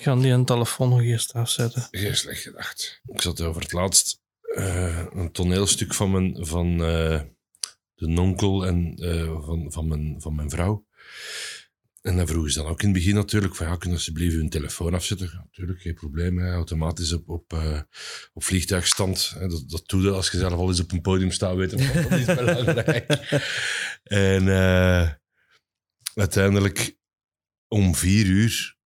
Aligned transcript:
Ik 0.00 0.06
ga 0.06 0.16
die 0.16 0.32
een 0.32 0.44
telefoon 0.44 0.88
nog 0.88 1.02
eerst 1.02 1.32
afzetten. 1.32 1.88
Heel 1.90 2.14
slecht 2.14 2.42
gedacht. 2.42 3.00
Ik 3.06 3.20
zat 3.20 3.40
over 3.40 3.62
het 3.62 3.72
laatst 3.72 4.20
eh, 4.40 5.06
een 5.12 5.32
toneelstuk 5.32 5.94
van 5.94 6.10
mijn, 6.10 6.46
van, 6.46 6.84
eh, 6.84 7.20
de 7.94 8.06
nonkel 8.06 8.66
en 8.66 8.94
eh, 8.94 9.44
van, 9.44 9.72
van, 9.72 9.88
mijn, 9.88 10.20
van 10.20 10.34
mijn 10.34 10.50
vrouw. 10.50 10.86
En 12.02 12.16
dan 12.16 12.26
vroegen 12.26 12.52
ze 12.52 12.58
dan 12.58 12.68
ook 12.68 12.80
in 12.80 12.88
het 12.88 12.96
begin 12.96 13.14
natuurlijk 13.14 13.56
van 13.56 13.66
ja, 13.66 13.76
kunnen 13.76 13.98
alsjeblieft 13.98 14.34
hun 14.34 14.48
telefoon 14.48 14.94
afzetten? 14.94 15.30
Ja, 15.32 15.38
natuurlijk, 15.44 15.80
geen 15.80 15.94
probleem. 15.94 16.38
Hè. 16.38 16.52
Automatisch 16.52 17.12
op, 17.12 17.28
op, 17.28 17.52
op 18.32 18.44
vliegtuigstand. 18.44 19.32
Hè. 19.38 19.48
Dat, 19.48 19.70
dat 19.70 19.88
doe 19.88 20.02
je 20.02 20.10
als 20.10 20.30
je 20.30 20.38
zelf 20.38 20.52
al 20.52 20.68
eens 20.68 20.80
op 20.80 20.92
een 20.92 21.00
podium 21.00 21.30
staat, 21.30 21.56
weet 21.56 21.70
je 21.70 21.76
dat 21.76 22.18
is 22.18 22.24
belangrijk. 22.44 23.06
en 24.02 24.48
uiteindelijk 26.14 26.96
om 27.68 27.94
vier 27.94 28.26
uur 28.26 28.78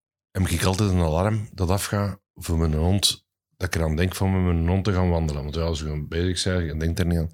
heb 0.43 0.49
ik 0.49 0.63
altijd 0.65 0.91
een 0.91 1.01
alarm 1.01 1.49
dat 1.53 1.71
afgaat 1.71 2.19
voor 2.35 2.59
mijn 2.59 2.75
hond. 2.75 3.23
Dat 3.57 3.75
ik 3.75 3.81
eraan 3.81 3.97
denk 3.97 4.15
van 4.15 4.33
met 4.33 4.55
mijn 4.55 4.69
hond 4.69 4.85
te 4.85 4.93
gaan 4.93 5.11
wandelen. 5.11 5.43
Want 5.43 5.55
ja, 5.55 5.61
als 5.61 5.81
we 5.81 5.89
gaan 5.89 6.09
bezig 6.09 6.39
zijn, 6.39 6.69
ik 6.69 6.81
denk 6.81 6.99
er 6.99 7.07
niet 7.07 7.19
aan. 7.19 7.31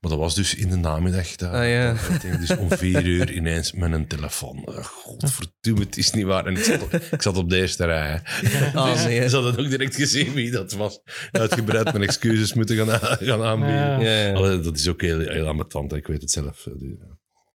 Maar 0.00 0.10
dat 0.10 0.18
was 0.20 0.34
dus 0.34 0.54
in 0.54 0.68
de 0.68 0.76
namiddag. 0.76 1.36
Dat, 1.36 1.52
Ah, 1.52 1.68
ja. 1.68 1.92
dat- 1.92 2.06
dat 2.10 2.20
ding. 2.20 2.38
dus 2.38 2.56
om 2.56 2.70
vier 2.70 3.04
uur 3.06 3.32
ineens 3.32 3.72
met 3.72 3.92
een 3.92 4.06
telefoon. 4.06 4.66
Uh, 4.68 4.84
Godverdomme, 4.84 5.80
het 5.84 5.96
is 5.96 6.10
niet 6.10 6.24
waar. 6.24 6.46
En 6.46 6.56
ik 6.56 6.62
zat 6.64 6.82
op, 6.82 6.92
ik 6.94 7.22
zat 7.22 7.36
op 7.36 7.50
de 7.50 7.56
eerste 7.56 7.84
rij. 7.84 8.20
hè. 8.24 8.78
Oh, 8.78 8.86
Dus 8.92 9.04
nee. 9.04 9.28
Ze 9.28 9.36
hadden 9.36 9.58
ook 9.64 9.70
direct 9.70 9.94
gezien 9.94 10.32
wie 10.32 10.50
dat 10.50 10.72
was. 10.72 11.00
Uitgebreid 11.30 11.84
mijn 11.92 12.02
excuses 12.02 12.52
moeten 12.54 12.76
gaan, 12.76 13.42
aanbieden. 13.42 13.76
Ja. 13.76 14.00
Ja, 14.00 14.26
ja. 14.28 14.32
Allee, 14.34 14.60
dat 14.60 14.76
is 14.76 14.88
ook 14.88 15.00
heel, 15.00 15.18
heel 15.18 15.46
ambetant, 15.46 15.92
ik 15.92 16.06
weet 16.06 16.20
het 16.20 16.30
zelf. 16.30 16.66
eh, 16.66 16.72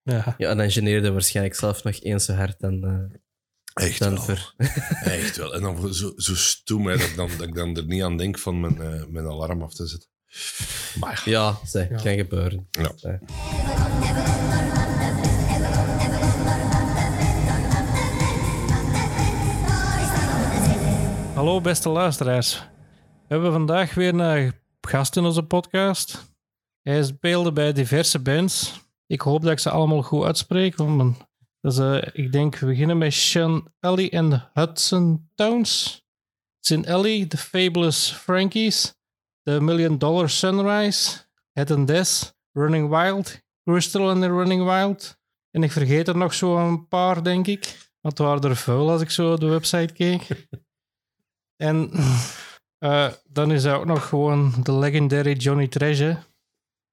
Ja. 0.04 0.36
ja, 0.38 0.50
en 0.50 0.58
dan 0.58 0.72
geneerde 0.72 1.12
waarschijnlijk 1.12 1.56
zelf 1.56 1.84
nog 1.84 2.02
eens 2.02 2.26
zo 2.26 2.34
hard 2.34 2.60
dan, 2.60 2.84
eh 2.84 3.18
Echt 3.78 4.00
dan 4.00 4.14
wel. 4.14 4.24
ver. 4.24 4.54
Echt 5.04 5.38
wel. 5.38 5.54
En 5.54 5.62
dan 5.62 5.94
zo, 5.94 6.12
zo 6.16 6.36
stoem 6.36 6.88
hè, 6.88 6.98
dat, 6.98 7.08
ik 7.08 7.16
dan, 7.16 7.30
dat 7.38 7.48
ik 7.48 7.56
dan 7.56 7.76
er 7.78 7.86
niet 7.86 8.04
aan 8.04 8.18
denk 8.18 8.38
van 8.40 8.60
mijn, 8.60 8.82
eh, 8.82 9.06
mijn 9.10 9.26
alarm 9.28 9.62
af 9.62 9.74
te 9.74 9.88
zetten. 9.88 10.10
Maar 11.00 11.22
ja. 11.26 11.32
Ja, 11.32 11.60
zeg, 11.66 11.90
Ja. 11.90 11.96
kan 11.96 12.16
gebeuren. 12.16 12.68
Ja. 12.72 12.92
Ja. 12.96 13.20
Hallo 21.34 21.62
beste 21.62 21.90
luisteraars. 21.90 22.60
We 23.28 23.34
hebben 23.34 23.52
vandaag 23.52 23.94
weer 23.94 24.20
een 24.20 24.54
gast 24.82 25.16
in 25.16 25.24
onze 25.24 25.44
podcast. 25.44 26.34
Hij 26.82 27.04
speelde 27.04 27.52
bij 27.52 27.74
diverse 27.74 28.20
bands. 28.20 28.82
Ik 29.08 29.22
hoop 29.22 29.42
dat 29.42 29.52
ik 29.52 29.60
ze 29.60 29.70
allemaal 29.70 30.02
goed 30.02 30.24
uitspreek. 30.26 30.76
Want 30.76 30.98
mijn- 30.98 31.18
is, 31.74 31.80
eh, 31.80 32.10
ik 32.14 32.32
denk, 32.32 32.56
we 32.56 32.66
beginnen 32.66 32.98
met 32.98 33.14
Sean 33.14 33.74
Ellie 33.80 34.10
en 34.10 34.50
Hudson 34.54 35.30
Towns. 35.36 36.02
Sin 36.60 36.86
Ellie, 36.86 37.28
The 37.28 37.38
Fabulous 37.38 38.12
Frankies, 38.12 38.96
The 39.44 39.62
Million 39.62 39.98
Dollar 39.98 40.30
Sunrise, 40.30 41.20
Head 41.52 41.72
and 41.72 41.88
Des, 41.88 42.34
Running 42.52 42.90
Wild, 42.90 43.42
Crystal 43.64 44.10
and 44.10 44.22
the 44.22 44.28
Running 44.28 44.64
Wild. 44.64 45.18
En 45.52 45.64
ik 45.64 45.72
vergeet 45.72 46.08
er 46.08 46.18
nog 46.18 46.34
zo 46.34 46.68
een 46.68 46.88
paar, 46.88 47.24
denk 47.24 47.48
ik. 47.48 47.90
Want 48.02 48.18
het 48.18 48.28
waren 48.28 48.50
er 48.50 48.56
veel 48.56 48.90
als 48.92 49.02
ik 49.02 49.10
zo 49.10 49.32
op 49.32 49.40
de 49.40 49.48
website 49.48 49.94
keek. 49.94 50.28
En 51.58 51.92
eh, 52.78 53.12
dan 53.24 53.52
is 53.52 53.64
hij 53.64 53.74
ook 53.74 53.86
nog 53.86 54.08
gewoon 54.08 54.54
de 54.64 54.74
legendary 54.74 55.34
Johnny 55.34 55.68
Treasure. 55.68 56.18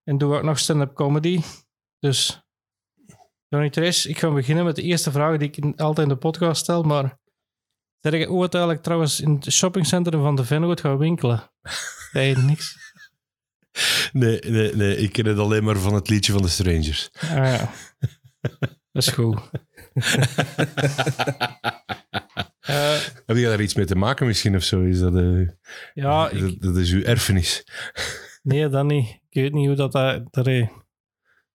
En 0.05 0.19
doe 0.19 0.37
ook 0.37 0.43
nog 0.43 0.59
stand-up 0.59 0.95
comedy. 0.95 1.41
Dus 1.99 2.44
Johnny 3.55 3.71
Trash, 3.73 4.05
ik 4.05 4.19
ga 4.19 4.31
beginnen 4.31 4.65
met 4.65 4.77
de 4.77 4.83
eerste 4.83 5.11
vraag 5.11 5.37
die 5.37 5.51
ik 5.51 5.81
altijd 5.81 6.09
in 6.09 6.15
de 6.15 6.19
podcast 6.19 6.63
stel. 6.63 6.83
Maar 6.83 7.19
zeg 8.01 8.13
je 8.13 8.19
het 8.19 8.55
eigenlijk 8.55 8.83
trouwens 8.83 9.21
in 9.21 9.31
het 9.31 9.53
shoppingcentrum 9.53 10.23
van 10.23 10.37
de 10.37 10.45
Vennoot 10.45 10.81
gaat 10.81 10.99
winkelen? 10.99 11.43
Nee, 12.13 12.37
niks. 12.37 12.93
Nee, 14.13 14.39
nee, 14.39 14.75
nee, 14.75 14.97
ik 14.97 15.13
ken 15.13 15.27
het 15.27 15.39
alleen 15.39 15.65
maar 15.65 15.77
van 15.77 15.95
het 15.95 16.09
liedje 16.09 16.33
van 16.33 16.43
de 16.43 16.49
Strangers. 16.49 17.11
Ah 17.21 17.31
ja, 17.31 17.71
dat 18.93 19.03
is 19.03 19.09
goed. 19.09 19.41
Eh, 22.61 22.99
Heb 23.27 23.37
je 23.37 23.45
daar 23.45 23.61
iets 23.61 23.75
mee 23.75 23.85
te 23.85 23.97
maken 23.97 24.27
misschien 24.27 24.57
of 24.57 24.63
zo? 24.63 24.83
Is 24.83 24.99
dat, 24.99 25.17
eh, 25.17 25.49
ja, 25.95 26.29
ik, 26.31 26.41
dat, 26.41 26.61
dat 26.61 26.77
is 26.77 26.93
uw 26.93 27.03
erfenis. 27.03 27.67
Nee, 28.43 28.69
dat 28.69 28.85
niet. 28.85 29.09
Ik 29.29 29.43
weet 29.43 29.53
niet 29.53 29.67
hoe 29.67 29.77
dat... 29.77 29.93
dat, 29.93 30.33
dat 30.33 30.47
is. 30.47 30.67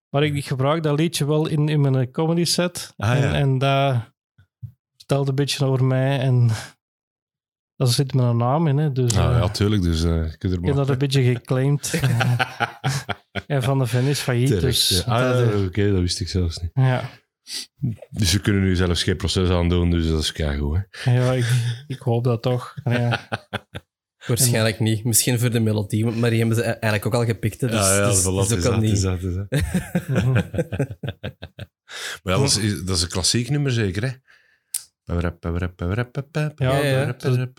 Maar 0.10 0.24
ik, 0.24 0.36
ik 0.36 0.46
gebruik 0.46 0.84
dat 0.84 1.00
liedje 1.00 1.26
wel 1.26 1.48
in, 1.48 1.70
in 1.70 1.82
mijn 1.82 2.12
comedy 2.12 2.44
set. 2.44 2.94
Ah, 2.98 3.12
en, 3.12 3.22
ja. 3.22 3.34
en 3.34 3.58
dat 3.58 4.04
vertelt 4.98 5.28
een 5.28 5.36
beetje 5.36 5.66
over 5.66 5.86
mij. 5.86 6.20
En 6.20 6.50
daar 7.78 7.88
zit 7.88 8.14
mijn 8.14 8.38
naam 8.38 8.68
in. 8.68 8.78
Hè, 8.78 8.92
dus 8.92 9.12
eh, 9.12 9.18
ja, 9.18 9.50
tuurlijk. 9.50 9.82
Dus 9.82 10.04
eh, 10.04 10.10
je 10.10 10.38
kunt 10.38 10.54
er 10.54 10.60
ik 10.60 10.66
heb 10.66 10.76
maar... 10.76 10.86
dat 10.86 10.90
een 10.90 10.98
beetje 10.98 11.24
geclaimd. 11.24 11.94
En 13.48 13.64
Van 13.64 13.80
de 13.80 13.86
Ven 13.86 14.06
is 14.06 14.20
failliet. 14.20 14.62
Dus, 14.62 15.04
ja. 15.06 15.14
Ah, 15.14 15.20
ja, 15.20 15.52
eh, 15.52 15.64
oké, 15.66 15.92
dat 15.92 16.00
wist 16.00 16.20
ik 16.20 16.28
zelfs 16.28 16.58
niet. 16.58 16.72
ja. 16.74 17.10
Dus 18.10 18.34
we 18.34 18.40
kunnen 18.40 18.62
nu 18.62 18.76
zelfs 18.76 19.04
geen 19.04 19.18
proces 19.18 19.50
aan 19.50 19.70
doen, 19.70 19.90
dus 19.90 20.08
dat 20.08 20.22
is 20.22 20.32
keigoed. 20.32 20.80
Hè? 20.92 21.14
ja, 21.14 21.34
ik, 21.34 21.46
ik 21.88 22.00
hoop 22.00 22.24
dat 22.24 22.42
toch. 22.42 22.76
Ja. 22.84 23.28
Waarschijnlijk 24.38 24.80
niet. 24.80 25.04
Misschien 25.04 25.40
voor 25.40 25.52
de 25.52 25.60
melodie, 25.60 26.06
maar 26.06 26.30
die 26.30 26.40
hebben 26.40 26.58
ze 26.58 26.64
eigenlijk 26.64 27.06
ook 27.06 27.14
al 27.14 27.26
gepikt. 27.26 27.62
hè, 27.62 27.68
Dus, 27.68 27.88
dus, 27.88 28.20
voilà, 28.22 28.48
dus 28.48 28.52
ook 28.66 28.74
al 28.74 28.80
niet. 28.80 28.92
is 28.92 29.02
dat, 29.02 29.22
is 29.22 29.34
dat. 29.36 29.48
Maar 32.24 32.34
ja, 32.34 32.40
dat 32.40 32.58
is, 32.62 32.84
dat 32.86 32.96
is 32.96 33.02
een 33.02 33.10
klassiek 33.10 33.50
nummer 33.50 33.72
zeker, 33.72 34.04
hè? 34.04 34.10
Ja, 35.10 36.78
Ja, 36.78 36.78
ja. 36.84 37.16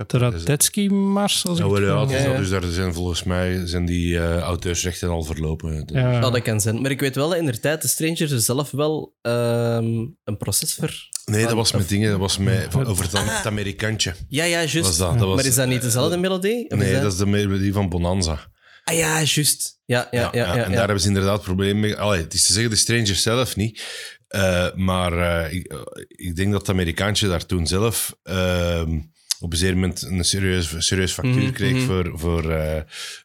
de 0.06 0.18
Radetzky-mars, 0.18 1.46
als 1.46 1.58
ik 1.58 1.64
Ja, 1.66 1.72
het 1.72 1.82
ja, 1.82 1.94
dat. 1.94 2.10
ja. 2.10 2.36
dus 2.36 2.48
daar 2.50 2.62
zijn 2.64 2.94
volgens 2.94 3.22
mij 3.22 3.66
zijn 3.66 3.84
die 3.86 4.18
eh, 4.18 4.38
auteursrechten 4.38 5.08
al 5.08 5.22
verlopen. 5.22 5.86
Dus- 5.86 5.96
Ja. 5.96 6.20
Dat 6.20 6.42
kan 6.42 6.60
zijn. 6.60 6.80
Maar 6.80 6.90
ik 6.90 7.00
weet 7.00 7.14
wel 7.14 7.28
dat 7.28 7.38
in 7.38 7.46
de 7.46 7.60
tijd 7.60 7.82
de 7.82 7.88
Strangers 7.88 8.30
er 8.30 8.40
zelf 8.40 8.70
wel 8.70 9.14
ehm, 9.22 9.84
een 10.24 10.36
proces 10.38 10.74
voor... 10.74 11.08
Nee, 11.24 11.42
dat 11.42 11.50
Ah, 11.50 11.56
was 11.56 11.72
met 11.72 11.88
dingen, 11.88 12.10
dat 12.10 12.18
was 12.20 12.38
met, 12.38 12.66
van- 12.70 12.86
over 12.86 13.04
het, 13.04 13.12
het 13.18 13.46
Amerikantje. 13.46 14.14
Ja, 14.28 14.44
ja, 14.44 14.56
juist. 14.58 14.74
Was 14.74 14.96
dat, 14.98 15.18
dat 15.18 15.26
was, 15.26 15.36
Maar 15.36 15.44
is 15.44 15.54
dat 15.54 15.68
niet 15.68 15.82
dezelfde 15.82 16.16
melodie? 16.16 16.74
Nee, 16.74 17.00
dat 17.00 17.12
is 17.12 17.18
de 17.18 17.26
melodie 17.26 17.72
van 17.72 17.88
Bonanza. 17.88 18.38
Ah 18.84 18.96
ja, 18.96 19.22
juist. 19.22 19.78
Ja, 19.84 20.08
ja, 20.10 20.20
ja. 20.20 20.30
ja, 20.32 20.52
en 20.52 20.58
ja. 20.58 20.68
daar 20.68 20.78
hebben 20.78 21.00
ze 21.00 21.08
inderdaad 21.08 21.42
problemen 21.42 21.80
mee. 21.80 21.96
Allee, 21.96 22.20
het 22.20 22.34
is 22.34 22.46
te 22.46 22.52
zeggen, 22.52 22.70
de 22.70 22.76
Strangers 22.76 23.22
zelf 23.22 23.56
niet. 23.56 23.82
Eh, 24.30 24.74
maar 24.74 25.12
eh, 25.12 25.52
ik, 25.52 25.66
eh, 25.66 25.78
ik 26.08 26.36
denk 26.36 26.50
dat 26.50 26.60
het 26.60 26.70
Amerikaantje 26.70 27.28
daar 27.28 27.46
toen 27.46 27.66
zelf 27.66 28.16
ehm, 28.22 28.98
op 29.40 29.52
een 29.52 29.58
zeker 29.58 29.74
moment 29.74 30.02
een 30.02 30.24
serieus, 30.24 30.74
serieus 30.78 31.12
factuur 31.12 31.42
Mhm, 31.42 31.52
kreeg 31.52 31.72
mhm. 31.72 31.86
voor, 31.86 32.10
voor 32.14 32.54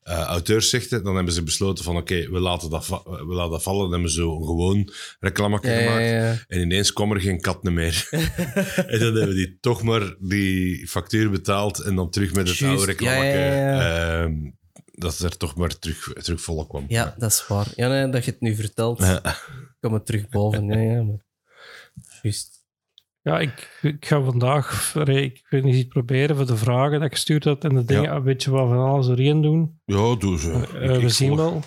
auteursrechten. 0.03 1.03
Dan 1.03 1.15
hebben 1.15 1.33
ze 1.33 1.43
besloten 1.43 1.83
van 1.83 1.97
oké, 1.97 2.29
we, 2.29 2.39
laten 2.39 2.69
dat 2.69 2.87
we 2.87 3.25
laten 3.33 3.51
dat 3.51 3.63
vallen. 3.63 3.81
Dan 3.81 3.91
hebben 3.91 4.09
ze 4.09 4.15
zo 4.15 4.35
een 4.37 4.45
gewoon 4.45 4.91
reclame 5.19 5.59
Ja, 5.61 5.77
gemaakt. 5.77 6.05
ja. 6.05 6.43
En 6.47 6.61
ineens 6.61 6.93
kwam 6.93 7.11
er 7.11 7.21
geen 7.21 7.41
kat 7.41 7.63
meer. 7.63 8.07
en 8.87 8.99
dan 8.99 9.15
hebben 9.15 9.35
die 9.35 9.57
toch 9.61 9.83
maar 9.83 10.15
die 10.19 10.87
factuur 10.87 11.29
betaald 11.29 11.79
en 11.79 11.95
dan 11.95 12.09
terug 12.09 12.33
met 12.33 12.49
het 12.49 12.61
oude 12.61 12.85
reclame. 12.85 14.53
Dat 14.95 15.19
er 15.19 15.37
toch 15.37 15.55
maar 15.55 15.79
terug, 15.79 16.13
terug 16.13 16.41
vol 16.41 16.65
kwam. 16.65 16.85
Ja, 16.87 17.15
dat 17.17 17.31
is 17.31 17.47
waar. 17.47 17.67
Ja, 17.75 17.87
nee, 17.87 18.09
dat 18.09 18.25
je 18.25 18.31
het 18.31 18.41
nu 18.41 18.55
vertelt, 18.55 18.99
Ja. 18.99 19.21
kom 19.79 19.93
het 19.93 20.05
terug 20.05 20.29
boven. 20.29 20.65
Ja, 20.67 20.79
ja, 20.95 21.01
maar... 21.03 21.23
Juist. 22.21 22.53
Ja, 23.21 23.39
ik, 23.39 23.79
ik 23.81 24.05
ga 24.05 24.21
vandaag 24.21 24.95
ik 25.05 25.45
weet 25.49 25.63
niet 25.63 25.75
iets 25.75 25.87
proberen 25.87 26.35
voor 26.35 26.45
de 26.45 26.57
vragen 26.57 26.91
dat 26.99 27.03
ik 27.07 27.11
gestuurd 27.13 27.43
had 27.43 27.63
en 27.63 27.75
de 27.75 27.85
dingen 27.85 28.03
Ja. 28.03 28.15
een 28.15 28.23
beetje 28.23 28.51
wat 28.51 28.67
van 28.69 28.77
alles 28.77 29.07
erin 29.07 29.41
doen. 29.41 29.81
Ja, 29.85 30.15
doe 30.15 30.39
ze. 30.39 30.51
Eh, 30.51 30.61
Ik- 30.61 30.99
we 30.99 31.01
ik 31.01 31.09
zien 31.09 31.37
volg. 31.37 31.65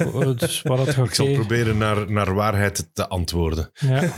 wel. 0.00 0.22
Eh, 0.22 0.36
dus 0.38 0.62
wat 0.62 0.78
het 0.86 0.94
gaat 0.94 1.06
Ik 1.06 1.14
zal 1.14 1.32
proberen 1.32 1.78
naar, 1.78 2.10
naar 2.10 2.34
waarheid 2.34 2.90
te 2.92 3.08
antwoorden. 3.08 3.70
Ja. 3.74 4.14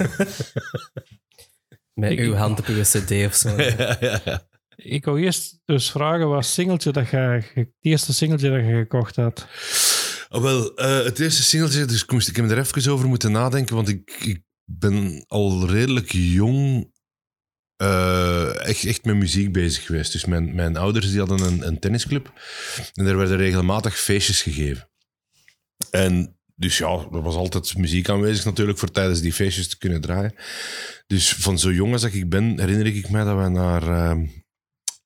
Met 1.94 2.10
Ik- 2.10 2.18
uw 2.18 2.34
hand 2.34 2.58
op 2.58 2.66
uw 2.66 2.82
cd 2.82 3.10
of 3.26 3.34
zo. 3.34 3.48
ja, 3.62 3.96
ja, 4.00 4.20
ja. 4.24 4.42
Ik 4.82 5.04
wil 5.04 5.16
eerst 5.16 5.60
dus 5.64 5.90
vragen 5.90 6.28
wat 6.28 6.46
singeltje 6.46 6.92
dat 6.92 7.08
je, 7.08 7.42
het 7.54 7.68
eerste 7.80 8.12
singeltje 8.12 8.50
dat 8.50 8.64
je 8.64 8.72
gekocht 8.72 9.16
had. 9.16 9.46
Oh, 10.28 10.42
wel, 10.42 10.74
eh, 10.76 11.04
het 11.04 11.18
eerste 11.20 11.42
singeltje, 11.42 11.84
dus 11.84 12.02
ik, 12.02 12.12
moest, 12.12 12.28
ik 12.28 12.36
heb 12.36 12.50
er 12.50 12.58
even 12.58 12.92
over 12.92 13.08
moeten 13.08 13.32
nadenken, 13.32 13.74
want 13.74 13.88
ik, 13.88 14.10
ik 14.24 14.42
ben 14.64 15.24
al 15.26 15.68
redelijk 15.68 16.12
jong 16.12 16.90
eh, 17.76 18.66
echt, 18.68 18.84
echt 18.84 19.04
met 19.04 19.16
muziek 19.16 19.52
bezig 19.52 19.86
geweest. 19.86 20.12
Dus 20.12 20.24
mijn, 20.24 20.54
mijn 20.54 20.76
ouders 20.76 21.10
die 21.10 21.18
hadden 21.18 21.40
een, 21.40 21.66
een 21.66 21.78
tennisclub 21.78 22.32
en 22.94 23.04
daar 23.04 23.16
werden 23.16 23.36
regelmatig 23.36 23.98
feestjes 23.98 24.42
gegeven. 24.42 24.90
En 25.90 26.38
dus 26.54 26.78
ja, 26.78 27.06
er 27.12 27.22
was 27.22 27.34
altijd 27.34 27.76
muziek 27.76 28.08
aanwezig 28.08 28.44
natuurlijk 28.44 28.78
voor 28.78 28.90
tijdens 28.90 29.20
die 29.20 29.32
feestjes 29.32 29.68
te 29.68 29.78
kunnen 29.78 30.00
draaien. 30.00 30.34
Dus 31.06 31.32
van 31.32 31.58
zo 31.58 31.72
jong 31.72 31.92
als 31.92 32.04
ik 32.04 32.28
ben, 32.28 32.60
herinner 32.60 32.86
ik 32.86 33.10
me 33.10 33.24
dat 33.24 33.42
we 33.42 33.48
naar, 33.48 33.82
eh, 33.82 34.18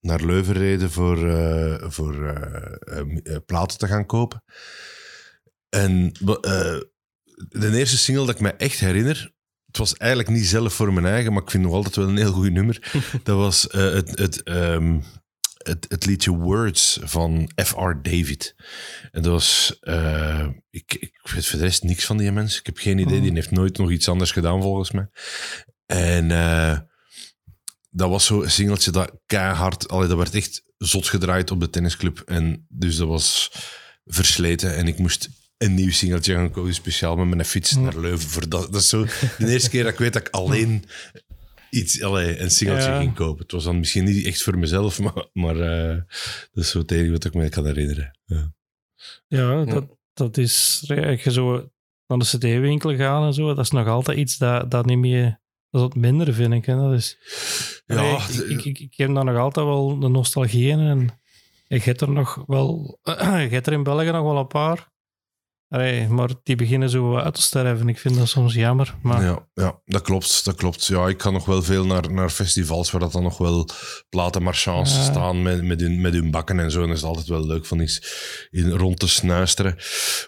naar 0.05 0.25
Leuven 0.25 0.55
reden 0.55 0.91
voor, 0.91 1.29
eh, 1.29 1.91
voor 1.91 2.29
eh, 2.29 2.99
eh, 3.01 3.37
platen 3.47 3.79
te 3.79 3.87
gaan 3.87 4.07
kopen. 4.07 4.43
En 5.69 6.13
de 7.49 7.71
eerste 7.73 7.99
single 7.99 8.27
dat 8.27 8.35
ik 8.35 8.41
me 8.41 8.51
echt 8.51 8.81
herinner, 8.81 9.33
het 9.67 9.77
was 9.77 9.97
eigenlijk 9.97 10.31
niet 10.31 10.47
zelf 10.47 10.75
voor 10.75 10.93
mijn 10.93 11.07
eigen, 11.07 11.33
maar 11.33 11.43
ik 11.43 11.51
vind 11.51 11.63
nog 11.63 11.73
altijd 11.73 11.97
wel 11.97 12.09
een 12.09 12.17
heel 12.17 12.33
goed 12.33 12.53
nummer. 12.53 12.93
Dat 13.23 13.37
was 13.37 13.63
het, 13.71 14.19
het, 14.19 14.49
um, 14.49 15.03
het, 15.63 15.87
het, 15.89 16.07
liedje 16.07 16.31
Words 16.31 16.99
van 17.03 17.51
F.R. 17.65 17.93
David. 18.03 18.55
En 19.11 19.23
dat 19.23 19.33
was... 19.33 19.79
Uh, 19.81 20.47
ik, 20.71 20.95
ik 20.95 21.21
weet 21.23 21.47
voor 21.47 21.59
de 21.59 21.65
rest 21.65 21.83
niks 21.83 22.05
van 22.05 22.17
die 22.17 22.33
mensen. 22.33 22.61
Ik 22.61 22.67
heb 22.67 22.79
geen 22.79 22.99
idee. 22.99 23.21
Die 23.21 23.33
heeft 23.33 23.51
nooit 23.51 23.79
nog 23.79 23.91
iets 23.91 24.09
anders 24.09 24.33
gedaan, 24.33 24.63
volgens 24.63 24.91
mij. 24.91 25.09
En 25.87 26.31
uh, 26.31 26.79
dat 27.97 28.09
was 28.11 28.25
zo'n 28.25 28.49
singeltje 28.49 28.91
dat 28.91 29.13
keihard... 29.27 29.89
Allee, 29.89 30.09
dat 30.09 30.17
werd 30.17 30.35
echt 30.35 30.63
zot 30.79 31.09
gedraaid 31.09 31.51
op 31.51 31.61
de 31.61 31.71
tennisclub. 31.71 32.23
En 32.27 32.67
dus 32.69 32.97
dat 32.97 33.09
was 33.09 33.51
versleten. 34.05 34.77
En 34.77 34.87
ik 34.87 34.99
moest 34.99 35.29
een 35.57 35.75
nieuw 35.75 35.91
singeltje 35.91 36.35
gaan 36.35 36.51
kopen, 36.51 36.75
speciaal 36.75 37.17
met 37.17 37.29
mijn 37.29 37.45
fiets 37.45 37.77
naar 37.77 38.01
Leuven. 38.01 38.29
Voor 38.29 38.49
dat, 38.49 38.73
dat 38.73 38.81
is 38.81 38.89
zo 38.89 39.07
de 39.39 39.49
eerste 39.49 39.71
keer 39.71 39.83
dat 39.83 39.93
ik 39.93 39.99
weet 39.99 40.13
dat 40.13 40.27
ik 40.27 40.35
alleen 40.35 40.85
iets, 41.71 42.03
allee, 42.03 42.39
een 42.39 42.51
singeltje 42.51 42.91
ja. 42.91 42.99
ging 42.99 43.15
kopen. 43.15 43.43
Het 43.43 43.53
was 43.53 43.65
dan 43.65 43.79
misschien 43.79 44.05
niet 44.05 44.27
echt 44.27 44.43
voor 44.43 44.59
mezelf, 44.59 45.01
maar, 45.01 45.29
maar 45.33 45.57
uh, 45.57 45.97
dat 46.53 46.65
is 46.65 46.71
zo 46.71 46.85
tegen 46.85 47.13
wat 47.13 47.25
ik 47.25 47.35
me 47.35 47.49
kan 47.49 47.67
herinneren. 47.67 48.19
Ja, 48.25 48.55
ja 49.27 49.65
dat, 49.65 49.85
dat 50.13 50.37
is... 50.37 50.85
Als 50.89 51.23
je 51.23 51.33
zo 51.33 51.71
naar 52.07 52.19
de 52.19 52.25
cd-winkel 52.25 52.97
gaan 52.97 53.27
en 53.27 53.35
zo, 53.35 53.55
dat 53.55 53.65
is 53.65 53.71
nog 53.71 53.87
altijd 53.87 54.19
iets 54.19 54.39
dat, 54.39 54.71
dat 54.71 54.87
niet 54.87 54.99
meer... 54.99 55.43
Dat 55.75 55.83
is 55.83 55.89
wat 55.89 56.03
minder, 56.03 56.35
vind 56.35 56.53
ik. 56.53 56.67
Hè. 56.67 56.77
Dat 56.77 56.93
is, 56.93 57.19
ja, 57.87 58.17
ik, 58.29 58.49
ik, 58.49 58.65
ik, 58.65 58.79
ik, 58.79 58.97
heb 58.97 59.15
daar 59.15 59.25
nog 59.25 59.39
altijd 59.39 59.67
wel 59.67 59.99
de 59.99 60.09
nostalgie 60.09 60.69
in. 60.69 60.79
En 60.79 61.11
je 61.67 61.81
hebt 61.81 62.01
er 62.01 62.11
nog 62.11 62.43
wel... 62.47 62.99
je 63.49 63.49
hebt 63.51 63.67
er 63.67 63.73
in 63.73 63.83
België 63.83 64.11
nog 64.11 64.23
wel 64.23 64.39
een 64.39 64.47
paar. 64.47 64.93
Allee, 65.69 66.09
maar 66.09 66.29
die 66.43 66.57
beginnen 66.57 66.91
zo 66.91 67.17
uit 67.17 67.35
te 67.35 67.43
sterven. 67.43 67.89
Ik 67.89 67.99
vind 67.99 68.17
dat 68.17 68.29
soms 68.29 68.55
jammer. 68.55 68.95
Maar... 69.03 69.23
Ja, 69.23 69.47
ja, 69.55 69.81
dat 69.85 70.03
klopt. 70.03 70.45
Dat 70.45 70.55
klopt. 70.55 70.87
Ja, 70.87 71.09
ik 71.09 71.23
ga 71.23 71.31
nog 71.31 71.45
wel 71.45 71.63
veel 71.63 71.87
naar, 71.87 72.13
naar 72.13 72.31
festivals 72.31 72.91
waar 72.91 73.01
dat 73.01 73.13
dan 73.13 73.23
nog 73.23 73.39
wel 73.39 73.69
platenmarchands 74.09 74.95
ja. 74.95 75.03
staan 75.03 75.43
met, 75.43 75.63
met, 75.63 75.81
hun, 75.81 76.01
met 76.01 76.13
hun 76.13 76.31
bakken 76.31 76.61
en 76.61 76.71
zo. 76.71 76.83
En 76.83 76.89
dat 76.89 76.97
is 76.97 77.03
altijd 77.03 77.27
wel 77.27 77.47
leuk 77.47 77.67
van 77.67 77.81
iets 77.81 78.03
in, 78.51 78.71
rond 78.71 78.99
te 78.99 79.09
snuisteren. 79.09 79.77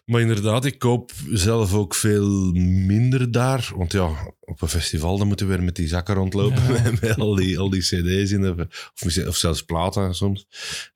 Maar 0.04 0.20
inderdaad, 0.20 0.64
ik 0.64 0.78
koop 0.78 1.12
zelf 1.32 1.74
ook 1.74 1.94
veel 1.94 2.52
minder 2.86 3.30
daar. 3.30 3.70
Want 3.76 3.92
ja, 3.92 4.34
op 4.40 4.62
een 4.62 4.68
festival 4.68 5.18
dan 5.18 5.26
moeten 5.26 5.46
we 5.46 5.54
weer 5.54 5.64
met 5.64 5.76
die 5.76 5.88
zakken 5.88 6.14
rondlopen. 6.14 6.74
Ja. 6.74 6.92
met 7.00 7.18
al 7.18 7.34
die, 7.34 7.58
al 7.58 7.70
die 7.70 7.82
cd's 7.82 8.30
in. 8.30 8.40
De, 8.40 8.68
of, 9.04 9.26
of 9.26 9.36
zelfs 9.36 9.62
platen 9.62 10.14
soms. 10.14 10.46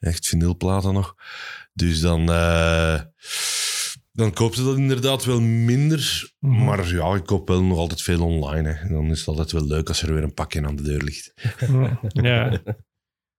Echt 0.01 0.27
vinylplaten 0.27 0.93
nog. 0.93 1.15
Dus 1.73 2.01
dan... 2.01 2.31
Uh, 2.31 3.01
dan 4.13 4.33
koopte 4.33 4.65
dat 4.65 4.77
inderdaad 4.77 5.25
wel 5.25 5.41
minder. 5.41 6.33
Mm. 6.39 6.65
Maar 6.65 6.95
ja, 6.95 7.15
ik 7.15 7.25
koop 7.25 7.49
wel 7.49 7.63
nog 7.63 7.79
altijd 7.79 8.03
veel 8.03 8.25
online. 8.25 8.73
Hè. 8.73 8.89
Dan 8.89 9.11
is 9.11 9.19
het 9.19 9.29
altijd 9.29 9.53
wel 9.53 9.67
leuk 9.67 9.89
als 9.89 10.03
er 10.03 10.15
weer 10.15 10.23
een 10.23 10.35
pakje 10.35 10.67
aan 10.67 10.77
de 10.77 10.83
deur 10.83 11.03
ligt. 11.03 11.35
ja. 12.13 12.61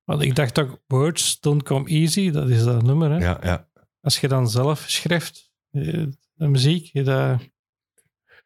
Want 0.03 0.21
ik 0.23 0.35
dacht 0.35 0.59
ook, 0.59 0.81
words 0.87 1.39
don't 1.39 1.63
come 1.63 1.89
easy, 1.89 2.31
dat 2.31 2.49
is 2.49 2.63
dat 2.63 2.83
nummer. 2.83 3.11
Hè? 3.11 3.17
Ja, 3.17 3.39
ja. 3.43 3.69
Als 4.01 4.19
je 4.19 4.27
dan 4.27 4.49
zelf 4.49 4.83
schrijft, 4.87 5.51
eh, 5.71 6.03
de 6.33 6.47
muziek, 6.47 7.05
dat, 7.05 7.39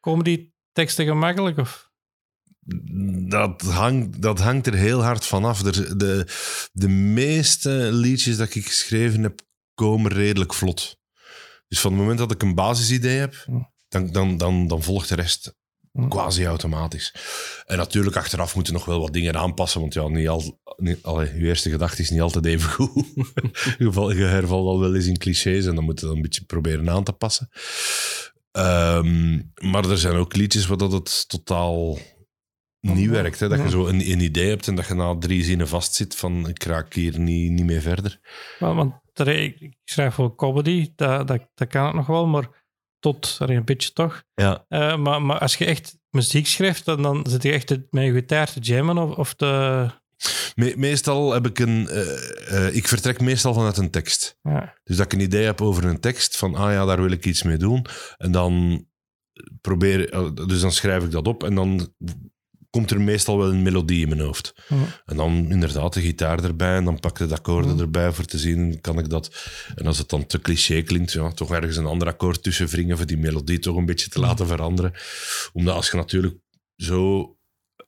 komen 0.00 0.24
die 0.24 0.54
teksten 0.72 1.06
gemakkelijk? 1.06 1.58
Of? 1.58 1.90
Dat, 3.28 3.62
hangt, 3.62 4.22
dat 4.22 4.40
hangt 4.40 4.66
er 4.66 4.74
heel 4.74 5.02
hard 5.02 5.26
vanaf. 5.26 5.62
De, 5.62 5.96
de, 5.96 6.26
de 6.72 6.88
meeste 6.88 7.88
liedjes 7.92 8.36
dat 8.36 8.54
ik 8.54 8.66
geschreven 8.66 9.22
heb, 9.22 9.40
komen 9.74 10.12
redelijk 10.12 10.54
vlot. 10.54 10.95
Dus 11.68 11.80
van 11.80 11.90
het 11.90 12.00
moment 12.00 12.18
dat 12.18 12.32
ik 12.32 12.42
een 12.42 12.54
basisidee 12.54 13.18
heb, 13.18 13.34
dan, 13.88 14.12
dan, 14.12 14.36
dan, 14.36 14.66
dan 14.66 14.82
volgt 14.82 15.08
de 15.08 15.14
rest 15.14 15.54
quasi 16.08 16.44
automatisch. 16.44 17.14
En 17.66 17.76
natuurlijk, 17.76 18.16
achteraf 18.16 18.54
moeten 18.54 18.72
nog 18.72 18.84
wel 18.84 19.00
wat 19.00 19.12
dingen 19.12 19.36
aanpassen, 19.36 19.80
want 19.80 19.94
ja, 19.94 20.08
niet 20.08 20.28
al, 20.28 20.60
niet, 20.76 21.02
allee, 21.02 21.34
je 21.34 21.46
eerste 21.46 21.70
gedachte 21.70 22.02
is 22.02 22.10
niet 22.10 22.20
altijd 22.20 22.46
even 22.46 22.70
goed. 22.70 23.06
je, 24.16 24.24
hervalt 24.24 24.66
al 24.66 24.80
wel 24.80 24.94
eens 24.94 25.06
in 25.06 25.18
clichés 25.18 25.66
en 25.66 25.74
dan 25.74 25.84
moet 25.84 26.00
je 26.00 26.06
dan 26.06 26.16
een 26.16 26.22
beetje 26.22 26.44
proberen 26.44 26.90
aan 26.90 27.04
te 27.04 27.12
passen. 27.12 27.48
Um, 28.52 29.52
maar 29.54 29.90
er 29.90 29.98
zijn 29.98 30.14
ook 30.14 30.36
liedjes 30.36 30.66
waar 30.66 30.76
dat 30.76 30.92
het 30.92 31.28
totaal 31.28 31.98
niet 32.90 33.10
werkt. 33.10 33.40
Hè? 33.40 33.48
Dat 33.48 33.62
je 33.62 33.68
zo 33.68 33.86
een, 33.86 34.10
een, 34.10 34.20
idee 34.20 34.48
hebt 34.48 34.68
en 34.68 34.74
dat 34.74 34.86
je 34.86 34.94
na 34.94 35.16
drie 35.18 35.44
zinnen 35.44 35.68
vastzit 35.68 36.16
van 36.16 36.48
ik 36.48 36.62
raak 36.62 36.94
hier 36.94 37.18
niet, 37.18 37.50
niet 37.50 37.64
meer 37.64 37.80
verder. 37.80 38.20
want 38.58 38.94
ik 39.24 39.76
schrijf 39.84 40.14
voor 40.14 40.34
comedy, 40.34 40.92
dat, 40.96 41.28
dat, 41.28 41.48
dat 41.54 41.68
kan 41.68 41.86
het 41.86 41.94
nog 41.94 42.06
wel, 42.06 42.26
maar 42.26 42.64
tot 42.98 43.36
een 43.40 43.64
beetje 43.64 43.92
toch. 43.92 44.22
Ja. 44.34 44.64
Uh, 44.68 44.96
maar, 44.96 45.22
maar 45.22 45.38
als 45.38 45.56
je 45.56 45.64
echt 45.64 45.98
muziek 46.10 46.46
schrijft, 46.46 46.84
dan, 46.84 47.02
dan 47.02 47.26
zit 47.28 47.42
je 47.42 47.52
echt 47.52 47.68
met 47.90 48.04
je 48.04 48.12
gitaar 48.12 48.52
te 48.52 48.60
jammen 48.60 48.98
of, 48.98 49.16
of 49.16 49.34
te... 49.34 49.90
Me 50.54 50.74
meestal 50.76 51.32
heb 51.32 51.46
ik 51.46 51.58
een... 51.58 51.88
Uh, 51.90 51.96
uh, 52.52 52.74
ik 52.74 52.88
vertrek 52.88 53.20
meestal 53.20 53.54
vanuit 53.54 53.76
een 53.76 53.90
tekst. 53.90 54.38
Ja. 54.42 54.74
Dus 54.84 54.96
dat 54.96 55.06
ik 55.06 55.12
een 55.12 55.24
idee 55.24 55.44
heb 55.44 55.60
over 55.60 55.84
een 55.84 56.00
tekst, 56.00 56.36
van 56.36 56.54
ah 56.54 56.72
ja, 56.72 56.84
daar 56.84 57.02
wil 57.02 57.10
ik 57.10 57.26
iets 57.26 57.42
mee 57.42 57.56
doen. 57.56 57.86
En 58.16 58.32
dan 58.32 58.84
probeer... 59.60 60.10
Dus 60.46 60.60
dan 60.60 60.72
schrijf 60.72 61.04
ik 61.04 61.10
dat 61.10 61.26
op 61.26 61.44
en 61.44 61.54
dan 61.54 61.94
komt 62.76 62.90
er 62.90 63.00
meestal 63.00 63.38
wel 63.38 63.50
een 63.50 63.62
melodie 63.62 64.02
in 64.02 64.08
mijn 64.08 64.20
hoofd. 64.20 64.54
En 65.04 65.16
dan 65.16 65.50
inderdaad 65.50 65.92
de 65.92 66.00
gitaar 66.00 66.44
erbij 66.44 66.76
en 66.76 66.84
dan 66.84 67.00
pak 67.00 67.20
ik 67.20 67.28
de 67.28 67.34
akkoorden 67.34 67.78
erbij 67.78 68.12
voor 68.12 68.24
te 68.24 68.38
zien, 68.38 68.80
kan 68.80 68.98
ik 68.98 69.08
dat. 69.08 69.36
En 69.74 69.86
als 69.86 69.98
het 69.98 70.08
dan 70.08 70.26
te 70.26 70.40
cliché 70.40 70.82
klinkt, 70.82 71.12
ja, 71.12 71.30
toch 71.30 71.52
ergens 71.52 71.76
een 71.76 71.86
ander 71.86 72.08
akkoord 72.08 72.42
tussen 72.42 72.66
wringen 72.66 72.96
voor 72.96 73.06
die 73.06 73.18
melodie 73.18 73.58
toch 73.58 73.76
een 73.76 73.86
beetje 73.86 74.08
te 74.08 74.20
laten 74.20 74.46
veranderen. 74.46 74.92
Omdat 75.52 75.74
als 75.74 75.90
je 75.90 75.96
natuurlijk 75.96 76.38
zo 76.76 77.36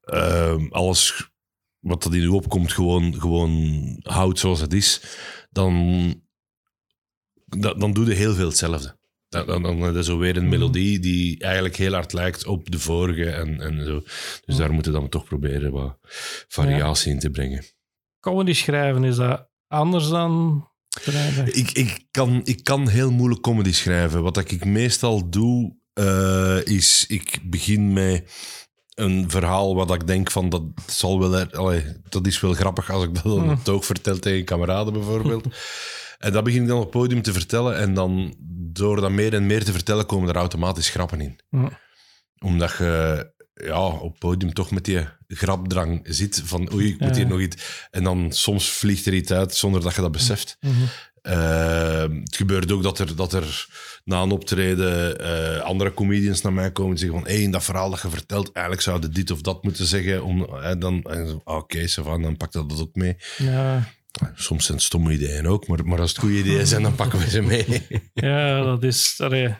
uh, 0.04 0.68
alles 0.70 1.30
wat 1.78 2.04
er 2.04 2.14
in 2.14 2.20
je 2.20 2.32
opkomt 2.32 2.72
gewoon, 2.72 3.20
gewoon 3.20 3.96
houdt 4.02 4.38
zoals 4.38 4.60
het 4.60 4.72
is, 4.72 5.00
dan, 5.50 6.14
dan 7.58 7.92
doe 7.92 8.06
je 8.06 8.14
heel 8.14 8.34
veel 8.34 8.48
hetzelfde. 8.48 8.97
Dan, 9.28 9.46
dan, 9.46 9.62
dan 9.62 9.96
is 9.96 10.08
er 10.08 10.18
weer 10.18 10.36
een 10.36 10.48
melodie 10.48 10.98
die 10.98 11.42
eigenlijk 11.42 11.76
heel 11.76 11.92
hard 11.92 12.12
lijkt 12.12 12.46
op 12.46 12.70
de 12.70 12.78
vorige 12.78 13.30
en, 13.30 13.60
en 13.60 13.84
zo. 13.84 14.02
Dus 14.44 14.56
daar 14.56 14.72
moeten 14.72 14.92
we 14.92 14.98
dan 14.98 15.08
toch 15.08 15.24
proberen 15.24 15.72
wat 15.72 15.98
variatie 16.48 17.12
in 17.12 17.18
te 17.18 17.30
brengen. 17.30 17.64
Comedy 18.20 18.52
schrijven, 18.52 19.04
is 19.04 19.16
dat 19.16 19.48
anders 19.66 20.08
dan 20.08 20.64
schrijven? 20.88 21.56
Ik, 21.56 21.70
ik, 21.70 22.06
kan, 22.10 22.40
ik 22.44 22.64
kan 22.64 22.88
heel 22.88 23.10
moeilijk 23.10 23.40
comedy 23.40 23.72
schrijven. 23.72 24.22
Wat 24.22 24.36
ik 24.36 24.64
meestal 24.64 25.30
doe, 25.30 25.76
uh, 25.94 26.66
is 26.66 27.04
ik 27.08 27.38
begin 27.42 27.92
met 27.92 28.32
een 28.94 29.30
verhaal 29.30 29.74
wat 29.74 29.94
ik 29.94 30.06
denk 30.06 30.30
van 30.30 30.48
dat 30.48 30.62
zal 30.86 31.18
wel... 31.18 31.44
Allee, 31.44 31.84
dat 32.08 32.26
is 32.26 32.40
wel 32.40 32.52
grappig 32.52 32.90
als 32.90 33.04
ik 33.04 33.14
dat 33.14 33.32
op 33.32 33.48
het 33.48 33.68
oog 33.68 33.84
vertel 33.84 34.18
tegen 34.18 34.44
kameraden 34.44 34.92
bijvoorbeeld. 34.92 35.46
En 36.18 36.32
dat 36.32 36.44
begin 36.44 36.62
ik 36.62 36.68
dan 36.68 36.76
op 36.76 36.82
het 36.82 36.90
podium 36.90 37.22
te 37.22 37.32
vertellen. 37.32 37.76
En 37.76 37.94
dan, 37.94 38.34
door 38.72 39.00
dat 39.00 39.10
meer 39.10 39.34
en 39.34 39.46
meer 39.46 39.64
te 39.64 39.72
vertellen, 39.72 40.06
komen 40.06 40.28
er 40.28 40.36
automatisch 40.36 40.90
grappen 40.90 41.20
in. 41.20 41.40
Ja. 41.50 41.78
Omdat 42.38 42.76
je 42.78 43.32
ja, 43.54 43.86
op 43.86 44.10
het 44.10 44.18
podium 44.18 44.52
toch 44.52 44.70
met 44.70 44.84
die 44.84 45.06
grapdrang 45.28 46.00
zit. 46.02 46.42
Van 46.44 46.72
oei, 46.72 46.88
ik 46.88 47.00
moet 47.00 47.16
hier 47.16 47.26
nog 47.26 47.40
iets. 47.40 47.86
En 47.90 48.04
dan 48.04 48.32
soms 48.32 48.70
vliegt 48.70 49.06
er 49.06 49.14
iets 49.14 49.30
uit 49.30 49.54
zonder 49.54 49.80
dat 49.82 49.94
je 49.94 50.00
dat 50.00 50.12
beseft. 50.12 50.56
Mm 50.60 50.70
-hmm. 50.70 50.88
uh, 51.32 52.20
het 52.24 52.36
gebeurt 52.36 52.72
ook 52.72 52.82
dat 52.82 52.98
er, 52.98 53.16
dat 53.16 53.32
er 53.32 53.66
na 54.04 54.22
een 54.22 54.30
optreden 54.30 55.22
uh, 55.22 55.60
andere 55.60 55.94
comedians 55.94 56.42
naar 56.42 56.52
mij 56.52 56.72
komen 56.72 56.92
en 56.92 56.98
zeggen 56.98 57.18
van 57.18 57.28
hé, 57.28 57.42
hey, 57.42 57.50
dat 57.50 57.64
verhaal 57.64 57.90
dat 57.90 58.02
je 58.02 58.08
vertelt, 58.08 58.52
eigenlijk 58.52 58.84
zouden 58.84 59.12
dit 59.12 59.30
of 59.30 59.40
dat 59.40 59.62
moeten 59.62 59.86
zeggen. 59.86 60.24
Om, 60.24 60.40
uh, 60.42 60.72
dan, 60.78 60.98
oké, 60.98 61.40
okay, 61.44 61.88
dan 62.20 62.36
pakt 62.36 62.52
dat 62.52 62.70
dat 62.70 62.80
ook 62.80 62.94
mee. 62.94 63.16
Ja. 63.36 63.96
Soms 64.34 64.64
zijn 64.64 64.76
het 64.76 64.86
stomme 64.86 65.12
ideeën 65.12 65.46
ook, 65.46 65.66
maar, 65.66 65.86
maar 65.86 66.00
als 66.00 66.10
het 66.10 66.18
goede 66.18 66.38
ideeën 66.38 66.66
zijn, 66.66 66.82
dan 66.82 66.94
pakken 66.94 67.18
we 67.18 67.30
ze 67.30 67.42
mee. 67.42 67.86
Ja, 68.12 68.62
dat 68.62 68.82
is... 68.82 69.20
Allee. 69.20 69.56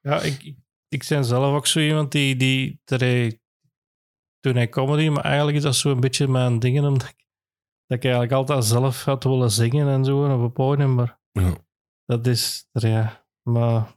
Ja, 0.00 0.20
ik, 0.22 0.54
ik, 0.88 1.04
ben 1.08 1.24
zelf 1.24 1.56
ook 1.56 1.66
zo 1.66 1.80
iemand 1.80 2.12
die... 2.12 2.36
die 2.36 2.80
allee, 2.84 3.42
toen 4.40 4.54
hij 4.54 4.68
comedy, 4.68 5.08
maar 5.08 5.24
eigenlijk 5.24 5.56
is 5.56 5.62
dat 5.62 5.76
zo 5.76 5.90
een 5.90 6.00
beetje 6.00 6.28
mijn 6.28 6.58
dingen, 6.58 6.84
omdat 6.84 7.08
ik, 7.08 7.26
dat 7.86 7.96
ik 7.98 8.04
eigenlijk 8.04 8.32
altijd 8.32 8.64
zelf 8.64 9.04
had 9.04 9.24
willen 9.24 9.50
zingen 9.50 9.88
en 9.88 10.04
zo 10.04 10.34
op 10.34 10.42
het 10.42 10.52
podium, 10.52 10.94
maar 10.94 11.20
ja. 11.32 11.54
dat 12.04 12.26
is... 12.26 12.68
Ja, 12.72 13.26
maar... 13.42 13.96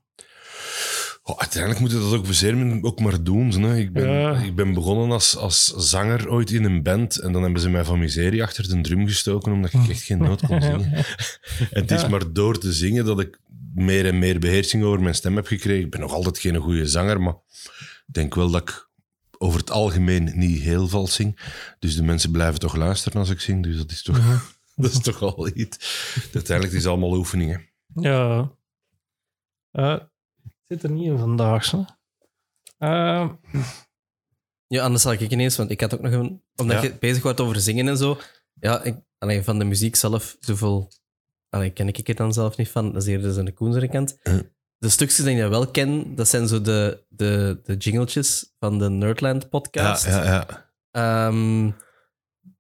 Oh, 1.31 1.37
uiteindelijk 1.39 1.81
moet 1.81 1.91
je 1.91 1.97
dat 1.97 2.13
ook 2.13 2.85
ook 2.85 2.99
maar 2.99 3.23
doen. 3.23 3.49
Hè. 3.49 3.77
Ik, 3.77 3.93
ben, 3.93 4.09
Ja. 4.11 4.37
ik 4.37 4.55
ben 4.55 4.73
begonnen 4.73 5.11
als, 5.11 5.37
als 5.37 5.65
zanger 5.65 6.29
ooit 6.29 6.51
in 6.51 6.63
een 6.63 6.83
band 6.83 7.19
en 7.19 7.31
dan 7.31 7.43
hebben 7.43 7.61
ze 7.61 7.69
mij 7.69 7.85
van 7.85 7.99
miserie 7.99 8.43
achter 8.43 8.67
de 8.67 8.81
drum 8.81 9.07
gestoken 9.07 9.51
omdat 9.51 9.73
ik 9.73 9.89
echt 9.89 10.03
geen 10.03 10.17
noot 10.17 10.45
kon 10.45 10.61
zingen. 10.71 10.93
En 10.93 11.05
het 11.81 11.91
is 11.91 12.07
maar 12.07 12.33
door 12.33 12.57
te 12.59 12.73
zingen 12.73 13.05
dat 13.05 13.19
ik 13.19 13.39
meer 13.73 14.05
en 14.05 14.19
meer 14.19 14.39
beheersing 14.39 14.83
over 14.83 15.01
mijn 15.01 15.15
stem 15.15 15.35
heb 15.35 15.45
gekregen. 15.47 15.83
Ik 15.83 15.91
ben 15.91 15.99
nog 15.99 16.13
altijd 16.13 16.39
geen 16.39 16.55
goede 16.55 16.85
zanger, 16.85 17.21
maar 17.21 17.35
ik 18.07 18.13
denk 18.13 18.35
wel 18.35 18.51
dat 18.51 18.61
ik 18.61 18.89
over 19.37 19.59
het 19.59 19.71
algemeen 19.71 20.31
niet 20.35 20.61
heel 20.61 20.87
vals 20.87 21.13
zing. 21.13 21.39
Dus 21.79 21.95
de 21.95 22.03
mensen 22.03 22.31
blijven 22.31 22.59
toch 22.59 22.75
luisteren 22.75 23.19
als 23.19 23.29
ik 23.29 23.39
zing. 23.39 23.63
Dus 23.63 23.77
dat 23.77 23.91
is 23.91 24.01
toch, 24.01 24.19
dat 24.75 24.91
is 24.91 24.99
toch 24.99 25.21
al 25.21 25.49
iets. 25.53 25.77
Uiteindelijk 26.33 26.77
is 26.77 26.83
het 26.83 26.91
allemaal 26.91 27.17
oefeningen. 27.17 27.69
Ja. 27.93 28.51
Het 29.71 30.10
zit 30.71 30.83
er 30.83 30.91
niet 30.91 31.05
in 31.05 31.17
vandaag, 31.17 31.65
zo. 31.65 31.85
Eh, 32.77 33.29
Ja, 34.67 34.83
anders 34.83 35.01
zal 35.03 35.11
ik 35.11 35.19
ineens, 35.31 35.57
want 35.57 35.71
ik 35.71 35.81
had 35.81 35.93
ook 35.93 36.01
nog 36.01 36.11
een... 36.11 36.43
Omdat 36.55 36.81
Ja. 36.81 36.83
je 36.83 36.95
bezig 36.99 37.23
wordt 37.23 37.39
over 37.39 37.59
zingen 37.61 37.87
en 37.87 37.97
zo. 37.97 38.17
Ja, 38.53 38.83
ik, 38.83 38.95
allee, 39.17 39.43
van 39.43 39.59
de 39.59 39.65
muziek 39.65 39.95
zelf, 39.95 40.35
zoveel... 40.39 40.91
Allee, 41.49 41.69
ken 41.69 41.87
ik 41.87 42.07
het 42.07 42.17
dan 42.17 42.33
zelf 42.33 42.57
niet 42.57 42.69
van. 42.69 42.93
Dat 42.93 43.01
is 43.01 43.07
eerder 43.07 43.39
aan 43.39 43.45
de 43.45 43.53
koenzere 43.53 43.87
kant. 43.89 44.19
De 44.77 44.89
stukjes 44.89 45.25
die 45.25 45.35
ik 45.43 45.49
wel 45.49 45.71
ken, 45.71 46.15
dat 46.15 46.27
zijn 46.27 46.47
zo 46.47 46.61
de, 46.61 47.05
de, 47.09 47.59
de 47.63 47.75
jingletjes 47.77 48.53
van 48.59 48.77
de 48.79 48.89
Nerdland 48.89 49.41
Ja, 49.43 49.47
podcast. 49.49 50.05
ja, 50.05 50.23
ja. 50.23 50.69
Ehm, 50.91 51.71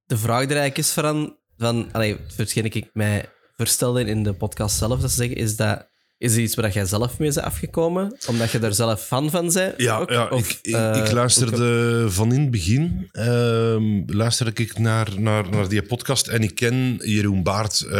de 0.05 0.17
vraag 0.17 0.39
die 0.39 0.49
er 0.55 0.61
eigenlijk 0.61 0.77
is 0.77 0.91
van, 0.91 1.37
van 1.57 1.89
allee, 1.91 2.17
hetgeen 2.35 2.65
ik 2.65 2.89
mij 2.93 3.29
verstelde 3.55 4.03
in 4.03 4.23
de 4.23 4.33
podcast 4.33 4.77
zelf, 4.77 4.99
dat 5.01 5.09
ze 5.09 5.15
zeggen, 5.15 5.35
is 5.37 5.55
dat 5.55 5.89
is 6.21 6.33
er 6.35 6.41
iets 6.41 6.55
waar 6.55 6.71
jij 6.71 6.85
zelf 6.85 7.19
mee 7.19 7.33
bent 7.33 7.45
afgekomen? 7.45 8.17
Omdat 8.27 8.51
je 8.51 8.59
daar 8.59 8.73
zelf 8.73 9.05
fan 9.05 9.29
van 9.29 9.51
bent? 9.53 9.73
Ja, 9.77 9.97
ook? 9.97 10.09
ja 10.09 10.27
Of, 10.27 10.49
ik, 10.49 10.59
ik, 10.61 10.75
eh, 10.75 10.95
ik 11.05 11.11
luisterde 11.11 12.05
van 12.09 12.33
in 12.33 12.41
het 12.41 12.51
begin 12.51 13.09
ehm, 13.11 14.01
luisterde 14.05 14.51
ik 14.55 14.77
naar, 14.77 15.07
naar, 15.19 15.49
naar 15.49 15.69
die 15.69 15.81
podcast 15.81 16.27
en 16.27 16.41
ik 16.41 16.55
ken 16.55 16.99
Jeroen 17.03 17.43
Baart 17.43 17.81
eh, 17.81 17.91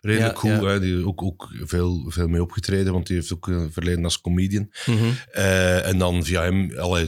redelijk 0.00 0.42
Ja, 0.42 0.56
goed. 0.56 0.62
ja. 0.62 0.78
Die 0.78 1.06
ook, 1.06 1.22
ook 1.22 1.50
veel, 1.64 2.04
veel 2.08 2.28
mee 2.28 2.42
opgetreden, 2.42 2.92
want 2.92 3.06
die 3.06 3.16
heeft 3.16 3.32
ook 3.32 3.46
een 3.46 3.72
verleden 3.72 4.04
als 4.04 4.20
comedian. 4.20 4.70
mhm. 4.86 5.04
Eh, 5.30 5.86
en 5.86 5.98
dan 5.98 6.24
via 6.24 6.42
hem 6.42 6.72
alle 6.78 7.06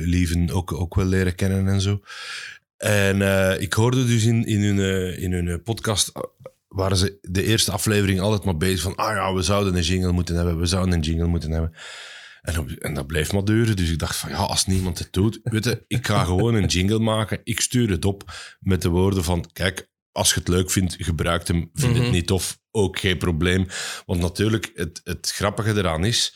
Lieven 0.00 0.50
ook, 0.50 0.72
ook 0.72 0.94
wel 0.94 1.06
leren 1.06 1.34
kennen 1.34 1.68
en 1.68 1.80
zo. 1.80 2.00
En 2.80 3.22
eh, 3.22 3.60
ik 3.60 3.72
hoorde 3.72 4.06
dus 4.06 4.24
in, 4.24 4.44
in 4.44 4.62
hun, 4.62 4.78
eh, 4.78 5.22
in 5.22 5.32
hun 5.32 5.48
eh, 5.48 5.54
podcast, 5.64 6.08
eh, 6.08 6.22
waren 6.70 6.96
ze 6.96 7.18
de 7.20 7.42
eerste 7.44 7.70
aflevering 7.72 8.20
altijd 8.20 8.44
maar 8.44 8.56
bezig 8.56 8.80
van, 8.80 8.94
ah 8.96 9.14
ja, 9.14 9.34
we 9.34 9.42
zouden 9.42 9.74
een 9.76 9.82
jingle 9.82 10.12
moeten 10.12 10.36
hebben, 10.36 10.58
we 10.58 10.66
zouden 10.66 10.94
een 10.94 11.00
jingle 11.00 11.26
moeten 11.26 11.50
hebben. 11.50 11.72
En, 12.42 12.58
op- 12.58 12.70
en 12.70 12.94
dat 12.94 13.06
bleef 13.06 13.32
maar 13.32 13.44
duren, 13.44 13.76
dus 13.76 13.90
ik 13.90 13.98
dacht 13.98 14.16
van, 14.16 14.30
ja, 14.30 14.36
als 14.36 14.66
niemand 14.66 14.98
het 14.98 15.12
doet, 15.12 15.40
weet 15.42 15.64
je, 15.64 15.84
ik 15.86 16.06
ga 16.06 16.24
gewoon 16.24 16.54
een 16.54 16.66
jingle 16.66 16.98
maken, 16.98 17.40
ik 17.44 17.60
stuur 17.60 17.90
het 17.90 18.04
op 18.04 18.32
met 18.60 18.82
de 18.82 18.88
woorden 18.88 19.24
van, 19.24 19.50
kijk, 19.52 19.88
als 20.12 20.28
je 20.34 20.38
het 20.38 20.48
leuk 20.48 20.70
vindt, 20.70 20.96
gebruik 20.98 21.48
hem. 21.48 21.70
Vind 21.74 21.92
Mhm. 21.94 22.02
het 22.02 22.12
niet 22.12 22.26
tof, 22.26 22.58
ook 22.70 22.98
geen 22.98 23.18
probleem. 23.18 23.66
Want 24.06 24.20
natuurlijk, 24.20 24.70
het, 24.74 25.00
het 25.04 25.30
grappige 25.34 25.70
eraan 25.76 26.04
is, 26.04 26.34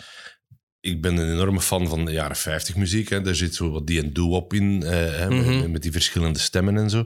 ik 0.81 1.03
ben 1.03 1.17
een 1.17 1.33
enorme 1.33 1.61
fan 1.61 1.89
van 1.89 2.05
de 2.05 2.13
jaren 2.13 2.37
50 2.37 2.77
muziek. 2.77 3.09
Hè. 3.09 3.21
Daar 3.21 3.35
zit 3.35 3.55
zo 3.55 3.71
wat 3.71 3.87
die 3.87 4.03
en 4.03 4.13
doo-wop 4.13 4.53
in, 4.53 4.83
eh, 4.83 5.29
Mhm. 5.29 5.59
met, 5.59 5.71
met 5.71 5.83
die 5.83 5.93
verschillende 5.93 6.39
stemmen 6.39 6.77
en 6.77 6.91
zo. 6.91 7.05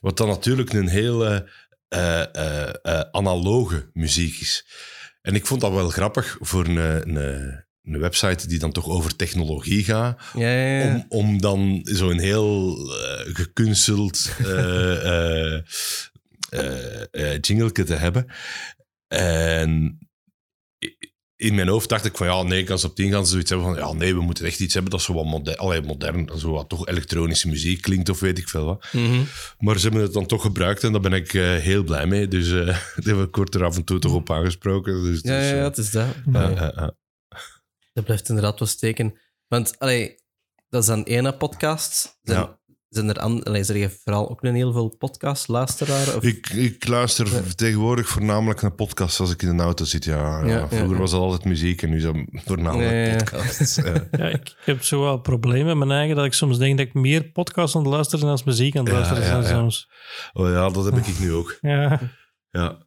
Wat 0.00 0.16
dan 0.16 0.28
natuurlijk 0.28 0.72
een 0.72 0.88
hele 0.88 1.50
eh, 1.96 2.68
eh, 2.82 3.00
analoge 3.10 3.90
muziek 3.92 4.40
is. 4.40 4.66
En 5.22 5.34
ik 5.34 5.46
vond 5.46 5.60
dat 5.60 5.72
wel 5.72 5.88
grappig 5.88 6.36
voor 6.40 6.66
een, 6.66 6.76
een, 6.76 7.16
een 7.82 8.00
website 8.00 8.48
die 8.48 8.58
dan 8.58 8.72
toch 8.72 8.88
over 8.88 9.16
technologie 9.16 9.84
gaat. 9.84 10.20
Ja, 10.34 10.50
ja, 10.50 10.78
ja. 10.78 10.94
Om, 10.94 11.04
om 11.08 11.40
dan 11.40 11.80
zo'n 11.82 12.18
heel 12.18 12.76
gekunsteld 13.32 14.30
jingleke 17.40 17.84
te 17.84 17.94
hebben. 17.94 18.26
En 19.08 19.98
in 21.36 21.54
mijn 21.54 21.68
hoofd 21.68 21.88
dacht 21.88 22.04
ik 22.04 22.16
van 22.16 22.26
ja, 22.26 22.42
nee, 22.42 22.70
als 22.70 22.84
op 22.84 22.94
tien 22.94 23.10
gaan 23.12 23.24
ze 23.24 23.30
zoiets 23.30 23.50
hebben 23.50 23.68
van 23.68 23.76
ja, 23.76 23.92
nee, 23.92 24.14
we 24.14 24.20
moeten 24.20 24.44
echt 24.44 24.60
iets 24.60 24.74
hebben 24.74 24.92
dat 24.92 25.02
zo 25.02 25.14
wat 25.14 25.24
modern, 25.24 25.56
allee, 25.56 25.80
modern 25.80 26.30
zo 26.38 26.50
wat 26.50 26.68
toch 26.68 26.86
elektronische 26.86 27.48
muziek 27.48 27.82
klinkt 27.82 28.08
of 28.08 28.20
weet 28.20 28.38
ik 28.38 28.48
veel 28.48 28.64
wat. 28.64 28.86
Mhm. 28.92 29.22
Maar 29.58 29.78
ze 29.78 29.82
hebben 29.82 30.02
het 30.02 30.12
dan 30.12 30.26
toch 30.26 30.42
gebruikt 30.42 30.84
en 30.84 30.92
daar 30.92 31.00
ben 31.00 31.12
ik 31.12 31.34
eh, 31.34 31.42
heel 31.56 31.84
blij 31.84 32.06
mee. 32.06 32.28
Dus 32.28 32.52
eh 32.52 32.78
daar 33.04 33.14
word 33.14 33.48
ik 33.48 33.54
er 33.54 33.64
af 33.64 33.76
en 33.76 33.84
toe 33.84 33.98
toch 33.98 34.14
op 34.14 34.30
aangesproken. 34.30 35.02
Dus, 35.02 35.20
ja, 35.20 35.38
dus, 35.38 35.48
ja, 35.48 35.56
eh, 35.56 35.62
het 35.62 35.78
is 35.78 35.90
dat. 35.90 36.06
ja. 36.32 36.94
Dat 37.92 38.04
blijft 38.04 38.28
inderdaad 38.28 38.58
wel 38.58 38.68
steken. 38.68 39.18
Want, 39.48 39.78
allee, 39.78 40.16
dat 40.68 40.82
is 40.82 40.88
dan 40.88 41.02
ene 41.02 41.36
podcast. 41.36 42.18
Zijn, 42.22 42.38
Ja. 42.38 42.55
Zijn 42.88 43.08
er 43.08 43.18
an, 43.18 43.42
allee, 43.42 43.64
zijn 43.64 43.82
er 43.82 43.96
vooral 44.04 44.30
ook 44.30 44.42
een 44.42 44.54
heel 44.54 44.72
veel 44.72 44.96
podcast-luisteraars? 44.98 46.14
Of... 46.14 46.22
Ik, 46.22 46.48
ik 46.48 46.88
luister 46.88 47.54
tegenwoordig 47.54 48.08
voornamelijk 48.08 48.62
naar 48.62 48.72
podcasts 48.72 49.20
als 49.20 49.32
ik 49.32 49.42
in 49.42 49.56
de 49.56 49.62
auto 49.62 49.84
zit. 49.84 50.04
Ja, 50.04 50.40
ja. 50.40 50.46
Ja, 50.46 50.56
ja, 50.56 50.68
Vroeger 50.68 50.94
ja. 50.94 51.00
was 51.00 51.10
dat 51.10 51.20
altijd 51.20 51.44
muziek 51.44 51.82
en 51.82 51.90
nu 51.90 51.96
is 51.96 52.02
dat 52.02 52.16
voornamelijk 52.32 53.06
ja. 53.06 53.16
podcasts. 53.16 53.74
Ja. 53.74 54.08
Ja, 54.10 54.28
ik 54.28 54.56
heb 54.64 54.82
zo 54.82 55.00
wel 55.00 55.18
problemen 55.18 55.78
met 55.78 55.88
mijn 55.88 55.98
eigen 55.98 56.16
dat 56.16 56.24
ik 56.24 56.32
soms 56.32 56.58
denk 56.58 56.78
dat 56.78 56.86
ik 56.86 56.94
meer 56.94 57.24
podcasts 57.24 57.76
aan 57.76 57.82
het 57.82 57.90
luisteren 57.90 58.20
ben 58.20 58.30
als 58.30 58.44
muziek 58.44 58.76
aan 58.76 58.84
het 58.84 58.92
luisteren 58.92 59.22
ja, 59.22 59.32
ben 59.32 59.42
ja. 59.42 59.58
soms. 59.58 59.90
Oh 60.32 60.48
ja, 60.48 60.68
dat 60.68 60.84
heb 60.84 60.96
ik 60.96 61.18
nu 61.18 61.32
ook. 61.32 61.58
Ja, 61.60 62.00
Ja. 62.50 62.85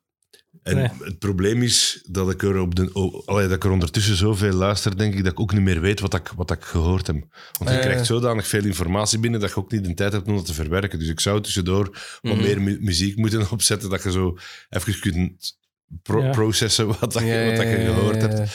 En 0.63 0.75
Nee. 0.75 0.89
het 1.03 1.19
probleem 1.19 1.61
is 1.63 2.03
dat 2.07 2.31
ik 2.31 2.43
er 2.43 2.59
op 2.59 2.75
de, 2.75 2.93
oh, 2.93 3.27
allee, 3.27 3.47
dat 3.47 3.55
ik 3.55 3.63
er 3.63 3.71
ondertussen 3.71 4.15
zoveel 4.15 4.53
luister, 4.53 4.97
denk 4.97 5.13
ik, 5.13 5.23
dat 5.23 5.31
ik 5.31 5.39
ook 5.39 5.53
niet 5.53 5.61
meer 5.61 5.81
weet 5.81 5.99
wat 5.99 6.13
ik, 6.13 6.31
wat 6.35 6.51
ik 6.51 6.63
gehoord 6.63 7.07
heb. 7.07 7.15
Want 7.59 7.69
je 7.71 7.75
Eh. 7.77 7.81
krijgt 7.81 8.05
zodanig 8.05 8.47
veel 8.47 8.65
informatie 8.65 9.19
binnen 9.19 9.39
dat 9.39 9.49
je 9.49 9.55
ook 9.55 9.71
niet 9.71 9.83
de 9.83 9.93
tijd 9.93 10.13
hebt 10.13 10.27
om 10.27 10.35
dat 10.35 10.45
te 10.45 10.53
verwerken. 10.53 10.99
Dus 10.99 11.07
ik 11.07 11.19
zou 11.19 11.41
tussendoor 11.41 11.83
wat 12.21 12.33
Mhm. 12.35 12.41
meer 12.43 12.61
mu- 12.61 12.77
muziek 12.81 13.17
moeten 13.17 13.49
opzetten, 13.51 13.89
dat 13.89 14.03
je 14.03 14.11
zo 14.11 14.37
even 14.69 14.99
kunt 14.99 15.57
pro- 16.03 16.23
Ja. 16.23 16.29
processen 16.31 16.87
wat, 16.87 16.99
dat 16.99 17.13
je, 17.21 17.25
Ja, 17.27 17.45
wat 17.45 17.55
dat 17.55 17.65
je 17.65 17.71
ja, 17.71 17.77
ja, 17.79 17.93
gehoord 17.93 18.21
ja, 18.21 18.27
hebt. 18.27 18.51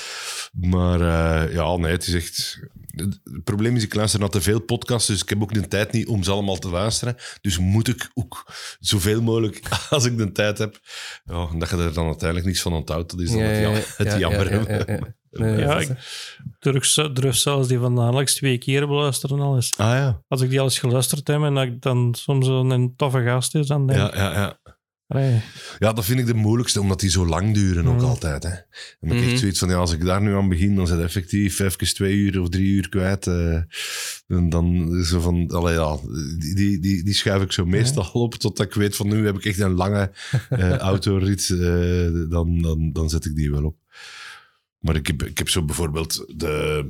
Maar 0.52 1.00
eh, 1.00 1.52
ja, 1.54 1.76
nee, 1.76 1.92
het 1.92 2.06
is 2.06 2.14
echt... 2.14 2.61
Het 2.96 3.44
probleem 3.44 3.76
is, 3.76 3.82
ik 3.82 3.94
luister 3.94 4.20
naar 4.20 4.28
te 4.28 4.40
veel 4.40 4.60
podcasts, 4.60 5.06
dus 5.08 5.22
ik 5.22 5.28
heb 5.28 5.42
ook 5.42 5.54
de 5.54 5.68
tijd 5.68 5.92
niet 5.92 6.06
om 6.08 6.22
ze 6.22 6.30
allemaal 6.30 6.58
te 6.58 6.68
luisteren. 6.68 7.16
Dus 7.40 7.58
moet 7.58 7.88
ik 7.88 8.10
ook 8.14 8.52
zoveel 8.80 9.22
mogelijk, 9.22 9.62
als 9.90 10.04
ik 10.04 10.16
de 10.18 10.32
tijd 10.32 10.58
heb, 10.58 10.78
ja, 11.24 11.48
dat 11.58 11.70
je 11.70 11.76
er 11.76 11.92
dan 11.94 12.06
uiteindelijk 12.06 12.46
niets 12.48 12.62
van 12.62 12.72
onthoudt. 12.72 13.10
Dat 13.10 13.20
is 13.20 13.30
dan 13.30 13.38
Ja, 13.38 13.44
het, 13.44 13.56
ja, 13.56 13.62
jam- 13.62 13.72
ja, 13.74 13.80
het 13.96 14.06
ja, 14.06 14.18
jammer. 14.18 14.52
ja, 14.52 14.76
ja, 14.76 14.84
ja. 14.86 14.98
Nee, 15.34 15.58
Ja, 15.60 15.78
ik- 15.78 15.88
durf, 16.58 16.84
ze- 16.84 17.12
durf 17.12 17.36
zelfs 17.36 17.68
die 17.68 17.78
van 17.78 18.00
Alex 18.00 18.34
twee 18.34 18.58
keer 18.58 18.86
beluisteren 18.86 19.40
al 19.40 19.54
eens. 19.54 19.72
Ah 19.76 19.86
ja. 19.92 20.22
Als 20.28 20.40
ik 20.40 20.50
die 20.50 20.58
al 20.58 20.64
eens 20.64 20.78
geluisterd 20.78 21.26
heb 21.28 21.42
en 21.42 21.54
dat 21.54 21.64
ik 21.64 21.82
dan 21.82 22.14
soms 22.18 22.46
een, 22.46 22.70
een 22.70 22.96
toffe 22.96 23.22
gast 23.22 23.54
is, 23.54 23.66
dan 23.66 23.86
denk 23.86 23.98
Ja, 23.98 24.08
ik... 24.08 24.14
ja, 24.14 24.32
ja. 24.32 24.58
Allee, 25.14 25.40
ja, 25.78 25.92
dat 25.92 26.04
vind 26.04 26.18
ik 26.21 26.26
de 26.26 26.35
moeilijkste, 26.35 26.80
omdat 26.80 27.00
die 27.00 27.11
zo 27.11 27.26
lang 27.26 27.54
duren 27.54 27.87
ook 27.87 27.97
Mhm. 27.97 28.04
altijd. 28.04 28.42
Hè. 28.42 28.49
Dan 28.50 28.59
heb 29.09 29.12
ik 29.12 29.18
Mhm. 29.23 29.28
echt 29.30 29.38
zoiets 29.38 29.59
van, 29.59 29.68
ja, 29.68 29.75
als 29.75 29.92
ik 29.92 30.04
daar 30.04 30.23
nu 30.23 30.35
aan 30.35 30.49
begin, 30.49 30.75
dan 30.76 30.87
zit 30.87 30.99
effectief 31.00 31.59
even 31.59 31.94
twee 31.94 32.16
uur 32.16 32.40
of 32.40 32.49
drie 32.49 32.66
uur 32.68 32.88
kwijt. 32.88 33.26
eh, 33.26 33.54
en 34.26 34.49
dan 34.49 34.97
is 34.99 35.09
zo 35.09 35.21
van, 35.21 35.49
allee, 35.50 35.75
ja, 35.75 35.97
die, 36.38 36.54
die, 36.54 36.78
die, 36.80 37.04
die 37.04 37.14
schuif 37.14 37.42
ik 37.42 37.52
zo 37.52 37.64
meestal 37.66 38.11
op, 38.12 38.35
totdat 38.35 38.66
ik 38.66 38.75
weet 38.75 38.97
van, 38.97 39.09
nu 39.09 39.25
heb 39.26 39.37
ik 39.37 39.44
echt 39.44 39.59
een 39.59 39.75
lange 39.75 40.11
eh, 40.49 40.76
autorit. 40.76 41.50
eh, 41.50 42.30
dan, 42.30 42.59
dan, 42.62 42.92
dan 42.92 43.11
zet 43.11 43.25
ik 43.25 43.35
die 43.37 43.50
wel 43.50 43.64
op. 43.64 43.76
Maar 44.78 44.97
ik 44.97 45.06
heb, 45.06 45.23
ik 45.23 45.38
heb 45.38 45.49
zo 45.49 45.64
bijvoorbeeld 45.64 46.25
de, 46.37 46.87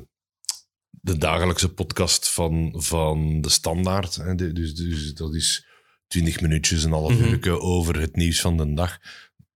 de 0.90 1.18
dagelijkse 1.18 1.68
podcast 1.72 2.28
van, 2.30 2.74
van 2.76 3.40
de 3.40 3.48
Standaard. 3.48 4.16
Hè, 4.16 4.34
de- 4.34 4.52
dus, 4.52 4.74
dus 4.74 5.14
dat 5.14 5.34
is 5.34 5.66
twintig 6.14 6.40
minuutjes, 6.40 6.84
een 6.84 6.92
half 6.92 7.12
Mhm. 7.18 7.24
uurtje 7.28 7.60
over 7.60 8.00
het 8.00 8.16
nieuws 8.16 8.40
van 8.40 8.56
de 8.56 8.74
dag. 8.74 8.98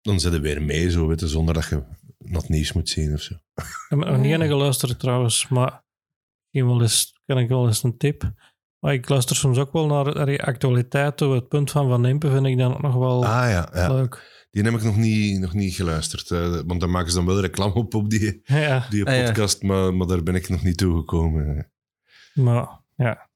Dan 0.02 0.20
zit 0.20 0.34
je 0.34 0.40
weer 0.40 0.62
mee, 0.62 0.90
zo, 0.92 1.08
weet 1.08 1.20
je, 1.20 1.28
zonder 1.28 1.54
dat 1.54 1.66
je 1.68 1.84
dat 2.18 2.50
nieuws 2.50 2.74
moet 2.74 2.90
zien 2.90 3.14
of 3.14 3.22
zo. 3.22 3.34
Ik 3.56 3.66
heb 3.90 4.00
nog 4.00 4.18
niet 4.18 4.36
geluisterd 4.42 5.00
trouwens, 5.00 5.48
maar 5.48 5.84
misschien 6.52 6.68
wel 6.72 6.82
eens, 6.82 7.20
kan 7.26 7.38
ik 7.38 7.50
wel 7.50 7.68
eens 7.68 7.84
een 7.84 7.98
tip. 7.98 8.32
Maar 8.80 8.94
ik 8.94 9.10
luister 9.10 9.36
soms 9.36 9.58
ook 9.58 9.72
wel 9.74 9.88
naar 9.88 10.26
die 10.26 10.44
actualiteit. 10.44 11.22
Op 11.22 11.32
het 11.32 11.48
punt 11.48 11.72
van 11.72 11.88
Van 11.90 12.06
Impe 12.06 12.30
vind 12.32 12.46
ik 12.46 12.58
dan 12.58 12.74
ook 12.74 12.82
nog 12.82 12.96
wel 12.96 13.26
Ah 13.26 13.50
ja, 13.50 13.70
ja. 13.74 13.94
leuk. 13.94 14.48
die 14.52 14.64
heb 14.64 14.74
ik 14.74 14.84
nog 14.84 14.98
niet, 14.98 15.40
nog 15.40 15.54
niet 15.54 15.74
geluisterd. 15.76 16.32
eh, 16.32 16.60
want 16.66 16.80
daar 16.80 16.90
maken 16.90 17.10
ze 17.10 17.16
dan 17.16 17.26
wel 17.26 17.40
reclame 17.42 17.74
op, 17.74 17.94
op 17.94 18.10
die, 18.10 18.42
Ja, 18.44 18.88
die 18.90 19.06
Ah, 19.06 19.16
ja. 19.18 19.26
podcast, 19.26 19.62
maar, 19.62 19.94
maar 19.94 20.08
daar 20.08 20.24
ben 20.24 20.36
ik 20.36 20.50
nog 20.50 20.64
niet 20.64 20.78
toe 20.78 20.98
gekomen. 20.98 21.72
maar 22.34 22.68
ja. 22.96 23.30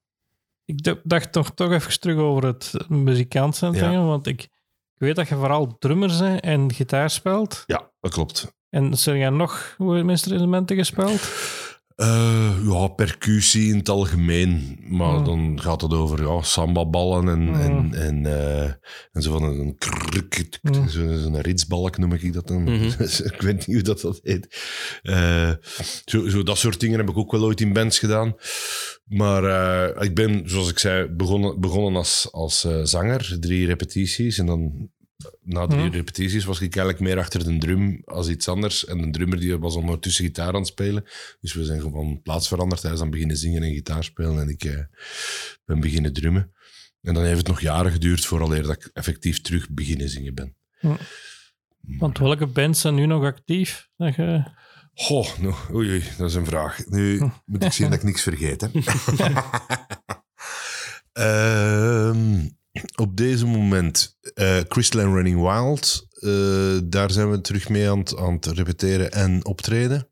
Ik 0.76 0.98
dacht 1.02 1.32
toch, 1.32 1.50
toch 1.54 1.72
even 1.72 2.00
terug 2.00 2.16
over 2.16 2.46
het 2.46 2.74
muzikant 2.88 3.56
zijn 3.56 3.74
Ja. 3.74 4.04
want 4.04 4.26
ik, 4.26 4.42
ik 4.42 4.50
weet 4.96 5.16
dat 5.16 5.28
je 5.28 5.34
vooral 5.34 5.78
drummer 5.78 6.18
bent 6.18 6.40
en 6.40 6.72
gitaar 6.72 7.10
speelt. 7.10 7.62
Ja, 7.66 7.90
dat 8.00 8.12
klopt. 8.12 8.54
En 8.68 8.98
zijn 8.98 9.18
jij 9.18 9.30
nog 9.30 9.76
instrumenten 10.08 10.76
gespeeld? 10.76 11.20
Eh, 12.00 12.56
ja, 12.64 12.86
percussie 12.88 13.68
in 13.70 13.76
het 13.78 13.88
algemeen. 13.88 14.78
Maar 14.88 15.18
Mm. 15.18 15.24
dan 15.24 15.60
gaat 15.62 15.80
het 15.80 15.92
over 15.92 16.22
ja, 16.22 16.42
sambaballen 16.42 17.28
en, 17.28 17.40
Mm. 17.42 17.54
en, 17.54 17.94
en, 17.94 18.26
eh, 18.26 18.64
en 19.12 19.22
zo 19.22 19.32
van 19.32 19.42
een 19.42 19.76
kruk, 19.78 20.58
Mm. 20.62 20.88
zo- 20.88 21.14
zo'n 21.16 21.40
ritsbalk 21.40 21.98
noem 21.98 22.12
ik 22.12 22.32
dat 22.32 22.46
dan. 22.48 22.62
Mhm. 22.62 22.84
ik 23.32 23.36
weet 23.40 23.66
niet 23.66 23.76
hoe 23.76 23.82
dat, 23.82 24.00
dat 24.00 24.20
heet. 24.22 24.56
Eh, 25.02 25.50
zo, 26.04 26.28
zo, 26.28 26.42
dat 26.42 26.58
soort 26.58 26.80
dingen 26.80 26.98
heb 26.98 27.08
ik 27.08 27.16
ook 27.16 27.32
wel 27.32 27.44
ooit 27.44 27.60
in 27.60 27.72
bands 27.72 27.98
gedaan. 27.98 28.34
Maar 29.04 29.44
eh, 29.44 30.02
ik 30.04 30.14
ben, 30.14 30.42
zoals 30.44 30.70
ik 30.70 30.78
zei, 30.78 31.08
begonnen, 31.08 31.60
begonnen 31.60 31.96
als, 31.96 32.28
als 32.30 32.64
eh, 32.64 32.80
zanger. 32.82 33.36
Drie 33.40 33.66
repetities. 33.66 34.38
En 34.38 34.46
dan 34.46 34.88
na 35.42 35.66
drie 35.66 35.84
Mhm. 35.84 35.92
repetities 35.94 36.44
was 36.44 36.56
ik 36.60 36.76
eigenlijk 36.76 37.00
meer 37.00 37.18
achter 37.18 37.44
de 37.44 37.58
drum 37.58 38.02
als 38.04 38.28
iets 38.28 38.48
anders. 38.48 38.84
En 38.84 38.98
de 39.00 39.10
drummer 39.10 39.40
die 39.40 39.58
was 39.58 39.74
ondertussen 39.76 40.24
gitaar 40.24 40.48
aan 40.48 40.54
het 40.54 40.66
spelen. 40.66 41.04
Dus 41.40 41.52
we 41.52 41.64
zijn 41.64 41.80
gewoon 41.80 42.22
plaats 42.22 42.48
veranderd. 42.48 42.82
Hij 42.82 42.92
is 42.92 42.98
dan 42.98 43.10
beginnen 43.10 43.36
zingen 43.36 43.62
en 43.62 43.72
gitaar 43.72 44.04
spelen. 44.04 44.40
En 44.40 44.48
ik 44.48 44.64
eh, 44.64 44.78
ben 45.64 45.80
beginnen 45.80 46.12
drummen. 46.12 46.52
En 47.02 47.14
dan 47.14 47.24
heeft 47.24 47.38
het 47.38 47.46
nog 47.46 47.60
jaren 47.60 47.92
geduurd 47.92 48.24
vooraleer 48.26 48.62
dat 48.62 48.72
ik 48.76 48.90
effectief 48.92 49.40
terug 49.40 49.70
beginnen 49.70 50.08
zingen 50.08 50.34
ben. 50.34 50.56
Want 51.80 52.18
welke 52.18 52.46
bands 52.46 52.80
zijn 52.80 52.94
nu 52.94 53.06
nog 53.06 53.24
actief? 53.24 53.88
Dat 53.96 54.14
je... 54.14 54.42
Goh, 54.94 55.28
oei, 55.72 55.88
oei, 55.90 56.02
dat 56.18 56.28
is 56.28 56.34
een 56.34 56.44
vraag. 56.46 56.86
Nu 56.86 57.18
moet 57.46 57.64
ik 57.64 57.72
zien 57.72 57.90
dat 57.90 57.98
ik 57.98 58.04
niks 58.04 58.22
vergeet. 58.22 58.60
Hè. 58.60 58.68
Ehm, 61.12 62.48
op 62.94 63.16
deze 63.16 63.46
moment 63.46 64.18
eh 64.34 64.58
Crystal 64.60 65.00
Running 65.14 65.40
Wild. 65.40 66.08
eh, 66.20 66.78
daar 66.84 67.10
zijn 67.10 67.30
we 67.30 67.40
terug 67.40 67.68
mee 67.68 67.90
aan, 67.90 67.98
het- 67.98 68.16
aan 68.16 68.32
het 68.34 68.46
repeteren 68.46 69.12
en 69.12 69.44
optreden. 69.44 70.08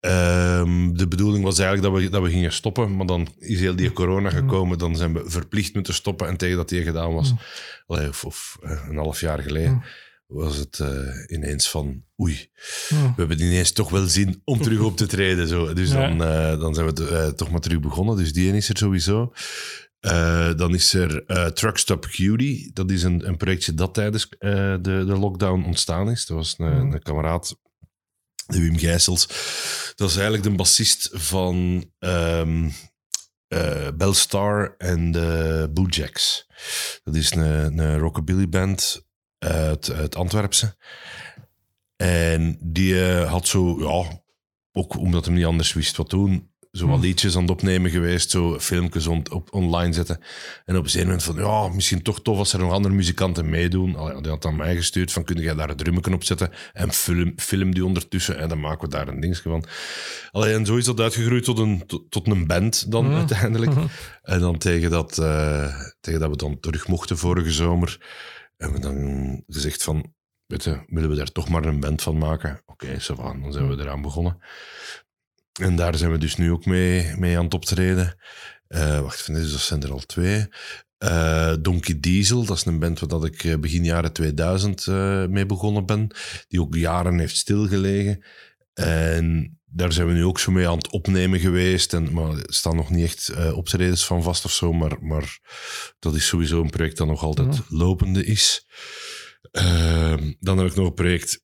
Ehm, 0.00 0.92
de 0.92 1.08
bedoeling 1.08 1.44
was 1.44 1.58
eigenlijk 1.58 1.92
dat 1.94 2.02
we, 2.02 2.08
dat 2.10 2.22
we 2.22 2.30
gingen 2.30 2.52
stoppen, 2.52 2.96
maar 2.96 3.06
dan 3.06 3.28
is 3.38 3.60
heel 3.60 3.76
die 3.76 3.92
corona 3.92 4.30
gekomen. 4.30 4.78
Dan 4.78 4.96
zijn 4.96 5.12
we 5.12 5.22
verplicht 5.26 5.74
moeten 5.74 5.94
stoppen. 5.94 6.28
En 6.28 6.36
tegen 6.36 6.56
dat 6.56 6.68
die 6.68 6.82
gedaan 6.82 7.14
was, 7.14 7.30
Mm. 7.32 7.38
of, 7.86 8.24
of 8.24 8.56
eh, 8.62 8.84
een 8.88 8.96
half 8.96 9.20
jaar 9.20 9.38
geleden, 9.42 9.72
Mm. 9.72 9.82
was 10.26 10.56
het 10.56 10.82
ineens 11.26 11.70
van 11.70 12.02
oei, 12.20 12.50
we 12.88 13.12
hebben 13.16 13.40
ineens 13.42 13.72
toch 13.72 13.90
wel 13.90 14.06
zin 14.06 14.40
om 14.44 14.62
terug 14.62 14.80
op 14.80 14.96
te 14.96 15.06
treden. 15.06 15.48
Zo. 15.48 15.72
Dus 15.74 15.90
Ja. 15.90 16.08
dan, 16.08 16.18
dan 16.60 16.74
zijn 16.74 16.86
we 16.94 17.32
toch 17.36 17.50
maar 17.50 17.60
terug 17.60 17.80
begonnen. 17.80 18.16
Dus 18.16 18.32
die 18.32 18.52
is 18.56 18.68
er 18.68 18.76
sowieso. 18.76 19.32
Eh, 20.00 20.54
dan 20.54 20.74
is 20.74 20.94
er 20.94 21.24
eh 21.26 21.46
Truckstop 21.46 22.06
Cutie. 22.06 22.70
Dat 22.72 22.90
is 22.90 23.02
een, 23.02 23.28
een 23.28 23.36
projectje 23.36 23.74
dat 23.74 23.94
tijdens 23.94 24.28
eh, 24.28 24.50
de, 24.50 24.78
de 24.80 25.16
lockdown 25.18 25.64
ontstaan 25.64 26.10
is. 26.10 26.26
Dat 26.26 26.36
was 26.36 26.54
een, 26.58 26.66
Mhm. 26.86 26.92
een 26.92 27.02
kameraad, 27.02 27.56
de 28.46 28.60
Wim 28.60 28.78
Gijsels. 28.78 29.26
Dat 29.94 30.08
is 30.08 30.14
eigenlijk 30.14 30.44
de 30.44 30.50
bassist 30.54 31.08
van 31.12 31.84
ehm 31.98 32.68
eh, 33.48 33.88
Belstar 33.94 34.74
en 34.78 35.10
de 35.10 35.70
Boojacks. 35.72 36.46
Dat 37.04 37.14
is 37.14 37.30
een, 37.34 37.78
een 37.78 37.98
rockabilly 37.98 38.48
band 38.48 39.06
uit, 39.38 39.90
uit 39.92 40.16
Antwerpse. 40.16 40.76
En 41.96 42.58
die 42.62 43.00
had 43.04 43.46
zo, 43.48 43.78
ja, 43.80 44.22
ook 44.72 44.96
omdat 44.96 45.24
hij 45.24 45.34
niet 45.34 45.44
anders 45.44 45.72
wist 45.72 45.96
wat 45.96 46.10
doen, 46.10 46.50
zo 46.78 46.86
wat 46.86 46.94
Hmm. 46.94 47.04
liedjes 47.04 47.36
aan 47.36 47.42
het 47.42 47.50
opnemen 47.50 47.90
geweest, 47.90 48.30
zo 48.30 48.58
filmpjes 48.60 49.06
on, 49.06 49.22
op, 49.30 49.54
online 49.54 49.92
zetten. 49.92 50.16
En 50.64 50.76
op 50.76 50.84
een 50.84 50.90
gegeven 50.90 51.06
moment 51.06 51.22
van, 51.22 51.36
ja, 51.36 51.68
misschien 51.68 52.02
toch 52.02 52.22
tof 52.22 52.38
als 52.38 52.52
er 52.52 52.58
nog 52.58 52.72
andere 52.72 52.94
muzikanten 52.94 53.48
meedoen. 53.50 53.96
Allee, 53.96 54.20
die 54.22 54.30
had 54.30 54.44
aan 54.44 54.56
mij 54.56 54.76
gestuurd 54.76 55.12
van, 55.12 55.24
kun 55.24 55.36
jij 55.36 55.54
daar 55.54 55.70
een 55.70 55.76
drummetje 55.76 56.14
op 56.14 56.24
zetten 56.24 56.50
en 56.72 56.92
film, 56.92 57.32
film 57.36 57.74
die 57.74 57.84
ondertussen 57.84 58.38
en 58.38 58.48
dan 58.48 58.60
maken 58.60 58.80
we 58.80 58.88
daar 58.88 59.08
een 59.08 59.20
dingetje 59.20 59.48
van. 59.50 59.64
Allee, 60.30 60.54
en 60.54 60.66
zo 60.66 60.76
is 60.76 60.84
dat 60.84 61.00
uitgegroeid 61.00 61.44
tot 61.44 61.58
een, 61.58 61.86
tot, 61.86 62.10
tot 62.10 62.26
een 62.26 62.46
band 62.46 62.90
dan 62.90 63.04
Hmm. 63.04 63.14
uiteindelijk. 63.14 63.74
Mhm. 63.74 63.86
En 64.22 64.40
dan 64.40 64.58
tegen 64.58 64.90
dat, 64.90 65.18
eh, 65.18 65.74
tegen 66.00 66.20
dat 66.20 66.30
we 66.30 66.36
dan 66.36 66.60
terug 66.60 66.88
mochten 66.88 67.18
vorige 67.18 67.52
zomer, 67.52 68.00
hebben 68.56 68.80
we 68.80 68.86
dan 68.86 69.42
gezegd 69.46 69.82
van, 69.82 70.12
weet 70.46 70.64
je, 70.64 70.80
willen 70.86 71.10
we 71.10 71.16
daar 71.16 71.32
toch 71.32 71.48
maar 71.48 71.64
een 71.64 71.80
band 71.80 72.02
van 72.02 72.18
maken? 72.18 72.62
Oké, 72.66 72.86
okay, 72.86 73.40
dan 73.40 73.52
zijn 73.52 73.68
we 73.68 73.82
eraan 73.82 74.02
begonnen. 74.02 74.38
En 75.58 75.76
daar 75.76 75.94
zijn 75.96 76.10
we 76.10 76.18
dus 76.18 76.36
nu 76.36 76.50
ook 76.50 76.64
mee, 76.66 77.16
mee 77.16 77.38
aan 77.38 77.44
het 77.44 77.54
optreden. 77.54 78.16
Eh, 78.68 79.00
wacht, 79.00 79.22
van 79.22 79.34
deze, 79.34 79.50
dat 79.50 79.60
zijn 79.60 79.82
er 79.82 79.92
al 79.92 80.06
twee. 80.06 80.46
Eh, 80.98 81.52
Donkey 81.60 82.00
Diesel, 82.00 82.44
dat 82.44 82.56
is 82.56 82.64
een 82.64 82.78
band 82.78 83.00
waar 83.00 83.08
dat 83.08 83.24
ik 83.24 83.44
eh, 83.44 83.58
begin 83.58 83.84
jaren 83.84 84.12
2000 84.12 84.86
eh, 84.86 85.26
mee 85.26 85.46
begonnen 85.46 85.86
ben. 85.86 86.10
Die 86.48 86.60
ook 86.60 86.74
jaren 86.74 87.18
heeft 87.18 87.36
stilgelegen. 87.36 88.24
En 88.74 89.58
daar 89.64 89.92
zijn 89.92 90.06
we 90.06 90.12
nu 90.12 90.24
ook 90.24 90.38
zo 90.38 90.52
mee 90.52 90.68
aan 90.68 90.76
het 90.76 90.90
opnemen 90.90 91.40
geweest. 91.40 91.94
En, 91.94 92.12
maar 92.12 92.30
er 92.30 92.44
staan 92.46 92.76
nog 92.76 92.90
niet 92.90 93.04
echt 93.04 93.28
eh, 93.28 93.56
optredens 93.56 94.06
van 94.06 94.22
vast 94.22 94.44
of 94.44 94.52
zo. 94.52 94.72
Maar, 94.72 94.96
maar 95.00 95.38
dat 95.98 96.14
is 96.14 96.26
sowieso 96.26 96.60
een 96.60 96.70
project 96.70 96.96
dat 96.96 97.06
nog 97.06 97.22
altijd 97.22 97.60
lopende 97.68 98.24
is. 98.24 98.66
Ehm, 99.50 100.32
dan 100.40 100.58
heb 100.58 100.66
ik 100.66 100.74
nog 100.74 100.86
een 100.86 100.94
project 100.94 101.42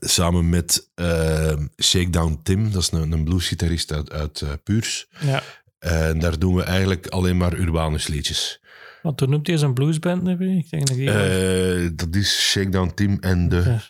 samen 0.00 0.48
met 0.48 0.90
ehm, 0.94 1.66
Shakedown 1.82 2.40
Tim. 2.42 2.72
Dat 2.72 2.82
is 2.82 2.90
een, 2.90 3.12
een 3.12 3.24
bluesgitarist 3.24 3.92
uit, 3.92 4.12
uit 4.12 4.40
eh, 4.40 4.48
Puurs. 4.62 5.06
Ja. 5.20 5.42
En 5.78 6.18
daar 6.18 6.38
doen 6.38 6.54
we 6.54 6.62
eigenlijk 6.62 7.06
alleen 7.06 7.36
maar 7.36 7.54
Urbanus 7.54 8.06
liedjes. 8.06 8.60
Want 9.02 9.16
toen 9.16 9.30
noemt 9.30 9.46
hij 9.46 9.56
zijn 9.56 9.74
bluesband 9.74 10.22
nu 10.22 10.36
weer? 10.36 10.56
Ik 10.56 10.70
denk 10.70 10.88
dat. 10.88 10.96
Eh, 10.96 11.90
dat 11.94 12.14
is 12.14 12.50
Shakedown 12.50 12.92
Tim 12.94 13.18
en 13.20 13.48
de 13.48 13.62
Ja. 13.62 13.80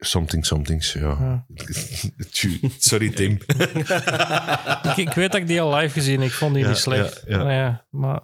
Something 0.00 0.46
Somethings. 0.46 0.92
Ja. 0.92 1.00
Ja. 1.00 1.46
Sorry, 2.78 3.10
Tim. 3.10 3.32
ik, 4.90 4.96
ik 4.96 5.12
weet 5.12 5.32
dat 5.32 5.40
ik 5.40 5.46
die 5.46 5.60
al 5.60 5.74
live 5.74 5.92
gezien 5.92 6.22
Ik 6.22 6.32
vond 6.32 6.54
die 6.54 6.62
Ja, 6.62 6.68
niet 6.68 6.78
slecht. 6.78 7.28
Maar, 7.28 7.52
ja, 7.52 7.86
maar... 7.90 8.20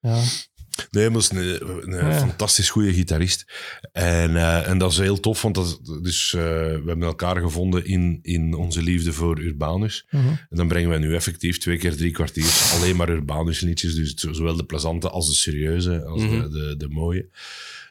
Ja. 0.00 0.22
Nee, 0.90 1.04
maar 1.10 1.12
dat 1.12 1.22
is 1.22 1.30
een, 1.30 1.92
een 1.92 2.06
Ja. 2.10 2.18
fantastisch 2.18 2.70
goede 2.70 2.92
gitarist. 2.92 3.44
En, 3.92 4.36
eh, 4.36 4.68
en 4.68 4.78
dat 4.78 4.90
is 4.90 4.98
heel 4.98 5.20
tof, 5.20 5.42
want 5.42 5.54
dat, 5.54 5.80
dus, 6.02 6.34
eh, 6.34 6.40
we 6.42 6.82
hebben 6.86 7.02
elkaar 7.02 7.36
gevonden 7.40 7.84
in, 7.84 8.18
in 8.22 8.54
onze 8.54 8.82
liefde 8.82 9.12
voor 9.12 9.38
Urbanus. 9.40 10.06
Mhm. 10.10 10.26
En 10.28 10.46
dan 10.56 10.68
brengen 10.68 10.88
wij 10.90 10.98
nu 10.98 11.14
effectief 11.14 11.58
twee 11.58 11.76
keer 11.78 11.96
drie 11.96 12.10
kwartier 12.10 12.70
alleen 12.74 12.96
maar 12.96 13.08
Urbanus 13.08 13.60
liedjes. 13.60 13.94
Dus 13.94 14.08
het- 14.10 14.36
zowel 14.36 14.56
de 14.56 14.64
plezante 14.64 15.10
als 15.10 15.26
de 15.28 15.34
serieuze, 15.34 16.04
als 16.04 16.22
Mhm. 16.22 16.40
de, 16.40 16.48
de, 16.50 16.76
de 16.76 16.88
mooie. 16.88 17.28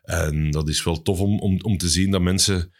En 0.03 0.51
dat 0.51 0.69
is 0.69 0.83
wel 0.83 1.01
tof 1.01 1.19
om, 1.19 1.39
om, 1.39 1.61
om 1.61 1.77
te 1.77 1.89
zien 1.89 2.11
dat 2.11 2.21
mensen... 2.21 2.71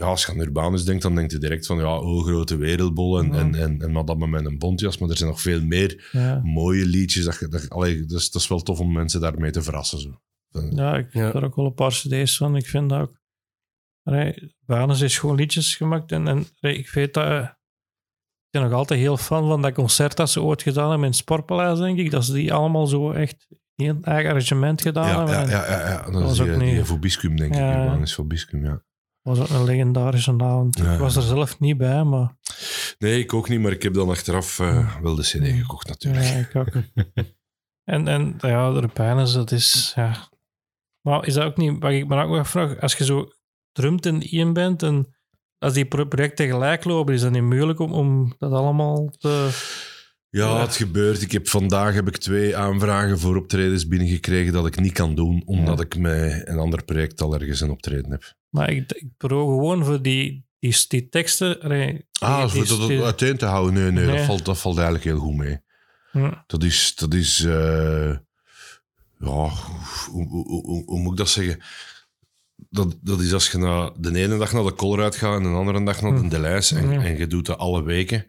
Ja, 0.00 0.06
als 0.06 0.26
je 0.26 0.32
aan 0.32 0.38
Urbanus 0.40 0.84
denkt, 0.84 1.02
dan 1.02 1.14
denkt 1.14 1.32
je 1.32 1.38
direct 1.38 1.66
van 1.66 1.78
ja, 1.78 1.98
oh, 1.98 2.24
grote 2.24 2.56
wereldbol 2.56 3.18
en, 3.18 3.26
Mhm. 3.26 3.34
en, 3.38 3.54
en, 3.54 3.80
en 3.82 3.90
madame 3.90 4.26
met 4.26 4.44
een 4.44 4.58
bontjas. 4.58 4.98
Maar 4.98 5.08
er 5.10 5.16
zijn 5.16 5.30
nog 5.30 5.40
veel 5.40 5.62
meer 5.62 6.08
Ja. 6.12 6.40
mooie 6.44 6.86
liedjes. 6.86 7.24
Dat, 7.24 7.38
je- 7.38 7.48
dat, 7.48 7.68
allee, 7.70 8.04
dus, 8.04 8.30
dat 8.30 8.42
is 8.42 8.48
wel 8.48 8.60
tof 8.62 8.80
om 8.80 8.92
mensen 8.92 9.20
daarmee 9.20 9.50
te 9.50 9.62
verrassen. 9.62 9.98
Zo. 10.00 10.20
Ja, 10.70 10.96
ik 10.96 11.12
Ja. 11.12 11.24
heb 11.24 11.34
er 11.34 11.44
ook 11.44 11.56
wel 11.56 11.66
een 11.66 11.74
paar 11.74 11.90
cd's 11.90 12.36
van. 12.36 12.56
Ik 12.56 12.66
vind 12.66 12.90
dat 12.90 13.00
ook... 13.00 13.20
Allee, 14.02 14.54
Banus 14.66 15.00
is 15.00 15.18
gewoon 15.18 15.36
liedjes 15.36 15.74
gemaakt. 15.76 16.12
En, 16.12 16.28
en 16.28 16.46
allee, 16.60 16.76
ik 16.78 16.88
weet 16.90 17.14
dat... 17.14 17.24
eh, 17.26 17.48
ik 18.44 18.50
ben 18.50 18.62
nog 18.62 18.72
altijd 18.72 19.00
heel 19.00 19.16
fan 19.16 19.46
van 19.48 19.62
dat 19.62 19.72
concert 19.72 20.16
dat 20.16 20.30
ze 20.30 20.42
ooit 20.42 20.62
gedaan 20.62 20.84
hebben 20.88 21.04
in 21.04 21.10
het 21.10 21.16
Sportpaleis, 21.20 21.78
denk 21.78 21.98
ik. 21.98 22.10
Dat 22.10 22.24
ze 22.24 22.32
die 22.32 22.52
allemaal 22.52 22.86
zo 22.86 23.10
echt 23.12 23.46
in 23.74 23.88
een 23.88 24.04
eigen 24.04 24.30
arrangement 24.30 24.82
gedaan 24.82 25.08
Ja, 25.08 25.16
hebben. 25.16 25.34
ja, 25.34 25.64
ja, 25.66 25.80
ja, 25.80 25.88
ja. 25.88 26.10
Dat, 26.10 26.22
was 26.22 26.32
is 26.32 26.40
ook 26.40 26.46
die, 26.46 26.56
niet- 26.56 26.74
die 26.74 26.84
Vobiscum, 26.84 27.36
denk 27.36 27.52
ik. 27.52 27.58
Ja. 27.58 27.82
Urbanus 27.84 28.14
Vobiscum, 28.14 28.64
ja. 28.64 28.82
Was 29.22 29.38
ook 29.38 29.48
een 29.48 29.64
legendarische 29.64 30.34
avond. 30.38 30.78
Ja. 30.78 30.92
Ik 30.92 30.98
was 30.98 31.16
er 31.16 31.22
zelf 31.22 31.58
niet 31.58 31.76
bij, 31.76 32.04
maar 32.04 32.36
Nee, 32.98 33.18
ik 33.20 33.34
ook 33.34 33.48
niet, 33.48 33.60
maar 33.60 33.72
ik 33.72 33.82
heb 33.82 33.94
dan 33.94 34.08
achteraf 34.10 34.58
eh, 34.58 34.96
wel 35.02 35.14
de 35.14 35.22
CD 35.22 35.46
gekocht, 35.58 35.88
natuurlijk. 35.88 36.24
ja, 36.24 36.34
ik 36.36 36.56
ook. 36.56 36.68
en, 37.94 38.08
en 38.08 38.34
ja, 38.38 38.72
de 38.72 38.80
Repijners, 38.80 39.32
dat 39.32 39.50
is... 39.52 39.92
Ja. 39.96 40.28
Maar 41.00 41.26
is 41.26 41.34
dat 41.34 41.44
ook 41.44 41.56
niet... 41.56 41.82
Wat 41.82 41.90
ik 41.90 42.06
me 42.08 42.22
ook 42.22 42.28
nog 42.28 42.38
afvraag, 42.38 42.80
als 42.80 42.94
je 42.94 43.04
zo 43.04 43.28
drumt 43.72 44.06
in 44.06 44.22
één 44.22 44.52
bent 44.52 44.82
en 44.82 45.16
als 45.58 45.72
die 45.72 45.84
pro- 45.84 46.04
projecten 46.06 46.46
gelijk 46.48 46.84
lopen, 46.84 47.14
is 47.14 47.20
dat 47.20 47.30
niet 47.30 47.42
moeilijk 47.42 47.78
om, 47.78 47.92
om 47.92 48.34
dat 48.38 48.52
allemaal 48.52 49.08
te... 49.18 49.48
Ja, 50.30 50.60
het 50.60 50.76
gebeurt. 50.76 51.22
Ik 51.22 51.32
heb, 51.32 51.48
vandaag 51.48 51.94
heb 51.94 52.08
ik 52.08 52.16
twee 52.16 52.56
aanvragen 52.56 53.18
voor 53.18 53.36
optredens 53.36 53.86
binnengekregen 53.88 54.52
dat 54.52 54.66
ik 54.66 54.80
niet 54.80 54.92
kan 54.92 55.14
doen, 55.14 55.42
omdat 55.46 55.78
Ja. 55.78 55.84
ik 55.84 55.96
met 55.98 56.48
een 56.48 56.58
ander 56.58 56.84
project 56.84 57.20
al 57.20 57.34
ergens 57.34 57.60
een 57.60 57.70
optreden 57.70 58.10
heb. 58.10 58.34
Maar 58.48 58.70
ik, 58.70 58.92
ik 58.92 59.08
probeer 59.16 59.44
gewoon 59.54 59.84
voor 59.84 60.02
die, 60.02 60.44
die, 60.58 60.76
die 60.88 61.08
teksten... 61.08 61.60
Ah, 62.18 62.48
voor 62.50 62.66
dat 62.78 62.88
die- 62.88 63.02
uiteen 63.02 63.36
te 63.36 63.44
houden? 63.46 63.74
Nee, 63.74 63.90
nee, 63.90 64.06
Nee. 64.06 64.16
Dat, 64.16 64.24
valt, 64.26 64.44
dat 64.44 64.58
valt 64.58 64.76
eigenlijk 64.76 65.04
heel 65.06 65.18
goed 65.18 65.36
mee. 65.36 65.58
Ja. 66.12 66.44
Dat 66.46 66.62
is, 66.62 66.94
dat 66.94 67.14
is 67.14 67.44
eh, 67.44 68.16
ja, 69.18 69.48
hoe, 70.10 70.26
hoe, 70.28 70.44
hoe, 70.62 70.82
hoe 70.86 70.98
moet 71.00 71.12
ik 71.12 71.18
dat 71.18 71.28
zeggen? 71.28 71.60
Dat, 72.70 72.96
dat 73.00 73.20
is 73.20 73.32
als 73.32 73.50
je 73.50 73.58
na, 73.58 73.92
de 73.98 74.14
ene 74.18 74.38
dag 74.38 74.52
naar 74.52 74.62
de 74.64 74.74
Colruyt 74.74 75.16
gaat 75.16 75.36
en 75.36 75.42
de 75.42 75.48
andere 75.48 75.84
dag 75.84 76.02
naar 76.02 76.14
de 76.14 76.20
Hm. 76.20 76.28
Delijs 76.28 76.72
en, 76.72 76.90
Ja. 76.90 77.00
en 77.02 77.16
je 77.18 77.26
doet 77.26 77.46
dat 77.46 77.58
alle 77.58 77.82
weken. 77.82 78.26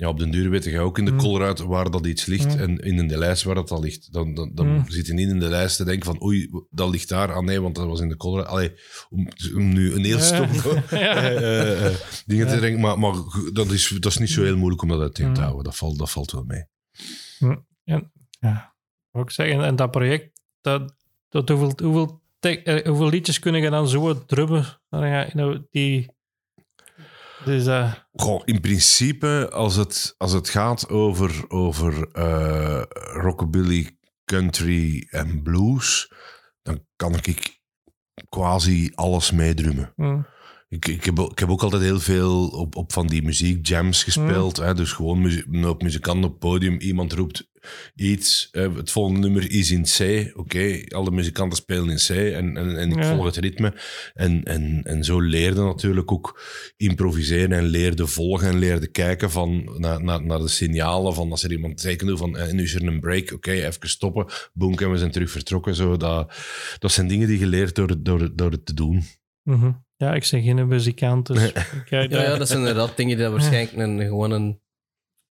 Ja, 0.00 0.08
op 0.08 0.18
den 0.18 0.30
duur 0.30 0.50
weet 0.50 0.64
je 0.64 0.80
ook 0.80 0.98
in 0.98 1.04
de 1.04 1.10
Hm. 1.10 1.16
Colruyt 1.16 1.58
waar 1.58 1.90
dat 1.90 2.06
iets 2.06 2.26
ligt 2.26 2.52
Hm. 2.54 2.60
en 2.60 2.78
in 2.78 2.98
een 2.98 3.06
Delijs 3.06 3.42
waar 3.42 3.54
dat 3.54 3.70
al 3.70 3.80
ligt. 3.80 4.12
Dan, 4.12 4.34
dan, 4.34 4.50
dan 4.54 4.66
Hm. 4.66 4.90
zit 4.90 5.06
je 5.06 5.12
niet 5.12 5.28
in 5.28 5.38
de 5.38 5.48
lijst 5.48 5.76
te 5.76 5.84
denken 5.84 6.04
van 6.04 6.22
oei, 6.22 6.50
dat 6.70 6.88
ligt 6.90 7.08
daar. 7.08 7.32
Ah 7.32 7.44
nee, 7.44 7.60
want 7.60 7.74
dat 7.74 7.86
was 7.86 8.00
in 8.00 8.08
de 8.08 8.16
Colruyt. 8.16 8.46
Allee, 8.48 8.72
om, 9.10 9.28
om 9.54 9.72
nu 9.72 9.92
een 9.94 10.04
heel 10.04 10.16
Ja. 10.18 10.22
stom 10.22 10.74
Ja. 10.98 11.14
eh, 11.22 11.86
eh, 11.86 11.94
dingen 12.26 12.46
Ja. 12.46 12.54
te 12.54 12.60
denken. 12.60 12.80
Maar, 12.80 12.98
maar 12.98 13.14
dat, 13.52 13.70
is, 13.70 13.88
dat 13.88 14.12
is 14.12 14.18
niet 14.18 14.30
zo 14.30 14.42
heel 14.42 14.56
moeilijk 14.56 14.82
om 14.82 14.88
dat 14.88 15.00
uiteen 15.00 15.32
te 15.34 15.40
houden. 15.40 15.64
Dat 15.64 15.76
valt, 15.76 15.98
dat 15.98 16.10
valt 16.10 16.32
wel 16.32 16.44
mee. 16.44 16.64
Ja, 17.84 18.74
wou 19.10 19.24
ik 19.24 19.30
zeggen. 19.30 19.64
En 19.64 19.76
dat 19.76 19.90
project, 19.90 20.40
dat, 20.60 20.94
dat 21.28 21.48
hoeveel, 21.48 21.72
hoeveel, 21.82 22.20
eh, 22.40 22.86
hoeveel 22.86 23.08
liedjes 23.08 23.38
kunnen 23.38 23.60
je 23.60 23.70
dan 23.70 23.88
zo 23.88 24.24
drummen? 24.26 24.80
Ja, 24.90 25.28
nou, 25.32 25.66
die... 25.70 26.18
Dus, 27.44 27.66
eh, 27.66 27.92
Goh, 28.12 28.42
in 28.44 28.60
principe, 28.60 29.48
als 29.52 29.76
het, 29.76 30.14
als 30.18 30.32
het 30.32 30.48
gaat 30.48 30.88
over, 30.88 31.44
over 31.50 32.08
eh, 32.12 32.82
rockabilly, 33.22 33.98
country 34.24 35.06
en 35.10 35.42
blues, 35.42 36.12
dan 36.62 36.84
kan 36.96 37.14
ik 37.14 37.60
quasi 38.28 38.90
alles 38.94 39.30
meedrummen. 39.30 39.92
hm, 39.96 40.20
Ik, 40.68 40.86
ik, 40.88 41.04
heb, 41.04 41.18
ook- 41.18 41.30
ik 41.30 41.38
heb 41.38 41.48
ook 41.50 41.62
altijd 41.62 41.82
heel 41.82 42.00
veel 42.00 42.48
op, 42.48 42.76
op 42.76 42.92
van 42.92 43.06
die 43.06 43.22
muziekjams 43.22 44.04
gespeeld. 44.04 44.56
Hè, 44.56 44.74
dus 44.74 44.92
gewoon 44.92 45.20
muzie- 45.20 45.44
een 45.50 45.62
hoop 45.62 45.82
muzikanten 45.82 46.24
op 46.24 46.30
het 46.30 46.38
podium. 46.38 46.78
Iemand 46.80 47.12
roept 47.12 47.49
iets. 47.94 48.48
eh, 48.52 48.74
het 48.76 48.90
volgende 48.90 49.20
nummer 49.20 49.50
is 49.50 49.70
in 49.70 49.82
C. 49.82 50.30
Oké, 50.38 50.80
alle 50.88 51.10
muzikanten 51.10 51.56
spelen 51.58 51.88
in 51.90 51.96
C 51.96 52.08
en, 52.10 52.56
en, 52.56 52.76
en 52.76 52.90
ik 52.90 53.02
Ja. 53.02 53.14
volg 53.14 53.24
het 53.24 53.36
ritme. 53.36 53.74
En, 54.14 54.44
en, 54.44 54.80
en 54.84 55.04
zo 55.04 55.20
leerde 55.20 55.60
natuurlijk 55.62 56.12
ook 56.12 56.42
improviseren 56.76 57.52
en 57.52 57.64
leerde 57.64 58.06
volgen 58.06 58.48
en 58.48 58.58
leerde 58.58 58.86
kijken 58.86 59.30
van, 59.30 59.72
naar, 59.78 60.02
naar, 60.04 60.22
naar 60.24 60.38
de 60.38 60.48
signalen 60.48 61.14
van 61.14 61.30
als 61.30 61.42
er 61.42 61.52
iemand 61.52 61.80
tekende 61.80 62.16
van 62.16 62.36
eh, 62.36 62.52
nu 62.52 62.62
is 62.62 62.74
er 62.74 62.86
een 62.86 63.00
break, 63.00 63.32
oké, 63.32 63.50
even 63.50 63.88
stoppen, 63.88 64.26
boom, 64.52 64.74
en 64.78 64.90
we 64.90 64.98
zijn 64.98 65.10
terug 65.10 65.30
vertrokken. 65.30 65.74
Zo, 65.74 65.96
dat, 65.96 66.32
dat 66.78 66.92
zijn 66.92 67.08
dingen 67.08 67.28
die 67.28 67.38
je 67.38 67.46
leert 67.46 67.74
door, 67.74 67.88
het- 67.88 68.04
door, 68.04 68.30
door 68.36 68.50
het 68.50 68.66
te 68.66 68.74
doen. 68.74 69.02
Mhm. 69.42 69.70
Ja, 69.96 70.14
ik 70.14 70.28
ben 70.30 70.42
geen 70.42 70.68
muzikant, 70.68 71.26
dus 71.26 71.52
kijk, 71.88 72.10
Ja, 72.10 72.22
ja, 72.22 72.36
dat 72.36 72.46
zijn 72.48 72.58
inderdaad 72.58 72.96
dingen 72.96 73.16
die 73.16 73.26
waarschijnlijk 73.36 73.76
een, 73.76 74.00
gewoon 74.00 74.30
een 74.30 74.60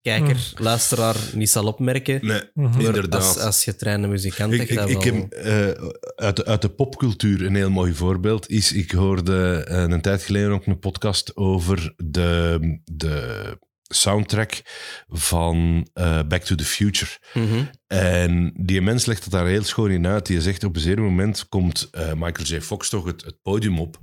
kijker, 0.07 0.51
luisteraar 0.55 1.15
niet 1.33 1.49
zal 1.49 1.65
opmerken. 1.67 2.25
Nee, 2.25 2.41
inderdaad. 2.77 3.21
Als, 3.23 3.37
als 3.37 3.63
getrainde 3.63 4.07
muzikant 4.07 4.53
Ik, 4.53 4.57
je 4.57 4.63
ik, 4.63 4.89
ik 4.89 5.03
wel- 5.03 5.13
heb 5.13 5.31
eh, 5.31 5.87
uit, 6.15 6.35
de, 6.35 6.45
uit 6.45 6.61
de 6.61 6.69
popcultuur 6.69 7.45
een 7.45 7.55
heel 7.55 7.69
mooi 7.69 7.93
voorbeeld. 7.93 8.49
Is, 8.49 8.73
ik 8.73 8.91
hoorde 8.91 9.63
eh, 9.67 9.81
een 9.81 10.01
tijd 10.01 10.23
geleden 10.23 10.51
ook 10.51 10.65
een 10.65 10.79
podcast 10.79 11.35
over 11.35 11.93
de, 11.97 12.59
de 12.85 13.57
soundtrack 13.83 14.61
van 15.07 15.87
eh, 15.93 16.19
Back 16.27 16.43
to 16.43 16.55
the 16.55 16.65
Future. 16.65 17.11
Mhm. 17.33 17.63
En 17.87 18.53
die 18.59 18.81
mens 18.81 19.05
legt 19.05 19.23
het 19.23 19.33
daar 19.33 19.47
heel 19.47 19.63
schoon 19.63 19.91
in 19.91 20.07
uit. 20.07 20.25
Die 20.25 20.41
zegt 20.41 20.63
op 20.63 20.75
een 20.75 20.81
zeker 20.81 21.01
moment 21.01 21.47
komt 21.49 21.87
eh, 21.91 22.13
Michael 22.13 22.47
J. 22.47 22.61
Fox 22.61 22.89
toch 22.89 23.05
het, 23.05 23.23
het 23.25 23.41
podium 23.41 23.79
op. 23.79 23.99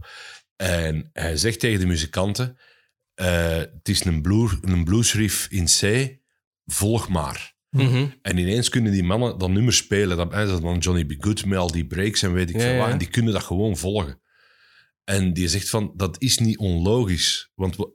En 0.56 1.10
hij 1.12 1.36
zegt 1.36 1.60
tegen 1.60 1.80
de 1.80 1.86
muzikanten: 1.86 2.56
eh, 3.14 3.56
Het 3.56 3.88
is 3.88 4.04
een, 4.04 4.22
blues, 4.22 4.52
een 4.60 4.84
bluesriff 4.84 5.46
in 5.50 5.64
C, 5.80 6.08
volg 6.64 7.08
maar. 7.08 7.52
Mhm. 7.70 8.06
En 8.22 8.36
ineens 8.38 8.68
kunnen 8.68 8.92
die 8.92 9.02
mannen 9.02 9.38
dat 9.38 9.50
nummer 9.50 9.72
spelen. 9.72 10.16
Dat, 10.16 10.30
dat 10.30 10.62
dan 10.62 10.78
Johnny 10.78 11.04
B. 11.04 11.14
Good 11.18 11.44
met 11.44 11.58
al 11.58 11.70
die 11.72 11.86
breaks 11.86 12.22
en 12.22 12.32
weet 12.32 12.48
ik 12.48 12.54
Ja, 12.54 12.60
veel 12.60 12.76
wat. 12.76 12.86
ja. 12.86 12.92
En 12.92 12.98
die 12.98 13.08
kunnen 13.08 13.32
dat 13.32 13.42
gewoon 13.42 13.76
volgen. 13.76 14.20
En 15.04 15.32
die 15.32 15.48
zegt 15.48 15.68
van, 15.70 15.92
dat 15.96 16.16
is 16.22 16.38
niet 16.38 16.58
onlogisch. 16.58 17.50
Want 17.54 17.76
wa- 17.76 17.90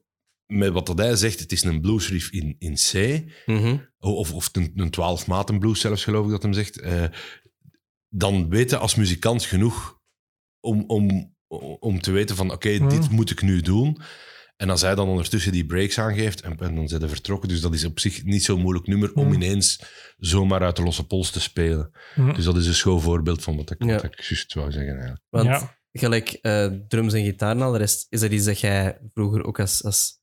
met 0.45 0.71
wat 0.71 0.85
dat 0.85 0.97
hij 0.97 1.15
zegt, 1.15 1.39
het 1.39 1.51
is 1.51 1.63
een 1.63 1.81
bluesriff 1.81 2.31
in, 2.31 2.55
in 2.59 2.73
C. 2.75 3.23
Mhm. 3.45 3.77
Of, 3.99 4.33
of 4.33 4.49
een, 4.51 4.71
een 4.75 4.89
12 4.89 5.27
maten 5.27 5.59
blues 5.59 5.79
zelfs, 5.79 6.03
geloof 6.03 6.25
ik 6.25 6.31
dat 6.31 6.43
hem 6.43 6.53
zegt. 6.53 6.79
eh, 6.79 7.03
dan 8.09 8.49
weten 8.49 8.79
als 8.79 8.95
muzikant 8.95 9.43
genoeg 9.43 9.99
om, 10.59 10.83
om, 10.87 11.35
om 11.79 12.01
te 12.01 12.11
weten 12.11 12.35
van, 12.35 12.51
oké, 12.51 12.75
Hmm. 12.75 12.89
dit 12.89 13.09
moet 13.09 13.31
ik 13.31 13.41
nu 13.41 13.61
doen. 13.61 13.97
En 14.59 14.69
als 14.69 14.81
hij 14.81 14.95
dan 14.95 15.07
ondertussen 15.09 15.51
die 15.51 15.65
breaks 15.65 15.99
aangeeft 15.99 16.41
en, 16.41 16.57
en 16.57 16.75
dan 16.75 16.87
zijn 16.87 17.01
ze 17.01 17.07
vertrokken. 17.07 17.49
Dus 17.49 17.61
dat 17.61 17.73
is 17.73 17.85
op 17.85 17.99
zich 17.99 18.23
niet 18.23 18.43
zo'n 18.43 18.61
moeilijk 18.61 18.87
nummer 18.87 19.13
om 19.13 19.23
Hmm. 19.23 19.33
ineens 19.33 19.81
zomaar 20.17 20.61
uit 20.61 20.75
de 20.75 20.83
losse 20.83 21.07
pols 21.07 21.31
te 21.31 21.39
spelen. 21.41 21.91
Mhm. 22.15 22.33
Dus 22.33 22.45
dat 22.45 22.57
is 22.57 22.67
een 22.67 22.73
schoon 22.73 23.01
voorbeeld 23.01 23.43
van 23.43 23.55
wat 23.55 23.71
ik, 23.71 23.83
Ja. 23.83 23.93
wat 23.93 24.03
ik 24.03 24.21
juist 24.21 24.53
wou 24.53 24.71
zeggen 24.71 24.91
eigenlijk. 24.93 25.21
Want 25.29 25.45
Ja. 25.45 25.77
gelijk 25.91 26.29
eh, 26.29 26.65
drums 26.87 27.13
en 27.13 27.23
gitaar 27.23 27.51
en 27.55 27.61
al 27.61 27.71
de 27.71 27.77
rest, 27.77 28.05
is 28.09 28.19
dat 28.19 28.31
iets 28.31 28.45
dat 28.45 28.59
jij 28.59 28.99
vroeger 29.13 29.43
ook 29.43 29.59
als, 29.59 29.83
als 29.83 30.17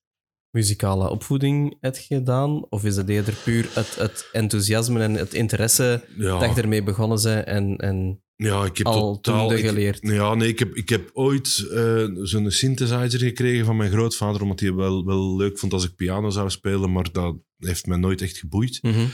muzikale 0.51 1.11
opvoeding 1.11 1.77
hebt 1.81 1.99
gedaan? 1.99 2.67
Of 2.71 2.85
is 2.85 2.95
dat 2.95 3.09
eerder 3.09 3.35
puur 3.45 3.69
het, 3.75 3.95
het 3.97 4.29
enthousiasme 4.33 5.03
en 5.03 5.15
het 5.15 5.35
interesse 5.35 6.05
Ja. 6.17 6.39
dat 6.39 6.55
je 6.55 6.63
ermee 6.63 6.83
begonnen 6.83 7.23
bent 7.23 7.47
en, 7.47 7.77
en 7.77 8.23
Ja, 8.37 8.65
ik 8.65 8.77
heb 8.77 8.87
al 8.87 9.21
totaal... 9.21 9.53
ik- 9.53 9.65
geleerd? 9.67 9.99
Ja, 10.01 10.35
nee, 10.35 10.49
ik 10.49 10.59
heb, 10.59 10.75
ik 10.75 10.89
heb 10.89 11.11
ooit 11.13 11.67
eh, 11.73 12.07
zo'n 12.15 12.51
synthesizer 12.51 13.21
gekregen 13.21 13.65
van 13.65 13.77
mijn 13.77 13.91
grootvader, 13.91 14.43
omdat 14.43 14.61
hij 14.61 14.75
wel, 14.75 15.05
wel 15.05 15.37
leuk 15.37 15.59
vond 15.59 15.73
als 15.73 15.85
ik 15.85 15.95
piano 15.95 16.31
zou 16.31 16.51
spelen, 16.51 16.93
maar 16.93 17.13
dat 17.13 17.37
heeft 17.59 17.87
mij 17.87 17.99
nooit 17.99 18.23
echt 18.23 18.39
geboeid. 18.39 18.79
Mhm. 18.83 19.07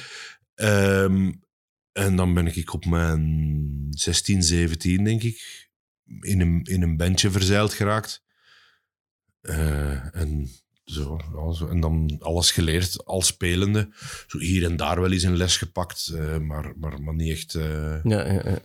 Ehm, 0.54 1.32
en 1.92 2.16
dan 2.16 2.34
ben 2.34 2.56
ik 2.56 2.72
op 2.72 2.84
mijn 2.86 3.86
16, 3.90 4.42
17, 4.42 5.04
denk 5.04 5.22
ik, 5.22 5.68
in 6.20 6.40
een, 6.40 6.60
in 6.62 6.82
een 6.82 6.96
bandje 6.96 7.30
verzeild 7.30 7.72
geraakt. 7.72 8.22
Eh, 9.40 10.16
en, 10.16 10.48
zo, 10.84 11.20
ja, 11.34 11.52
zo, 11.52 11.68
en 11.68 11.80
dan 11.80 12.16
alles 12.20 12.50
geleerd, 12.50 13.04
als 13.04 13.26
spelende. 13.26 13.88
Zo 14.26 14.38
hier 14.38 14.64
en 14.64 14.76
daar 14.76 15.00
wel 15.00 15.12
eens 15.12 15.22
een 15.22 15.36
les 15.36 15.56
gepakt, 15.56 16.08
eh, 16.16 16.38
maar, 16.38 16.72
maar, 16.76 17.02
maar 17.02 17.14
niet 17.14 17.30
echt... 17.32 17.52
Ja, 17.52 18.00
ja, 18.04 18.32
ja. 18.32 18.64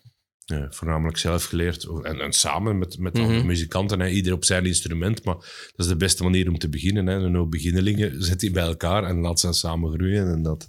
Ja, 0.56 0.68
voornamelijk 0.70 1.18
zelf 1.18 1.44
geleerd. 1.46 1.84
En, 2.04 2.20
en 2.22 2.32
samen 2.34 2.78
met, 2.78 2.98
met 3.00 3.14
Mhm. 3.14 3.24
andere 3.24 3.44
muzikanten. 3.44 4.00
Hè, 4.00 4.08
ieder 4.08 4.34
op 4.34 4.46
zijn 4.46 4.66
instrument. 4.66 5.24
Maar 5.26 5.36
dat 5.36 5.86
is 5.86 5.88
de 5.88 5.96
beste 5.98 6.24
manier 6.24 6.48
om 6.50 6.58
te 6.58 6.70
beginnen. 6.70 7.06
Hè. 7.08 7.14
Een 7.16 7.36
hoop 7.36 7.52
beginnelingen 7.52 8.24
zet 8.24 8.40
die 8.40 8.52
bij 8.52 8.64
elkaar 8.64 9.04
en 9.04 9.18
laat 9.20 9.40
ze 9.40 9.54
samen 9.54 9.92
groeien. 9.94 10.28
En 10.32 10.42
dat, 10.44 10.68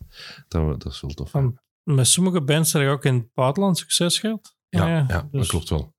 dat, 0.49 0.81
dat 0.83 0.93
is 0.93 1.01
wel 1.01 1.11
tof. 1.11 1.31
Van- 1.31 1.59
Met 1.83 2.07
sommige 2.07 2.43
bands 2.43 2.73
heb 2.73 2.83
je 2.83 2.89
ook 2.89 3.05
in 3.05 3.15
het 3.15 3.35
buitenland 3.35 3.79
succes 3.79 4.19
gehad. 4.19 4.57
Ja, 4.69 5.01
Ah, 5.01 5.09
ja, 5.09 5.23
dat 5.23 5.33
dus- 5.33 5.49
klopt 5.49 5.69
wel. 5.69 5.95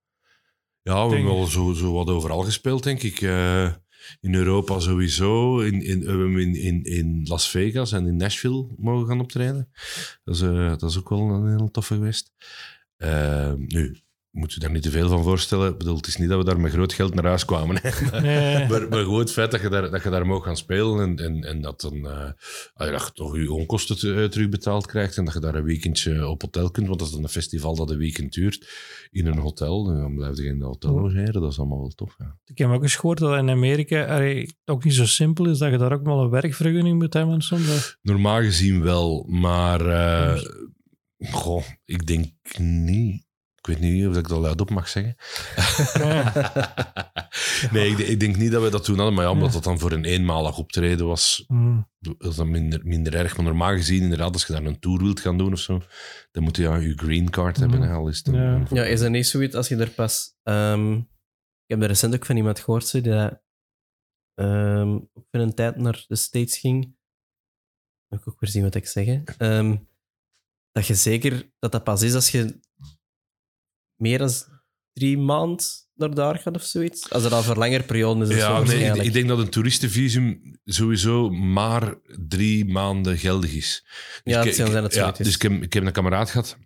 Ja, 0.82 0.94
we 1.04 1.10
Denk- 1.10 1.12
hebben 1.22 1.34
wel 1.38 1.46
zo, 1.50 1.72
zo 1.72 1.92
wat 1.92 2.08
overal 2.08 2.42
gespeeld, 2.42 2.82
denk 2.82 3.02
ik. 3.02 3.20
Eh, 3.20 3.72
in 4.20 4.34
Europa 4.34 4.78
sowieso. 4.80 5.60
In, 5.60 5.82
in, 5.82 6.00
we 6.00 6.06
hebben 6.06 6.38
in, 6.38 6.54
in, 6.54 6.82
in 6.84 7.20
Las 7.24 7.48
Vegas 7.50 7.92
en 7.92 8.06
in 8.06 8.16
Nashville 8.16 8.66
mogen 8.76 9.06
gaan 9.06 9.20
optreden. 9.20 9.70
Dat 10.24 10.34
is, 10.34 10.40
eh, 10.42 10.68
dat 10.68 10.82
is 10.90 10.98
ook 10.98 11.08
wel 11.08 11.20
een 11.30 11.56
heel 11.56 11.70
toffe 11.70 11.94
geweest. 11.94 12.32
Eh, 13.00 13.52
nu, 13.56 13.96
moet 14.30 14.52
je 14.52 14.60
daar 14.60 14.70
niet 14.70 14.82
te 14.82 14.90
veel 14.90 15.08
van 15.08 15.22
voorstellen. 15.22 15.70
Ik 15.70 15.78
bedoel, 15.78 15.96
het 15.96 16.06
is 16.06 16.16
niet 16.16 16.28
dat 16.28 16.38
we 16.38 16.44
daar 16.44 16.60
met 16.60 16.72
groot 16.72 16.92
geld 16.92 17.14
naar 17.14 17.24
huis 17.24 17.44
kwamen. 17.44 17.78
Hè. 17.82 18.20
Nee. 18.20 18.66
Maar, 18.68 18.88
maar 18.88 18.98
gewoon 19.02 19.18
het 19.18 19.32
feit 19.32 19.50
dat 19.50 19.60
je 19.60 19.68
daar, 19.68 19.90
dat 19.90 20.02
je 20.02 20.10
daar 20.10 20.26
mag 20.26 20.44
gaan 20.44 20.56
spelen 20.56 21.00
en, 21.00 21.16
en, 21.24 21.44
en 21.44 21.60
dat, 21.60 21.80
dan, 21.80 22.06
ah, 22.06 22.30
dat 22.74 23.02
je 23.06 23.10
toch 23.14 23.36
je 23.36 23.52
onkosten 23.52 23.98
te- 23.98 24.14
eh, 24.22 24.24
terugbetaald 24.28 24.86
krijgt 24.86 25.16
en 25.16 25.24
dat 25.24 25.34
je 25.34 25.40
daar 25.40 25.54
een 25.54 25.64
weekendje 25.64 26.28
op 26.28 26.42
hotel 26.42 26.70
kunt, 26.70 26.86
want 26.86 26.98
dat 26.98 27.08
is 27.08 27.14
dan 27.14 27.22
een 27.22 27.28
festival 27.28 27.74
dat 27.74 27.90
een 27.90 27.98
weekend 27.98 28.32
duurt 28.32 28.68
in 29.10 29.26
een 29.26 29.38
hotel. 29.38 29.84
Dan 29.84 30.14
blijf 30.14 30.36
je 30.36 30.44
in 30.44 30.54
een 30.54 30.62
hotel 30.62 30.94
logeren, 30.94 31.32
dat 31.32 31.52
is 31.52 31.58
allemaal 31.58 31.78
wel 31.80 31.88
tof. 31.94 32.14
Ja. 32.18 32.38
Ik 32.44 32.58
heb 32.58 32.70
ook 32.70 32.82
eens 32.82 32.96
gehoord 32.96 33.18
dat 33.18 33.38
in 33.38 33.50
Amerika 33.50 34.04
allee, 34.14 34.54
ook 34.64 34.84
niet 34.84 34.94
zo 34.94 35.06
simpel 35.06 35.48
is 35.48 35.58
dat 35.58 35.70
je 35.70 35.78
daar 35.78 35.92
ook 35.92 36.04
wel 36.04 36.20
een 36.22 36.30
werkvergunning 36.30 36.98
moet 36.98 37.14
hebben 37.14 37.40
soms. 37.42 37.98
Normaal 38.02 38.40
gezien 38.40 38.82
wel, 38.82 39.26
maar 39.28 39.86
eh, 39.86 40.42
goh, 41.30 41.64
ik 41.84 42.06
denk 42.06 42.32
niet. 42.58 43.28
Ik 43.54 43.66
weet 43.66 43.80
niet 43.80 44.06
of 44.06 44.16
ik 44.16 44.28
dat 44.28 44.38
luidop 44.38 44.70
mag 44.70 44.88
zeggen. 44.88 45.14
nee, 47.72 47.90
ik, 47.90 47.98
ik 47.98 48.20
denk 48.20 48.36
niet 48.36 48.52
dat 48.52 48.62
we 48.62 48.70
dat 48.70 48.84
toen 48.84 48.96
hadden, 48.96 49.14
maar 49.14 49.24
ja, 49.24 49.30
omdat 49.30 49.52
dat 49.52 49.64
dan 49.64 49.78
voor 49.78 49.92
een 49.92 50.04
eenmalig 50.04 50.58
optreden 50.58 51.06
was, 51.06 51.44
Mm. 51.48 51.88
is 52.18 52.36
dat 52.36 52.46
minder, 52.46 52.80
minder 52.86 53.14
erg. 53.14 53.36
Maar 53.36 53.44
normaal 53.46 53.72
gezien, 53.76 54.02
inderdaad, 54.02 54.32
als 54.32 54.46
je 54.46 54.52
daar 54.52 54.64
een 54.64 54.78
tour 54.78 55.02
wilt 55.02 55.20
gaan 55.20 55.38
doen 55.38 55.52
of 55.52 55.58
zo, 55.58 55.82
dan 56.30 56.42
moet 56.42 56.56
je 56.56 56.62
ja, 56.62 56.76
je 56.76 56.92
green 56.98 57.30
card 57.30 57.56
hebben. 57.56 57.78
Mhm. 57.78 57.88
Hè, 57.88 57.94
al 57.94 58.08
is 58.08 58.16
het 58.18 58.26
Ja. 58.34 58.40
een- 58.54 58.66
Ja, 58.70 58.84
is 58.84 59.00
dat 59.00 59.10
niet 59.10 59.26
zoiets 59.26 59.54
als 59.54 59.68
je 59.68 59.76
er 59.76 59.90
pas... 59.90 60.34
ehm, 60.42 60.92
ik 60.94 61.66
heb 61.66 61.80
er 61.82 61.86
recent 61.88 62.14
ook 62.14 62.26
van 62.26 62.36
iemand 62.36 62.58
gehoord 62.60 62.86
zo, 62.86 63.00
die 63.00 63.12
dat, 63.12 63.42
ehm, 64.34 64.88
ook 64.90 65.26
voor 65.30 65.40
een 65.40 65.54
tijd 65.54 65.76
naar 65.76 66.04
de 66.08 66.16
States 66.16 66.58
ging. 66.58 66.96
Moet 68.08 68.20
ik 68.20 68.28
ook 68.28 68.40
weer 68.40 68.50
zien 68.50 68.62
wat 68.62 68.74
ik 68.74 68.86
zeg. 68.86 69.06
hè. 69.06 69.20
Dat 70.72 70.86
je 70.86 70.94
zeker 70.94 71.50
dat 71.58 71.72
dat 71.72 71.84
pas 71.84 72.02
is 72.02 72.14
als 72.14 72.30
je 72.30 72.60
meer 73.96 74.18
dan 74.18 74.30
drie 74.92 75.18
maanden 75.18 75.66
naar 75.94 76.14
daar 76.14 76.38
gaat 76.38 76.54
of 76.54 76.62
zoiets. 76.62 77.10
Als 77.10 77.22
het 77.22 77.32
al 77.32 77.42
voor 77.42 77.56
langere 77.56 77.82
periode 77.84 78.26
is. 78.26 78.36
Ja, 78.36 78.62
nee, 78.62 78.84
ik, 78.84 79.02
ik 79.02 79.12
denk 79.12 79.28
dat 79.28 79.38
een 79.38 79.48
toeristenvisum 79.48 80.58
sowieso 80.64 81.30
maar 81.30 81.94
drie 82.28 82.64
maanden 82.64 83.18
geldig 83.18 83.52
is. 83.52 83.82
Dus 83.84 84.20
Ja, 84.34 84.38
het 84.38 84.48
ik- 84.48 84.54
zijn 84.54 84.72
dat 84.82 84.94
ja. 84.94 85.10
Dus 85.10 85.34
ik 85.34 85.42
heb, 85.42 85.62
ik 85.62 85.72
heb 85.72 85.84
een 85.84 85.92
kameraad 85.92 86.30
gehad 86.30 86.56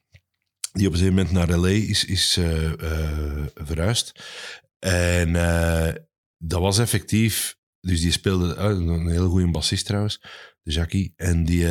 die 0.72 0.86
op 0.86 0.92
een 0.92 0.98
gegeven 0.98 1.14
moment 1.16 1.32
naar 1.32 1.58
L.A. 1.58 1.68
is, 1.68 2.04
is 2.04 2.36
eh, 2.36 2.72
eh, 2.72 3.46
verhuisd. 3.54 4.12
En 4.78 5.36
eh, 5.36 5.94
dat 6.38 6.60
was 6.60 6.78
effectief... 6.78 7.56
Dus 7.80 8.00
die 8.00 8.12
speelde... 8.12 8.54
een 8.56 9.08
heel 9.08 9.28
goede 9.28 9.50
bassist 9.50 9.86
trouwens, 9.86 10.20
de 10.62 10.72
Jackie. 10.72 11.12
En 11.16 11.44
die, 11.44 11.66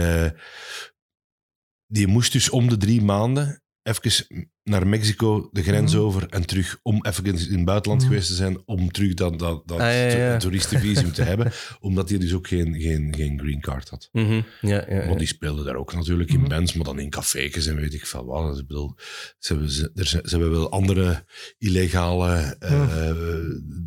die 1.94 2.08
moest 2.08 2.32
dus 2.32 2.50
om 2.50 2.70
de 2.70 2.78
drie 2.78 3.02
maanden 3.02 3.63
even 3.84 4.26
naar 4.64 4.88
Mexico, 4.88 5.50
de 5.52 5.64
grens 5.64 5.94
Mhm. 5.94 6.02
over 6.02 6.28
en 6.30 6.46
terug, 6.46 6.80
om 6.82 7.06
even 7.06 7.26
in 7.26 7.56
het 7.56 7.66
buitenland 7.66 8.02
Mhm. 8.02 8.10
geweest 8.12 8.28
te 8.28 8.34
zijn, 8.36 8.62
om 8.66 8.92
terug 8.92 9.14
dat, 9.14 9.40
dat, 9.40 9.68
dat 9.68 9.80
Ah, 9.80 9.86
ja, 9.86 9.92
ja, 9.92 10.18
ja. 10.18 10.32
to- 10.38 10.48
toeristenvisum 10.48 11.12
te 11.12 11.22
hebben, 11.32 11.52
omdat 11.80 12.10
hij 12.10 12.18
dus 12.18 12.34
ook 12.34 12.48
geen, 12.48 12.76
geen, 12.82 13.14
geen 13.18 13.40
green 13.40 13.62
card 13.62 13.90
had. 13.90 14.10
Mhm, 14.12 14.32
Ja, 14.34 14.42
ja, 14.62 14.86
ja. 14.90 15.06
Want 15.08 15.20
die 15.20 15.28
speelden 15.28 15.66
daar 15.66 15.76
ook 15.76 15.94
natuurlijk 15.94 16.30
in 16.32 16.40
Mhm. 16.40 16.50
bands, 16.50 16.74
maar 16.74 16.86
dan 16.86 17.00
in 17.00 17.10
cafés 17.10 17.68
en 17.68 17.76
weet 17.76 17.94
ik 17.94 18.06
veel 18.06 18.26
wat. 18.26 18.50
Dus 18.52 18.60
ik 18.62 18.68
bedoel, 18.68 18.96
ze 19.40 19.54
hebben, 19.54 19.72
ze, 19.72 19.92
er 19.96 20.06
zijn- 20.08 20.24
ze 20.28 20.30
hebben 20.38 20.52
wel 20.52 20.72
andere 20.72 21.26
illegale 21.58 22.56
eh, 22.60 23.40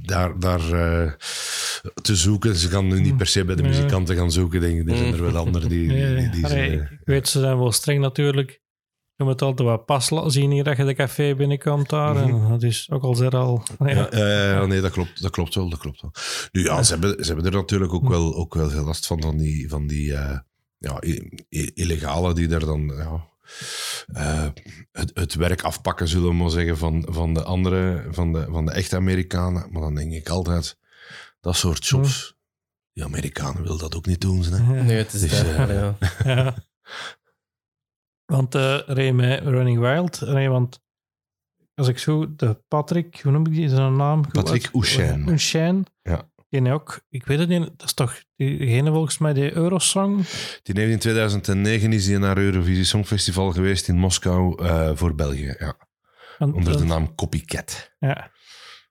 daar, 0.04 0.38
daar 0.38 0.72
eh, 0.72 1.12
te 2.02 2.16
zoeken. 2.16 2.56
Ze 2.56 2.68
gaan 2.68 2.86
nu 2.86 3.00
niet 3.00 3.16
per 3.16 3.26
se 3.26 3.44
bij 3.44 3.54
de 3.56 3.62
muzikanten 3.62 4.16
gaan 4.16 4.32
zoeken, 4.32 4.60
denk 4.60 4.80
ik. 4.80 4.90
Er 4.90 4.96
zijn 4.96 5.12
er 5.14 5.22
wel 5.22 5.36
anderen 5.36 5.68
die, 5.68 5.88
die, 5.88 6.14
die, 6.16 6.30
die 6.30 6.44
Allee, 6.44 6.70
ze- 6.70 6.82
ik 6.82 6.98
weet, 7.04 7.28
ze 7.28 7.40
zijn 7.40 7.58
wel 7.58 7.72
streng 7.72 8.00
natuurlijk. 8.00 8.64
Je 9.16 9.24
moet 9.24 9.42
altijd 9.42 9.68
wat 9.68 9.84
pas 9.84 10.10
laten 10.10 10.30
zien 10.30 10.50
hier 10.50 10.64
dat 10.64 10.76
je 10.76 10.84
de 10.84 10.94
café 10.94 11.34
binnenkomt 11.34 11.88
daar. 11.90 12.16
En 12.16 12.48
dat 12.48 12.62
is 12.62 12.90
ook 12.90 13.02
al 13.02 13.14
zeer 13.14 13.36
al... 13.36 13.62
Ja. 13.78 13.88
Ja, 13.88 14.08
ja, 14.10 14.50
ja, 14.52 14.66
nee, 14.66 14.80
dat 14.80 14.90
klopt, 14.92 15.22
dat 15.22 15.30
klopt 15.30 15.54
wel. 15.54 15.68
Dat 15.68 15.78
klopt 15.78 16.00
wel. 16.00 16.12
Nu 16.52 16.62
ja, 16.64 16.82
ze 16.82 16.92
hebben, 16.92 17.24
ze 17.24 17.32
hebben 17.32 17.44
er 17.52 17.58
natuurlijk 17.58 17.92
ook 17.92 18.08
wel, 18.08 18.34
ook 18.36 18.54
wel 18.54 18.70
veel 18.70 18.84
last 18.84 19.06
van, 19.06 19.22
van 19.22 19.36
die, 19.36 19.68
van 19.68 19.86
die, 19.86 20.14
eh, 20.14 20.38
ja, 20.78 21.02
i- 21.04 21.30
i- 21.50 21.70
illegalen 21.74 22.34
die 22.34 22.46
daar 22.48 22.64
dan 22.64 22.92
ja, 22.96 23.26
eh, 24.12 24.46
het, 24.92 25.10
het 25.14 25.34
werk 25.34 25.62
afpakken, 25.62 26.08
zullen 26.08 26.28
we 26.28 26.34
maar 26.34 26.50
zeggen, 26.50 26.78
van, 26.78 27.06
van 27.10 27.34
de 27.34 27.42
andere, 27.42 28.06
van 28.10 28.32
de, 28.32 28.46
van 28.50 28.66
de 28.66 28.72
echte 28.72 28.96
Amerikanen. 28.96 29.66
Maar 29.70 29.82
dan 29.82 29.94
denk 29.94 30.12
ik 30.12 30.28
altijd, 30.28 30.76
dat 31.40 31.56
soort 31.56 31.86
jobs, 31.86 32.36
die 32.92 33.04
Amerikanen 33.04 33.62
willen 33.62 33.78
dat 33.78 33.96
ook 33.96 34.06
niet 34.06 34.20
doen. 34.20 34.42
Hè? 34.44 34.82
Nee, 34.82 34.96
het 34.96 35.12
is 35.12 35.20
Dus, 35.20 35.30
dat. 35.30 35.46
eh, 35.68 35.94
ja. 36.24 36.54
Want 38.26 38.54
eh 38.54 38.78
reed 38.86 39.14
met 39.14 39.40
Running 39.40 39.78
Wild, 39.78 40.20
nee, 40.20 40.48
want 40.48 40.80
als 41.74 41.88
ik 41.88 41.98
zo, 41.98 42.34
de 42.36 42.62
Patrick, 42.68 43.20
hoe 43.20 43.32
noem 43.32 43.46
ik 43.46 43.52
die 43.52 43.68
zijn 43.68 43.96
naam? 43.96 44.30
Patrick 44.30 44.68
Ouchenne. 44.72 45.30
Ouchenne. 45.30 45.82
Ja. 46.02 46.30
Die 46.48 46.72
ook, 46.72 47.00
ik 47.08 47.26
weet 47.26 47.38
het 47.38 47.48
niet, 47.48 47.64
dat 47.64 47.86
is 47.86 47.94
toch 47.94 48.22
diegene 48.36 48.90
volgens 48.90 49.18
mij, 49.18 49.32
de 49.32 49.52
Eurosong? 49.52 50.26
Die 50.62 50.80
heeft 50.80 50.92
in 50.92 50.98
2009 50.98 51.92
is 51.92 52.06
hij 52.06 52.18
naar 52.18 52.38
Eurovisie 52.38 52.84
Songfestival 52.84 53.52
geweest 53.52 53.88
in 53.88 53.96
Moskou 53.96 54.62
eh, 54.64 54.90
voor 54.94 55.14
België. 55.14 55.54
Ja. 55.58 55.76
Onder 56.38 56.78
de 56.78 56.84
naam 56.84 57.14
Copycat. 57.14 57.94
Ja. 57.98 58.30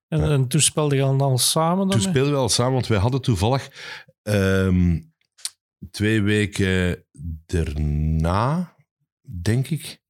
En, 0.08 0.20
Ja. 0.20 0.30
en 0.30 0.48
toen 0.48 0.62
speelde 0.62 0.96
je 0.96 1.02
dan 1.02 1.22
al 1.22 1.38
samen 1.38 1.90
Toen 1.90 2.02
speelden 2.02 2.32
we 2.34 2.38
al 2.38 2.50
samen, 2.50 2.74
want 2.74 2.88
wij 2.88 2.98
hadden 2.98 3.22
toevallig 3.22 3.70
ehm, 4.22 5.02
twee 5.92 6.22
weken 6.22 7.06
erna, 7.46 8.75
denk 9.42 9.70
ik. 9.70 10.04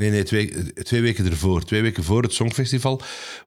Nee, 0.00 0.10
nee, 0.10 0.22
twee, 0.22 0.72
twee 0.72 1.00
weken 1.00 1.26
ervoor. 1.26 1.64
Twee 1.64 1.82
weken 1.82 2.04
voor 2.04 2.22
het 2.22 2.32
Songfestival 2.32 3.00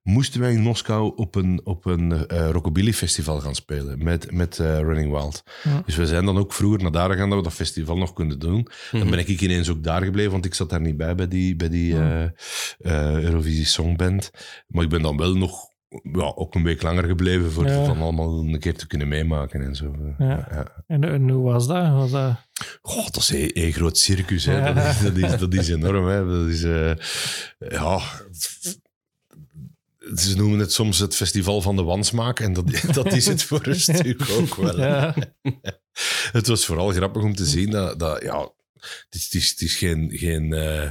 moesten 0.04 0.40
wij 0.40 0.54
in 0.54 0.62
Moskou 0.62 1.14
op 1.16 1.36
een, 1.36 1.62
op 1.64 1.86
een 1.86 2.28
eh, 2.28 2.50
rockabilly 2.50 2.94
festival 2.94 3.40
gaan 3.40 3.56
spelen 3.56 4.04
met, 4.04 4.32
met 4.32 4.60
eh, 4.60 4.80
Running 4.80 5.12
Wild. 5.12 5.44
Ja. 5.64 5.82
Dus 5.86 5.96
we 5.96 6.06
zijn 6.06 6.26
dan 6.26 6.38
ook 6.38 6.54
vroeger 6.54 6.82
naar 6.82 6.92
daar 6.92 7.10
gegaan 7.12 7.30
dat 7.30 7.38
we 7.38 7.44
dat 7.44 7.54
festival 7.54 7.98
nog 7.98 8.14
konden 8.14 8.40
doen. 8.40 8.68
Dan 8.92 9.10
ben 9.10 9.20
ik 9.20 9.42
ineens 9.42 9.70
ook 9.70 9.84
daar 9.84 10.04
gebleven, 10.04 10.32
want 10.32 10.46
ik 10.46 10.54
zat 10.54 10.70
daar 10.70 10.82
niet 10.82 10.98
bij, 10.98 11.16
bij 11.16 11.28
die, 11.28 11.56
bij 11.56 11.70
die 11.70 11.98
eh, 11.98 13.22
Eurovisie 13.22 13.66
Songband. 13.66 14.32
Maar 14.68 14.84
ik 14.84 14.90
ben 14.90 15.02
dan 15.02 15.18
wel 15.18 15.36
nog 15.36 15.73
ja, 16.04 16.32
ook 16.36 16.56
een 16.56 16.64
week 16.64 16.82
langer 16.82 17.04
gebleven 17.04 17.52
voor 17.52 17.66
Ja. 17.66 17.72
het 17.72 17.86
dan 17.86 18.02
allemaal 18.02 18.40
een 18.40 18.60
keer 18.60 18.74
te 18.78 18.88
kunnen 18.88 19.08
meemaken 19.08 19.62
en 19.64 19.76
zo. 19.76 19.96
Ja. 20.18 20.48
Ja. 20.52 20.84
En, 20.88 21.04
en 21.04 21.30
hoe 21.30 21.44
was 21.44 21.68
dat? 21.68 21.92
Was 21.92 22.12
dat... 22.12 22.36
Goh, 22.82 23.06
dat 23.06 23.18
is 23.18 23.30
een, 23.30 23.52
een 23.54 23.72
groot 23.74 23.98
circus. 23.98 24.46
Hè. 24.46 24.74
Dat, 24.74 24.86
is, 24.86 25.02
dat, 25.02 25.18
is, 25.18 25.38
dat 25.40 25.54
is 25.54 25.70
enorm. 25.70 26.08
Hè. 26.08 26.26
Dat 26.26 26.48
is, 26.48 26.64
eh, 26.64 26.94
ja... 27.70 28.00
Ze 30.16 30.36
noemen 30.36 30.60
het 30.60 30.74
soms 30.74 31.00
het 31.00 31.16
festival 31.16 31.62
van 31.62 31.76
de 31.76 31.84
wansmaak. 31.84 32.40
En 32.40 32.54
dat, 32.54 32.66
dat 32.94 33.14
is 33.14 33.26
het 33.26 33.44
voor 33.44 33.68
een 33.68 33.80
stuk 33.80 34.30
ook 34.32 34.56
wel. 34.56 34.78
Ja. 34.80 35.16
Het 36.32 36.48
was 36.48 36.66
vooral 36.66 36.90
grappig 36.90 37.24
om 37.24 37.36
te 37.36 37.46
zien 37.46 37.70
dat... 37.70 38.00
dat 38.00 38.22
ja, 38.22 38.40
het 38.80 39.08
is, 39.10 39.24
het 39.24 39.34
is, 39.34 39.50
het 39.50 39.62
is 39.62 39.76
geen, 39.76 40.10
geen, 40.14 40.54
eh, 40.54 40.90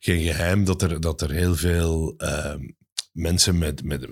geen 0.00 0.22
geheim 0.22 0.64
dat 0.64 0.82
er, 0.82 1.00
dat 1.00 1.20
er 1.20 1.30
heel 1.30 1.54
veel... 1.54 2.14
ehm, 2.16 2.60
mensen 3.14 3.58
met, 3.58 3.84
met 3.84 4.10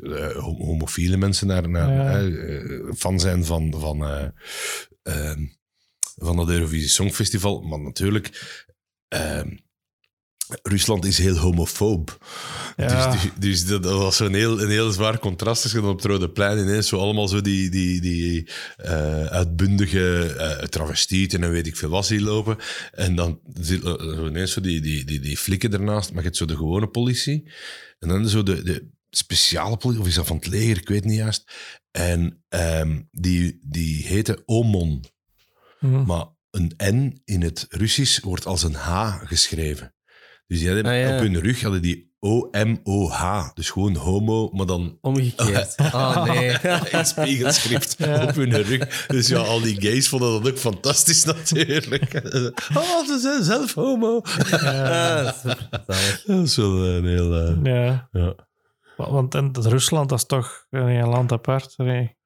eh, 0.00 0.36
hom- 0.36 0.62
homofiele 0.62 1.16
mensen 1.16 1.46
naar, 1.46 1.68
naar 1.68 2.26
eh, 2.26 2.92
fan 2.96 3.20
zijn 3.20 3.44
van, 3.44 3.74
van, 3.80 4.04
eh, 4.04 4.28
ehm, 5.02 5.46
van 6.14 6.38
het 6.38 6.48
Eurovisie 6.48 6.88
Songfestival. 6.88 7.60
Maar 7.62 7.80
natuurlijk, 7.80 8.56
ehm, 9.08 9.56
Rusland 10.62 11.04
is 11.04 11.18
heel 11.18 11.36
homofoob. 11.36 12.26
Ja. 12.76 13.10
Dus, 13.10 13.30
dus 13.38 13.66
dat, 13.66 13.84
was 13.84 14.16
zo'n 14.16 14.34
heel, 14.34 14.62
een 14.62 14.70
heel 14.70 14.90
zwaar 14.90 15.18
contrast. 15.18 15.72
Je 15.72 15.80
dan 15.80 15.88
op 15.88 15.96
het 15.96 16.04
Rode 16.04 16.30
Plein 16.30 16.58
ineens 16.58 16.88
zo 16.88 16.98
allemaal 16.98 17.28
zo 17.28 17.40
die, 17.40 17.70
die, 17.70 18.00
die 18.00 18.50
eh, 18.76 19.26
uitbundige 19.26 20.34
eh 20.34 20.66
travestieten 20.66 21.42
en 21.42 21.50
weet 21.50 21.66
ik 21.66 21.76
veel 21.76 21.88
wat 21.88 22.06
zien 22.06 22.22
lopen. 22.22 22.56
En 22.92 23.14
dan 23.14 23.40
zo 23.62 24.26
ineens 24.26 24.52
zo 24.52 24.60
die, 24.60 24.80
die, 24.80 25.04
die, 25.04 25.20
die 25.20 25.36
flikken 25.36 25.72
ernaast. 25.72 26.08
Maar 26.08 26.18
je 26.18 26.24
hebt 26.24 26.36
zo 26.36 26.44
de 26.44 26.56
gewone 26.56 26.88
politie. 26.88 27.50
En 27.98 28.08
dan 28.08 28.28
zo 28.28 28.42
de, 28.42 28.62
de 28.62 28.90
speciale 29.10 29.76
politie, 29.76 30.02
of 30.02 30.08
is 30.08 30.14
dat 30.14 30.26
van 30.26 30.36
het 30.36 30.46
leger? 30.46 30.76
Ik 30.76 30.88
weet 30.88 31.04
niet 31.04 31.16
juist. 31.16 31.52
En 31.90 32.44
ehm, 32.48 33.00
die, 33.10 33.58
die 33.62 34.06
heette 34.06 34.42
OMON. 34.44 35.04
Hm. 35.78 36.04
Maar 36.04 36.26
een 36.50 36.72
N 36.76 37.20
in 37.24 37.42
het 37.42 37.66
Russisch 37.68 38.18
wordt 38.18 38.46
als 38.46 38.62
een 38.62 38.74
H 38.74 39.18
geschreven. 39.24 39.93
Dus 40.46 40.58
die 40.58 40.68
hadden 40.72 40.86
Ah, 40.92 40.98
ja. 41.00 41.14
op 41.14 41.20
hun 41.20 41.40
rug 41.40 41.62
hadden 41.62 41.82
die 41.82 42.12
O-M-O-H. 42.20 43.50
Dus 43.54 43.70
gewoon 43.70 43.94
homo, 43.94 44.50
maar 44.52 44.66
dan 44.66 44.98
Omgekeerd. 45.00 45.74
Ah, 45.92 46.24
nee. 46.24 46.50
in 46.98 47.04
spiegelschrift 47.06 47.94
Ja. 47.98 48.22
op 48.22 48.34
hun 48.34 48.62
rug. 48.62 49.06
Dus 49.06 49.28
ja, 49.28 49.38
al 49.38 49.60
die 49.60 49.80
gays 49.80 50.08
vonden 50.08 50.42
dat 50.42 50.52
ook 50.52 50.58
fantastisch 50.58 51.24
natuurlijk. 51.34 52.22
Oh, 52.74 53.06
ze 53.06 53.18
zijn 53.20 53.44
zelf 53.44 53.74
homo. 53.74 54.20
Zalig. 54.24 55.42
Dat 56.26 56.44
is 56.44 56.56
wel 56.56 56.84
een 56.86 57.06
heel... 57.06 57.34
eh, 57.34 57.54
Ja. 57.62 58.08
ja. 58.12 58.34
Wa- 58.96 59.10
Want 59.10 59.34
en, 59.34 59.50
Rusland 59.60 60.08
dat 60.08 60.18
is 60.18 60.24
toch 60.26 60.66
een 60.70 61.08
land 61.08 61.32
apart. 61.32 61.74
Nee. 61.76 62.16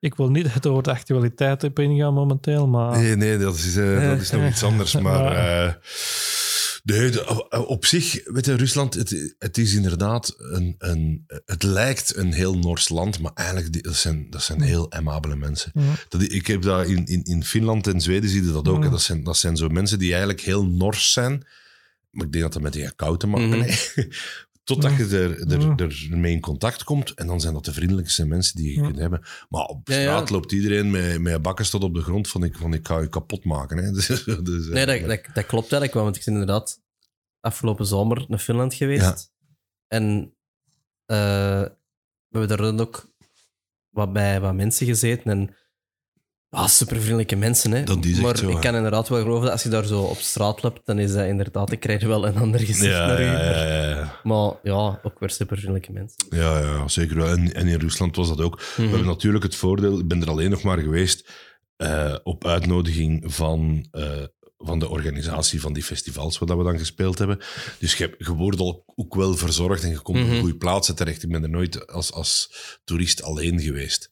Ik 0.00 0.14
wil 0.14 0.30
niet 0.30 0.52
het 0.52 0.66
over 0.66 0.82
de 0.82 0.90
actualiteit 0.90 1.64
op 1.64 1.78
ingaan 1.78 2.14
momenteel, 2.14 2.66
maar... 2.68 2.98
Nee, 2.98 3.16
nee, 3.16 3.38
dat 3.38 3.54
is, 3.54 3.76
eh, 3.76 4.10
dat 4.10 4.20
is 4.20 4.30
nog 4.30 4.48
iets 4.48 4.62
anders. 4.62 4.94
Maar 4.98 5.32
Ja. 5.32 5.78
Eh, 6.94 6.98
nee, 7.00 7.10
de- 7.10 7.66
op 7.66 7.84
zich, 7.86 8.20
weet 8.24 8.44
je, 8.46 8.54
Rusland, 8.54 8.94
het, 8.94 9.34
het 9.38 9.58
is 9.58 9.74
inderdaad 9.74 10.34
een, 10.38 10.74
een... 10.78 11.24
Het 11.44 11.62
lijkt 11.62 12.16
een 12.16 12.32
heel 12.32 12.58
Noors 12.58 12.88
land, 12.88 13.18
maar 13.20 13.32
eigenlijk 13.34 13.82
dat 13.82 13.96
zijn, 13.96 14.26
dat 14.30 14.42
zijn 14.42 14.60
heel 14.60 14.92
amabele 14.92 15.36
mensen. 15.36 15.70
Ja. 15.74 15.94
Dat, 16.08 16.22
ik 16.22 16.46
heb 16.46 16.62
dat 16.62 16.86
in, 16.86 17.06
in, 17.06 17.22
in 17.24 17.44
Finland 17.44 17.86
en 17.86 18.00
Zweden 18.00 18.30
zie 18.30 18.44
je 18.44 18.52
dat 18.52 18.68
ook. 18.68 18.82
Ja. 18.84 18.90
Dat, 18.90 19.02
zijn, 19.02 19.22
dat 19.24 19.36
zijn 19.36 19.56
zo 19.56 19.68
mensen 19.68 19.98
die 19.98 20.10
eigenlijk 20.10 20.40
heel 20.40 20.66
Nors 20.66 21.12
zijn. 21.12 21.46
Maar 22.10 22.26
ik 22.26 22.32
denk 22.32 22.44
dat 22.44 22.52
dat 22.52 22.62
met 22.62 22.72
die 22.72 22.94
kou 22.94 23.18
te 23.18 23.26
maken 23.26 23.48
Mhm. 23.48 23.60
heeft. 23.60 23.94
Totdat 24.68 24.96
je 24.96 25.04
er, 25.04 25.50
er, 25.52 25.60
Ja. 25.60 25.74
ermee 26.10 26.32
in 26.32 26.40
contact 26.40 26.84
komt. 26.84 27.14
En 27.14 27.26
dan 27.26 27.40
zijn 27.40 27.54
dat 27.54 27.64
de 27.64 27.72
vriendelijkste 27.72 28.26
mensen 28.26 28.56
die 28.56 28.68
je 28.70 28.80
Ja. 28.80 28.82
kunt 28.86 28.98
hebben. 28.98 29.22
Maar 29.48 29.64
op 29.64 29.88
Ja, 29.88 29.94
ja. 29.94 30.00
straat 30.00 30.30
loopt 30.30 30.52
iedereen 30.52 30.90
met, 30.90 31.20
met 31.20 31.42
bakken 31.42 31.70
tot 31.70 31.82
op 31.82 31.94
de 31.94 32.02
grond 32.02 32.28
van 32.28 32.44
ik, 32.44 32.56
van 32.56 32.72
ik 32.74 32.86
ga 32.86 32.98
je 33.00 33.08
kapot 33.08 33.44
maken. 33.44 33.76
Hè. 33.78 33.90
Dus, 33.98 34.06
dus, 34.06 34.66
eh, 34.66 34.72
Nee, 34.72 34.86
dat, 34.86 35.00
dat, 35.08 35.20
dat 35.34 35.46
klopt 35.46 35.72
eigenlijk 35.72 35.94
wel, 35.94 36.02
want 36.02 36.16
ik 36.16 36.24
ben 36.24 36.32
inderdaad 36.34 36.80
afgelopen 37.40 37.86
zomer 37.86 38.24
naar 38.28 38.38
Finland 38.38 38.74
geweest. 38.74 39.02
Ja. 39.02 39.16
En 39.86 40.34
eh, 41.04 41.60
we 42.28 42.38
hebben 42.38 42.48
daar 42.48 42.66
dan 42.66 42.80
ook 42.80 43.12
wat 43.88 44.12
bij 44.12 44.40
wat 44.40 44.54
mensen 44.54 44.86
gezeten. 44.86 45.30
En 45.30 45.56
ah, 46.50 46.66
super 46.68 46.96
vriendelijke 46.96 47.36
mensen. 47.36 47.72
Hè. 47.72 47.82
Dat 47.82 48.04
is 48.04 48.12
echt 48.12 48.22
maar 48.22 48.36
zo, 48.36 48.48
ik 48.50 48.60
kan 48.60 48.74
inderdaad 48.74 49.08
wel 49.08 49.20
geloven 49.22 49.42
dat 49.42 49.52
als 49.52 49.62
je 49.62 49.68
daar 49.68 49.84
zo 49.84 50.00
op 50.02 50.18
straat 50.18 50.62
loopt, 50.62 50.80
dan 50.84 50.98
is 50.98 51.12
dat 51.12 51.26
inderdaad, 51.26 51.72
ik 51.72 51.80
krijg 51.80 52.02
wel 52.02 52.26
een 52.26 52.36
ander 52.36 52.60
gezicht 52.60 52.92
ja, 52.92 53.06
naar 53.06 53.20
u. 53.20 53.24
ja, 53.24 53.42
ja, 53.66 53.88
ja. 53.88 54.20
Maar 54.22 54.52
ja, 54.62 55.00
ook 55.02 55.18
weer 55.18 55.30
super 55.30 55.56
vriendelijke 55.56 55.92
mensen. 55.92 56.26
Ja, 56.30 56.58
ja, 56.60 56.88
zeker 56.88 57.16
wel. 57.16 57.28
En, 57.28 57.54
en 57.54 57.66
in 57.66 57.78
Rusland 57.80 58.16
was 58.16 58.28
dat 58.28 58.40
ook. 58.40 58.56
We 58.60 58.82
Mhm. 58.82 58.88
hebben 58.90 59.06
natuurlijk 59.08 59.44
het 59.44 59.54
voordeel, 59.54 59.98
ik 59.98 60.08
ben 60.08 60.22
er 60.22 60.30
alleen 60.30 60.50
nog 60.50 60.62
maar 60.62 60.78
geweest 60.78 61.28
eh, 61.76 62.14
op 62.22 62.46
uitnodiging 62.46 63.34
van, 63.34 63.86
eh, 63.90 64.10
van 64.58 64.78
de 64.78 64.88
organisatie 64.88 65.60
van 65.60 65.72
die 65.72 65.82
festivals 65.82 66.38
waar 66.38 66.48
dat 66.48 66.56
we 66.58 66.64
dan 66.64 66.78
gespeeld 66.78 67.18
hebben. 67.18 67.38
Dus 67.78 67.94
je, 67.94 68.04
hebt- 68.04 68.26
je 68.26 68.32
wordt 68.34 68.58
al 68.60 68.82
ook 68.96 69.14
wel 69.14 69.36
verzorgd 69.36 69.82
en 69.82 69.90
je 69.90 69.98
komt 70.00 70.18
op 70.22 70.26
Mhm. 70.26 70.38
goede 70.38 70.56
plaatsen 70.56 70.94
terecht. 70.94 71.22
Ik 71.22 71.30
ben 71.30 71.42
er 71.42 71.48
nooit 71.50 71.86
als, 71.86 72.12
als 72.12 72.52
toerist 72.84 73.22
alleen 73.22 73.60
geweest. 73.60 74.10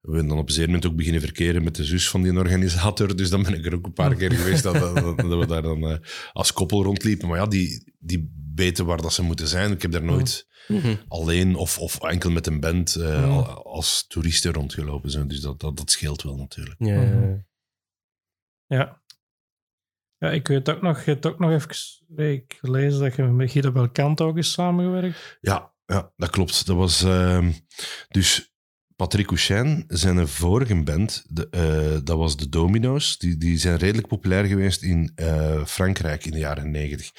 We 0.00 0.26
dan 0.26 0.38
op 0.38 0.46
een 0.48 0.52
zeker 0.54 0.66
moment 0.70 0.86
ook 0.90 0.96
beginnen 0.96 1.20
verkeren 1.20 1.64
met 1.64 1.74
de 1.74 1.84
zus 1.84 2.08
van 2.10 2.22
die 2.22 2.36
organisator. 2.38 3.16
Dus 3.16 3.30
dan 3.30 3.42
ben 3.42 3.54
ik 3.54 3.66
er 3.66 3.74
ook 3.74 3.86
een 3.86 3.92
paar 3.92 4.14
keer 4.14 4.32
geweest 4.32 4.62
dat, 4.62 4.74
dat, 4.74 5.16
dat 5.18 5.38
we 5.38 5.46
daar 5.46 5.62
dan 5.62 5.82
eh, 5.88 5.98
als 6.32 6.52
koppel 6.52 6.82
rondliepen. 6.82 7.28
Maar 7.28 7.38
ja, 7.38 7.46
die, 7.46 7.94
die 7.98 8.32
weten 8.54 8.86
waar 8.86 9.02
dat 9.02 9.12
ze 9.12 9.22
moeten 9.22 9.48
zijn. 9.48 9.72
Ik 9.72 9.82
heb 9.82 9.92
daar 9.92 10.04
nooit 10.04 10.48
Mhm. 10.68 10.94
alleen 11.08 11.54
of, 11.54 11.78
of 11.78 12.02
enkel 12.02 12.30
met 12.30 12.46
een 12.46 12.60
band 12.60 12.94
eh, 12.96 13.56
als 13.56 14.06
toeristen 14.08 14.52
rondgelopen 14.52 15.10
zijn. 15.10 15.28
Dus 15.28 15.40
dat, 15.40 15.60
dat, 15.60 15.76
dat 15.76 15.90
scheelt 15.90 16.22
wel 16.22 16.36
natuurlijk. 16.36 16.76
Ja, 16.78 17.02
ja, 17.02 17.14
Mhm. 17.14 17.28
ja. 17.28 17.44
Ja. 18.66 19.02
Ja, 20.18 20.30
ik 20.30 20.48
weet 20.48 20.68
ook 20.70 20.82
nog, 20.82 21.04
je 21.04 21.10
hebt 21.10 21.26
ook 21.26 21.38
nog 21.38 21.50
even 21.50 21.68
nee, 22.08 22.34
ik 22.34 22.56
gelezen 22.60 23.00
dat 23.00 23.16
je 23.16 23.22
met 23.22 23.50
Guido 23.50 23.72
Belcanto 23.72 24.28
ook 24.28 24.36
eens 24.36 24.52
samengewerkt. 24.52 25.38
Ja, 25.40 25.74
ja 25.86 26.12
dat 26.16 26.30
klopt. 26.30 26.66
Dat 26.66 26.76
was 26.76 27.02
ehm, 27.02 27.52
dus 28.08 28.49
Patrick 29.00 29.26
Couchin, 29.26 29.84
zijn 29.88 30.28
vorige 30.28 30.82
band, 30.82 31.24
de, 31.28 31.48
eh, 31.50 32.00
dat 32.04 32.18
was 32.18 32.36
de 32.36 32.48
Domino's. 32.48 33.18
Die, 33.18 33.36
die 33.36 33.58
zijn 33.58 33.76
redelijk 33.76 34.06
populair 34.06 34.44
geweest 34.44 34.82
in 34.82 35.12
eh, 35.14 35.64
Frankrijk 35.64 36.24
in 36.24 36.32
de 36.32 36.38
jaren 36.38 36.70
negentig. 36.70 37.12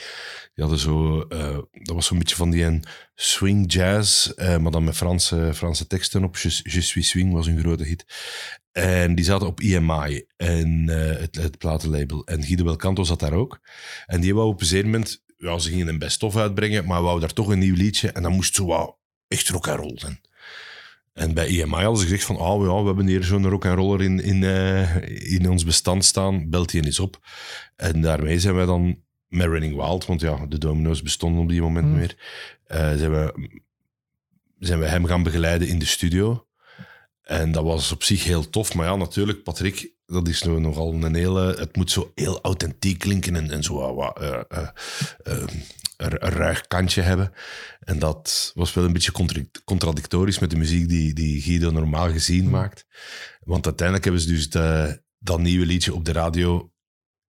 Die 0.54 0.64
hadden 0.64 0.80
zo, 0.80 1.22
eh, 1.22 1.58
dat 1.72 1.96
was 1.96 2.06
zo'n 2.06 2.18
beetje 2.18 2.36
van 2.36 2.50
die 2.50 2.64
een 2.64 2.84
swing 3.16 3.74
jazz, 3.74 4.32
maar 4.36 4.72
dan 4.72 4.84
met 4.84 4.96
Franse, 4.96 5.52
Franse 5.54 5.88
teksten 5.88 6.24
op. 6.24 6.38
Je, 6.38 6.60
Je 6.64 6.82
suis 6.82 7.10
swing 7.10 7.34
was 7.34 7.48
een 7.48 7.60
grote 7.60 7.84
hit. 7.84 8.06
En 8.72 9.16
die 9.16 9.26
zaten 9.26 9.48
op 9.48 9.60
EMI, 9.60 10.26
en, 10.38 10.90
eh, 10.90 11.20
het, 11.20 11.36
het 11.36 11.58
platenlabel. 11.58 12.26
En 12.26 12.44
Guido 12.44 12.64
Belcanto 12.64 13.04
zat 13.04 13.20
daar 13.20 13.34
ook. 13.34 13.60
En 14.06 14.22
die 14.22 14.36
wou 14.36 14.48
op 14.48 14.60
een 14.60 14.66
zeker 14.66 14.86
moment, 14.86 15.24
ja, 15.38 15.58
ze 15.60 15.70
gingen 15.70 15.88
een 15.88 16.00
best-of 16.00 16.38
uitbrengen, 16.38 16.86
maar 16.86 17.02
wou 17.02 17.20
daar 17.20 17.34
toch 17.34 17.48
een 17.48 17.60
nieuw 17.60 17.76
liedje. 17.76 18.12
En 18.12 18.24
dan 18.24 18.34
moest 18.34 18.56
zo 18.56 18.66
wat 18.66 18.98
echt 19.28 19.50
rock 19.50 19.68
and 19.68 19.80
roll 19.80 19.98
zijn. 19.98 20.22
En 21.14 21.34
bij 21.34 21.48
EMI 21.48 21.70
hadden 21.82 21.98
ze 21.98 22.04
gezegd 22.04 22.24
van, 22.24 22.38
oh 22.38 22.66
ja, 22.66 22.80
we 22.82 22.86
hebben 22.86 23.08
hier 23.08 23.24
zo'n 23.24 23.50
rock 23.50 23.66
and 23.66 23.78
roller 23.78 24.02
in, 24.02 24.20
in, 24.24 24.44
eh, 24.44 24.96
in 25.32 25.50
ons 25.50 25.66
bestand 25.66 26.06
staan, 26.06 26.50
belt 26.50 26.70
die 26.72 26.86
eens 26.86 27.00
op. 27.00 27.20
En 27.76 28.02
daarmee 28.02 28.40
zijn 28.40 28.56
wij 28.56 28.66
dan 28.66 29.00
met 29.28 29.48
Running 29.48 29.76
Wild, 29.76 30.06
want 30.06 30.22
ja, 30.22 30.46
de 30.46 30.58
domino's 30.58 31.02
bestonden 31.02 31.42
op 31.42 31.50
die 31.50 31.62
moment 31.62 31.86
Hmm. 31.86 31.96
meer, 31.96 32.16
eh, 32.64 32.78
zijn, 32.96 33.12
we, 33.12 33.50
zijn 34.60 34.80
we 34.80 34.86
hem 34.86 35.06
gaan 35.06 35.24
begeleiden 35.24 35.68
in 35.68 35.80
de 35.80 35.86
studio. 35.86 36.46
En 37.22 37.52
dat 37.52 37.64
was 37.64 37.92
op 37.92 38.04
zich 38.04 38.24
heel 38.24 38.50
tof. 38.50 38.76
Maar 38.76 38.86
ja, 38.88 38.96
natuurlijk, 38.96 39.44
Patrick, 39.44 39.92
dat 40.06 40.28
is 40.28 40.42
nog- 40.44 40.60
nogal 40.60 40.94
een 40.94 41.16
hele... 41.16 41.56
Het 41.58 41.76
moet 41.76 41.92
zo 41.92 42.12
heel 42.16 42.42
authentiek 42.42 43.00
klinken 43.00 43.36
en, 43.36 43.52
en 43.52 43.64
zo 43.64 43.96
wat, 43.96 44.20
ruig 46.10 46.68
kantje 46.68 47.02
hebben. 47.02 47.32
En 47.80 48.00
dat 48.00 48.52
was 48.56 48.74
wel 48.74 48.84
een 48.86 48.94
beetje 48.94 49.12
contra- 49.12 49.42
contradictorisch 49.64 50.40
met 50.40 50.50
de 50.50 50.58
muziek 50.58 50.90
die, 50.90 51.14
die 51.14 51.42
Guido 51.42 51.72
normaal 51.72 52.12
gezien 52.12 52.50
maakt. 52.50 52.86
Want 53.40 53.66
uiteindelijk 53.66 54.06
hebben 54.06 54.24
ze 54.24 54.28
dus 54.30 54.50
de, 54.50 55.02
dat 55.20 55.40
nieuwe 55.40 55.66
liedje 55.66 55.94
op 55.94 56.06
de 56.06 56.12
radio 56.12 56.72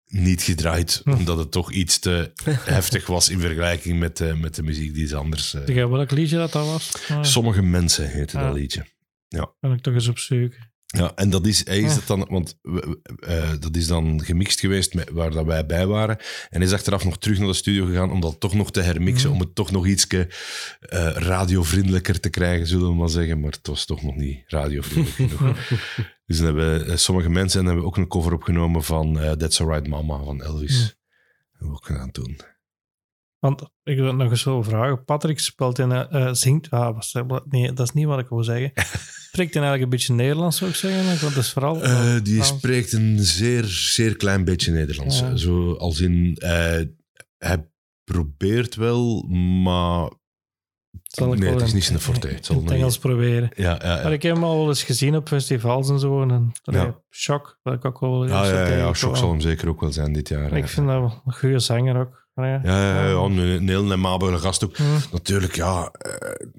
niet 0.05 0.41
gedraaid, 0.41 1.01
Hm. 1.03 1.12
omdat 1.12 1.38
het 1.38 1.51
toch 1.51 1.71
iets 1.71 1.99
te 1.99 2.32
heftig 2.75 3.08
was 3.08 3.29
in 3.29 3.39
vergelijking 3.39 3.99
met, 3.99 4.17
de- 4.17 4.36
met 4.36 4.55
de 4.55 4.63
muziek 4.63 4.93
die 4.93 5.08
ze 5.08 5.15
anders... 5.15 5.55
jij 5.65 5.88
welk 5.88 6.12
liedje 6.12 6.38
dat 6.38 6.51
dat 6.51 6.65
was? 6.65 6.91
Ah, 7.10 7.23
Sommige 7.23 7.62
mensen 7.62 8.10
heette 8.10 8.38
Ja. 8.38 8.43
dat 8.45 8.53
liedje. 8.55 8.86
ben 9.60 9.71
ik 9.71 9.82
toch 9.82 9.93
eens 9.93 10.08
op 10.08 10.17
zoek. 10.19 10.53
Ja, 10.97 11.12
en 11.15 11.30
dat 11.30 11.45
is, 11.47 11.65
hij 11.65 11.80
is 11.80 11.95
het 11.95 12.08
dan, 12.08 12.28
want 12.30 12.58
eh, 13.19 13.52
dat 13.60 13.75
is 13.75 13.88
dan 13.88 14.23
gemixt 14.23 14.60
geweest 14.60 14.93
met, 14.93 15.10
waar 15.10 15.32
dat 15.32 15.45
wij 15.45 15.65
bij 15.65 15.88
waren. 15.88 16.17
En 16.49 16.62
is 16.62 16.73
achteraf 16.73 17.04
nog 17.04 17.17
terug 17.17 17.38
naar 17.38 17.47
de 17.47 17.54
studio 17.54 17.86
gegaan 17.86 18.12
om 18.12 18.19
dat 18.21 18.39
toch 18.39 18.54
nog 18.54 18.71
te 18.71 18.82
hermixen, 18.82 19.30
Mhm. 19.30 19.39
om 19.39 19.45
het 19.45 19.56
toch 19.56 19.71
nog 19.71 19.88
iets 19.88 20.08
radiovriendelijker 21.13 22.19
te 22.19 22.30
krijgen, 22.30 22.67
zullen 22.67 22.88
we 22.88 22.93
maar 22.95 23.10
zeggen. 23.10 23.39
Maar 23.39 23.52
het 23.52 23.67
was 23.67 23.86
toch 23.86 24.02
nog 24.02 24.15
niet 24.15 24.43
radiovriendelijk 24.47 25.15
genoeg. 25.38 25.58
dus 26.25 26.38
dan 26.38 26.45
hebben 26.45 26.88
eh, 26.88 26.95
sommige 26.95 27.30
mensen 27.30 27.60
en 27.60 27.65
hebben 27.65 27.84
we 27.84 27.89
ook 27.89 27.97
een 27.97 28.08
cover 28.08 28.34
opgenomen 28.34 28.84
van 28.84 29.19
eh, 29.19 29.32
That's 29.32 29.62
Alright 29.62 29.88
Mama 29.88 30.23
van 30.23 30.43
Elvis. 30.43 30.75
Mhm. 30.78 30.88
Hebben 31.52 31.67
we 31.69 31.73
ook 31.73 31.86
gedaan 31.86 32.12
toen. 32.12 32.39
Want 33.39 33.62
ik 33.84 33.97
wil 33.97 34.06
het 34.06 34.15
nog 34.15 34.30
eens 34.30 34.41
zo 34.41 34.62
vragen. 34.62 35.04
Patrick 35.04 35.39
speelt 35.39 35.80
in, 35.80 35.91
eh, 35.91 36.28
eh, 36.28 36.34
zingt. 36.34 36.69
Ah, 36.69 36.97
nee, 37.49 37.73
dat 37.73 37.88
is 37.88 37.93
niet 37.93 38.06
wat 38.06 38.19
ik 38.19 38.28
wil 38.30 38.43
zeggen. 38.43 38.71
Spreekt 39.32 39.54
hij 39.54 39.63
eigenlijk 39.63 39.84
een 39.84 39.89
beetje 39.89 40.13
Nederlands, 40.13 40.58
zou 40.58 40.69
ik 40.69 40.75
zeggen? 40.75 41.06
Want 41.06 41.21
dat 41.21 41.43
is 41.43 41.52
vooral. 41.52 41.84
Eh, 41.84 42.15
die 42.23 42.34
Frans. 42.43 42.47
spreekt 42.47 42.93
een 42.93 43.19
zeer, 43.19 43.63
zeer 43.63 44.15
klein 44.15 44.43
beetje 44.43 44.71
Nederlands. 44.71 45.19
Ja. 45.19 45.36
Zo 45.36 45.73
als 45.73 45.99
in, 45.99 46.36
hij 47.38 47.69
probeert 48.04 48.75
wel, 48.75 49.21
maar 49.63 50.12
Zal 51.04 51.34
ik 51.34 51.39
nee, 51.39 51.49
wel 51.49 51.58
het 51.58 51.67
is 51.67 51.73
niet 51.73 51.84
zijn 51.84 51.99
forte. 51.99 52.28
Het 52.28 52.45
zal 52.45 52.56
in 52.56 52.62
het 52.62 52.69
niet- 52.71 52.80
Engels 52.80 52.97
proberen. 52.97 53.49
Ja, 53.56 53.63
ja, 53.82 53.95
ja. 53.97 54.04
Maar 54.04 54.13
ik 54.13 54.21
heb 54.21 54.34
hem 54.34 54.43
al 54.43 54.58
wel 54.58 54.67
eens 54.67 54.84
gezien 54.84 55.15
op 55.15 55.28
festivals 55.28 55.89
en 55.89 55.99
zo. 55.99 56.21
En 56.21 56.52
Ja. 56.63 57.02
shock, 57.10 57.60
dat 57.63 57.73
ik 57.73 57.86
ook 57.86 57.99
wel 57.99 58.23
Ah, 58.23 58.30
ja, 58.30 58.67
ja. 58.67 58.93
Shock 58.93 59.17
zal 59.17 59.30
hem 59.30 59.39
zeker 59.41 59.67
ook 59.69 59.80
wel 59.82 59.91
zijn 59.91 60.13
dit 60.13 60.28
jaar. 60.30 60.58
Ik 60.58 60.67
vind 60.67 60.88
dat 60.88 60.99
wel 60.99 61.21
een 61.25 61.34
goede 61.34 61.60
zanger 61.60 61.99
ook. 61.99 62.28
Maar 62.39 62.49
ja. 62.49 62.60
Ja, 62.63 62.82
ja, 62.93 63.02
ja, 63.04 63.08
ja, 63.10 63.15
een, 63.56 63.67
heel 63.67 63.91
amabele 63.91 64.38
gast 64.38 64.63
ook. 64.65 64.78
Hm. 64.78 64.84
Natuurlijk, 65.12 65.56
ja, 65.56 65.89
eh, 65.91 66.12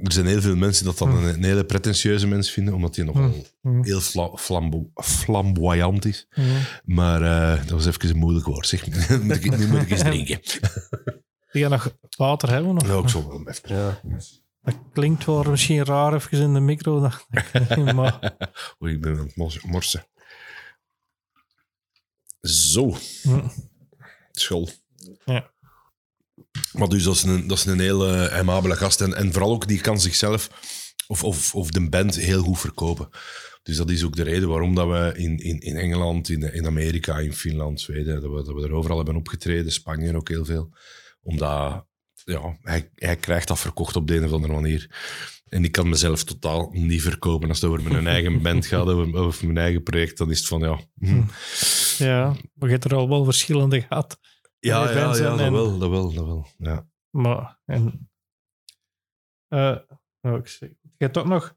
er 0.04 0.12
zijn 0.12 0.26
heel 0.26 0.40
veel 0.40 0.56
mensen 0.56 0.84
dat 0.84 0.98
dan 0.98 1.10
Hm. 1.10 1.16
een, 1.16 1.34
een 1.34 1.44
hele 1.44 1.64
pretentieuze 1.64 2.26
mens 2.26 2.50
vinden, 2.50 2.74
omdat 2.74 2.96
hij 2.96 3.04
nogal 3.04 3.46
Hm. 3.62 3.82
heel 3.82 4.00
fla- 4.00 4.36
flambo- 4.36 4.90
flamboyant 4.94 6.04
is. 6.04 6.28
Maar 6.84 7.22
eh, 7.22 7.58
dat 7.60 7.70
was 7.70 7.86
even 7.86 8.08
een 8.10 8.16
moeilijk 8.16 8.46
woord, 8.46 8.66
zeg. 8.66 8.86
moet 9.22 9.44
ik, 9.44 9.56
nu 9.58 9.66
moet 9.68 9.82
ik 9.82 9.90
eens 9.90 10.00
drinken. 10.10 10.40
Die 11.52 11.62
gaan 11.62 11.70
nog 11.70 11.94
water 12.16 12.50
hebben. 12.50 12.74
Nog. 12.74 12.86
Ja, 12.86 12.98
ik 12.98 13.08
zal 13.08 13.28
wel 13.28 13.48
even. 13.48 13.76
Ja. 13.76 14.00
Dat 14.62 14.74
klinkt 14.92 15.24
wel 15.24 15.42
misschien 15.42 15.84
raar 15.84 16.14
even 16.14 16.38
in 16.40 16.54
de 16.54 16.60
micro. 16.60 17.00
dacht 17.00 17.26
ik. 17.30 17.76
maar 17.94 18.34
Oei, 18.82 18.94
ik 18.94 19.00
ben 19.00 19.18
aan 19.18 19.26
het 19.36 19.62
morsen. 19.66 20.04
Zo, 22.40 22.96
school. 24.32 24.68
Ja. 25.24 25.50
Maar 26.72 26.88
dus 26.88 27.02
dat 27.02 27.14
is 27.14 27.22
een, 27.22 27.46
dat 27.46 27.58
is 27.58 27.64
een 27.64 27.80
hele 27.80 28.30
amabele 28.30 28.76
gast. 28.76 29.00
En, 29.00 29.14
en 29.14 29.32
vooral 29.32 29.52
ook, 29.52 29.68
die 29.68 29.80
kan 29.80 30.00
zichzelf 30.00 30.50
of, 31.06 31.24
of, 31.24 31.54
of 31.54 31.70
de 31.70 31.88
band 31.88 32.14
heel 32.14 32.42
goed 32.42 32.60
verkopen. 32.60 33.08
Dus 33.62 33.76
dat 33.76 33.90
is 33.90 34.04
ook 34.04 34.16
de 34.16 34.22
reden 34.22 34.48
waarom 34.48 34.74
dat 34.74 34.88
we 34.88 35.12
in, 35.16 35.38
in, 35.38 35.58
in 35.60 35.76
Engeland, 35.76 36.28
in, 36.28 36.54
in 36.54 36.66
Amerika, 36.66 37.18
in 37.18 37.32
Finland, 37.32 37.80
Zweden, 37.80 38.20
dat 38.20 38.30
we, 38.30 38.42
dat 38.42 38.54
we 38.54 38.62
er 38.62 38.72
overal 38.72 38.96
hebben 38.96 39.16
opgetreden. 39.16 39.72
Spanje 39.72 40.16
ook 40.16 40.28
heel 40.28 40.44
veel. 40.44 40.72
Omdat 41.22 41.86
ja, 42.24 42.58
hij, 42.60 42.90
hij 42.94 43.16
krijgt 43.16 43.48
dat 43.48 43.58
verkocht 43.58 43.96
op 43.96 44.06
de 44.06 44.16
een 44.16 44.24
of 44.24 44.32
andere 44.32 44.52
manier. 44.52 44.90
En 45.48 45.64
ik 45.64 45.72
kan 45.72 45.88
mezelf 45.88 46.24
totaal 46.24 46.70
niet 46.72 47.02
verkopen. 47.02 47.48
Als 47.48 47.60
het 47.60 47.70
over 47.70 47.92
mijn 47.92 48.06
eigen 48.16 48.42
band 48.42 48.66
gaat, 48.66 48.86
over 48.86 49.46
mijn 49.46 49.58
eigen 49.58 49.82
project, 49.82 50.18
dan 50.18 50.30
is 50.30 50.38
het 50.38 50.48
van 50.48 50.60
ja... 50.60 50.80
hm. 50.98 51.22
ja, 51.98 52.36
we 52.54 52.70
hebben 52.70 52.90
er 52.90 52.96
al 52.96 53.08
wel 53.08 53.24
verschillende 53.24 53.80
gehad. 53.80 54.18
Ja, 54.60 54.84
ja, 54.84 54.90
ja, 54.90 55.12
dat 55.12 55.40
en- 55.40 55.52
wel, 55.52 55.78
dat 55.78 55.90
wel, 55.90 56.12
dat 56.12 56.26
wel. 56.26 56.46
Ja. 56.58 56.88
Maar, 57.10 57.60
en... 57.64 58.10
eh 59.48 59.76
nou, 60.20 60.38
ik 60.38 60.46
zeg, 60.46 60.68
je 60.68 61.04
hebt 61.04 61.18
ook 61.18 61.26
nog... 61.26 61.56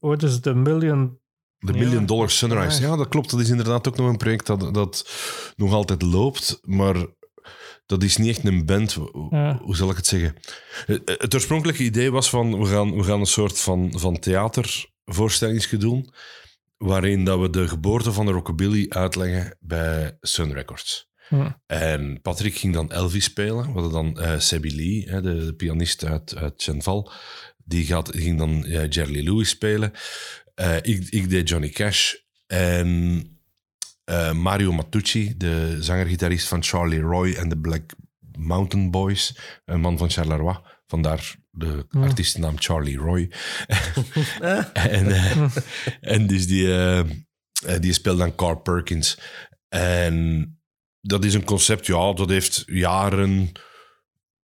Wat 0.00 0.22
is 0.22 0.32
het? 0.32 0.42
De 0.42 0.54
Million... 0.54 1.20
De 1.58 1.72
Ja. 1.72 1.78
Million 1.78 2.06
Dollar 2.06 2.30
Sunrise. 2.30 2.80
Ja. 2.82 2.88
Ja, 2.88 2.96
dat 2.96 3.08
klopt. 3.08 3.30
Dat 3.30 3.40
is 3.40 3.48
inderdaad 3.48 3.88
ook 3.88 3.96
nog 3.96 4.08
een 4.08 4.16
project 4.16 4.46
dat, 4.46 4.74
dat 4.74 5.10
nog 5.56 5.72
altijd 5.72 6.02
loopt. 6.02 6.58
Maar 6.62 7.06
dat 7.86 8.02
is 8.02 8.16
niet 8.16 8.28
echt 8.28 8.44
een 8.44 8.66
band. 8.66 8.98
Ja. 9.30 9.58
Hoe 9.62 9.76
zal 9.76 9.90
ik 9.90 9.96
het 9.96 10.06
zeggen? 10.06 10.36
Het, 10.86 11.18
het 11.20 11.34
oorspronkelijke 11.34 11.82
idee 11.82 12.10
was 12.10 12.30
van... 12.30 12.58
We 12.58 12.66
gaan, 12.66 12.96
we 12.96 13.02
gaan 13.02 13.20
een 13.20 13.26
soort 13.26 13.60
van, 13.60 13.98
van 13.98 14.18
theatervoorstellingsje 14.18 15.76
doen. 15.76 16.12
Waarin 16.76 17.24
dat 17.24 17.40
we 17.40 17.50
de 17.50 17.68
geboorte 17.68 18.12
van 18.12 18.26
de 18.26 18.32
rockabilly 18.32 18.86
uitleggen 18.88 19.56
bij 19.60 20.16
Sun 20.20 20.52
Records. 20.52 21.08
Hm. 21.28 21.48
En 21.66 22.20
Patrick 22.22 22.54
ging 22.54 22.74
dan 22.74 22.90
Elvis 22.92 23.24
spelen. 23.24 23.66
We 23.72 23.80
hadden 23.80 24.14
dan 24.14 24.40
Sebby 24.40 24.74
Lee, 24.74 25.08
hè, 25.08 25.22
de, 25.22 25.44
de 25.44 25.54
pianist 25.54 26.04
uit, 26.04 26.36
uit 26.36 26.62
Chenval. 26.62 27.12
Die 27.64 27.86
gaat, 27.86 28.10
ging 28.16 28.38
dan 28.38 28.64
eh, 28.64 28.88
Jerry 28.88 29.24
Lewis 29.24 29.48
spelen. 29.48 29.92
Eh, 30.54 30.76
ik, 30.76 31.08
ik 31.08 31.30
deed 31.30 31.48
Johnny 31.48 31.68
Cash. 31.68 32.14
En 32.46 33.28
Mario 34.32 34.72
Matucci, 34.72 35.34
de 35.36 35.76
zanger-gitarist 35.80 36.48
van 36.48 36.62
Charlie 36.62 37.00
Roy 37.00 37.32
en 37.32 37.48
de 37.48 37.58
Black 37.58 37.92
Mountain 38.38 38.90
Boys. 38.90 39.38
Een 39.64 39.80
man 39.80 39.98
van 39.98 40.10
Charleroi. 40.10 40.58
Vandaar 40.86 41.34
de 41.50 41.86
Hmm. 41.88 42.02
artiestennaam 42.02 42.54
Charlie 42.58 42.96
Roy. 42.96 43.30
en, 44.72 45.06
en 46.00 46.26
dus 46.26 46.46
die, 46.46 46.68
die 47.80 47.92
speelt 47.92 48.18
dan 48.18 48.34
Carl 48.34 48.56
Perkins. 48.56 49.18
En 49.68 50.58
dat 51.06 51.24
is 51.24 51.34
een 51.34 51.44
concept, 51.44 51.86
ja, 51.86 52.12
dat 52.12 52.28
heeft 52.28 52.62
jaren 52.66 53.52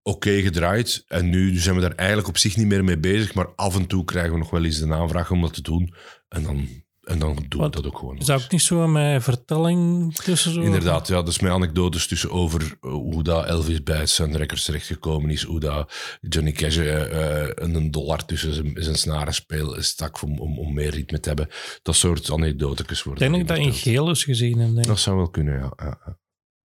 oké 0.02 0.42
gedraaid. 0.42 1.04
En 1.08 1.30
nu 1.30 1.58
zijn 1.58 1.76
we 1.76 1.82
daar 1.82 1.96
eigenlijk 1.96 2.28
op 2.28 2.38
zich 2.38 2.58
niet 2.58 2.68
meer 2.68 2.84
mee 2.84 2.98
bezig. 2.98 3.34
Maar 3.34 3.48
af 3.56 3.76
en 3.76 3.88
toe 3.88 4.06
krijgen 4.06 4.32
we 4.32 4.38
nog 4.38 4.50
wel 4.50 4.64
eens 4.64 4.80
een 4.80 4.94
aanvraag 4.94 5.32
om 5.32 5.42
dat 5.42 5.54
te 5.54 5.62
doen. 5.62 5.94
En 6.30 6.44
dan, 6.44 6.68
en 7.04 7.20
dan 7.20 7.46
doen 7.48 7.62
we 7.62 7.70
dat 7.70 7.86
ook 7.86 7.98
gewoon. 7.98 8.18
Is 8.18 8.26
dat 8.26 8.44
ook 8.44 8.52
niet 8.52 8.62
zo 8.62 8.88
met 8.88 9.24
vertelling 9.24 10.16
tussen 10.16 10.54
zo? 10.54 10.62
Inderdaad, 10.62 11.08
ja, 11.08 11.16
dat 11.16 11.28
is 11.28 11.40
met 11.40 11.52
anekdotes 11.52 12.08
tussen 12.08 12.32
over 12.32 12.62
eh, 12.62 12.92
hoe 12.92 13.24
dat 13.24 13.46
Elvis 13.46 13.84
bij 13.84 14.06
Sun 14.06 14.38
Records 14.38 14.66
terechtgekomen 14.66 15.30
is, 15.30 15.44
hoe 15.44 15.60
dat 15.60 15.94
Johnny 16.22 16.52
Cash 16.52 16.78
eh, 16.78 17.44
eh, 17.44 17.50
een 17.56 17.92
dollar 17.92 18.26
tussen 18.26 18.54
zijn, 18.54 18.72
zijn 18.76 18.96
snaren 18.96 19.34
speel 19.34 19.82
stak 19.82 20.22
om, 20.22 20.40
om, 20.40 20.60
om 20.60 20.74
meer 20.74 20.90
ritme 20.92 21.20
te 21.20 21.28
hebben. 21.28 21.48
Dat 21.82 21.96
soort 21.96 22.32
anekdotes 22.32 23.00
Ik 23.00 23.04
worden. 23.04 23.32
denk 23.32 23.48
dat 23.48 23.58
ik 23.58 23.64
dat 23.64 23.74
in 23.74 23.80
geel 23.80 24.10
is 24.10 24.24
gezien. 24.24 24.58
Denk. 24.58 24.78
ik. 24.78 24.88
Dat 24.88 25.00
zou 25.00 25.18
wel 25.18 25.30
kunnen, 25.30 25.54
ja. 25.54 25.74
Ja, 25.78 26.00
ja. 26.06 26.18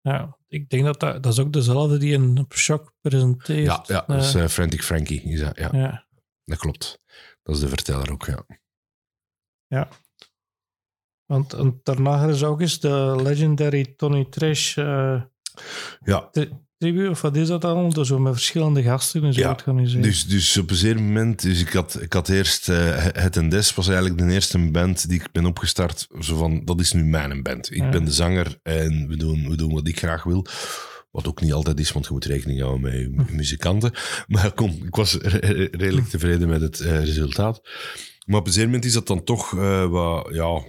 Ja, 0.02 0.38
ik 0.48 0.68
denk 0.68 0.84
dat 0.84 1.00
dat, 1.00 1.22
dat 1.22 1.32
is 1.32 1.38
ook 1.38 1.52
dezelfde 1.52 1.98
die 1.98 2.14
een 2.14 2.46
shock 2.54 2.92
presenteert. 3.00 3.66
ja, 3.66 3.84
ja 3.86 4.04
dat 4.06 4.22
is 4.24 4.34
Eh, 4.34 4.42
eh, 4.42 4.48
Frantic 4.48 4.82
Frankie. 4.82 5.22
Is 5.22 5.40
dat, 5.40 5.56
ja, 5.58 5.68
ja. 5.72 6.06
dat 6.44 6.58
klopt. 6.58 7.02
Dat 7.42 7.54
is 7.54 7.60
de 7.60 7.68
verteller 7.68 8.12
ook, 8.12 8.26
ja. 8.26 8.44
Ja. 9.66 9.88
Want 11.24 11.52
en 11.52 11.80
daarna 11.82 12.26
is 12.28 12.44
ook 12.44 12.60
eens 12.60 12.80
de 12.80 13.20
legendary 13.22 13.84
Tony 13.96 14.24
Trash 14.24 14.76
eh 14.78 15.22
Ja, 16.00 16.28
tri- 16.30 16.52
of 16.88 17.20
wat 17.20 17.36
is 17.36 17.48
dat 17.48 17.64
allemaal? 17.64 17.92
Door 17.92 18.06
zo 18.06 18.18
met 18.18 18.32
verschillende 18.32 18.82
gasten 18.82 19.24
en 19.24 19.32
zo 19.34 19.40
Ja, 19.40 19.50
organiseren. 19.50 20.02
Dus, 20.02 20.26
dus 20.26 20.56
op 20.56 20.70
een 20.70 20.76
zeker 20.76 21.02
moment, 21.02 21.42
dus 21.42 21.60
ik 21.60 21.68
had, 21.72 21.98
ik 22.02 22.12
had 22.12 22.28
eerst 22.28 22.68
eh, 22.68 23.06
Het 23.12 23.36
en 23.36 23.48
Des, 23.48 23.74
was 23.74 23.88
eigenlijk 23.88 24.18
de 24.18 24.32
eerste 24.32 24.58
band 24.70 25.08
die 25.08 25.20
ik 25.20 25.32
ben 25.32 25.44
opgestart. 25.46 26.06
Zo 26.20 26.36
van, 26.36 26.64
dat 26.64 26.80
is 26.80 26.92
nu 26.92 27.04
mijn 27.04 27.42
band. 27.42 27.70
Ik 27.70 27.76
Ja. 27.76 27.88
ben 27.88 28.04
de 28.04 28.12
zanger 28.12 28.58
en 28.62 29.08
we 29.08 29.16
doen, 29.16 29.48
we 29.48 29.56
doen 29.56 29.72
wat 29.72 29.88
ik 29.88 29.98
graag 29.98 30.22
wil. 30.22 30.46
Wat 31.10 31.26
ook 31.28 31.40
niet 31.40 31.52
altijd 31.52 31.80
is, 31.80 31.92
want 31.92 32.06
je 32.06 32.12
moet 32.12 32.24
rekening 32.24 32.60
houden 32.60 33.14
met 33.16 33.30
muzikanten. 33.40 33.92
Maar 34.26 34.52
kom, 34.52 34.70
ik 34.84 34.94
was 34.96 35.14
re- 35.14 35.68
redelijk 35.70 36.08
tevreden 36.08 36.48
met 36.48 36.60
het 36.60 36.80
eh, 36.80 37.04
resultaat. 37.04 37.60
Maar 38.26 38.38
op 38.40 38.46
een 38.46 38.52
zeker 38.52 38.68
moment 38.68 38.84
is 38.84 38.92
dat 38.92 39.06
dan 39.06 39.24
toch 39.24 39.58
eh, 39.58 39.86
wat, 39.86 40.28
ja, 40.32 40.62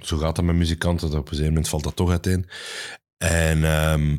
zo 0.00 0.16
gaat 0.16 0.36
dat 0.36 0.44
met 0.44 0.56
muzikanten. 0.56 1.10
dat 1.10 1.20
Op 1.20 1.28
een 1.28 1.34
zeker 1.36 1.50
moment 1.52 1.68
valt 1.68 1.84
dat 1.84 1.96
toch 1.96 2.10
uiteen. 2.10 2.46
En, 3.18 3.64
ehm, 3.64 4.16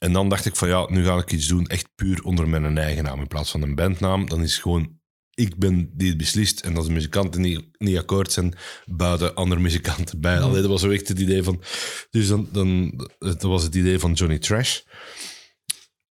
en 0.00 0.12
dan 0.12 0.28
dacht 0.28 0.46
ik 0.46 0.56
van 0.56 0.68
ja, 0.68 0.86
nu 0.90 1.04
ga 1.04 1.16
ik 1.16 1.32
iets 1.32 1.46
doen 1.46 1.66
echt 1.66 1.88
puur 1.94 2.22
onder 2.22 2.48
mijn 2.48 2.78
eigen 2.78 3.04
naam. 3.04 3.20
In 3.20 3.26
plaats 3.26 3.50
van 3.50 3.62
een 3.62 3.74
bandnaam, 3.74 4.28
dan 4.28 4.42
is 4.42 4.52
het 4.52 4.62
gewoon 4.62 5.00
ik 5.40 5.56
ben 5.56 5.90
die 5.96 6.08
het 6.08 6.18
beslist. 6.18 6.60
En 6.60 6.76
als 6.76 6.86
de 6.86 6.92
muzikanten 6.92 7.40
niet, 7.40 7.68
niet 7.78 7.98
akkoord 7.98 8.32
zijn, 8.32 8.54
buiten 8.86 9.34
andere 9.34 9.60
muzikanten 9.60 10.20
bij. 10.20 10.40
Allee, 10.40 10.60
dat 10.60 10.70
was 10.70 10.80
zo 10.80 10.90
echt 10.90 11.08
het 11.08 11.18
idee 11.18 11.42
van... 11.42 11.62
Dus 12.10 12.28
dan, 12.28 12.48
dan, 12.52 12.92
dat 13.18 13.42
was 13.42 13.62
het 13.62 13.74
idee 13.74 13.98
van 13.98 14.12
Johnny 14.12 14.38
Trash. 14.38 14.80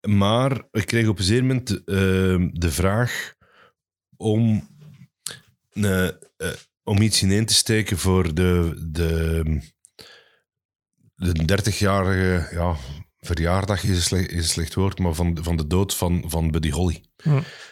Maar 0.08 0.62
ik 0.70 0.86
kreeg 0.86 1.08
op 1.08 1.18
een 1.18 1.24
zeker 1.24 1.44
moment 1.44 1.70
eh, 1.70 2.48
de 2.52 2.70
vraag 2.70 3.34
om, 4.16 4.68
eh, 5.70 6.06
eh, 6.06 6.12
om 6.82 7.02
iets 7.02 7.22
ineen 7.22 7.46
te 7.46 7.54
steken 7.54 7.98
voor 7.98 8.34
de, 8.34 8.74
de, 8.90 9.42
de 11.14 11.60
30-jarige 11.60 12.54
ja, 12.54 12.76
verjaardag, 13.34 13.82
is 13.84 13.96
een, 13.96 14.02
slecht, 14.02 14.30
is 14.30 14.36
een 14.36 14.44
slecht 14.44 14.74
woord, 14.74 14.98
maar 14.98 15.14
van, 15.14 15.38
van 15.42 15.56
de 15.56 15.66
dood 15.66 15.94
van, 15.94 16.24
van 16.26 16.50
Buddy 16.50 16.70
Holly. 16.70 17.04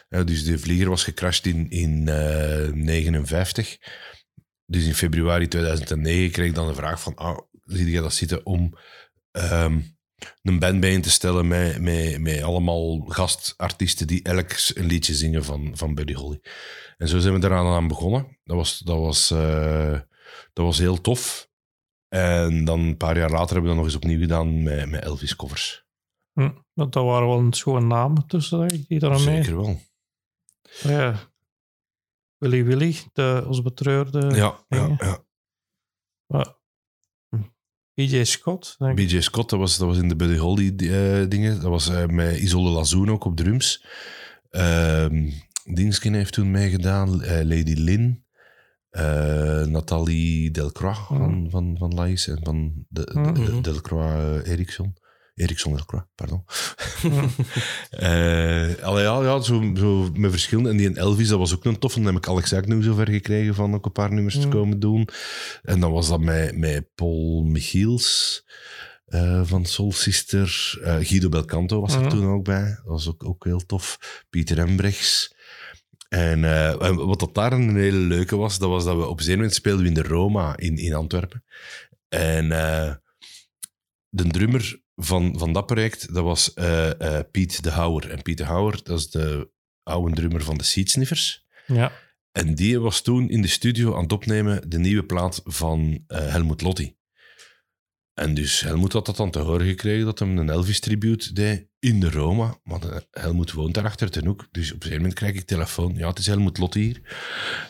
Ja, 0.09 0.25
dus 0.25 0.45
de 0.45 0.59
vlieger 0.59 0.89
was 0.89 1.05
gecrashed 1.05 1.47
in 1.47 2.05
1959. 2.05 3.79
dus 4.67 4.85
in 4.85 4.95
februari 4.95 5.49
2009 5.49 6.31
kreeg 6.31 6.49
ik 6.49 6.55
dan 6.55 6.67
de 6.67 6.75
vraag 6.75 7.01
van, 7.01 7.15
ah, 7.15 7.39
zie 7.65 7.91
je 7.91 8.01
dat 8.01 8.15
zitten 8.15 8.47
om 8.47 8.79
ehm, 9.31 9.79
een 10.43 10.59
band 10.59 10.81
bijeen 10.81 11.03
te 11.03 11.11
stellen 11.11 11.49
met, 11.49 11.81
met, 11.81 12.21
met 12.21 12.43
allemaal 12.43 12.99
gastartiesten 12.99 14.07
die 14.07 14.23
elk 14.23 14.51
een 14.75 14.87
liedje 14.87 15.15
zingen 15.15 15.45
van, 15.45 15.71
van 15.75 15.95
Buddy 15.95 16.15
Holly. 16.15 16.41
En 16.97 17.09
zo 17.09 17.19
zijn 17.19 17.41
we 17.41 17.47
eraan 17.47 17.67
aan 17.67 17.89
begonnen. 17.89 18.39
Dat 18.45 18.57
was, 18.57 18.79
dat 18.79 18.99
was, 18.99 19.31
eh, 19.31 20.01
dat 20.53 20.65
was 20.65 20.79
heel 20.79 21.01
tof. 21.01 21.46
En 22.09 22.65
dan 22.65 22.81
een 22.81 22.97
paar 22.97 23.19
jaar 23.19 23.31
later 23.31 23.53
hebben 23.55 23.63
we 23.63 23.69
dat 23.69 23.77
nog 23.77 23.85
eens 23.85 23.95
opnieuw 23.95 24.19
gedaan 24.19 24.63
met, 24.63 24.91
met 24.91 25.03
Elvis 25.03 25.37
covers. 25.37 25.85
Hm. 26.33 26.51
Dat 26.75 26.95
waren 26.95 27.29
wel 27.29 27.39
een 27.39 27.53
schone 27.53 27.87
namen 27.87 28.27
tussen 28.27 28.59
denk 28.59 28.73
ik, 28.73 28.89
die 28.89 28.99
daar 28.99 29.13
aan 29.13 29.25
mee. 29.25 29.43
Zeker 29.43 29.57
wel. 29.57 29.81
Ja. 30.83 31.33
Willy 32.37 32.65
Willy, 32.65 32.97
de, 33.13 33.45
ons 33.47 33.63
betreurde. 33.63 34.35
Ja, 34.35 34.65
ja, 34.69 34.95
ja. 34.99 35.25
Maar, 36.27 36.55
hm. 37.29 37.43
BJ 37.95 38.25
Scott. 38.25 38.77
BJ 38.79 39.21
Scott, 39.21 39.51
dat 39.51 39.59
was, 39.59 39.77
dat 39.77 39.89
was 39.89 39.99
in 39.99 40.09
de 40.09 40.17
Buddy 40.17 40.37
Holly 40.37 40.75
eh, 40.77 41.29
dingen. 41.29 41.55
Dat 41.55 41.71
was 41.71 41.89
eh, 41.89 42.07
met 42.07 42.39
Isolde 42.39 42.71
Lazoen 42.71 43.11
ook 43.11 43.25
op 43.25 43.37
drums. 43.37 43.85
Ehm 44.51 45.31
Dingskin 45.65 46.15
heeft 46.15 46.33
toen 46.33 46.51
meegedaan. 46.51 47.23
eh, 47.23 47.45
Lady 47.45 47.73
Lynn. 47.75 48.26
Eh, 48.97 49.67
Nathalie 49.67 50.51
Delcroix 50.51 50.99
van, 51.09 51.47
van, 51.51 51.77
van 51.79 51.99
en 51.99 52.39
van 52.43 52.73
de, 52.89 53.11
Mhm. 53.15 53.61
Delcroix 53.61 54.13
eh, 54.45 54.53
Eriksson. 54.53 54.95
Eriksson 55.35 55.73
Delcroix, 55.75 56.07
pardon. 56.15 56.45
Allee, 58.83 59.03
ja, 59.03 59.23
ja 59.23 59.41
zo, 59.41 59.71
zo 59.75 60.11
met 60.15 60.31
verschillende. 60.31 60.71
En 60.71 60.77
die 60.77 60.87
en 60.87 60.97
Elvis, 60.97 61.29
dat 61.29 61.39
was 61.39 61.55
ook 61.55 61.65
een 61.65 61.79
toffe. 61.79 61.99
Dan 61.99 62.07
heb 62.15 62.17
ik 62.17 62.29
Alex 62.29 62.53
Agnew 62.53 62.83
zover 62.83 63.09
gekregen 63.09 63.55
van 63.55 63.75
ook 63.75 63.85
een 63.85 63.93
paar 63.93 64.13
nummers 64.13 64.35
te 64.41 64.47
Mm. 64.47 64.53
komen 64.53 64.81
doen. 64.81 65.09
En 65.63 65.81
dan 65.81 65.93
was 65.93 66.09
dat 66.09 66.21
met, 66.21 66.57
met 66.57 66.87
Paul 66.95 67.43
Michiels 67.43 68.45
van 69.43 69.65
Soul 69.65 69.93
Sister. 69.93 70.79
Guido 70.83 71.29
Belcanto 71.29 71.81
was 71.81 71.95
er 71.95 72.09
toen 72.09 72.27
ook 72.27 72.45
bij. 72.45 72.65
Dat 72.65 72.85
was 72.85 73.09
ook, 73.09 73.25
ook 73.25 73.45
heel 73.45 73.67
tof. 73.67 73.99
Pieter 74.31 74.59
Embrechts. 74.59 75.35
En 76.09 76.45
eh, 76.45 76.83
en 76.83 77.07
wat 77.07 77.21
dat 77.21 77.35
daar 77.35 77.53
een 77.53 77.77
hele 77.77 77.97
leuke 77.97 78.37
was, 78.37 78.59
dat 78.59 78.69
was 78.69 78.85
dat 78.85 78.97
we 78.97 79.07
op 79.07 79.21
een 79.21 79.51
speelden 79.51 79.83
we 79.83 79.89
in 79.89 79.95
de 79.95 80.03
Roma 80.03 80.57
in, 80.57 80.77
in 80.77 80.95
Antwerpen. 80.95 81.45
En 82.09 82.53
eh, 82.53 82.95
de 84.09 84.27
drummer 84.27 84.83
van, 84.97 85.39
van 85.39 85.53
dat 85.53 85.67
project, 85.67 86.15
dat 86.15 86.25
was 86.25 86.55
eh, 86.55 87.21
Piet 87.31 87.63
de 87.63 87.71
Houwer. 87.71 88.11
En 88.11 88.23
Piet 88.23 88.39
de 88.39 88.45
Houwer, 88.45 88.81
dat 88.83 88.99
is 88.99 89.11
de 89.11 89.51
oude 89.83 90.15
drummer 90.15 90.43
van 90.43 90.59
de 90.59 90.65
Seedsniffers. 90.65 91.45
Ja. 91.67 91.93
En 92.33 92.55
die 92.55 92.81
was 92.81 93.01
toen 93.01 93.29
in 93.29 93.43
de 93.43 93.49
studio 93.49 93.95
aan 93.95 94.03
het 94.03 94.13
opnemen 94.13 94.71
de 94.71 94.79
nieuwe 94.79 95.05
plaat 95.05 95.41
van 95.45 96.05
Helmut 96.07 96.63
Lotti. 96.63 96.97
En 98.15 98.35
dus 98.35 98.61
Helmut 98.61 98.93
had 98.93 99.07
dat 99.07 99.17
dan 99.17 99.31
te 99.31 99.39
horen 99.39 99.67
gekregen 99.67 100.05
dat 100.05 100.19
hem 100.19 100.39
een 100.39 100.51
Elvis-tribute 100.51 101.33
deed 101.33 101.69
in 101.87 102.01
de 102.01 102.11
Roma. 102.11 102.59
Maar 102.65 102.81
de- 102.81 103.07
Helmut 103.11 103.53
woont 103.53 103.75
daar 103.75 103.85
achter 103.85 104.11
ten 104.11 104.27
hoek. 104.27 104.47
Dus 104.51 104.67
op 104.69 104.75
een 104.75 104.83
gegeven 104.83 104.97
moment 104.97 105.15
krijg 105.15 105.35
ik 105.35 105.47
telefoon. 105.47 105.95
Ja, 105.95 106.09
het 106.09 106.19
is 106.19 106.27
Helmut 106.27 106.59
Lotti 106.59 106.81
hier. 106.81 107.01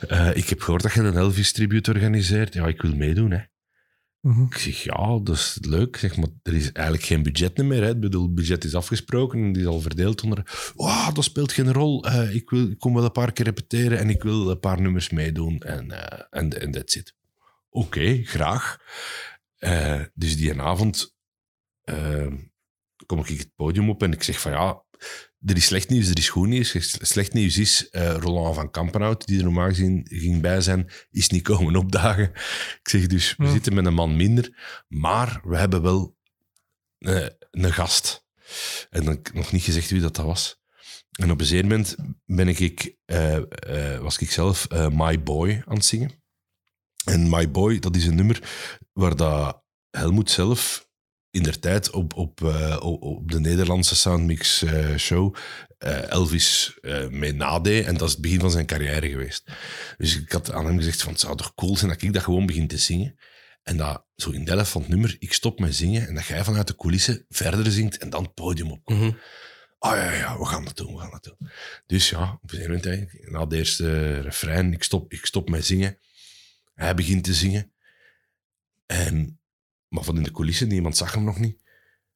Eh, 0.09 0.37
ik 0.37 0.49
heb 0.49 0.61
gehoord 0.61 0.83
dat 0.83 0.93
je 0.93 1.01
een 1.01 1.17
Elvis-tribute 1.17 1.91
organiseert. 1.93 2.55
Ja, 2.55 2.67
ik 2.67 2.83
wil 2.83 2.95
meedoen, 2.97 3.31
hè. 3.31 3.41
Mhm. 4.21 4.43
Ik 4.45 4.57
zeg, 4.59 4.83
ja, 4.83 5.19
dat 5.23 5.37
is 5.37 5.59
leuk. 5.61 5.97
Zeg, 5.97 6.17
maar 6.17 6.29
er 6.43 6.55
is 6.55 6.73
eigenlijk 6.73 7.07
geen 7.07 7.23
budget 7.23 7.57
meer. 7.57 7.83
Hè. 7.83 7.91
Ik 7.91 8.01
bedoel, 8.01 8.23
het 8.23 8.35
budget 8.35 8.64
is 8.64 8.75
afgesproken 8.75 9.39
en 9.43 9.53
die 9.53 9.62
is 9.62 9.69
al 9.69 9.81
verdeeld 9.81 10.23
onder... 10.23 10.71
Wow, 10.75 11.14
dat 11.14 11.25
speelt 11.25 11.53
geen 11.53 11.73
rol. 11.73 12.05
Eh, 12.05 12.35
ik, 12.35 12.51
wil, 12.51 12.71
ik 12.71 12.79
kom 12.79 12.95
wel 12.95 13.05
een 13.05 13.12
paar 13.12 13.33
keer 13.33 13.45
repeteren 13.45 13.99
en 13.99 14.11
ik 14.11 14.23
wil 14.23 14.51
een 14.51 14.61
paar 14.61 14.81
nummers 14.81 15.11
meedoen. 15.11 15.59
En 15.59 15.91
eh, 15.91 16.25
en 16.31 16.61
en 16.61 16.71
that's 16.71 16.95
it. 16.97 17.14
Oké, 17.71 18.21
graag. 18.25 18.79
Eh, 19.57 20.01
dus 20.14 20.37
die 20.37 20.61
avond 20.61 21.14
eh, 21.83 22.27
kom 23.07 23.19
ik 23.19 23.39
het 23.39 23.55
podium 23.55 23.91
op 23.91 24.03
en 24.03 24.13
ik 24.13 24.23
zeg 24.23 24.41
van 24.41 24.53
ja, 24.53 24.85
er 25.45 25.57
is 25.57 25.65
slecht 25.65 25.89
nieuws, 25.89 26.09
er 26.09 26.19
is 26.19 26.29
goed 26.29 26.49
nieuws. 26.49 26.99
Slecht 27.01 27.33
nieuws 27.33 27.59
is, 27.59 27.89
eh, 27.91 28.17
Roland 28.17 28.55
van 28.55 28.71
Kampenhout, 28.71 29.27
die 29.27 29.39
er 29.39 29.45
normaal 29.45 29.69
gezien 29.69 30.07
ging 30.11 30.41
bij 30.41 30.61
zijn, 30.61 30.91
is 31.11 31.29
niet 31.29 31.43
komen 31.43 31.77
opdagen. 31.77 32.31
Ik 32.83 32.89
zeg 32.89 33.07
dus, 33.07 33.35
we 33.37 33.51
zitten 33.51 33.75
met 33.75 33.87
een 33.87 33.95
man 33.95 34.17
minder, 34.17 34.59
maar 34.89 35.41
we 35.45 35.57
hebben 35.57 35.83
wel 35.83 36.17
eh, 36.99 37.27
een 37.51 37.73
gast. 37.73 38.25
En 38.91 39.05
dan 39.05 39.21
nog 39.33 39.53
niet 39.53 39.63
gezegd 39.63 39.91
wie 39.91 40.01
dat, 40.01 40.17
dat 40.17 40.25
was. 40.25 40.59
En 41.11 41.31
op 41.31 41.41
een 41.41 41.47
zeker 41.47 41.67
moment 41.67 41.97
ben 42.25 42.49
ik, 42.49 42.97
eh, 43.05 43.39
was 43.99 44.19
ik 44.19 44.31
zelf 44.31 44.69
My 44.91 45.23
Boy 45.23 45.63
aan 45.65 45.75
het 45.75 45.85
zingen. 45.85 46.23
En 47.05 47.31
My 47.31 47.51
Boy, 47.51 47.79
dat 47.79 47.97
is 47.97 48.07
een 48.07 48.15
nummer 48.15 48.43
waar 48.93 49.17
dat 49.17 49.63
Helmoet 49.91 50.31
zelf 50.31 50.86
in 51.37 51.43
der 51.43 51.59
tijd 51.59 51.91
op, 51.91 52.14
op, 52.14 52.45
eh, 52.45 52.76
op, 52.80 53.30
de 53.30 53.41
Nederlandse 53.41 53.97
Soundmix 53.97 54.62
eh, 54.62 54.97
show 54.97 55.34
eh, 55.78 56.11
Elvis 56.11 56.78
mee 57.11 57.32
nadeed. 57.32 57.87
En 57.87 57.97
dat 57.97 58.09
is 58.09 58.12
het 58.12 58.22
begin 58.22 58.41
van 58.41 58.51
zijn 58.51 58.66
carrière 58.66 59.09
geweest. 59.09 59.51
Dus 59.99 60.16
ik 60.16 60.32
had 60.32 60.53
aan 60.53 60.66
hem 60.66 60.76
gezegd 60.76 61.03
van 61.03 61.12
het 61.12 61.20
zou 61.20 61.37
toch 61.37 61.55
cool 61.55 61.76
zijn 61.76 61.91
dat 61.91 62.03
ik 62.03 62.12
dat 62.12 62.22
gewoon 62.22 62.47
begin 62.47 62.68
te 62.68 62.78
zingen. 62.78 63.18
En 63.62 63.76
dat 63.76 64.05
zo 64.16 64.30
in 64.30 64.45
de 64.45 64.51
helft 64.51 64.70
van 64.70 64.80
het 64.80 64.91
nummer, 64.91 65.16
ik 65.18 65.32
stop 65.32 65.59
met 65.59 65.74
zingen 65.74 66.09
en 66.09 66.14
dat 66.14 66.26
jij 66.26 66.45
vanuit 66.45 66.66
de 66.66 66.76
coulissen 66.76 67.24
verder 67.28 67.72
zingt 67.72 67.99
en 67.99 68.11
dan 68.11 68.22
het 68.22 68.34
podium 68.34 68.70
op. 68.70 68.89
Mhm. 68.89 69.11
Ah 69.78 69.97
ja, 69.97 70.12
ja, 70.12 70.39
we 70.39 70.45
gaan 70.45 70.64
dat 70.64 70.76
doen, 70.76 70.95
we 70.95 71.01
gaan 71.01 71.11
dat 71.11 71.24
doen. 71.24 71.51
Dus 71.87 72.11
ja, 72.11 72.32
op 72.32 72.53
een 72.53 72.59
gegeven 72.59 72.80
moment, 72.84 73.30
na 73.30 73.41
het 73.41 73.53
eerste 73.53 74.20
refrein, 74.20 74.72
ik 74.72 74.82
stop, 74.82 75.12
ik 75.12 75.26
stop 75.26 75.49
met 75.49 75.66
zingen. 75.66 75.99
Hij 76.74 76.95
begint 76.95 77.24
te 77.24 77.34
zingen. 77.34 77.72
En, 78.87 79.41
maar 79.97 80.05
van 80.05 80.17
in 80.17 80.23
de 80.23 80.31
coulissen, 80.31 80.69
niemand 80.69 80.97
zag 80.97 81.15
hem 81.15 81.25
nog 81.25 81.39
niet. 81.39 81.59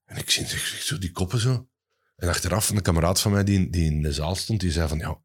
En 0.04 0.16
ik 0.16 0.30
zie 0.30 0.46
zo 0.80 0.98
die 0.98 1.12
koppen 1.12 1.38
zo. 1.40 1.68
En 2.16 2.28
achteraf, 2.28 2.70
een 2.70 2.82
kameraad 2.82 3.20
van 3.20 3.32
mij 3.32 3.44
die, 3.44 3.70
die 3.70 3.84
in 3.84 4.02
de 4.02 4.12
zaal 4.12 4.34
stond, 4.34 4.60
die 4.60 4.72
zei 4.72 4.88
van, 4.88 4.98
ja, 4.98 5.20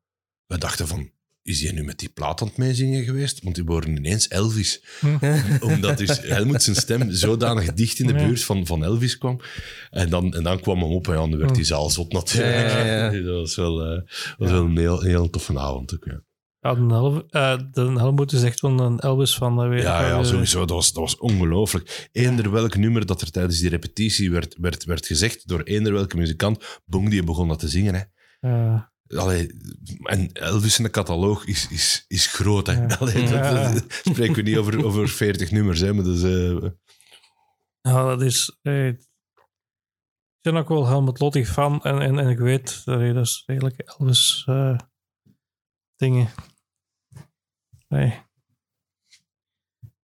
we 0.46 0.58
dachten 0.58 0.88
van, 0.88 1.12
is 1.42 1.62
hij 1.62 1.72
nu 1.72 1.84
met 1.84 2.00
die 2.00 2.10
plaat 2.10 2.42
aan 2.42 2.48
het 2.48 2.58
meezingen 2.58 3.04
geweest? 3.04 3.44
Want 3.44 3.56
die 3.56 3.64
horen 3.68 3.98
ineens 3.98 4.28
Elvis. 4.28 4.84
Omdat 5.60 5.98
dus 5.98 6.22
Helmut 6.22 6.64
zijn 6.64 6.76
stem 6.76 7.12
zodanig 7.12 7.74
dicht 7.74 8.00
in 8.00 8.08
de 8.08 8.14
buurt 8.14 8.44
van, 8.44 8.66
van 8.66 8.84
Elvis 8.84 9.18
kwam. 9.18 9.40
En 9.90 10.10
dan, 10.10 10.34
en 10.34 10.44
dan 10.44 10.60
kwam 10.60 10.80
hem 10.80 10.92
op 10.92 11.08
en 11.08 11.14
dan 11.14 11.38
werd 11.38 11.56
die 11.56 11.64
zaal 11.64 11.90
zot 11.90 12.14
natuurlijk. 12.14 12.70
Ja, 12.70 12.86
ja, 12.86 13.12
ja. 13.12 13.22
Dat 13.32 13.36
was 13.36 13.56
wel, 13.56 13.82
eh, 13.86 14.02
was 14.38 14.52
wel 14.52 14.64
een, 14.64 14.78
heel, 14.78 15.02
heel 15.02 15.30
toffe 15.30 15.60
avond 15.60 15.94
ook, 15.94 16.06
ja. 16.06 16.22
Ja, 16.66 16.74
de, 16.76 16.94
Hel 16.94 17.26
eh, 17.30 17.58
de 17.72 17.82
Helmut 17.82 18.32
is 18.32 18.44
echt 18.44 18.60
wel 18.62 18.80
een 18.80 19.00
Elvis 19.00 19.36
van 19.36 19.56
de 19.58 19.62
wereld. 19.68 19.84
Ja, 19.88 20.08
ja, 20.08 20.18
Eh, 20.18 20.24
sowieso. 20.24 20.60
Dat 20.60 20.70
was, 20.70 20.94
dat 20.94 21.04
was 21.04 21.18
ongelooflijk. 21.18 22.10
Eender 22.12 22.52
welk 22.52 22.76
nummer 22.76 23.06
dat 23.06 23.22
er 23.22 23.32
tijdens 23.32 23.60
die 23.60 23.70
repetitie 23.70 24.32
werd, 24.32 24.56
werd, 24.60 24.84
werd 24.84 25.06
gezegd 25.06 25.48
door 25.48 25.62
eender 25.62 25.94
welke 25.94 26.18
muzikant, 26.18 26.82
boem, 26.86 27.10
die 27.10 27.24
begon 27.24 27.48
dat 27.48 27.60
te 27.60 27.68
zingen. 27.68 27.94
Hè. 27.96 28.02
eh, 28.50 28.82
Allee, 29.20 29.48
en 30.04 30.32
Elvis 30.32 30.78
in 30.78 30.84
de 30.84 30.90
cataloog 30.90 31.46
is, 31.46 31.68
is, 31.70 32.06
is 32.08 32.28
groot. 32.28 32.68
Hè. 32.68 32.74
Ja. 32.74 32.96
Allee, 33.00 33.22
dat, 33.22 33.30
Ja. 33.30 33.74
dat- 33.74 33.86
spreken 34.04 34.36
we 34.36 34.42
niet 34.42 34.58
over, 34.58 34.86
over 34.86 35.10
40 35.10 35.52
nummers. 35.52 35.80
Hè, 35.80 35.94
maar 35.94 36.04
dat 36.04 36.16
is, 36.16 36.24
eh, 36.24 36.70
ja, 37.82 38.04
dat 38.06 38.22
is... 38.22 38.58
eh, 38.62 38.88
ik 38.88 40.52
ben 40.52 40.56
ook 40.56 40.70
wel 40.70 40.88
Helmut 40.88 41.20
Lotti 41.20 41.46
fan 41.46 41.84
en, 41.84 42.02
en, 42.02 42.20
en 42.20 42.30
ik 42.30 42.38
weet 42.40 42.82
dat 42.86 43.16
is 43.16 43.44
redelijk 43.46 43.80
Elvis 43.80 44.44
eh, 44.46 44.78
dingen. 45.96 46.30
Nee. 47.88 48.24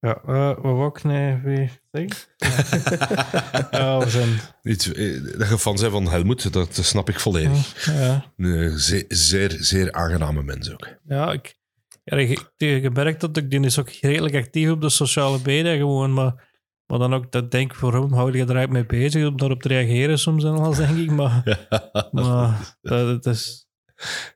Ja, 0.00 0.20
eh, 0.26 0.46
wat 0.54 0.62
wou 0.62 0.86
ik 0.86 1.02
nee 1.02 1.36
weer 1.36 1.80
zeggen? 1.92 2.16
ja, 3.78 3.98
we 3.98 4.04
zijn... 4.10 4.28
iets, 4.62 4.92
eh, 4.92 5.22
dat 5.38 5.48
je 5.48 5.58
fan 5.58 5.74
bent 5.76 5.92
van 5.92 6.08
Helmoet, 6.08 6.52
dat, 6.52 6.74
snap 6.74 7.08
ik 7.08 7.20
volledig. 7.20 7.84
Ja, 7.84 8.32
Een 8.36 8.78
zeer, 8.78 9.04
zeer, 9.08 9.56
zeer 9.58 9.92
aangename 9.92 10.42
mens 10.42 10.72
ook. 10.72 10.88
ja 11.04 11.32
ik... 11.32 11.56
Ja, 12.04 12.16
ik, 12.16 12.50
gemerkt 12.56 13.20
dat 13.20 13.36
ik, 13.36 13.50
die 13.50 13.60
is 13.60 13.78
ook 13.78 13.90
redelijk 13.90 14.34
actief 14.34 14.70
op 14.70 14.80
de 14.80 14.88
sociale 14.88 15.38
media 15.44 15.76
gewoon, 15.76 16.12
maar, 16.14 16.48
maar 16.86 16.98
dan 16.98 17.14
ook, 17.14 17.32
dat 17.32 17.50
denk 17.50 17.70
ik 17.70 17.76
voor 17.78 17.92
hem, 17.94 18.12
hou 18.12 18.26
je 18.36 18.44
er 18.44 18.56
eigenlijk 18.56 18.90
mee 18.90 19.00
bezig 19.00 19.26
om 19.26 19.36
daarop 19.36 19.62
te 19.62 19.68
reageren 19.68 20.18
soms 20.18 20.44
en 20.44 20.50
alles, 20.58 20.76
denk 20.76 20.96
ik, 20.98 21.10
maar, 21.10 21.42
maar 22.12 22.76
dat, 22.80 23.22
dat 23.22 23.34
is... 23.34 23.66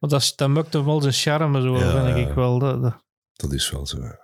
Want 0.01 0.12
dat, 0.12 0.32
dat 0.36 0.49
mukt 0.49 0.72
hem 0.72 0.84
wel 0.84 1.01
zijn 1.01 1.12
charme, 1.12 1.61
zo, 1.61 1.78
Ja. 1.78 2.05
vind 2.14 2.28
ik 2.28 2.34
wel. 2.34 2.59
Dat, 2.59 2.82
dat- 2.82 3.05
Dat 3.43 3.53
is 3.53 3.70
wel 3.70 3.86
zo. 3.86 3.99
ja. 4.03 4.18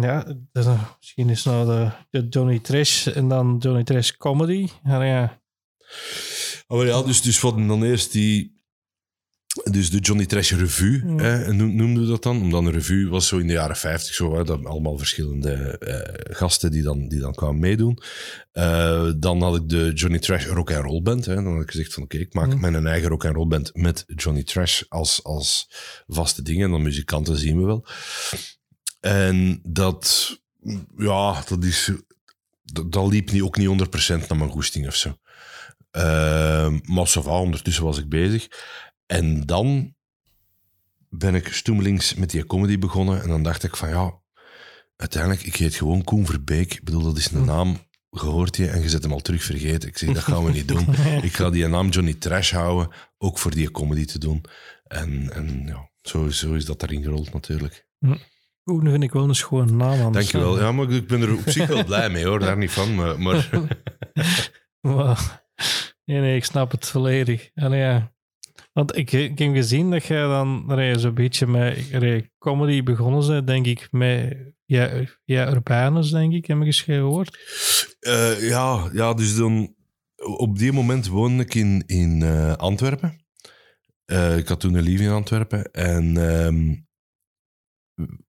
ja, 0.00 0.34
dat, 0.52 0.66
is- 0.66 0.72
misschien 0.98 1.28
is 1.28 1.44
nou 1.44 1.66
de, 1.66 1.90
de 2.10 2.28
Johnny 2.28 2.58
Trash 2.58 3.06
en 3.06 3.28
dan 3.28 3.56
Johnny 3.58 3.84
Trash 3.84 4.10
Comedy. 4.10 4.68
Ja, 4.84 5.02
ja. 5.02 5.40
Oh, 6.66 6.78
maar 6.78 6.86
ja, 6.86 7.02
dus, 7.02 7.22
dus 7.22 7.40
wat 7.40 7.56
dan 7.56 7.82
eerst 7.82 8.12
die... 8.12 8.59
Dus 9.70 9.90
de 9.90 9.98
Johnny 9.98 10.26
Trash 10.26 10.52
Revue, 10.52 11.02
hè, 11.16 11.52
noemden 11.52 12.02
we 12.02 12.08
dat 12.08 12.22
dan. 12.22 12.42
Omdat 12.42 12.62
een 12.64 12.70
revue 12.70 13.08
was 13.08 13.26
zo 13.26 13.38
in 13.38 13.46
de 13.46 13.52
jaren 13.52 13.76
50 13.76 14.14
zo, 14.14 14.36
hè, 14.36 14.44
dat 14.44 14.64
allemaal 14.64 14.98
verschillende 14.98 15.52
eh, 15.78 16.36
gasten 16.36 16.70
die 16.70 16.82
dan, 16.82 17.08
die 17.08 17.20
dan 17.20 17.34
kwamen 17.34 17.58
meedoen. 17.58 17.98
Eh, 18.52 19.10
dan 19.16 19.42
had 19.42 19.56
ik 19.56 19.68
de 19.68 19.92
Johnny 19.94 20.18
Trash 20.18 20.46
Rock 20.46 20.72
and 20.72 20.84
Roll 20.84 21.02
Band. 21.02 21.24
Hè. 21.24 21.34
Dan 21.34 21.52
had 21.52 21.62
ik 21.62 21.70
gezegd 21.70 21.94
van 21.94 22.02
oké, 22.02 22.16
ik 22.18 22.34
maak 22.34 22.46
Mhm. 22.46 22.60
mijn 22.60 22.86
eigen 22.86 23.08
rock 23.08 23.24
and 23.24 23.34
roll 23.34 23.46
band 23.46 23.70
met 23.74 24.04
Johnny 24.06 24.42
Trash 24.42 24.82
als, 24.88 25.24
als 25.24 25.70
vaste 26.06 26.42
dingen. 26.42 26.64
En 26.64 26.70
dan 26.70 26.82
muzikanten 26.82 27.36
zien 27.36 27.58
we 27.58 27.64
wel. 27.64 27.86
En 29.00 29.60
dat, 29.62 30.38
ja, 30.96 31.42
dat 31.48 31.64
is... 31.64 31.90
Dat, 32.64 32.92
dat 32.92 33.10
liep 33.10 33.30
niet, 33.30 33.42
ook 33.42 33.56
niet 33.56 33.68
100% 33.68 34.28
naar 34.28 34.38
mijn 34.38 34.50
goesting 34.50 34.86
of 34.86 34.94
zo. 34.96 35.18
Ehm, 35.90 36.78
maar 36.82 37.26
ondertussen 37.26 37.84
was 37.84 37.98
ik 37.98 38.08
bezig. 38.08 38.48
En 39.10 39.46
dan 39.46 39.94
ben 41.08 41.34
ik 41.34 41.52
stoemelings 41.52 42.14
met 42.14 42.30
die 42.30 42.46
comedy 42.46 42.78
begonnen. 42.78 43.22
En 43.22 43.28
dan 43.28 43.42
dacht 43.42 43.62
ik 43.64 43.76
van 43.76 43.88
ja, 43.88 44.20
uiteindelijk, 44.96 45.42
ik 45.42 45.56
heet 45.56 45.74
gewoon 45.74 46.04
Koen 46.04 46.26
Verbeek. 46.26 46.74
Ik 46.74 46.84
bedoel, 46.84 47.02
dat 47.02 47.16
is 47.16 47.30
een 47.30 47.44
naam, 47.44 47.78
gehoord 48.10 48.56
je 48.56 48.68
en 48.68 48.82
je 48.82 48.88
zet 48.88 49.02
hem 49.02 49.12
al 49.12 49.20
terug 49.20 49.42
vergeten. 49.42 49.88
Ik 49.88 49.98
zeg, 49.98 50.12
dat 50.14 50.22
gaan 50.22 50.44
we 50.44 50.50
niet 50.50 50.68
doen. 50.68 50.86
Ik 51.28 51.32
ga 51.34 51.50
die 51.50 51.66
naam 51.66 51.88
Johnny 51.88 52.14
Trash 52.14 52.52
houden, 52.52 52.94
ook 53.18 53.38
voor 53.38 53.50
die 53.50 53.70
comedy 53.70 54.04
te 54.04 54.18
doen. 54.18 54.44
En, 54.84 55.32
en 55.32 55.62
ja, 55.66 55.90
zo, 56.02 56.28
zo 56.28 56.52
is 56.54 56.64
dat 56.64 56.80
daarin 56.80 57.02
gerold 57.02 57.32
natuurlijk. 57.32 57.86
Koen 58.64 58.90
vind 58.90 59.02
ik 59.02 59.12
wel 59.12 59.28
een 59.28 59.34
schone 59.34 59.72
naam. 59.72 60.00
anders. 60.00 60.12
Dankjewel. 60.30 60.60
Ja, 60.60 60.72
maar 60.72 60.90
ik 60.90 61.06
ben 61.06 61.22
er 61.22 61.32
op 61.32 61.42
zich 61.46 61.66
wel 61.66 61.84
blij 61.84 62.10
mee 62.10 62.26
hoor, 62.26 62.38
daar 62.38 62.58
niet 62.58 62.70
van. 62.70 62.94
Maar, 62.94 63.20
maar 63.20 63.48
Maar- 64.80 65.44
nee, 66.04 66.20
nee, 66.20 66.36
ik 66.36 66.44
snap 66.44 66.70
het 66.70 66.86
volledig. 66.86 67.50
En 67.54 67.72
ja, 67.72 68.12
want 68.72 68.96
ik, 68.96 69.12
ik 69.12 69.38
heb 69.38 69.54
gezien 69.54 69.90
dat 69.90 70.04
jij 70.04 70.22
dan 70.22 70.64
zo'n 70.96 71.14
beetje 71.14 71.46
met 71.46 72.30
comedy 72.38 72.82
begonnen 72.82 73.26
bent, 73.26 73.46
denk 73.46 73.66
ik, 73.66 73.88
met 73.90 74.36
ja, 74.64 74.90
ja, 75.24 75.52
Urbanus, 75.52 76.10
denk 76.10 76.32
ik, 76.32 76.46
heb 76.46 76.58
ik 76.58 76.64
eens 76.64 76.80
gehoord. 76.80 77.38
Eh, 78.00 78.48
ja, 78.48 78.90
ja, 78.92 79.14
dus 79.14 79.36
dan... 79.36 79.74
Op 80.36 80.58
die 80.58 80.72
moment 80.72 81.06
woonde 81.06 81.42
ik 81.42 81.54
in, 81.54 81.82
in 81.86 82.22
eh, 82.22 82.52
Antwerpen. 82.52 83.24
Eh, 84.04 84.36
ik 84.36 84.48
had 84.48 84.60
toen 84.60 84.74
een 84.74 84.82
lief 84.82 85.00
in 85.00 85.10
Antwerpen. 85.10 85.70
En 85.72 86.16
ehm, 86.16 86.74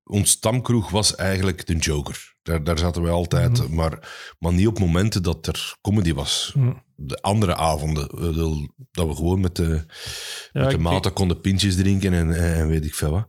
ons 0.04 0.30
stamkroeg 0.30 0.90
was 0.90 1.16
eigenlijk 1.16 1.66
de 1.66 1.76
Joker. 1.76 2.36
Daar, 2.42 2.64
daar 2.64 2.78
zaten 2.78 3.04
we 3.04 3.10
altijd. 3.10 3.64
Mhm. 3.64 3.76
maar, 3.76 4.10
maar 4.40 4.54
niet 4.54 4.68
op 4.68 4.80
momenten 4.80 5.24
dat 5.24 5.48
er 5.48 5.76
comedy 5.82 6.14
was. 6.14 6.52
Hm. 6.54 6.74
De 7.04 7.22
andere 7.22 7.56
avonden. 7.56 8.08
eh, 8.10 8.68
Dat 8.92 9.08
we 9.08 9.16
gewoon 9.16 9.40
met 9.40 9.56
de, 9.56 9.84
Ja, 10.52 10.62
met 10.62 10.72
de 10.72 10.78
maten 10.78 11.14
konden 11.14 11.42
pintjes 11.42 11.76
drinken 11.76 12.14
en, 12.14 12.34
en, 12.36 12.54
en 12.54 12.68
weet 12.68 12.86
ik 12.86 12.96
veel 12.96 13.12
wat. 13.12 13.28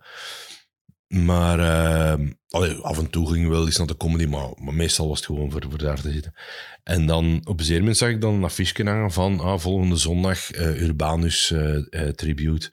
Maar 1.07 1.59
ehm, 1.59 2.31
allee, 2.49 2.75
af 2.77 2.99
en 2.99 3.11
toe 3.11 3.33
ging 3.33 3.49
wel 3.49 3.66
eens 3.66 3.77
naar 3.77 3.87
de 3.87 3.97
comedy, 3.97 4.25
maar, 4.27 4.49
maar 4.62 4.75
meestal 4.75 5.09
was 5.09 5.16
het 5.16 5.27
gewoon 5.27 5.51
voor, 5.51 5.62
voor 5.68 5.79
daar 5.79 6.01
te 6.01 6.11
zitten. 6.12 6.35
En 6.83 7.07
dan 7.07 7.41
op 7.45 7.59
een 7.59 7.64
zeer 7.64 7.79
moment 7.79 7.97
zag 7.97 8.09
ik 8.09 8.20
dan 8.20 8.35
een 8.35 8.45
affiche 8.45 8.85
hangen 8.85 9.11
van 9.12 9.41
ah, 9.41 9.59
volgende 9.59 9.97
zondag 9.97 10.51
eh, 10.51 10.81
Urbanus 10.83 11.51
eh, 11.51 11.77
eh, 11.77 12.09
Tribute. 12.09 12.70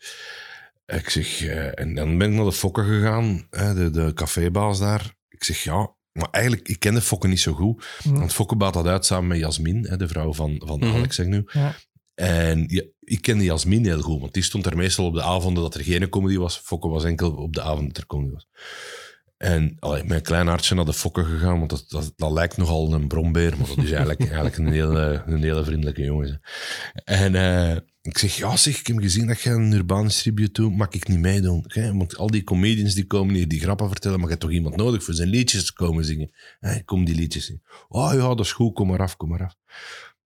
Ik 0.85 1.09
zeg, 1.09 1.41
eh, 1.43 1.79
en 1.79 1.95
dan 1.95 2.17
ben 2.17 2.29
ik 2.29 2.35
naar 2.35 2.45
de 2.45 2.51
Fokker 2.51 2.83
gegaan, 2.83 3.47
de, 3.49 3.89
de 3.91 4.11
cafébaas 4.13 4.79
daar. 4.79 5.15
Ik 5.29 5.43
zeg 5.43 5.63
ja, 5.63 5.95
maar 6.19 6.29
eigenlijk, 6.31 6.67
ik 6.67 6.79
ken 6.79 6.93
de 6.93 7.01
Fokker 7.01 7.29
niet 7.29 7.39
zo 7.39 7.53
goed. 7.53 7.85
Hm. 8.03 8.13
Want 8.13 8.33
Fokker 8.33 8.57
baat 8.57 8.73
dat 8.73 8.85
uit 8.87 9.05
samen 9.05 9.27
met 9.27 9.37
Jasmin, 9.37 9.85
hè, 9.89 9.97
de 9.97 10.07
vrouw 10.07 10.33
van, 10.33 10.61
van 10.65 10.79
Mhm. 10.79 10.95
Alex, 10.95 11.15
zeg 11.15 11.25
nu. 11.25 11.43
Ja. 11.51 11.75
En 12.15 12.63
ja, 12.67 12.83
ik 12.99 13.21
kende 13.21 13.43
Jasmin 13.43 13.85
heel 13.85 14.01
goed, 14.01 14.19
want 14.19 14.33
die 14.33 14.43
stond 14.43 14.65
er 14.65 14.77
meestal 14.77 15.05
op 15.05 15.13
de 15.13 15.21
avonden 15.21 15.63
dat 15.63 15.75
er 15.75 15.83
geen 15.83 16.09
comedy 16.09 16.37
was. 16.37 16.57
Fokke 16.57 16.87
was 16.87 17.03
enkel 17.03 17.31
op 17.31 17.53
de 17.53 17.61
avond 17.61 17.87
dat 17.87 17.97
er 17.97 18.05
comedy 18.05 18.33
was. 18.33 18.47
En 19.37 19.75
allee, 19.79 20.03
mijn 20.03 20.21
klein 20.21 20.47
hartje 20.47 20.75
naar 20.75 20.85
de 20.85 20.93
Fokke 20.93 21.23
gegaan, 21.23 21.57
want 21.57 21.69
dat, 21.69 21.85
dat, 21.87 22.13
dat 22.15 22.31
lijkt 22.31 22.57
nogal 22.57 22.93
een 22.93 23.07
brombeer, 23.07 23.57
maar 23.57 23.67
dat 23.67 23.77
is 23.77 23.91
eigenlijk, 23.91 24.19
eigenlijk 24.25 24.57
een, 24.57 24.71
hele, 24.71 25.23
een 25.25 25.43
hele 25.43 25.63
vriendelijke 25.63 26.03
jongen. 26.03 26.41
En 27.03 27.35
eh, 27.35 27.77
ik 28.01 28.17
zeg, 28.17 28.35
ja 28.35 28.57
zeg, 28.57 28.79
ik 28.79 28.87
heb 28.87 28.97
gezien 28.97 29.27
dat 29.27 29.41
je 29.41 29.49
een 29.49 29.71
Urbanus 29.71 30.21
tribute 30.21 30.61
doet, 30.61 30.75
mag 30.77 30.89
ik 30.89 31.07
niet 31.07 31.19
meedoen? 31.19 31.63
Hè, 31.67 31.93
Want 31.93 32.17
al 32.17 32.27
die 32.27 32.43
comedians 32.43 32.93
die 32.93 33.05
komen 33.05 33.35
hier 33.35 33.47
die 33.47 33.59
grappen 33.59 33.87
vertellen, 33.87 34.15
maar 34.19 34.25
je 34.25 34.33
hebt 34.33 34.45
toch 34.45 34.53
iemand 34.53 34.75
nodig 34.75 35.03
voor 35.03 35.13
zijn 35.13 35.29
liedjes 35.29 35.65
te 35.65 35.73
komen 35.73 36.05
zingen? 36.05 36.31
Hè, 36.59 36.83
kom 36.83 37.05
die 37.05 37.15
liedjes 37.15 37.45
zingen. 37.45 37.63
Oh 37.87 38.13
ja, 38.13 38.27
dat 38.27 38.39
is 38.39 38.51
goed, 38.51 38.73
kom 38.73 38.87
maar 38.87 39.01
af, 39.01 39.17
kom 39.17 39.29
maar 39.29 39.43
af. 39.43 39.55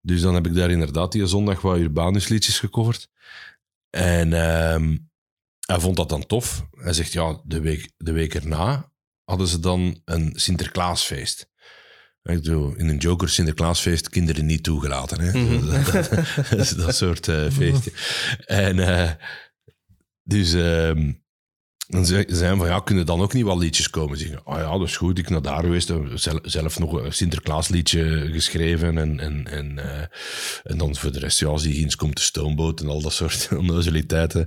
Dus 0.01 0.21
dan 0.21 0.35
heb 0.35 0.47
ik 0.47 0.55
daar 0.55 0.71
inderdaad 0.71 1.13
die 1.13 1.27
zondag 1.27 1.61
wat 1.61 1.79
Urbanus 1.79 2.29
liedjes 2.29 2.59
gecoverd. 2.59 3.09
En 3.91 4.33
ehm, 4.33 4.97
hij 5.67 5.81
vond 5.81 5.97
dat 5.97 6.09
dan 6.09 6.27
tof. 6.27 6.67
Hij 6.71 6.93
zegt, 6.93 7.13
ja, 7.13 7.41
de 7.45 7.61
week, 7.61 7.93
de 7.97 8.13
week 8.13 8.35
erna 8.35 8.93
hadden 9.25 9.47
ze 9.47 9.61
dan 9.61 10.01
een 10.05 10.33
Sinterklaasfeest. 10.35 11.51
Ik 12.23 12.35
bedoel, 12.43 12.75
in 12.75 12.89
een 12.89 12.97
Joker 12.97 13.29
Sinterklaasfeest 13.29 14.09
kinderen 14.09 14.47
niet 14.47 14.63
toegelaten. 14.63 15.21
Hè? 15.21 15.39
Mhm. 15.39 15.67
dat, 15.93 16.11
dat 16.51 16.59
is 16.59 16.71
dat 16.71 16.97
soort 16.97 17.29
eh, 17.29 17.51
feestje. 17.51 17.93
En 18.45 18.79
eh, 18.79 19.11
dus 20.23 20.53
ehm, 20.53 21.13
dan 21.87 22.07
zei 22.07 22.25
hij 22.29 22.57
van, 22.57 22.67
ja, 22.67 22.81
kunnen 22.81 23.07
dan 23.07 23.21
ook 23.21 23.33
niet 23.33 23.45
wat 23.45 23.59
liedjes 23.59 23.91
komen 23.91 24.19
zingen? 24.19 24.45
Ah 24.45 24.59
ja, 24.59 24.79
dat 24.79 24.89
is 24.89 24.97
goed. 24.97 25.19
Ik 25.19 25.25
ben 25.25 25.33
naar 25.33 25.43
daar 25.43 25.63
geweest, 25.63 25.93
zelf, 26.15 26.41
zelf 26.43 26.79
nog 26.79 26.93
een 26.93 27.13
Sinterklaasliedje 27.13 28.29
geschreven 28.33 28.99
en, 28.99 29.21
en, 29.21 29.47
en, 29.47 29.79
eh, 29.79 30.07
en 30.63 30.79
dan 30.79 30.97
voor 30.97 31.13
de 31.13 31.19
rest, 31.19 31.39
ja, 31.39 31.57
Ziegins 31.57 31.97
komt 31.97 32.17
de 32.17 32.23
stoomboot 32.23 32.81
en 32.81 32.89
al 32.89 33.03
dat 33.03 33.13
soort 33.13 33.49
onnozeliteiten. 33.59 34.47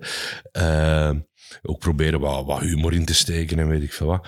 Ook 1.61 1.79
proberen 1.79 2.19
wat, 2.19 2.45
wat 2.45 2.59
humor 2.59 2.93
in 2.93 3.05
te 3.05 3.13
steken 3.13 3.59
en 3.59 3.67
weet 3.67 3.83
ik 3.83 3.93
veel 3.93 4.07
wat. 4.07 4.27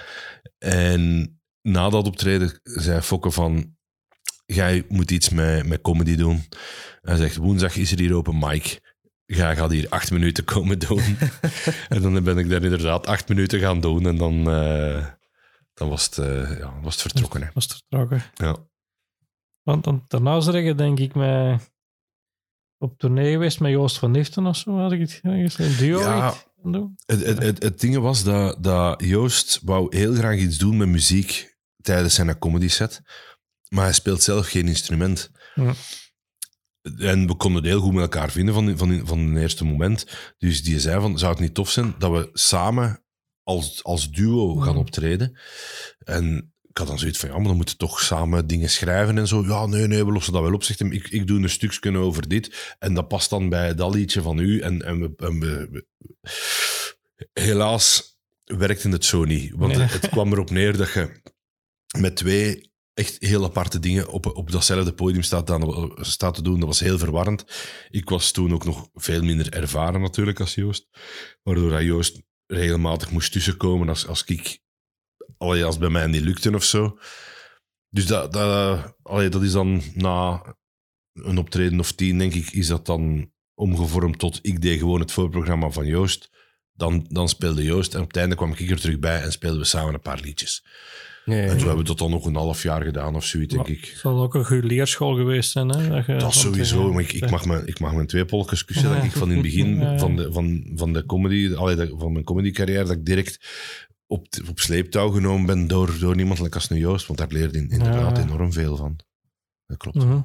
En 0.57 1.36
na 1.67 1.89
dat 1.89 2.07
optreden 2.07 2.59
zei 2.63 3.01
Fokke 3.01 3.31
van, 3.31 3.75
jij 4.45 4.85
moet 4.89 5.11
iets 5.11 5.29
met, 5.29 5.65
met 5.65 5.81
comedy 5.81 6.15
doen. 6.15 6.43
Hij 7.01 7.15
zegt, 7.15 7.35
woensdag 7.35 7.75
is 7.75 7.91
er 7.91 7.99
hier 7.99 8.15
open 8.15 8.37
mic. 8.37 8.95
Jij 9.25 9.55
gaat 9.55 9.71
hier 9.71 9.89
acht 9.89 10.11
minuten 10.11 10.43
komen 10.43 10.79
doen. 10.79 11.01
en 11.89 12.01
dan 12.01 12.23
ben 12.23 12.37
ik 12.37 12.49
daar 12.49 12.63
inderdaad 12.63 13.07
acht 13.07 13.27
minuten 13.27 13.59
gaan 13.59 13.79
doen. 13.79 14.05
En 14.05 14.17
dan, 14.17 14.49
eh, 14.51 15.05
dan 15.73 15.89
was, 15.89 16.05
het, 16.05 16.17
eh, 16.17 16.57
ja, 16.57 16.79
was 16.81 16.93
het 16.93 17.01
vertrokken. 17.01 17.41
Hè. 17.41 17.47
Was 17.53 17.63
het 17.63 17.73
vertrokken. 17.73 18.23
Ja. 18.33 18.55
Want 19.63 19.83
dan, 19.83 20.05
daarna 20.07 20.39
zeggen, 20.39 20.77
denk 20.77 20.99
ik, 20.99 21.15
met, 21.15 21.71
op 22.77 22.97
tournee 22.97 23.31
geweest 23.31 23.59
met 23.59 23.71
Joost 23.71 23.97
van 23.97 24.11
Niften 24.11 24.45
of 24.45 24.55
zo, 24.55 24.77
had 24.77 24.91
ik 24.91 24.99
het 24.99 25.19
ergens 25.23 25.59
een 25.59 25.77
duo 25.77 25.99
Ja. 25.99 26.33
Het, 27.05 27.25
het, 27.25 27.41
het, 27.41 27.63
het 27.63 27.79
ding 27.79 27.97
was 27.97 28.23
dat, 28.23 28.63
dat 28.63 29.03
Joost 29.03 29.61
wou 29.63 29.97
heel 29.97 30.13
graag 30.13 30.37
iets 30.37 30.57
doen 30.57 30.77
met 30.77 30.87
muziek 30.87 31.56
tijdens 31.87 32.13
zijn 32.15 32.39
comedy 32.39 32.67
set. 32.67 33.01
Maar 33.69 33.83
hij 33.83 33.93
speelt 33.93 34.23
zelf 34.23 34.47
geen 34.49 34.67
instrument. 34.67 35.31
Ja. 35.55 35.73
En 36.97 37.27
we 37.27 37.35
konden 37.35 37.61
het 37.61 37.71
heel 37.71 37.81
goed 37.81 37.93
met 37.93 38.01
elkaar 38.01 38.31
vinden 38.31 38.53
van, 38.53 38.77
van, 38.77 39.01
van 39.07 39.19
het 39.19 39.41
eerste 39.41 39.65
moment. 39.65 40.05
Dus 40.37 40.63
die 40.63 40.79
zei 40.79 41.01
van, 41.01 41.19
zou 41.19 41.31
het 41.31 41.41
niet 41.41 41.53
tof 41.53 41.69
zijn 41.71 41.95
dat 41.97 42.11
we 42.11 42.29
samen 42.33 43.03
als, 43.43 43.83
als 43.83 44.11
duo 44.11 44.55
gaan 44.55 44.77
optreden? 44.77 45.39
En 45.99 46.53
ik 46.69 46.77
had 46.77 46.87
dan 46.87 46.99
zoiets 46.99 47.19
van, 47.19 47.29
ja, 47.29 47.35
maar 47.35 47.45
dan 47.47 47.55
moeten 47.55 47.75
we 47.77 47.85
toch 47.85 47.99
samen 48.01 48.47
dingen 48.47 48.69
schrijven 48.69 49.17
en 49.17 49.27
zo. 49.27 49.43
Ja, 49.45 49.65
nee, 49.65 49.87
nee, 49.87 50.05
we 50.05 50.11
lossen 50.11 50.33
dat 50.33 50.41
wel 50.41 50.53
op. 50.53 50.63
Zegt 50.63 50.79
hem, 50.79 50.91
ik, 50.91 51.07
ik 51.09 51.27
doe 51.27 51.41
een 51.41 51.49
stukje 51.49 51.97
over 51.97 52.27
dit. 52.27 52.75
En 52.79 52.93
dat 52.93 53.07
past 53.07 53.29
dan 53.29 53.49
bij 53.49 53.75
dat 53.75 53.93
liedje 53.93 54.21
van 54.21 54.39
u. 54.39 54.59
En, 54.59 54.81
en, 54.81 54.99
we, 54.99 55.13
en 55.17 55.39
we- 55.39 55.67
we- 55.71 55.85
helaas 57.33 58.17
werkte 58.43 58.89
het 58.89 59.05
zo 59.05 59.23
niet. 59.23 59.51
Want 59.55 59.73
Nee. 59.73 59.81
het, 59.81 60.01
het 60.01 60.09
kwam 60.11 60.31
erop 60.31 60.49
neer 60.49 60.77
dat 60.77 60.91
je 60.93 61.21
met 61.97 62.15
twee 62.15 62.71
echt 62.93 63.17
heel 63.19 63.43
aparte 63.43 63.79
dingen 63.79 64.07
op, 64.07 64.25
op 64.25 64.51
datzelfde 64.51 64.93
podium 64.93 65.23
staat, 65.23 65.47
dan, 65.47 65.91
staat 65.99 66.35
te 66.35 66.41
doen. 66.41 66.59
Dat 66.59 66.67
was 66.67 66.79
heel 66.79 66.97
verwarrend. 66.97 67.45
Ik 67.89 68.09
was 68.09 68.31
toen 68.31 68.53
ook 68.53 68.65
nog 68.65 68.89
veel 68.93 69.23
minder 69.23 69.53
ervaren 69.53 70.01
natuurlijk 70.01 70.39
als 70.39 70.55
Joost. 70.55 70.87
Waardoor 71.43 71.83
Joost 71.83 72.21
regelmatig 72.45 73.11
moest 73.11 73.31
tussenkomen 73.31 73.89
als, 73.89 74.07
als 74.07 74.23
ik... 74.23 74.59
Allee, 75.37 75.65
als 75.65 75.77
bij 75.77 75.89
mij 75.89 76.07
niet 76.07 76.21
lukte 76.21 76.55
of 76.55 76.63
zo. 76.63 76.97
Dus 77.89 78.05
dat, 78.05 78.33
dat, 78.33 78.95
dat 79.31 79.43
is 79.43 79.51
dan 79.51 79.81
na 79.93 80.43
een 81.13 81.37
optreden 81.37 81.79
of 81.79 81.91
tien, 81.91 82.17
denk 82.17 82.33
ik, 82.33 82.51
is 82.51 82.67
dat 82.67 82.85
dan 82.85 83.31
omgevormd 83.53 84.19
tot 84.19 84.39
ik 84.41 84.61
deed 84.61 84.79
gewoon 84.79 84.99
het 84.99 85.11
voorprogramma 85.11 85.69
van 85.69 85.85
Joost. 85.85 86.29
Dan, 86.73 87.05
dan 87.09 87.29
speelde 87.29 87.63
Joost 87.63 87.93
en 87.93 88.01
op 88.01 88.07
het 88.07 88.17
einde 88.17 88.35
kwam 88.35 88.51
ik 88.51 88.69
er 88.69 88.79
terug 88.79 88.99
bij 88.99 89.21
en 89.21 89.31
speelden 89.31 89.59
we 89.59 89.65
samen 89.65 89.93
een 89.93 89.99
paar 89.99 90.19
liedjes. 90.19 90.65
En 91.35 91.49
zo 91.49 91.55
ja. 91.55 91.57
hebben 91.57 91.77
we 91.77 91.83
dat 91.83 91.97
dan 91.97 92.11
nog 92.11 92.25
een 92.25 92.35
half 92.35 92.63
jaar 92.63 92.81
gedaan 92.83 93.15
of 93.15 93.25
zoiets, 93.25 93.53
denk 93.53 93.67
ik. 93.67 93.85
Het 93.85 93.97
zal 93.97 94.21
ook 94.21 94.33
een 94.35 94.45
goede 94.45 94.67
leerschool 94.67 95.15
geweest 95.15 95.51
zijn. 95.51 95.69
Hè? 95.69 96.03
Dat, 96.05 96.19
Dat 96.19 96.33
sowieso, 96.33 96.93
maar 96.93 97.01
ik, 97.01 97.13
ik, 97.13 97.29
mag 97.29 97.45
mijn, 97.45 97.67
ik 97.67 97.79
mag 97.79 97.93
mijn 97.93 98.07
twee 98.07 98.25
polkes 98.25 98.65
kussen. 98.65 98.89
Dat 98.95 99.03
ik 99.03 99.11
van 99.11 99.27
in 99.29 99.33
het 99.33 99.41
begin 99.43 99.75
Ja. 99.79 99.97
van 99.97 100.15
de, 100.15 100.31
van, 100.33 100.71
van 100.75 100.93
de 100.93 101.05
comedy, 101.05 101.53
allee, 101.55 101.93
van 101.97 102.11
mijn 102.11 102.23
comedycarrière, 102.25 102.83
dat 102.83 102.95
ik 102.95 103.05
direct 103.05 103.47
op, 104.05 104.27
op 104.49 104.59
sleeptouw 104.59 105.09
genomen 105.09 105.45
ben 105.45 105.67
door, 105.67 105.99
door 105.99 106.17
iemand 106.17 106.39
like 106.39 106.55
als 106.55 106.69
een 106.69 106.77
Joost, 106.77 107.07
want 107.07 107.19
daar 107.19 107.31
leerde 107.31 107.59
ik 107.59 107.71
inderdaad 107.71 108.17
Ja. 108.17 108.23
enorm 108.23 108.53
veel 108.53 108.75
van. 108.75 108.99
Dat 109.65 109.77
klopt. 109.77 109.97
Mhm. 109.97 110.21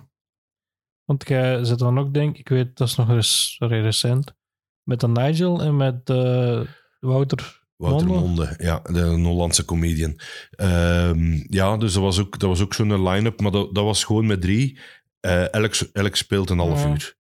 Want 1.05 1.28
jij 1.28 1.64
zit 1.64 1.78
dan 1.78 1.98
ook, 1.98 2.14
denk 2.14 2.32
ik, 2.32 2.38
ik 2.38 2.48
weet, 2.48 2.76
dat 2.76 2.88
is 2.88 2.94
nog 2.96 3.09
eens 3.09 3.55
sorry, 3.59 3.80
recent, 3.80 4.34
met 4.82 5.00
de 5.00 5.09
Nigel 5.09 5.62
en 5.62 5.76
met 5.76 6.11
eh, 6.11 6.61
Wouter. 7.00 7.61
Wouter 7.83 8.07
Monde? 8.07 8.26
Monde, 8.26 8.55
ja, 8.59 8.78
de 8.93 9.03
Hollandse 9.05 9.64
comedian. 9.64 10.18
Ehm, 10.51 11.41
ja, 11.47 11.76
dus 11.76 11.93
dat 11.93 12.03
was 12.03 12.18
ook, 12.18 12.39
dat 12.39 12.49
was 12.49 12.61
ook 12.61 12.74
zo'n 12.74 13.09
line-up, 13.09 13.41
maar 13.41 13.51
dat, 13.51 13.74
dat 13.74 13.85
was 13.85 14.05
gewoon 14.05 14.26
met 14.26 14.41
drie. 14.41 14.78
Eh, 15.20 15.53
elk, 15.55 15.74
elk 15.93 16.16
speelt 16.16 16.51
een 16.51 16.59
half 16.59 16.83
Ja. 16.83 16.89
uur. 16.91 17.14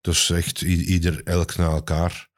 Dus 0.00 0.30
echt 0.30 0.62
ieder, 0.62 1.20
elk 1.24 1.56
na 1.56 1.64
elkaar. 1.70 2.28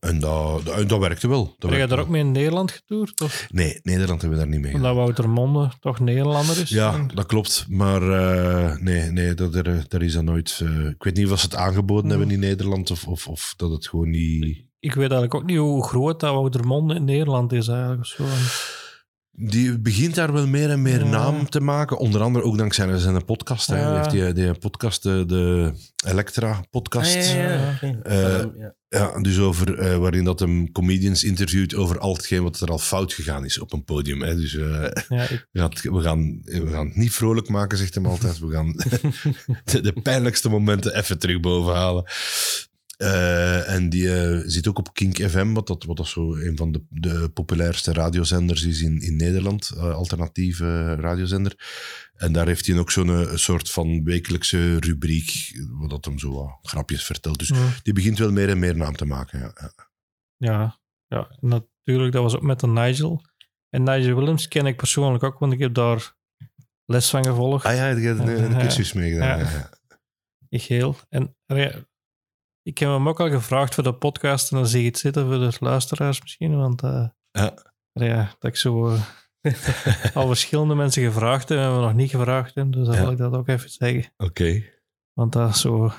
En 0.00 0.18
dat, 0.20 0.64
dat, 0.64 0.88
dat 0.88 0.98
werkte 1.00 1.28
wel. 1.28 1.44
Dat 1.44 1.54
Heb 1.58 1.70
werkte 1.70 1.86
daar 1.86 1.96
wel. 1.96 2.04
ook 2.06 2.10
mee 2.10 2.20
in 2.20 2.32
Nederland 2.32 2.70
getoerd? 2.70 3.20
Of 3.20 3.46
Nee, 3.50 3.78
Nederland 3.82 4.20
hebben 4.20 4.38
we 4.38 4.44
daar 4.44 4.52
niet 4.54 4.62
mee 4.62 4.72
gedaan. 4.72 4.90
omdat 4.90 5.04
Wouter 5.04 5.28
Monde 5.30 5.72
toch 5.80 6.00
Nederlander 6.00 6.60
is? 6.60 6.68
Ja, 6.70 6.94
En- 6.94 7.10
dat 7.14 7.26
klopt. 7.26 7.66
Maar 7.68 8.02
eh, 8.02 8.76
nee, 8.76 9.10
nee 9.10 9.34
dat, 9.34 9.54
er, 9.54 9.84
daar 9.88 10.02
is 10.02 10.12
dat 10.12 10.24
nooit... 10.24 10.60
eh, 10.62 10.86
ik 10.86 11.02
weet 11.02 11.16
niet 11.16 11.30
of 11.30 11.38
ze 11.40 11.44
het 11.46 11.54
aangeboden 11.54 12.10
Hmm. 12.10 12.18
hebben 12.18 12.30
in 12.30 12.40
Nederland 12.40 12.90
of, 12.90 13.06
of, 13.06 13.28
of 13.28 13.54
dat 13.56 13.70
het 13.70 13.88
gewoon 13.88 14.10
niet... 14.10 14.64
Ik 14.78 14.92
weet 14.94 15.10
eigenlijk 15.10 15.34
ook 15.34 15.44
niet 15.46 15.56
hoe 15.58 15.84
groot 15.86 16.20
dat 16.20 16.34
Wouter 16.34 16.66
Monde 16.66 16.94
in 16.94 17.04
Nederland 17.04 17.52
is 17.52 17.68
eigenlijk. 17.68 18.06
Zo. 18.06 18.24
Die 19.38 19.78
begint 19.78 20.14
daar 20.14 20.32
wel 20.32 20.46
meer 20.46 20.70
en 20.70 20.82
meer 20.82 21.04
Ja. 21.04 21.10
naam 21.10 21.48
te 21.48 21.60
maken. 21.60 21.98
Onder 21.98 22.20
andere 22.22 22.44
ook 22.44 22.58
dankzij 22.58 22.98
zijn 22.98 23.24
podcast. 23.24 23.68
Ja. 23.68 23.88
Die 24.08 24.20
heeft 24.22 24.34
die, 24.36 24.44
die 24.44 24.58
podcast, 24.58 25.02
de, 25.02 25.24
de 25.26 25.72
Elektra-podcast. 26.06 27.16
Ah, 27.16 27.34
ja, 27.34 27.78
ja. 27.80 28.02
Eh, 28.02 28.44
ja. 28.58 28.74
Ja, 28.88 29.20
dus 29.20 29.38
over, 29.38 29.78
eh, 29.78 29.96
waarin 29.96 30.24
dat 30.24 30.40
hem 30.40 30.72
comedians 30.72 31.24
interviewt 31.24 31.74
over 31.74 31.98
al 31.98 32.12
hetgeen 32.14 32.42
wat 32.42 32.60
er 32.60 32.68
al 32.68 32.78
fout 32.78 33.12
gegaan 33.12 33.44
is 33.44 33.58
op 33.58 33.72
een 33.72 33.84
podium. 33.84 34.22
Hè. 34.22 34.36
Dus 34.36 34.56
eh, 34.56 34.84
ik- 35.30 35.46
we, 35.52 35.58
gaan 35.60 35.70
het, 35.70 35.82
we, 35.82 36.00
gaan, 36.02 36.40
we 36.44 36.68
gaan 36.70 36.86
het 36.86 36.96
niet 36.96 37.12
vrolijk 37.12 37.48
maken, 37.48 37.78
zegt 37.78 37.94
hem 37.94 38.06
altijd. 38.06 38.38
We 38.38 38.50
gaan 38.50 38.72
de, 39.72 39.80
de 39.80 39.92
pijnlijkste 40.02 40.48
momenten 40.48 40.96
even 40.96 41.18
terug 41.18 41.40
bovenhalen. 41.40 42.04
Eh, 42.96 43.70
en 43.70 43.88
die 43.88 44.14
eh, 44.14 44.42
zit 44.46 44.68
ook 44.68 44.78
op 44.78 44.94
Kink 44.94 45.16
FM, 45.16 45.52
wat 45.52 45.66
dat, 45.66 45.84
wat 45.84 45.96
dat 45.96 46.06
zo 46.06 46.34
een 46.34 46.56
van 46.56 46.72
de, 46.72 46.84
de 46.88 47.30
populairste 47.34 47.92
radiozenders 47.92 48.64
is 48.64 48.80
in, 48.80 49.00
in 49.00 49.16
Nederland. 49.16 49.70
eh, 49.70 49.94
alternatieve 49.94 50.94
radiozender. 50.94 51.54
En 52.14 52.32
daar 52.32 52.46
heeft 52.46 52.66
hij 52.66 52.78
ook 52.78 52.90
zo'n 52.90 53.38
soort 53.38 53.70
van 53.70 54.04
wekelijkse 54.04 54.76
rubriek, 54.80 55.60
wat 55.70 55.90
dat 55.90 56.04
hem 56.04 56.18
zo 56.18 56.32
wat 56.32 56.58
grapjes 56.62 57.04
vertelt. 57.04 57.38
Dus 57.38 57.48
ja. 57.48 57.68
die 57.82 57.92
begint 57.92 58.18
wel 58.18 58.32
meer 58.32 58.48
en 58.48 58.58
meer 58.58 58.76
naam 58.76 58.96
te 58.96 59.04
maken. 59.04 59.38
Ja. 59.38 59.72
Ja. 60.36 60.78
Ja, 61.06 61.36
natuurlijk. 61.40 62.12
Dat 62.12 62.22
was 62.22 62.36
ook 62.36 62.42
met 62.42 62.60
de 62.60 62.66
Nigel. 62.66 63.22
En 63.70 63.82
Nigel 63.82 64.14
Willems 64.14 64.48
ken 64.48 64.66
ik 64.66 64.76
persoonlijk 64.76 65.24
ook, 65.24 65.38
want 65.38 65.52
ik 65.52 65.58
heb 65.58 65.74
daar 65.74 66.14
les 66.84 67.10
van 67.10 67.24
gevolgd. 67.24 67.64
Ah 67.64 67.74
ja, 67.74 67.88
je 67.88 68.06
hebt 68.06 68.18
een, 68.18 68.52
een 68.52 68.58
cursus 68.58 68.92
meegedaan. 68.92 69.38
Ja. 69.38 69.70
Heel. 70.48 70.96
En 71.08 71.36
ik 72.66 72.78
heb 72.78 72.88
hem 72.88 73.08
ook 73.08 73.20
al 73.20 73.30
gevraagd 73.30 73.74
voor 73.74 73.84
de 73.84 73.94
podcast 73.94 74.50
en 74.50 74.56
dan 74.56 74.66
zie 74.66 74.80
je 74.80 74.86
het 74.88 74.98
zitten 74.98 75.26
voor 75.26 75.38
de 75.38 75.56
luisteraars 75.60 76.20
misschien, 76.20 76.56
want 76.56 76.82
eh, 76.82 77.08
Ja. 77.30 77.54
ja, 77.92 78.34
dat 78.38 78.50
ik 78.50 78.56
zo 78.56 78.88
eh, 78.88 79.02
al 80.16 80.26
verschillende 80.26 80.74
mensen 80.74 81.02
gevraagd 81.02 81.48
heb 81.48 81.58
en 81.58 81.74
we 81.74 81.80
nog 81.80 81.94
niet 81.94 82.10
gevraagd 82.10 82.54
hebben, 82.54 82.72
dus 82.72 82.86
dan 82.86 82.94
Ja. 82.96 83.02
wil 83.02 83.10
ik 83.10 83.18
dat 83.18 83.34
ook 83.34 83.48
even 83.48 83.70
zeggen. 83.70 84.12
Oké. 84.16 84.62
Want 85.12 85.32
dat 85.32 85.50
is 85.54 85.60
zo, 85.60 85.92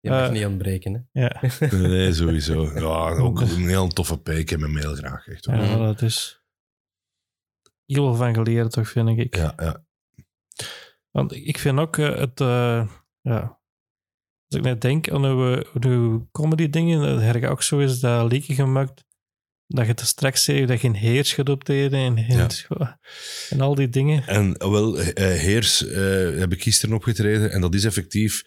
Je 0.00 0.10
mag 0.10 0.26
Eh, 0.26 0.30
niet 0.30 0.46
ontbreken. 0.46 1.08
Hè. 1.12 1.20
ja, 1.22 1.40
Nee, 1.88 2.12
sowieso. 2.12 2.64
Ja, 2.74 3.10
ook 3.18 3.40
een 3.40 3.68
heel 3.68 3.88
toffe 3.88 4.18
P. 4.20 4.28
Ik 4.28 4.48
heb 4.50 4.60
hem 4.60 4.76
heel 4.76 4.94
graag. 4.94 5.26
Echt, 5.28 5.44
hoor. 5.44 5.54
ja 5.56 5.76
dat 5.76 6.02
is 6.02 6.42
heel 7.86 8.04
veel 8.06 8.14
van 8.14 8.34
geleerd, 8.34 8.70
toch, 8.72 8.88
vind 8.88 9.08
ik. 9.18 9.36
Ja, 9.36 9.52
ja. 9.56 9.84
Want 11.10 11.32
ik 11.34 11.58
vind 11.58 11.78
ook 11.78 11.96
eh, 11.96 12.14
het, 12.16 12.40
eh, 12.40 12.88
ja, 13.20 13.59
als 14.50 14.58
ik 14.58 14.64
net 14.66 14.80
denk 14.80 15.10
aan 15.10 15.24
uw, 15.24 15.62
uw 15.80 16.28
comedy 16.32 16.70
dingen, 16.70 17.00
dat 17.02 17.20
heb 17.20 17.36
ik 17.36 17.50
ook 17.50 17.62
zo 17.62 17.80
eens 17.80 18.00
dat 18.00 18.32
liedje 18.32 18.54
gemaakt, 18.54 19.04
dat 19.66 19.86
je 19.86 19.94
te 19.94 20.06
straks 20.06 20.44
zei 20.44 20.66
dat 20.66 20.80
je 20.80 20.88
een 20.88 20.94
heers 20.94 21.32
gaat 21.32 21.48
optreden 21.48 21.98
en, 21.98 22.16
en, 22.16 22.48
en 23.50 23.60
al 23.60 23.74
die 23.74 23.88
dingen. 23.88 24.26
En 24.26 24.58
wel, 24.58 25.00
eh, 25.00 25.38
Heers 25.40 25.86
eh, 25.86 26.38
heb 26.38 26.52
ik 26.52 26.62
gisteren 26.62 26.94
opgetreden. 26.94 27.52
En 27.52 27.60
dat 27.60 27.74
is 27.74 27.84
effectief 27.84 28.42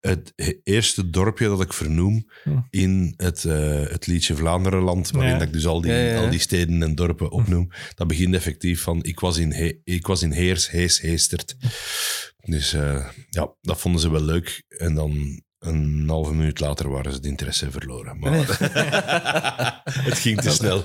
het 0.00 0.32
he- 0.36 0.60
eerste 0.62 1.10
dorpje 1.10 1.46
dat 1.48 1.60
ik 1.60 1.72
vernoem 1.72 2.30
Hm. 2.42 2.58
in 2.70 3.14
het, 3.16 3.44
eh, 3.44 3.82
het 3.88 4.06
liedje 4.06 4.36
Vlaanderenland. 4.36 5.10
Waarin 5.10 5.32
Ja. 5.32 5.38
dat 5.38 5.46
ik 5.46 5.52
dus 5.52 5.66
al 5.66 5.80
die, 5.80 5.90
Ja, 5.92 5.98
ja, 5.98 6.12
ja. 6.12 6.20
al 6.24 6.30
die 6.30 6.38
steden 6.40 6.82
en 6.82 6.94
dorpen 6.94 7.30
opnoem. 7.30 7.68
Dat 7.94 8.06
begint 8.06 8.34
effectief 8.34 8.80
van 8.82 9.02
ik 9.02 9.20
was 9.20 9.38
in, 9.38 9.52
He- 9.52 9.80
ik 9.84 10.06
was 10.06 10.22
in 10.22 10.32
Heers, 10.32 10.70
Hees, 10.70 11.00
Heestert. 11.00 11.56
Dus 12.44 12.72
eh, 12.72 13.08
ja, 13.30 13.54
dat 13.60 13.80
vonden 13.80 14.00
ze 14.00 14.10
wel 14.10 14.22
leuk. 14.24 14.62
En 14.68 14.94
dan 14.94 15.42
een 15.58 16.04
halve 16.08 16.34
minuut 16.34 16.60
later 16.60 16.90
waren 16.90 17.10
ze 17.10 17.16
het 17.16 17.26
interesse 17.26 17.70
verloren. 17.70 18.18
Maar 18.18 18.32
het 20.08 20.18
ging 20.18 20.40
te 20.40 20.50
snel. 20.50 20.82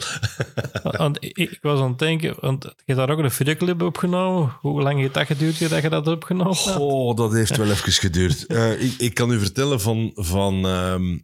Want 0.98 1.18
ik, 1.20 1.58
was 1.62 1.80
aan 1.80 1.90
het 1.90 2.00
denken, 2.00 2.36
want 2.40 2.64
je 2.64 2.74
hebt 2.86 2.98
daar 2.98 3.10
ook 3.10 3.18
een 3.20 3.32
videoclip 3.32 3.82
opgenomen. 3.82 4.58
Hoe 4.60 4.82
lang 4.82 5.00
heeft 5.00 5.14
dat 5.14 5.26
geduurd 5.26 5.70
dat 5.70 5.82
je 5.82 5.90
dat 5.90 6.08
opgenomen 6.08 6.58
hebt? 6.64 6.78
Oh, 6.78 7.16
dat 7.16 7.34
heeft 7.34 7.58
wel 7.58 7.70
even 7.72 7.92
geduurd. 7.92 8.46
Eh, 8.54 8.82
ik, 8.82 8.94
ik 8.98 9.14
kan 9.14 9.32
u 9.32 9.40
vertellen 9.40 9.82
van, 9.82 10.12
van, 10.16 10.66
ehm, 10.66 11.18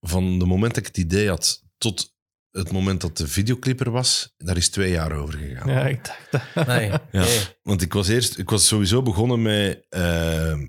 van 0.00 0.38
de 0.38 0.44
moment 0.44 0.74
dat 0.74 0.86
ik 0.86 0.96
het 0.96 1.04
idee 1.04 1.28
had 1.28 1.62
tot 1.78 2.12
het 2.50 2.72
moment 2.72 3.00
dat 3.00 3.16
de 3.16 3.28
videoclip 3.28 3.80
er 3.80 3.90
was, 3.90 4.34
daar 4.36 4.56
is 4.56 4.68
twee 4.68 4.90
jaar 4.90 5.12
over 5.12 5.38
gegaan. 5.38 5.70
Ja, 5.70 5.86
ik 5.86 6.04
dacht 6.04 6.54
dat. 6.54 6.66
Nee. 6.66 6.88
Ja. 6.90 7.00
Nee. 7.10 7.40
Want 7.62 7.82
ik 7.82 7.92
was 7.92 8.08
eerst, 8.08 8.38
ik 8.38 8.50
was 8.50 8.66
sowieso 8.66 9.02
begonnen 9.02 9.42
met. 9.42 9.86
ehm, 9.88 10.66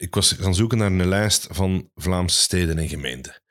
ik 0.00 0.14
was 0.14 0.32
gaan 0.32 0.54
zoeken 0.54 0.78
naar 0.78 0.90
een 0.90 1.08
lijst 1.08 1.46
van 1.50 1.90
Vlaamse 1.94 2.38
steden 2.38 2.78
en 2.78 2.88
gemeenten. 2.88 3.42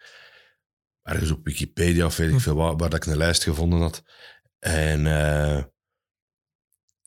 Ergens 1.04 1.32
op 1.32 1.46
Wikipedia 1.46 2.06
of 2.06 2.18
weet 2.18 2.32
ik 2.32 2.40
veel 2.40 2.56
waar, 2.56 2.78
waar 2.78 2.90
dat 2.90 3.06
ik 3.06 3.12
een 3.12 3.18
lijst 3.18 3.44
gevonden 3.44 3.80
had. 3.80 4.04
En 4.60 5.08
eh, 5.08 5.64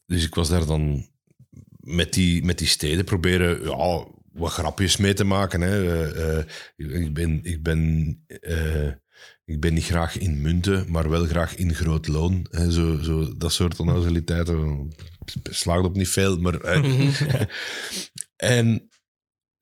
dus 0.06 0.24
ik 0.24 0.34
was 0.34 0.48
daar 0.48 0.66
dan 0.66 1.08
met 1.80 2.12
die, 2.12 2.44
met 2.44 2.58
die 2.58 2.66
steden 2.66 3.04
proberen 3.04 3.62
ja, 3.62 4.06
wat 4.32 4.52
grapjes 4.52 4.96
mee 4.96 5.14
te 5.14 5.24
maken. 5.24 5.60
Hè. 5.60 6.06
Eh, 6.12 6.38
eh, 6.38 6.46
ik, 6.76 7.14
ben, 7.14 7.40
ik, 7.42 7.62
ben, 7.62 8.06
ik 9.44 9.60
ben 9.60 9.74
niet 9.74 9.84
graag 9.84 10.18
in 10.18 10.40
munten, 10.40 10.90
maar 10.90 11.10
wel 11.10 11.24
graag 11.24 11.54
in 11.54 11.74
groot 11.74 12.06
loon. 12.06 12.46
Hè. 12.50 12.72
Zo, 12.72 12.98
zo, 13.02 13.36
dat 13.36 13.52
soort 13.52 13.80
onnozeliteiten 13.80 14.92
slaagt 15.42 15.84
op 15.84 15.96
niet 15.96 16.08
veel. 16.08 16.38
Maar, 16.38 16.60
en 18.36 18.90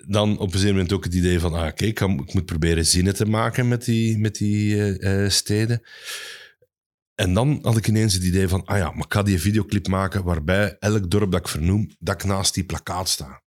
dan 0.07 0.32
op 0.38 0.46
een 0.46 0.53
gegeven 0.53 0.74
moment 0.74 0.92
ook 0.92 1.05
het 1.05 1.14
idee 1.14 1.40
van, 1.40 1.55
ah, 1.55 1.66
oké, 1.66 1.84
ik, 1.84 2.01
moet 2.34 2.44
proberen 2.44 2.86
zinnen 2.86 3.14
te 3.14 3.26
maken 3.26 3.68
met 3.68 3.84
die, 3.84 4.18
met 4.18 4.34
die 4.36 4.76
eh, 4.76 5.24
eh, 5.24 5.30
steden. 5.30 5.82
En 7.14 7.34
dan 7.34 7.59
had 7.62 7.76
ik 7.76 7.88
ineens 7.88 8.14
het 8.14 8.22
idee 8.22 8.48
van, 8.48 8.64
ah 8.64 8.78
ja, 8.78 8.90
maar 8.90 9.05
ik 9.05 9.12
ga 9.12 9.22
die 9.22 9.40
videoclip 9.40 9.88
maken 9.88 10.24
waarbij 10.24 10.76
elk 10.78 11.11
dorp 11.11 11.30
dat 11.30 11.40
ik 11.40 11.48
vernoem, 11.48 11.90
dat 11.98 12.14
ik 12.14 12.24
naast 12.24 12.55
die 12.55 12.64
plakkaat 12.64 13.09
sta. 13.09 13.42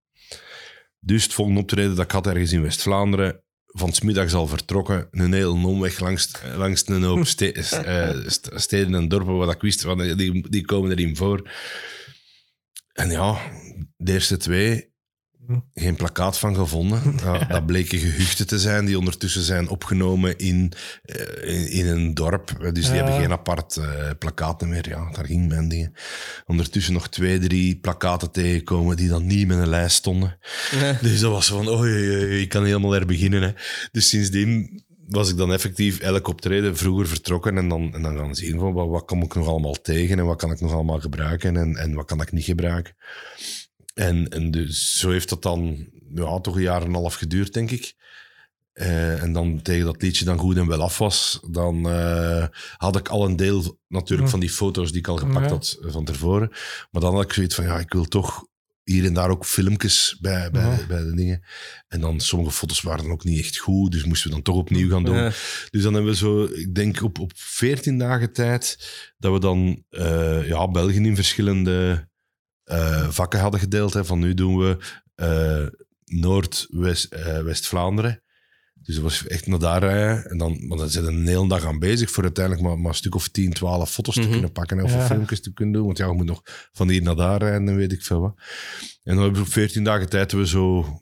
Dus 1.00 1.24
het 1.24 1.34
volgende 1.34 1.60
optreden 1.60 1.96
dat 1.96 2.06
ik 2.06 2.12
had 2.12 2.28
ergens 2.28 2.52
in 2.52 2.62
West-Vlaanderen, 2.62 3.42
van 3.66 3.94
's 3.94 4.02
middags 4.02 4.34
al 4.34 4.48
vertrokken, 4.48 5.08
een 5.12 5.34
hele 5.34 5.50
omweg 5.50 6.00
langs, 6.00 6.32
langs 6.56 6.88
een 6.88 7.04
hoop 7.04 7.26
ste- 7.26 7.52
eh, 7.62 8.28
st- 8.28 8.50
steden 8.54 8.96
en 8.96 9.08
dorpen 9.08 9.38
waar 9.38 9.56
ik 9.56 9.62
wist 9.62 9.82
van, 9.82 10.16
die, 10.18 10.50
die 10.50 10.66
komen 10.66 10.92
erin 10.92 11.16
voor. 11.16 11.52
En 12.94 13.10
ja, 13.10 13.52
de 13.98 14.12
eerste 14.12 14.38
twee, 14.38 14.93
geen 15.74 15.96
plakkaat 15.96 16.40
van 16.40 16.56
gevonden. 16.56 17.02
Dat 17.50 17.66
bleken 17.66 18.00
gehuchten 18.00 18.48
te 18.48 18.60
zijn 18.60 18.86
die 18.86 18.98
ondertussen 18.98 19.42
zijn 19.42 19.68
opgenomen 19.68 20.38
in, 20.38 20.72
eh, 21.04 21.56
in, 21.56 21.72
in 21.72 21.88
een 21.88 22.14
dorp. 22.14 22.58
Dus 22.60 22.86
die 22.86 22.94
Ja. 22.94 23.04
hebben 23.04 23.14
geen 23.22 23.32
apart 23.32 23.78
eh 23.78 24.10
plakkaat 24.20 24.62
meer. 24.62 24.90
Ja, 24.90 25.12
daar 25.12 25.26
ging 25.26 25.48
mijn 25.48 25.68
dingen. 25.70 25.94
Ondertussen 26.46 26.94
nog 26.94 27.10
twee, 27.10 27.40
drie 27.40 27.76
plakaten 27.80 28.32
tegenkomen 28.32 28.98
die 28.98 29.10
dan 29.10 29.26
niet 29.28 29.48
met 29.48 29.58
een 29.58 29.70
lijst 29.70 29.96
stonden. 29.96 30.38
Dus 31.02 31.20
dat 31.20 31.32
was 31.32 31.48
van, 31.48 31.68
oh, 31.68 31.88
ik 32.42 32.50
kan 32.50 32.66
helemaal 32.66 32.92
herbeginnen. 32.92 33.42
Hè. 33.42 33.52
Dus 33.92 34.10
sindsdien 34.10 34.82
was 35.08 35.30
ik 35.30 35.38
dan 35.38 35.54
effectief 35.54 36.00
elk 36.00 36.28
optreden 36.28 36.78
vroeger 36.78 37.08
vertrokken 37.08 37.58
en 37.58 37.68
dan, 37.70 37.94
en 37.94 38.02
dan 38.02 38.18
gaan 38.18 38.36
zien 38.36 38.60
van 38.60 38.74
wat, 38.74 38.88
wat 38.88 39.06
kom 39.06 39.24
ik 39.24 39.36
nog 39.36 39.48
allemaal 39.48 39.82
tegen 39.82 40.20
en 40.20 40.26
wat 40.26 40.38
kan 40.38 40.52
ik 40.52 40.62
nog 40.62 40.74
allemaal 40.74 41.00
gebruiken 41.00 41.58
en, 41.58 41.76
en 41.76 41.94
wat 41.94 42.06
kan 42.06 42.22
ik 42.22 42.32
niet 42.32 42.44
gebruiken. 42.46 42.96
En, 43.94 44.30
en 44.30 44.52
dus 44.52 44.98
zo 45.00 45.10
heeft 45.12 45.30
dat 45.30 45.42
dan 45.42 45.88
ja, 46.16 46.40
toch 46.40 46.56
een 46.56 46.62
jaar 46.62 46.82
en 46.82 46.88
een 46.88 46.94
half 46.94 47.14
geduurd, 47.16 47.54
denk 47.54 47.72
ik. 47.72 47.94
eh, 48.74 49.22
en 49.22 49.34
dan 49.34 49.62
tegen 49.62 49.86
dat 49.86 50.02
liedje 50.02 50.26
dan 50.26 50.38
goed 50.38 50.58
en 50.58 50.68
wel 50.68 50.82
af 50.82 50.98
was, 50.98 51.40
dan 51.50 51.90
eh, 51.90 52.46
had 52.78 52.96
ik 52.96 53.08
al 53.10 53.26
een 53.26 53.36
deel 53.36 53.80
natuurlijk 53.88 54.30
van 54.30 54.40
die 54.40 54.50
foto's 54.50 54.90
die 54.90 55.00
ik 55.00 55.08
al 55.08 55.18
gepakt 55.18 55.46
Ja. 55.46 55.52
had 55.52 55.78
eh, 55.84 55.92
van 55.92 56.06
tevoren. 56.06 56.50
Maar 56.92 57.02
dan 57.02 57.14
had 57.14 57.24
ik 57.24 57.34
zoiets 57.34 57.56
van, 57.56 57.64
ja, 57.66 57.80
ik 57.80 57.94
wil 57.94 58.06
toch 58.06 58.46
hier 58.84 59.06
en 59.06 59.14
daar 59.14 59.30
ook 59.30 59.46
filmpjes 59.46 60.18
bij, 60.22 60.52
bij, 60.52 60.62
Ja. 60.78 60.86
bij 60.88 61.04
de 61.04 61.14
dingen. 61.16 61.44
En 61.88 62.00
dan 62.02 62.20
sommige 62.20 62.52
foto's 62.52 62.82
waren 62.82 63.04
dan 63.04 63.12
ook 63.12 63.24
niet 63.24 63.40
echt 63.40 63.58
goed, 63.58 63.92
dus 63.92 64.04
moesten 64.04 64.28
we 64.30 64.34
dan 64.34 64.44
toch 64.44 64.56
opnieuw 64.56 64.90
gaan 64.90 65.04
doen. 65.04 65.16
Dus 65.70 65.84
dan 65.84 65.94
hebben 65.94 66.12
we 66.12 66.18
zo, 66.18 66.44
ik 66.44 66.76
denk 66.76 67.02
op, 67.04 67.20
op 67.20 67.32
14 67.36 67.98
dagen 67.98 68.34
tijd, 68.34 68.78
dat 69.18 69.34
we 69.34 69.40
dan 69.40 69.84
eh, 69.90 70.48
ja, 70.48 70.68
België 70.72 70.96
in 70.96 71.16
verschillende 71.16 72.08
eh, 72.64 73.10
vakken 73.10 73.40
hadden 73.40 73.60
gedeeld. 73.60 73.94
Hè. 73.94 74.06
Van 74.06 74.20
nu 74.20 74.34
doen 74.34 74.58
we 74.58 74.78
eh, 75.16 75.66
Noord-West, 76.06 77.14
eh, 77.14 77.40
West-Vlaanderen. 77.42 78.22
Dus 78.84 78.96
dat 78.96 79.04
was 79.04 79.28
echt 79.28 79.48
naar 79.48 79.60
daar 79.60 79.80
rijden. 79.80 80.26
En 80.30 80.38
dan, 80.38 80.68
want 80.68 80.94
we 80.94 81.00
een 81.00 81.28
hele 81.28 81.48
dag 81.48 81.66
aan 81.66 81.80
bezig 81.80 82.12
voor 82.12 82.24
uiteindelijk 82.24 82.66
maar, 82.68 82.80
maar 82.80 82.90
een 82.90 82.98
stuk 82.98 83.16
of 83.16 83.28
10, 83.28 83.54
12 83.54 83.92
foto's 83.92 84.16
Mhm. 84.16 84.26
te 84.26 84.32
kunnen 84.32 84.52
pakken 84.52 84.78
hè, 84.78 84.84
of 84.84 84.92
Ja. 84.94 85.06
filmpjes 85.06 85.42
te 85.42 85.54
kunnen 85.54 85.74
doen. 85.74 85.86
Want 85.86 85.98
ja, 85.98 86.06
je 86.08 86.14
moet 86.14 86.26
nog 86.26 86.42
van 86.72 86.90
hier 86.90 87.02
naar 87.02 87.16
daar 87.16 87.40
rijden 87.40 87.68
en 87.68 87.76
weet 87.76 87.92
ik 87.92 88.02
veel 88.04 88.20
wat. 88.20 88.34
En 89.04 89.14
dan 89.16 89.24
hebben 89.24 89.42
we 89.42 89.48
op 89.48 89.54
14 89.54 89.84
dagen 89.84 90.10
tijd 90.10 90.32
hebben 90.32 90.50
we 90.50 90.54
zo 90.58 91.00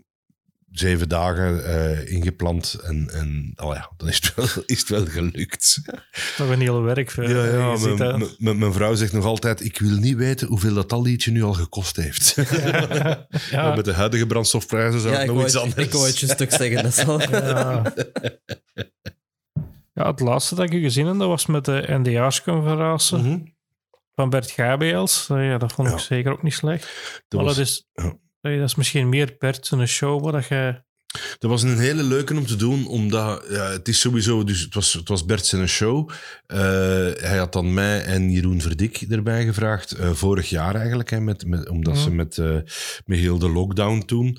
zeven 0.72 1.10
dagen 1.10 1.66
eh, 1.66 2.12
ingepland. 2.14 2.74
En, 2.84 3.10
en 3.14 3.54
oh 3.56 3.74
ja, 3.76 3.92
dan 3.98 4.08
is 4.08 4.16
het 4.16 4.36
wel, 4.36 4.46
is 4.66 4.80
het 4.80 4.90
wel 4.90 5.06
gelukt. 5.06 5.82
Nog 6.38 6.50
een 6.50 6.60
hele 6.60 6.82
werk. 6.82 7.12
voor- 7.12 7.30
Ja, 7.30 7.76
ziet 7.76 7.98
mijn, 8.58 8.74
vrouw 8.74 8.96
zegt 8.96 9.14
nog 9.14 9.26
altijd, 9.26 9.64
ik 9.64 9.80
wil 9.80 9.98
niet 9.98 10.16
weten 10.16 10.48
hoeveel 10.48 10.74
dat 10.74 10.90
dat 10.90 11.02
liedje 11.02 11.32
nu 11.32 11.44
al 11.44 11.54
gekost 11.54 11.96
heeft. 11.96 12.36
ja, 13.52 13.76
Met 13.76 13.86
de 13.86 13.94
huidige 13.94 14.26
brandstofprijzen 14.28 15.00
zou 15.00 15.14
Ja, 15.14 15.20
het 15.20 15.30
ik 15.30 15.36
nog 15.36 15.46
iets 15.46 15.56
anders. 15.58 15.86
ik 15.88 15.92
wou 15.94 16.06
het 16.08 16.20
je 16.20 16.28
stuk 16.28 16.52
zeggen. 16.52 16.84
Dat 16.84 16.98
is 16.98 17.06
al... 17.06 17.20
ja. 17.22 17.94
ja, 19.94 20.08
het 20.12 20.20
laatste 20.20 20.56
dat 20.56 20.72
ik 20.72 20.82
gezien 20.84 21.06
heb, 21.08 21.18
dat 21.18 21.28
was 21.28 21.46
met 21.46 21.66
de 21.66 21.86
NDA's-conferentie 21.88 23.18
Mhm. 23.18 23.38
van 24.16 24.30
Bert 24.30 24.52
Gabriels. 24.52 25.28
Eh, 25.30 25.46
Ja, 25.46 25.58
dat 25.58 25.74
vond 25.74 25.88
ik 25.88 25.94
Ja. 25.94 26.00
zeker 26.00 26.32
ook 26.32 26.44
niet 26.44 26.54
slecht. 26.54 26.84
Dat 27.28 27.40
maar 27.40 27.44
was- 27.44 27.56
dat, 27.58 27.66
is, 27.66 27.88
dat 28.42 28.70
is 28.70 28.76
misschien 28.76 29.10
meer 29.10 29.36
Bert 29.39 29.66
zijn 29.66 29.88
show, 29.88 30.24
waar 30.24 30.32
dat 30.32 30.46
je... 30.48 30.82
Dat 31.38 31.50
was 31.50 31.64
een 31.64 31.80
hele 31.80 32.04
leuke 32.04 32.36
om 32.38 32.46
te 32.46 32.56
doen, 32.56 32.88
omdat 32.88 33.46
ja, 33.50 33.70
het 33.72 33.88
is 33.88 34.00
sowieso, 34.00 34.44
dus 34.44 34.60
het 34.62 34.74
was, 34.74 34.94
het 34.94 35.08
was 35.08 35.26
Bert 35.26 35.46
zijn 35.46 35.68
show. 35.68 36.10
Eh, 36.46 36.58
hij 37.18 37.38
had 37.38 37.54
dan 37.54 37.74
mij 37.74 38.04
en 38.04 38.32
Jeroen 38.32 38.62
Verdik 38.62 39.02
erbij 39.10 39.46
gevraagd, 39.46 39.92
eh, 39.92 40.12
vorig 40.12 40.50
jaar 40.50 40.76
eigenlijk, 40.76 41.10
hè, 41.10 41.20
met, 41.20 41.46
met, 41.46 41.70
omdat 41.70 41.94
Mhm. 41.94 42.04
ze 42.04 42.12
met, 42.12 42.38
eh, 42.38 42.56
met 43.06 43.20
heel 43.20 43.38
de 43.39 43.50
lockdown 43.50 44.04
toen. 44.06 44.38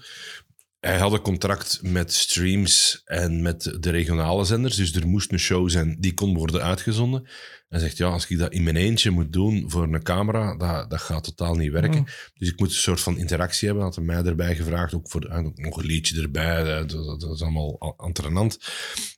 Hij 0.81 0.99
had 0.99 1.13
een 1.13 1.21
contract 1.21 1.81
met 1.83 2.13
streams 2.13 3.03
en 3.05 3.43
met 3.43 3.77
de 3.81 3.91
regionale 3.91 4.45
zenders, 4.45 4.77
dus 4.77 4.95
er 4.95 5.07
moest 5.09 5.33
een 5.33 5.39
show 5.39 5.71
zijn 5.71 5.97
die 6.01 6.15
kon 6.15 6.35
worden 6.35 6.63
uitgezonden. 6.63 7.29
Hij 7.73 7.81
zegt, 7.81 7.97
ja, 7.97 8.07
als 8.09 8.27
ik 8.29 8.39
dat 8.39 8.53
in 8.53 8.63
mijn 8.63 8.77
eentje 8.77 9.11
moet 9.11 9.33
doen 9.33 9.65
voor 9.71 9.83
een 9.83 10.03
camera, 10.03 10.57
dat, 10.57 10.91
dat 10.91 11.01
gaat 11.01 11.25
totaal 11.25 11.55
niet 11.55 11.73
werken. 11.73 11.99
Mm. 11.99 12.07
Dus 12.35 12.49
ik 12.49 12.59
moet 12.59 12.69
een 12.69 12.75
soort 12.75 13.01
van 13.01 13.19
interactie 13.19 13.67
hebben. 13.67 13.85
Had 13.85 13.95
hij 13.95 14.05
mij 14.05 14.25
erbij 14.25 14.55
gevraagd, 14.57 14.95
ook 14.95 15.11
voor 15.11 15.25
eh, 15.25 15.39
nog 15.55 15.77
een 15.77 15.85
liedje 15.87 16.21
erbij. 16.23 16.59
eh, 16.61 16.67
Dat, 16.89 16.91
dat, 16.91 17.21
dat 17.21 17.35
is 17.35 17.43
allemaal 17.43 17.97
renant. 18.23 18.59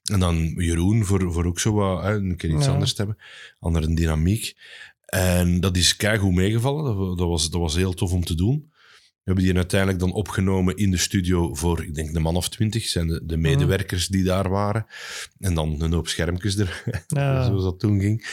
En 0.05 0.20
dan 0.20 0.36
Jeroen 0.57 1.05
voor, 1.05 1.32
voor 1.32 1.44
ook 1.44 1.61
zo 1.61 1.72
wat, 1.72 2.02
hè, 2.02 2.14
een 2.14 2.36
keer 2.36 2.50
iets 2.50 2.64
Ja. 2.66 2.72
anders 2.72 2.92
te 2.94 3.02
hebben. 3.02 3.22
Andere 3.59 3.94
dynamiek. 3.94 4.57
En 5.07 5.61
dat 5.61 5.76
is 5.76 5.96
keigoed 5.96 6.34
meegevallen. 6.34 7.16
Dat, 7.16 7.28
was, 7.28 7.50
dat 7.50 7.61
was 7.61 7.74
heel 7.74 7.94
tof 7.94 8.12
om 8.12 8.24
te 8.24 8.34
doen. 8.34 8.72
We 9.25 9.31
hebben 9.33 9.45
die 9.45 9.57
uiteindelijk 9.57 10.01
dan 10.01 10.12
opgenomen 10.12 10.77
in 10.77 10.91
de 10.91 10.97
studio 10.97 11.55
voor, 11.55 11.83
ik 11.83 11.95
denk, 11.95 12.12
de 12.12 12.20
man 12.20 12.37
of 12.37 12.49
twintig. 12.49 12.87
zijn 12.87 13.07
de, 13.07 13.20
de 13.25 13.37
medewerkers 13.37 14.09
die 14.09 14.25
daar 14.25 14.49
waren. 14.49 14.87
En 15.39 15.55
dan 15.55 15.83
een 15.83 15.93
hoop 15.93 16.09
schermpjes 16.09 16.57
er, 16.57 16.83
Ja, 17.07 17.45
zoals 17.45 17.62
dat 17.62 17.81
toen 17.81 18.01
ging. 18.01 18.27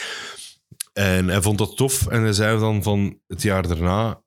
En 0.94 1.28
hij 1.28 1.42
vond 1.42 1.58
dat 1.58 1.78
tof. 1.78 2.08
En 2.08 2.22
hij 2.22 2.34
zei 2.34 2.60
dan 2.60 2.84
van 2.84 3.20
het 3.28 3.42
jaar 3.42 3.68
daarna... 3.68 4.22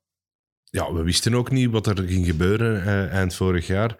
Ja, 0.63 0.93
we 0.93 1.03
wisten 1.03 1.33
ook 1.33 1.51
niet 1.51 1.71
wat 1.71 1.87
er 1.87 2.07
ging 2.07 2.25
gebeuren 2.25 2.85
eh, 2.85 3.13
eind 3.13 3.35
vorig 3.35 3.67
jaar. 3.67 3.97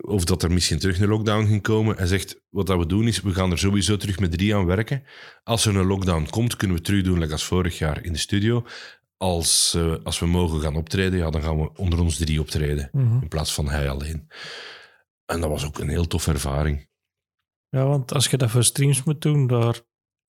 Of 0.00 0.24
dat 0.24 0.42
er 0.42 0.52
misschien 0.52 0.78
terug 0.78 1.00
een 1.00 1.08
lockdown 1.08 1.46
ging 1.46 1.62
komen. 1.62 1.96
Hij 1.96 2.06
zegt, 2.06 2.40
wat 2.50 2.66
dat 2.66 2.78
we 2.78 2.86
doen 2.86 3.06
is, 3.06 3.20
we 3.20 3.34
gaan 3.34 3.50
er 3.50 3.58
sowieso 3.58 3.96
terug 3.96 4.18
met 4.18 4.32
drie 4.32 4.54
aan 4.54 4.66
werken. 4.66 5.02
Als 5.42 5.66
er 5.66 5.76
een 5.76 5.86
lockdown 5.86 6.26
komt, 6.30 6.56
kunnen 6.56 6.76
we 6.76 6.82
terug 6.82 7.02
doen, 7.02 7.18
like 7.18 7.32
als 7.32 7.44
vorig 7.44 7.78
jaar 7.78 8.04
in 8.04 8.12
de 8.12 8.18
studio. 8.18 8.64
Als, 9.16 9.74
eh, 9.76 9.94
als 10.04 10.18
we 10.18 10.26
mogen 10.26 10.60
gaan 10.60 10.76
optreden, 10.76 11.18
ja, 11.18 11.30
dan 11.30 11.42
gaan 11.42 11.60
we 11.60 11.70
onder 11.76 12.00
ons 12.00 12.16
drie 12.16 12.40
optreden. 12.40 12.88
mhm. 12.92 13.22
In 13.22 13.28
plaats 13.28 13.54
van 13.54 13.68
hij 13.68 13.88
alleen. 13.90 14.28
En 15.24 15.40
dat 15.40 15.50
was 15.50 15.64
ook 15.64 15.78
een 15.78 15.88
heel 15.88 16.06
toffe 16.06 16.30
ervaring. 16.32 16.88
ja, 17.68 17.84
want 17.86 18.12
als 18.14 18.26
je 18.26 18.36
dat 18.36 18.50
voor 18.50 18.64
streams 18.64 19.02
moet 19.04 19.20
doen, 19.22 19.46
daar 19.46 19.80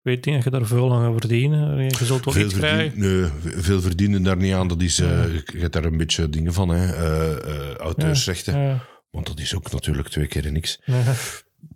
weet 0.01 0.25
niet 0.25 0.35
dat 0.35 0.43
je 0.43 0.49
daar 0.49 0.65
veel 0.65 0.93
aan 0.93 1.03
gaat 1.11 1.19
verdienen. 1.19 1.83
Je 1.83 2.05
zult 2.05 2.25
wel 2.25 2.33
Veel, 2.33 2.45
iets 2.45 2.53
krijgen. 2.53 2.99
nee, 2.99 3.29
veel 3.41 3.81
verdienen 3.81 4.23
daar 4.23 4.37
niet 4.37 4.53
aan. 4.53 4.67
Dat 4.67 4.81
is, 4.81 4.99
eh, 4.99 5.07
Ja. 5.09 5.41
je 5.45 5.59
hebt 5.59 5.73
daar 5.73 5.83
een 5.85 5.97
beetje 5.97 6.29
dingen 6.29 6.53
van, 6.53 6.69
hè. 6.69 6.93
eh, 6.93 7.75
auteursrechten. 7.75 8.59
Ja, 8.59 8.85
Want 9.11 9.27
dat 9.27 9.39
is 9.39 9.55
ook 9.55 9.71
natuurlijk 9.71 10.07
twee 10.07 10.27
keer 10.27 10.51
niks. 10.51 10.79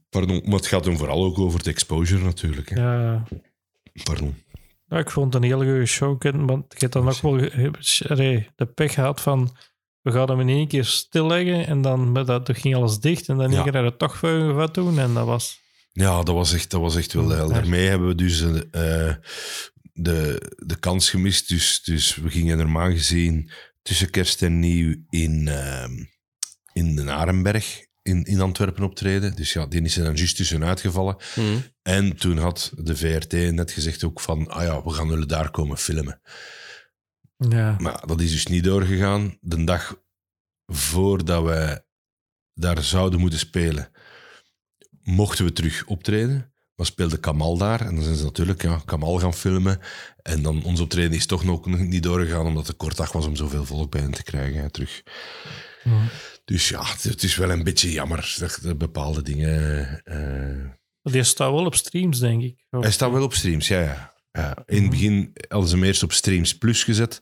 Pardon, 0.10 0.42
maar 0.46 0.56
het 0.56 0.68
gaat 0.68 0.84
dan 0.84 0.98
vooral 0.98 1.24
ook 1.26 1.40
over 1.40 1.58
het 1.58 1.68
exposure 1.68 2.24
natuurlijk. 2.24 2.70
Hè. 2.70 2.82
ja. 2.82 3.24
Pardon. 4.04 4.36
Ja, 4.90 4.98
ik 4.98 5.10
vond 5.10 5.34
het 5.34 5.44
een 5.44 5.50
hele 5.50 5.66
goede 5.66 5.86
show. 5.86 6.22
Want 6.22 6.66
je 6.68 6.78
hebt 6.80 6.94
dan 6.94 7.10
ook 7.10 7.22
wel 7.22 7.38
de 8.56 8.66
pech 8.76 8.94
gehad 8.94 9.22
van... 9.22 9.56
We 10.02 10.12
gaan 10.12 10.30
hem 10.30 10.40
in 10.40 10.50
één 10.50 10.68
keer 10.68 10.86
stilleggen 10.86 11.68
en 11.68 11.82
dan 11.82 12.12
met 12.12 12.28
dat, 12.28 12.46
toen 12.46 12.56
ging 12.56 12.76
alles 12.76 13.00
dicht. 13.00 13.30
En 13.30 13.38
dan 13.38 13.52
Ja. 13.52 13.64
keer 13.64 13.84
we 13.84 13.96
toch 13.98 14.18
veel 14.18 14.54
wat 14.54 14.74
doen. 14.74 15.00
En 15.00 15.14
dat 15.14 15.26
was... 15.26 15.60
Ja, 15.92 16.24
dat 16.24 16.36
was 16.36 16.54
echt, 16.54 16.72
dat 16.72 16.82
was 16.82 16.96
echt 16.96 17.14
wel. 17.14 17.36
Ja. 17.36 17.48
Daarmee 17.48 17.88
hebben 17.88 18.08
we 18.08 18.16
dus 18.16 18.42
eh, 18.42 19.14
de, 19.94 20.52
de 20.66 20.80
kans 20.80 21.10
gemist. 21.10 21.50
Dus, 21.50 21.84
dus 21.84 22.16
we 22.16 22.30
gingen 22.30 22.58
normaal 22.58 22.92
gezien 22.92 23.52
tussen 23.82 24.10
kerst 24.10 24.42
en 24.42 24.60
nieuw 24.60 24.96
in, 25.10 25.48
ehm, 25.48 25.92
in 26.74 26.96
de 26.96 27.12
Arenberg 27.12 27.88
in, 28.10 28.24
in 28.24 28.42
Antwerpen 28.42 28.84
optreden. 28.84 29.36
Dus 29.36 29.54
ja, 29.54 29.66
die 29.66 29.82
is 29.82 29.98
er 29.98 30.04
dan 30.04 30.16
juist 30.16 30.36
tussenuit 30.36 30.82
gevallen. 30.82 31.16
Mhm. 31.36 31.58
En 31.82 32.16
toen 32.18 32.38
had 32.38 32.72
de 32.76 32.96
VRT 32.96 33.32
net 33.32 33.72
gezegd 33.72 34.04
ook 34.04 34.20
van, 34.20 34.48
ah 34.48 34.64
ja, 34.64 34.84
we 34.84 34.90
gaan 34.90 35.08
willen 35.08 35.28
daar 35.28 35.52
komen 35.52 35.78
filmen. 35.78 36.22
Ja, 37.38 37.76
Maar 37.80 38.08
dat 38.08 38.22
is 38.22 38.32
dus 38.32 38.48
niet 38.48 38.64
doorgegaan. 38.64 39.38
De 39.42 39.64
dag 39.64 40.02
voordat 40.66 41.44
wij 41.44 41.86
daar 42.54 42.84
zouden 42.84 43.20
moeten 43.20 43.40
spelen, 43.40 43.92
mochten 45.02 45.46
we 45.46 45.54
terug 45.54 45.86
optreden. 45.86 46.54
Maar 46.76 46.88
speelde 46.88 47.20
Kamal 47.20 47.58
daar. 47.58 47.82
En 47.82 47.96
dan 47.96 48.04
zijn 48.04 48.16
ze 48.16 48.24
natuurlijk 48.24 48.62
ja, 48.62 48.82
Kamal 48.86 49.20
gaan 49.20 49.34
filmen. 49.34 49.80
En 50.22 50.42
dan 50.42 50.64
ons 50.64 50.80
optreden 50.80 51.18
is 51.18 51.26
toch 51.26 51.44
nog 51.44 51.66
niet 51.66 52.04
doorgegaan, 52.04 52.46
omdat 52.46 52.68
het 52.68 52.78
kort 52.78 52.98
dag 52.98 53.12
was 53.12 53.26
om 53.26 53.36
zoveel 53.36 53.66
volk 53.66 53.92
bij 53.92 54.02
hen 54.02 54.12
te 54.12 54.24
krijgen 54.24 54.62
hè, 54.62 54.70
terug. 54.70 55.04
Mhm. 55.84 56.06
Dus 56.46 56.70
ja, 56.70 56.84
het, 56.86 57.04
het 57.04 57.24
is 57.24 57.36
wel 57.36 57.50
een 57.52 57.64
beetje 57.64 57.92
jammer 57.92 58.36
dat 58.40 58.60
er 58.64 58.78
bepaalde 58.78 59.22
dingen... 59.22 60.02
eh, 60.04 60.72
die 61.12 61.24
staat 61.24 61.52
wel 61.52 61.66
op 61.66 61.76
streams, 61.76 62.20
denk 62.20 62.42
ik. 62.44 62.66
Hij 62.70 62.92
staat 62.92 63.12
wel 63.12 63.24
op 63.24 63.34
streams, 63.34 63.68
ja. 63.68 63.80
ja. 63.82 64.14
ja. 64.32 64.64
In 64.66 64.76
het 64.76 64.82
Mhm. 64.82 64.90
begin 64.90 65.32
hadden 65.48 65.70
ze 65.70 65.76
hem 65.76 65.84
eerst 65.84 66.04
op 66.04 66.12
Streams 66.12 66.58
Plus 66.58 66.84
gezet. 66.84 67.22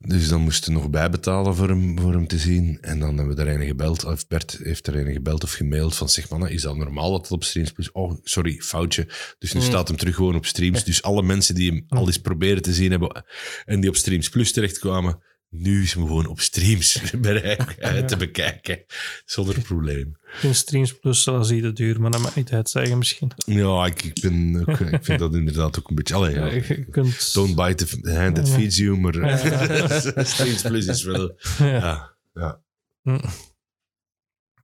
Dus 0.00 0.28
dan 0.28 0.40
moesten 0.40 0.72
we 0.72 0.78
nog 0.78 0.90
bijbetalen 0.90 1.54
voor 1.54 1.68
hem, 1.68 1.98
voor 2.00 2.12
hem 2.12 2.26
te 2.26 2.38
zien. 2.38 2.78
En 2.80 2.98
dan 2.98 3.16
hebben 3.16 3.36
we 3.36 3.44
daar 3.44 3.54
een 3.54 3.66
gebeld, 3.66 4.04
of 4.04 4.26
Bert 4.26 4.58
heeft 4.62 4.86
er 4.86 4.96
een 4.96 5.12
gebeld 5.12 5.44
of 5.44 5.52
gemaild 5.52 5.96
van 5.96 6.08
zeg 6.08 6.28
man, 6.28 6.48
is 6.48 6.62
dat 6.62 6.76
normaal 6.76 7.10
dat 7.10 7.20
het 7.22 7.30
op 7.30 7.44
Streams 7.44 7.72
Plus... 7.72 7.92
Oh, 7.92 8.18
sorry, 8.22 8.58
foutje. 8.60 9.08
Dus 9.38 9.52
nu 9.52 9.60
Mm. 9.60 9.66
staat 9.66 9.88
hem 9.88 9.96
terug 9.96 10.14
gewoon 10.14 10.34
op 10.36 10.46
Streams. 10.46 10.84
Dus 10.84 11.02
alle 11.02 11.22
mensen 11.22 11.54
die 11.54 11.70
hem 11.70 11.84
al 11.88 12.06
eens 12.06 12.18
proberen 12.20 12.62
te 12.62 12.72
zien 12.72 12.90
hebben 12.90 13.24
en 13.64 13.80
die 13.80 13.90
op 13.90 13.96
Streams 13.96 14.28
Plus 14.28 14.52
terechtkwamen, 14.52 15.22
nu 15.48 15.82
is 15.82 15.92
hem 15.92 16.06
gewoon 16.06 16.26
op 16.26 16.40
Streams 16.40 17.10
bereikbaar 17.20 18.06
te 18.06 18.16
bekijken. 18.16 18.84
Zonder 19.24 19.60
probleem. 19.60 20.16
In 20.42 20.54
streams 20.54 20.98
plus 20.98 21.22
zelfs 21.22 21.48
die 21.48 21.72
duur, 21.72 22.00
maar 22.00 22.10
dat 22.10 22.20
mag 22.20 22.34
niet 22.36 22.52
uitzeggen 22.52 22.98
misschien. 22.98 23.30
Ja, 23.46 23.86
ik, 23.86 24.02
ik, 24.02 24.20
ben 24.20 24.60
ook, 24.68 24.78
ik 24.80 25.04
vind 25.04 25.18
dat 25.18 25.34
inderdaad 25.34 25.78
ook 25.78 25.88
een 25.88 25.94
beetje... 25.94 26.14
Allee, 26.14 26.34
ja. 26.34 26.46
Ja, 26.46 26.52
je 26.52 26.84
kunt... 26.84 27.34
Don't 27.34 27.54
bite 27.54 28.00
the 28.00 28.12
hand 28.18 28.34
that 28.34 28.48
feeds 28.50 28.76
you, 28.76 28.98
maar 28.98 29.14
Ja. 29.16 30.00
Streams 30.24 30.62
Plus 30.62 30.86
is 30.86 31.02
wel... 31.02 31.34
Ja. 31.58 32.14
Ja. 32.34 32.60
Hm. 33.02 33.14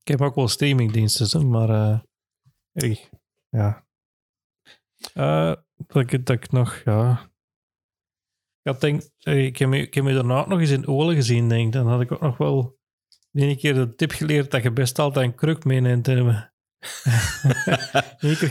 Ik 0.00 0.10
heb 0.10 0.20
ook 0.20 0.34
wel 0.34 0.48
streamingdiensten, 0.48 1.48
maar 1.48 1.68
eh, 1.70 1.98
ik- 2.90 3.10
ja. 3.48 3.86
Eh, 5.14 5.52
dat, 5.86 6.12
ik, 6.12 6.26
dat 6.26 6.36
ik 6.36 6.52
nog, 6.52 6.80
ja. 6.84 7.30
Had 8.64 8.80
denk, 8.80 9.02
eh, 9.18 9.44
ik 9.44 9.58
heb, 9.58 9.68
me, 9.68 9.78
ik 9.78 9.94
heb 9.94 10.04
me 10.04 10.14
daarna 10.14 10.40
ook 10.40 10.46
nog 10.46 10.60
eens 10.60 10.70
in 10.70 10.86
Olen 10.86 11.14
gezien, 11.14 11.48
denk 11.48 11.66
ik. 11.66 11.72
Dan 11.72 11.86
had 11.86 12.00
ik 12.00 12.12
ook 12.12 12.20
nog 12.20 12.36
wel 12.36 12.78
de 13.30 13.42
ene 13.42 13.56
keer 13.56 13.74
de 13.74 13.94
tip 13.94 14.10
geleerd 14.10 14.50
dat 14.50 14.62
je 14.62 14.72
best 14.72 14.98
altijd 14.98 15.26
een 15.26 15.34
kruk 15.34 15.64
meeneemt 15.64 16.08
Oh, 16.08 16.40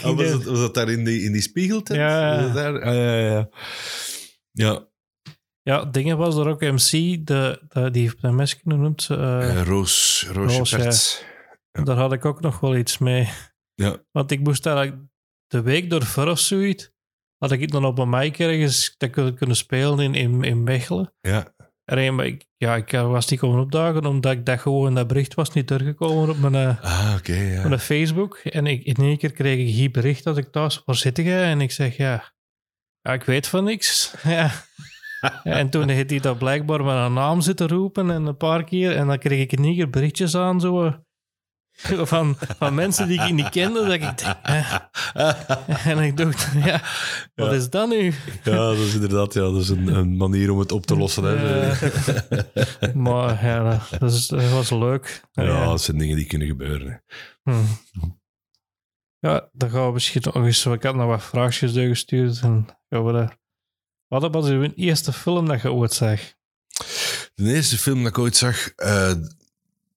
was, 0.18 0.32
dat, 0.32 0.44
was 0.44 0.60
dat 0.60 0.74
daar 0.74 0.90
in 0.90 1.06
die, 1.06 1.22
in 1.22 1.32
die 1.32 1.42
spiegeltent? 1.42 2.00
Ja. 2.00 2.54
Daar? 2.54 2.82
Ah, 2.82 2.96
ja, 2.96 3.50
ja, 4.52 4.88
ja. 5.62 5.86
Dingen 5.86 6.18
was 6.18 6.36
er 6.36 6.48
ook 6.48 6.62
MC, 6.62 6.92
de, 7.28 7.62
de, 7.68 7.92
die 7.92 8.02
heeft 8.02 8.18
een 8.22 8.36
mesje 8.36 8.58
genoemd. 8.64 9.08
eh, 9.10 9.60
eh, 9.60 9.68
Roos, 9.68 10.26
Roosje 10.32 10.58
Roos, 10.58 10.70
ja. 10.70 10.78
Perts. 10.78 11.24
Daar 11.72 11.98
had 11.98 12.14
ik 12.14 12.26
ook 12.26 12.42
nog 12.42 12.60
wel 12.60 12.76
iets 12.76 12.98
mee. 12.98 13.30
Ja. 13.74 14.04
Want 14.12 14.32
ik 14.32 14.40
moest 14.40 14.66
eigenlijk 14.66 14.98
de 15.48 15.62
week 15.62 15.90
door 15.90 16.28
of 16.28 16.40
zoiets, 16.40 16.92
had 17.44 17.52
ik 17.52 17.72
dan 17.72 17.86
op 17.86 18.00
een 18.00 18.10
mic 18.10 18.40
ergens 18.40 18.96
dat 18.98 19.10
kunnen 19.10 19.36
kunnen 19.36 19.56
spelen 19.56 20.00
in, 20.00 20.16
in, 20.16 20.44
in 20.44 20.64
Mechelen. 20.64 21.14
Ja. 21.22 21.54
En 21.86 22.16
maar 22.16 22.26
ik, 22.26 22.46
ja, 22.58 22.76
ik 22.76 22.92
was 22.92 23.30
niet 23.30 23.40
komen 23.40 23.60
opdagen, 23.60 24.06
omdat 24.06 24.32
ik 24.32 24.46
dat 24.46 24.60
gewoon, 24.60 24.96
dat 24.96 25.08
bericht 25.08 25.34
was 25.34 25.54
niet 25.54 25.68
doorgekomen 25.68 26.30
op 26.30 26.38
mijn, 26.38 26.56
eh, 26.56 26.84
Ah, 26.84 27.16
oké, 27.18 27.34
ja. 27.36 27.68
mijn 27.68 27.80
Facebook. 27.80 28.38
En 28.38 28.66
ik, 28.66 28.84
in 28.84 28.96
één 28.96 29.18
keer 29.18 29.32
kreeg 29.32 29.60
ik 29.60 29.74
hier 29.74 29.92
bericht 29.92 30.24
dat 30.24 30.38
ik 30.38 30.52
thuis 30.52 30.82
waar 30.86 30.96
zit 30.96 31.18
jij? 31.18 31.44
En 31.44 31.62
ik 31.62 31.72
zeg, 31.72 31.98
ja, 31.98 32.34
ja 33.02 33.14
ik 33.14 33.24
weet 33.24 33.48
van 33.48 33.64
niks. 33.64 34.16
ja. 34.24 34.52
En 35.44 35.70
toen 35.70 35.90
heeft 35.90 36.10
hij 36.10 36.20
dat 36.20 36.38
blijkbaar 36.38 36.84
met 36.84 36.96
een 36.96 37.14
naam 37.14 37.42
zitten 37.42 37.68
roepen 37.68 38.12
en 38.12 38.26
een 38.26 38.38
paar 38.38 38.64
keer. 38.64 38.96
En 38.96 39.08
dan 39.08 39.18
kreeg 39.18 39.42
ik 39.42 39.52
in 39.52 39.64
één 39.64 39.76
keer 39.76 39.90
berichtjes 39.90 40.36
aan, 40.36 40.62
zo, 40.62 40.84
eh, 40.86 40.94
van, 42.14 42.38
van 42.58 42.76
mensen 42.76 43.08
die 43.08 43.22
ik 43.22 43.34
niet 43.34 43.50
kende. 43.50 43.80
Dat 43.84 43.92
ik 43.94 44.02
denk, 44.02 44.20
eh. 44.44 45.88
En 45.88 46.00
ik 46.00 46.18
dacht, 46.18 46.48
ja, 46.66 46.82
wat 47.36 47.50
Ja. 47.50 47.54
is 47.56 47.70
dat 47.70 47.90
nu? 47.90 48.14
Ja, 48.44 48.52
dat 48.56 48.78
is 48.78 48.94
inderdaad 48.94 49.34
ja, 49.34 49.42
dat 49.42 49.56
is 49.62 49.70
een, 49.70 49.88
een 49.88 50.18
manier 50.18 50.52
om 50.52 50.60
het 50.60 50.72
op 50.72 50.86
te 50.86 50.96
lossen. 50.98 51.24
Hè. 51.24 51.72
Maar 52.94 53.46
ja, 53.46 53.82
dat, 54.00 54.12
is, 54.12 54.28
dat 54.28 54.50
was 54.50 54.70
leuk. 54.70 55.22
Ja, 55.32 55.66
dat 55.66 55.82
zijn 55.82 55.98
dingen 55.98 56.16
die 56.16 56.26
kunnen 56.26 56.48
gebeuren. 56.48 56.88
hè. 57.44 57.52
Hm. 57.52 57.64
Ja, 59.20 59.50
dan 59.52 59.70
gaan 59.70 59.86
we 59.86 59.92
misschien 59.94 60.22
nog 60.26 60.36
eens... 60.36 60.66
Ik 60.66 60.84
had 60.84 60.96
nog 60.96 61.06
wat 61.08 61.24
vraagjes 61.24 61.74
doorgestuurd 61.74 62.42
en 62.42 62.68
gaan 62.90 63.06
we 63.06 63.12
daar... 63.12 63.38
Wat 64.08 64.34
was 64.34 64.48
uw 64.48 64.72
eerste 64.76 65.14
film 65.14 65.48
dat 65.48 65.62
je 65.62 65.72
ooit 65.72 65.94
zag? 65.94 66.20
De 67.36 67.54
eerste 67.54 67.78
film 67.78 67.98
dat 68.04 68.08
ik 68.12 68.18
ooit 68.18 68.36
zag, 68.38 68.68
eh, 68.76 69.12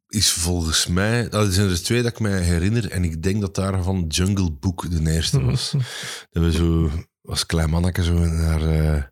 is 0.09 0.31
volgens 0.31 0.87
mij... 0.87 1.29
Dat 1.29 1.53
zijn 1.53 1.69
er 1.69 1.83
twee 1.83 2.03
dat 2.03 2.13
ik 2.13 2.21
mij 2.21 2.41
herinner. 2.41 2.91
En 2.91 3.05
ik 3.05 3.23
denk 3.23 3.41
dat 3.41 3.55
daarvan 3.55 4.05
Jungle 4.09 4.51
Book 4.51 4.91
de 4.91 5.13
eerste 5.13 5.41
was. 5.41 5.71
Dat 6.31 6.43
we 6.43 6.53
zo 6.53 6.91
als 7.23 7.47
klein 7.47 7.71
manneke 7.71 8.03
zo 8.03 8.15
naar, 8.15 8.63
eh, 8.63 9.03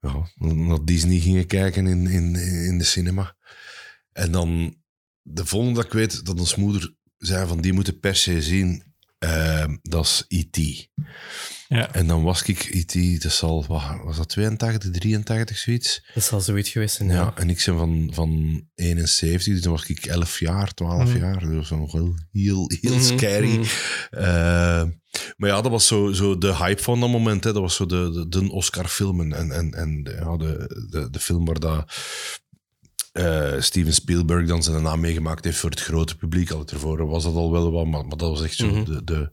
ja, 0.00 0.28
naar 0.34 0.84
Disney 0.84 1.18
gingen 1.20 1.46
kijken 1.46 1.86
in, 1.86 2.06
in, 2.06 2.34
in 2.66 2.78
de 2.78 2.84
cinema. 2.84 3.36
En 4.12 4.32
dan 4.32 4.76
de 5.22 5.46
volgende 5.46 5.74
dat 5.74 5.84
ik 5.84 5.92
weet 5.92 6.26
dat 6.26 6.40
ons 6.40 6.54
moeder 6.54 6.94
zei 7.18 7.46
van 7.46 7.60
die 7.60 7.72
moeten 7.72 8.00
per 8.00 8.16
se 8.16 8.42
zien. 8.42 8.94
eh, 9.18 9.66
dat 9.82 10.04
is 10.04 10.24
E.T. 10.28 10.88
Ja. 11.74 11.92
En 11.92 12.06
dan 12.06 12.22
was 12.22 12.42
ik 12.42 12.68
E.T. 12.72 13.22
Dat 13.22 13.32
zal, 13.32 13.66
was 14.04 14.16
dat 14.16 14.28
82, 14.28 14.90
83, 14.90 15.58
zoiets? 15.58 16.04
Dat 16.14 16.22
zal 16.24 16.40
zoiets 16.40 16.70
geweest 16.70 16.96
zijn, 16.96 17.08
Ja, 17.08 17.14
ja. 17.14 17.32
en 17.36 17.50
ik 17.50 17.62
ben 17.66 17.76
van, 17.76 18.10
van 18.12 18.62
71, 18.74 19.52
dus 19.54 19.62
dan 19.62 19.72
was 19.72 19.86
ik 19.86 20.06
11 20.06 20.38
jaar, 20.40 20.74
12 20.74 21.08
Mhm. 21.08 21.18
jaar. 21.18 21.40
Dat 21.40 21.54
was 21.54 21.70
nog 21.70 21.92
wel 21.92 22.14
heel, 22.32 22.70
heel 22.80 22.94
Mhm, 22.94 23.02
scary. 23.02 23.48
mhm. 23.58 23.62
Eh, 24.10 24.82
maar 25.36 25.48
ja, 25.48 25.60
dat 25.60 25.70
was 25.70 25.86
zo, 25.86 26.12
zo 26.12 26.38
de 26.38 26.54
hype 26.56 26.82
van 26.82 27.00
dat 27.00 27.08
moment. 27.10 27.44
Hè. 27.44 27.52
Dat 27.52 27.62
was 27.62 27.74
zo 27.74 27.86
de, 27.86 28.26
de, 28.28 28.40
de 28.40 28.50
Oscar-film 28.52 29.32
en, 29.32 29.50
en, 29.52 29.74
en, 29.74 30.08
ja, 30.18 30.36
de, 30.36 30.86
de, 30.90 31.10
de 31.10 31.18
film 31.20 31.44
waar 31.44 31.58
dat, 31.60 31.94
eh, 33.14 33.60
Steven 33.60 33.92
Spielberg 33.92 34.46
dan 34.46 34.62
zijn 34.62 34.82
naam 34.82 35.00
meegemaakt 35.00 35.44
heeft 35.44 35.58
voor 35.58 35.70
het 35.70 35.80
grote 35.80 36.16
publiek. 36.16 36.50
Al 36.50 36.64
ervoor 36.66 37.06
was 37.06 37.24
dat 37.24 37.34
al 37.34 37.52
wel 37.52 37.72
wat, 37.72 37.86
maar, 37.86 38.06
maar 38.06 38.16
dat 38.16 38.30
was 38.30 38.42
echt 38.42 38.56
zo 38.56 38.66
Mhm. 38.66 38.84
de, 38.84 39.04
de, 39.04 39.30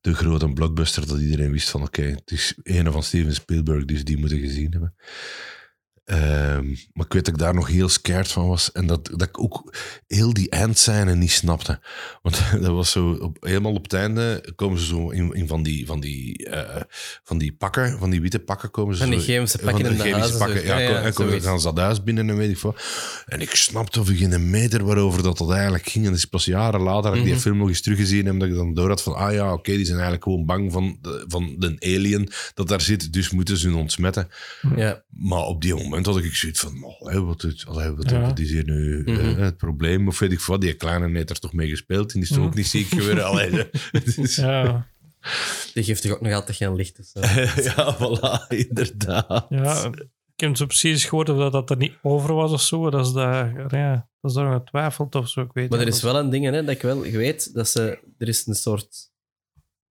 de 0.00 0.14
grote 0.14 0.52
blockbuster 0.52 1.06
dat 1.06 1.18
iedereen 1.20 1.52
wist 1.52 1.70
van 1.70 1.82
oké, 1.82 2.02
het 2.02 2.30
is 2.30 2.54
een 2.62 2.92
van 2.92 3.02
Steven 3.02 3.34
Spielberg, 3.34 3.84
dus 3.84 4.04
die 4.04 4.18
moeten 4.18 4.38
gezien 4.38 4.70
hebben. 4.72 4.94
Ehm, 6.04 6.66
maar 6.92 7.06
ik 7.06 7.12
weet 7.12 7.24
dat 7.24 7.34
ik 7.34 7.38
daar 7.40 7.54
nog 7.54 7.68
heel 7.68 7.88
scared 7.88 8.28
van 8.28 8.48
was. 8.48 8.72
En 8.72 8.86
dat, 8.86 9.06
dat 9.12 9.22
ik 9.28 9.40
ook 9.40 9.74
heel 10.06 10.32
die 10.32 10.50
eindscène 10.50 11.14
niet 11.14 11.30
snapte. 11.30 11.80
Want 12.22 12.42
dat 12.60 12.70
was 12.72 12.90
zo, 12.90 13.10
op, 13.20 13.36
helemaal 13.40 13.72
op 13.72 13.82
het 13.82 13.92
einde 13.92 14.52
komen 14.56 14.78
ze 14.78 14.86
zo 14.86 15.10
in, 15.10 15.32
in 15.32 15.48
van, 15.48 15.62
die, 15.62 15.86
van, 15.86 16.00
die, 16.00 16.46
eh, 16.46 16.82
van 17.24 17.38
die 17.38 17.52
pakken, 17.52 17.98
van 17.98 18.10
die 18.10 18.20
witte 18.20 18.38
pakken 18.38 18.70
komen 18.70 18.94
ze 18.96 19.00
Van 19.02 19.10
die 19.10 19.18
zo- 19.20 19.24
chemische 19.24 19.58
van 19.58 19.66
pakken 19.72 19.90
in 19.90 19.96
de 19.96 20.10
huizen, 20.12 20.38
pakken. 20.38 20.58
zo. 20.60 20.64
Ja, 20.66 20.78
Ja, 20.78 20.86
ko- 20.88 20.92
ja, 20.92 21.00
en 21.02 21.12
komen- 21.14 21.42
gaan 21.42 21.60
ze 21.60 21.66
dat 21.74 21.78
huis 21.84 22.02
binnen 22.02 22.28
en 22.30 22.36
weet 22.36 22.50
ik 22.50 22.58
wat. 22.58 22.82
En 23.26 23.40
ik 23.40 23.54
snapte 23.54 24.00
of 24.00 24.08
geen 24.12 24.50
meter 24.50 24.84
waarover 24.84 25.22
dat, 25.22 25.38
dat 25.38 25.50
eigenlijk 25.52 25.88
ging. 25.88 26.04
En 26.04 26.10
dat 26.10 26.18
is 26.18 26.24
pas 26.24 26.44
jaren 26.44 26.80
later 26.80 27.02
dat 27.10 27.14
ik 27.18 27.22
die 27.24 27.32
Mhm. 27.32 27.42
film 27.42 27.56
nog 27.58 27.68
eens 27.68 27.80
teruggezien 27.82 28.26
heb, 28.26 28.38
dat 28.40 28.48
ik 28.48 28.54
dan 28.54 28.74
door 28.74 28.88
had 28.88 29.02
van, 29.02 29.14
ah 29.14 29.32
ja, 29.32 29.52
oké, 29.52 29.70
die 29.72 29.84
zijn 29.84 29.94
eigenlijk 29.98 30.24
gewoon 30.24 30.44
bang 30.46 30.72
van 30.72 30.98
de, 31.00 31.24
van 31.28 31.54
de 31.58 31.76
alien 31.80 32.28
dat 32.54 32.68
daar 32.68 32.80
zit, 32.80 33.12
dus 33.12 33.30
moeten 33.30 33.56
ze 33.56 33.66
hun 33.68 33.76
ontsmetten. 33.76 34.28
Ja. 34.76 35.02
Maar 35.08 35.42
op 35.42 35.62
die 35.62 35.74
moment 35.74 35.92
had 36.02 36.16
ik 36.18 36.34
zoiets 36.34 36.60
van, 36.60 36.84
oh, 36.84 37.08
hè, 37.12 37.22
wat, 37.22 37.44
is- 37.44 37.66
allee, 37.66 37.90
wat, 37.90 38.10
Ja. 38.10 38.20
wat 38.20 38.38
is 38.38 38.50
hier 38.50 38.64
nu 38.64 39.02
Mhm. 39.06 39.20
eh, 39.20 39.36
het 39.36 39.56
probleem? 39.56 40.08
Of 40.08 40.18
weet 40.18 40.32
ik 40.32 40.40
wat, 40.40 40.60
die 40.60 40.74
kleine 40.74 41.16
heeft 41.16 41.30
er 41.30 41.38
toch 41.38 41.52
mee 41.52 41.68
gespeeld 41.68 42.06
en 42.12 42.20
die 42.20 42.22
is 42.22 42.28
toch 42.28 42.38
Mhm. 42.38 42.46
ook 42.46 42.54
niet 42.54 42.66
ziek 42.66 42.86
geworden? 42.88 43.24
Allee, 43.26 43.50
het 43.92 44.34
Ja, 44.34 44.86
Die 45.74 45.84
geeft 45.84 46.02
toch 46.02 46.12
ook 46.12 46.20
nog 46.20 46.32
altijd 46.32 46.56
geen 46.56 46.74
licht. 46.74 46.96
Dus, 46.96 47.12
ja, 47.64 47.96
voilà, 47.96 48.46
inderdaad. 48.48 49.46
ja, 49.48 49.84
ik 50.36 50.40
heb 50.40 50.56
zo 50.56 50.66
precies 50.66 51.04
gehoord 51.04 51.28
of 51.28 51.38
dat, 51.38 51.52
dat 51.52 51.70
er 51.70 51.76
niet 51.76 51.94
over 52.02 52.34
was 52.34 52.52
of 52.52 52.60
zo. 52.62 52.90
Dat 52.90 53.06
is 53.06 53.12
daar, 53.12 53.76
ja, 53.76 54.08
dat 54.20 54.30
is 54.30 54.36
daar 54.36 54.52
getwijfeld 54.52 55.14
of 55.14 55.28
zo. 55.28 55.40
Ik 55.40 55.52
weet 55.52 55.70
Maar 55.70 55.80
er 55.80 55.86
is 55.86 56.02
wel 56.02 56.16
een 56.16 56.30
ding, 56.30 56.44
hè, 56.44 56.50
dat 56.64 56.74
ik 56.74 56.82
wel 56.82 57.00
weet, 57.00 57.54
dat 57.54 57.68
ze... 57.68 57.98
Er 58.18 58.28
is 58.28 58.46
een 58.46 58.54
soort 58.54 59.12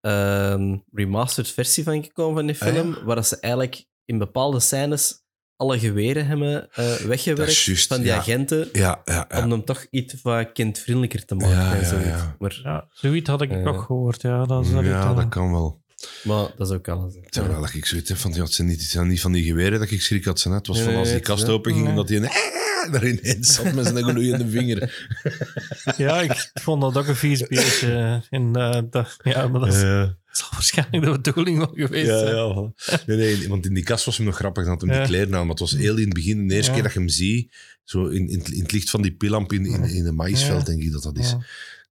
ehm, 0.00 0.76
remastered 0.92 1.50
versie 1.50 1.84
van 1.84 2.02
gekomen 2.04 2.34
van 2.36 2.46
die 2.46 2.60
Ah, 2.60 2.68
ja? 2.68 2.74
film, 2.82 3.04
waar 3.04 3.16
dat 3.16 3.26
ze 3.26 3.40
eigenlijk 3.40 3.86
in 4.04 4.18
bepaalde 4.18 4.60
scènes 4.60 5.22
alle 5.56 5.78
geweren 5.78 6.26
hebben 6.26 6.68
eh, 6.72 6.86
Dat 6.88 7.00
weggewerkt 7.00 7.62
juist, 7.64 7.86
van 7.86 7.96
die 7.98 8.06
ja. 8.06 8.16
agenten, 8.16 8.68
Ja, 8.72 9.02
ja, 9.04 9.26
ja. 9.28 9.44
om 9.44 9.50
hem 9.50 9.64
toch 9.64 9.86
iets 9.90 10.14
wat 10.22 10.52
kindvriendelijker 10.52 11.24
te 11.24 11.34
maken. 11.34 11.56
Ja, 11.56 11.72
en 11.74 11.80
ja, 11.80 11.88
zoiets. 11.88 12.06
ja. 12.08 12.36
Maar, 12.38 12.60
Ja, 12.62 12.86
zoiets 12.90 13.28
had 13.30 13.42
ik 13.42 13.50
Eh. 13.50 13.66
ook 13.66 13.82
gehoord. 13.82 14.22
Ja, 14.22 14.44
dat 14.44 14.64
is 14.64 14.70
dat 14.72 14.84
dan- 14.84 15.16
dat 15.16 15.28
kan 15.28 15.50
wel. 15.52 15.82
maar 16.24 16.46
dat 16.56 16.68
is 16.70 16.74
ook 16.76 16.88
alles. 16.88 17.14
Terwijl 17.28 17.60
dat 17.60 17.74
ik 17.74 17.86
zoiets 17.86 18.08
heb 18.08 18.18
van, 18.18 18.32
ja, 18.32 18.42
het, 18.42 18.52
zijn 18.52 18.68
niet, 18.68 18.80
het 18.80 18.90
zijn 18.90 19.08
niet 19.08 19.20
van 19.20 19.32
die 19.32 19.44
geweren 19.44 19.78
dat 19.80 19.90
ik 19.90 20.02
schrik 20.02 20.24
had. 20.24 20.40
Ze 20.40 20.48
net. 20.48 20.56
Het 20.58 20.66
was 20.66 20.76
Nee, 20.76 20.86
van 20.86 20.94
als 20.96 21.10
die 21.10 21.20
kast 21.20 21.48
open 21.48 21.72
ging 21.72 21.86
en 21.88 21.94
nee. 21.94 22.00
dat 22.04 22.08
hij 22.08 22.18
een 22.18 22.52
daarin 22.92 23.18
ineens 23.26 23.54
zat 23.54 23.72
met 23.72 23.86
zijn 23.86 24.02
gloeiende 24.04 24.48
vinger. 24.48 25.08
Ja, 25.96 26.20
ik 26.20 26.50
vond 26.54 26.80
dat 26.82 26.96
ook 26.96 27.06
een 27.06 27.16
vies 27.16 27.46
beestje. 27.46 28.22
En, 28.30 28.56
eh, 28.56 28.80
dat, 28.90 29.16
ja, 29.22 29.48
maar 29.48 29.60
dat 29.60 29.74
is, 29.74 29.82
Eh, 29.82 30.02
zal 30.36 30.48
waarschijnlijk 30.50 31.04
de 31.04 31.10
bedoeling 31.10 31.58
wel 31.58 31.70
geweest 31.74 32.06
Ja, 32.06 32.18
zijn. 32.18 32.34
ja. 32.36 32.54
voilà. 32.72 33.04
Nee, 33.06 33.16
nee, 33.16 33.48
want 33.48 33.66
in 33.66 33.74
die 33.74 33.82
kast 33.84 34.04
was 34.04 34.16
hem 34.16 34.26
nog 34.26 34.36
grappig. 34.36 34.62
Dan 34.62 34.72
had 34.72 34.80
hem 34.80 34.90
Ja. 34.90 34.98
die 34.98 35.06
kleren 35.06 35.34
aan. 35.34 35.40
Maar 35.40 35.48
het 35.50 35.58
was 35.58 35.70
heel 35.72 35.96
in 35.96 36.04
het 36.04 36.14
begin, 36.14 36.48
de 36.48 36.54
eerste 36.54 36.68
Ja. 36.70 36.74
keer 36.74 36.82
dat 36.84 36.92
je 36.92 36.98
hem 36.98 37.08
ziet, 37.08 37.54
zo 37.84 38.06
in, 38.06 38.28
in, 38.28 38.38
het- 38.38 38.50
in 38.50 38.62
het 38.62 38.72
licht 38.72 38.90
van 38.90 39.02
die 39.02 39.12
pillamp 39.14 39.52
in, 39.52 39.66
in, 39.66 39.82
in 39.84 40.06
een 40.06 40.14
maïsveld, 40.14 40.58
Ja. 40.58 40.64
denk 40.64 40.82
ik 40.82 40.92
dat 40.92 41.02
dat 41.02 41.18
is. 41.18 41.30
Ja. 41.30 41.38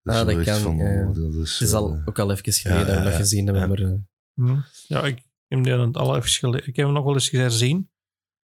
Dat, 0.04 0.16
Ah, 0.16 0.30
is 0.30 0.36
dat 0.36 0.46
kan, 0.46 0.60
Van, 0.62 0.82
oh, 0.82 1.16
dat 1.16 1.34
is, 1.34 1.60
Het 1.60 1.68
is 1.68 1.74
al, 1.74 1.94
eh, 1.94 2.02
ook 2.08 2.20
al 2.20 2.32
even 2.32 2.54
geleden 2.54 2.88
dat 2.88 2.98
we 2.98 3.04
dat 3.04 3.14
gezien 3.14 3.46
hebben. 3.46 3.62
ja. 3.64 3.68
Maar, 3.68 3.80
eh, 3.80 4.54
Hm. 4.56 4.60
Ja, 4.88 5.04
ik 5.04 5.22
heb 5.48 5.64
die 5.64 5.74
dan 5.76 5.94
al 5.94 6.16
even 6.18 6.54
Ik 6.54 6.66
heb 6.76 6.86
hem 6.86 6.92
nog 6.94 7.04
wel 7.04 7.14
eens 7.14 7.30
herzien. 7.32 7.90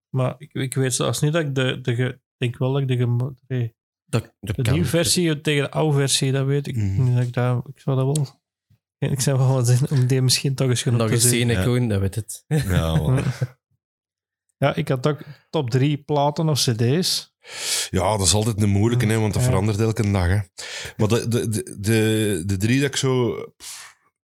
Maar 0.10 0.36
ik, 0.38 0.54
ik 0.54 0.74
weet 0.74 0.94
zelfs 0.94 1.20
niet 1.22 1.34
dat 1.34 1.42
ik 1.42 1.56
de... 1.56 1.80
de 1.82 2.20
denk 2.38 2.58
wel 2.58 2.72
dat 2.72 2.82
ik 2.82 2.88
de, 2.88 2.98
de 4.62 4.72
nieuwe 4.72 4.86
versie 4.88 5.42
tegen 5.42 5.64
de 5.64 5.72
oude 5.72 5.98
versie, 5.98 6.32
dat 6.32 6.46
weet 6.46 6.68
ik 6.68 6.76
Mhm. 6.76 7.04
niet. 7.04 7.16
Dat 7.16 7.26
ik, 7.26 7.34
daar, 7.34 7.58
ik 7.58 7.80
zou 7.80 7.96
dat 7.98 8.06
wel... 8.18 8.39
Ik 9.16 9.20
zou 9.20 9.38
wel 9.38 9.54
wat 9.54 9.68
zin 9.68 9.90
om 9.90 10.08
die 10.08 10.22
misschien 10.22 10.56
toch 10.56 10.70
eens 10.70 10.82
genoeg 10.82 11.00
Nog 11.00 11.08
te 11.08 11.14
eens 11.14 11.30
zien. 11.30 11.50
ik 11.50 11.64
Koen, 11.64 11.88
dat 11.88 12.00
weet 12.00 12.16
het. 12.16 12.44
ja. 12.48 13.24
Ja, 14.58 14.76
ik 14.76 14.88
had 14.88 15.08
ook 15.08 15.20
top 15.50 15.70
drie 15.70 15.98
platen 15.98 16.50
of 16.50 16.60
cd's. 16.60 17.34
Ja, 17.90 18.18
dat 18.18 18.26
is 18.28 18.34
altijd 18.34 18.62
een 18.62 18.70
moeilijke, 18.70 19.06
hè, 19.06 19.18
want 19.20 19.34
dat 19.34 19.42
Ja. 19.42 19.48
verandert 19.48 19.80
elke 19.80 20.12
dag. 20.12 20.28
Hè. 20.28 20.40
Maar 20.98 21.08
de, 21.08 21.28
de, 21.28 21.50
de, 21.50 21.76
de, 21.80 22.44
de 22.46 22.58
drie 22.58 22.80
dat 22.80 22.90
ik 22.90 22.96
zo 22.96 23.36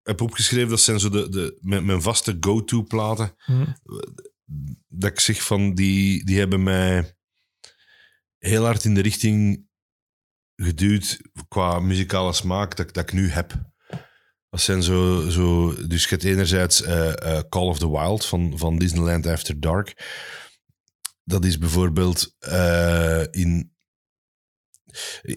heb 0.02 0.20
opgeschreven, 0.20 0.68
dat 0.68 0.80
zijn 0.80 1.00
zo 1.00 1.08
de, 1.08 1.28
de, 1.28 1.58
mijn, 1.60 1.84
mijn 1.84 2.02
vaste 2.02 2.36
go-to-platen. 2.40 3.34
Hm. 3.44 3.64
Dat 4.88 5.10
ik 5.10 5.20
zeg 5.20 5.42
van, 5.42 5.74
die, 5.74 6.24
die 6.24 6.38
hebben 6.38 6.62
mij 6.62 7.16
heel 8.38 8.64
hard 8.64 8.84
in 8.84 8.94
de 8.94 9.00
richting 9.02 9.66
geduwd 10.56 11.20
qua 11.48 11.78
muzikale 11.80 12.32
smaak 12.32 12.76
dat, 12.76 12.94
dat 12.94 13.02
ik 13.02 13.12
nu 13.12 13.28
heb. 13.28 13.71
Dat 14.52 14.60
zijn 14.60 14.82
zo, 14.82 15.28
zo 15.28 15.74
dus 15.86 16.02
je 16.02 16.08
hebt 16.08 16.24
enerzijds 16.24 16.82
eh, 16.82 17.36
eh, 17.36 17.42
Call 17.48 17.66
of 17.66 17.78
the 17.78 17.90
Wild 17.90 18.26
van, 18.26 18.52
van 18.58 18.78
Disneyland 18.78 19.26
After 19.26 19.60
Dark. 19.60 19.94
Dat 21.24 21.44
is 21.44 21.58
bijvoorbeeld 21.58 22.34
eh, 22.38 23.22
in. 23.30 23.71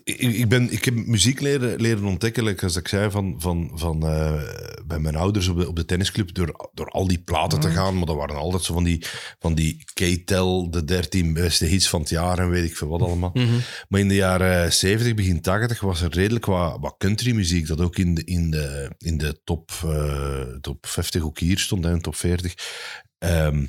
Ik, 0.03 0.49
ben, 0.49 0.71
ik 0.71 0.85
heb 0.85 0.93
muziek 0.93 1.39
leren, 1.39 1.81
leren 1.81 2.05
ontdekken, 2.05 2.43
like 2.43 2.63
als 2.63 2.75
ik 2.75 2.87
zei, 2.87 3.11
van, 3.11 3.35
van, 3.37 3.71
van, 3.73 4.05
eh, 4.07 4.41
bij 4.85 4.99
mijn 4.99 5.15
ouders 5.15 5.47
op 5.47 5.57
de, 5.57 5.67
op 5.67 5.75
de 5.75 5.85
tennisclub, 5.85 6.33
door, 6.33 6.69
door 6.73 6.89
al 6.89 7.07
die 7.07 7.19
platen 7.21 7.59
te 7.59 7.67
Mhm. 7.67 7.75
gaan. 7.75 7.95
Maar 7.97 8.05
dat 8.05 8.15
waren 8.15 8.35
altijd 8.35 8.63
zo 8.63 8.73
van 8.73 8.83
die, 8.83 9.05
van 9.39 9.55
die 9.55 9.83
K-tel, 9.93 10.69
de 10.71 10.83
13 10.83 11.33
beste 11.33 11.65
hits 11.65 11.89
van 11.89 11.99
het 11.99 12.09
jaar 12.09 12.39
en 12.39 12.49
weet 12.49 12.69
ik 12.69 12.77
veel 12.77 12.87
wat 12.87 13.01
allemaal. 13.01 13.31
Mhm. 13.33 13.53
Maar 13.89 13.99
in 13.99 14.07
de 14.07 14.15
jaren 14.15 14.73
70, 14.73 15.13
begin 15.13 15.41
80 15.41 15.79
was 15.79 16.01
er 16.01 16.11
redelijk 16.13 16.45
wat, 16.45 16.77
wat 16.79 16.95
countrymuziek 16.97 17.67
dat 17.67 17.81
ook 17.81 17.97
in 17.97 18.13
de, 18.13 18.23
in 18.23 18.51
de, 18.51 18.91
in 18.97 19.17
de 19.17 19.39
top, 19.43 19.71
eh, 19.83 20.41
top 20.61 20.85
50 20.85 21.23
ook 21.23 21.39
hier 21.39 21.59
stond, 21.59 21.85
en 21.85 22.01
top 22.01 22.15
40. 22.15 22.53
Ehm, 23.17 23.65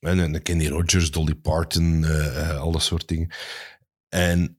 en, 0.00 0.18
en 0.20 0.42
Kenny 0.42 0.66
Rogers, 0.68 1.10
Dolly 1.10 1.34
Parton, 1.34 2.04
eh, 2.04 2.58
al 2.60 2.72
dat 2.72 2.82
soort 2.82 3.08
dingen. 3.08 3.28
En 4.08 4.57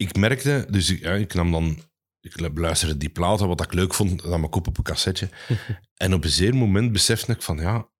ik 0.00 0.16
merkte, 0.16 0.66
dus 0.70 0.90
ik, 0.90 1.00
ja, 1.00 1.12
ik 1.12 1.34
nam 1.34 1.50
dan 1.50 1.78
ik 2.20 2.54
beluisterde 2.54 2.96
die 2.96 3.08
platen, 3.08 3.48
wat 3.48 3.64
ik 3.64 3.72
leuk 3.72 3.94
vond, 3.94 4.22
dan 4.22 4.40
mijn 4.40 4.50
kop 4.50 4.66
op 4.66 4.78
een 4.78 4.84
cassetje. 4.84 5.28
en 6.04 6.14
op 6.14 6.24
een 6.24 6.30
zeer 6.30 6.54
moment 6.56 6.92
besefte 6.92 7.32
ik 7.32 7.42
van, 7.42 7.58
ja, 7.58 7.90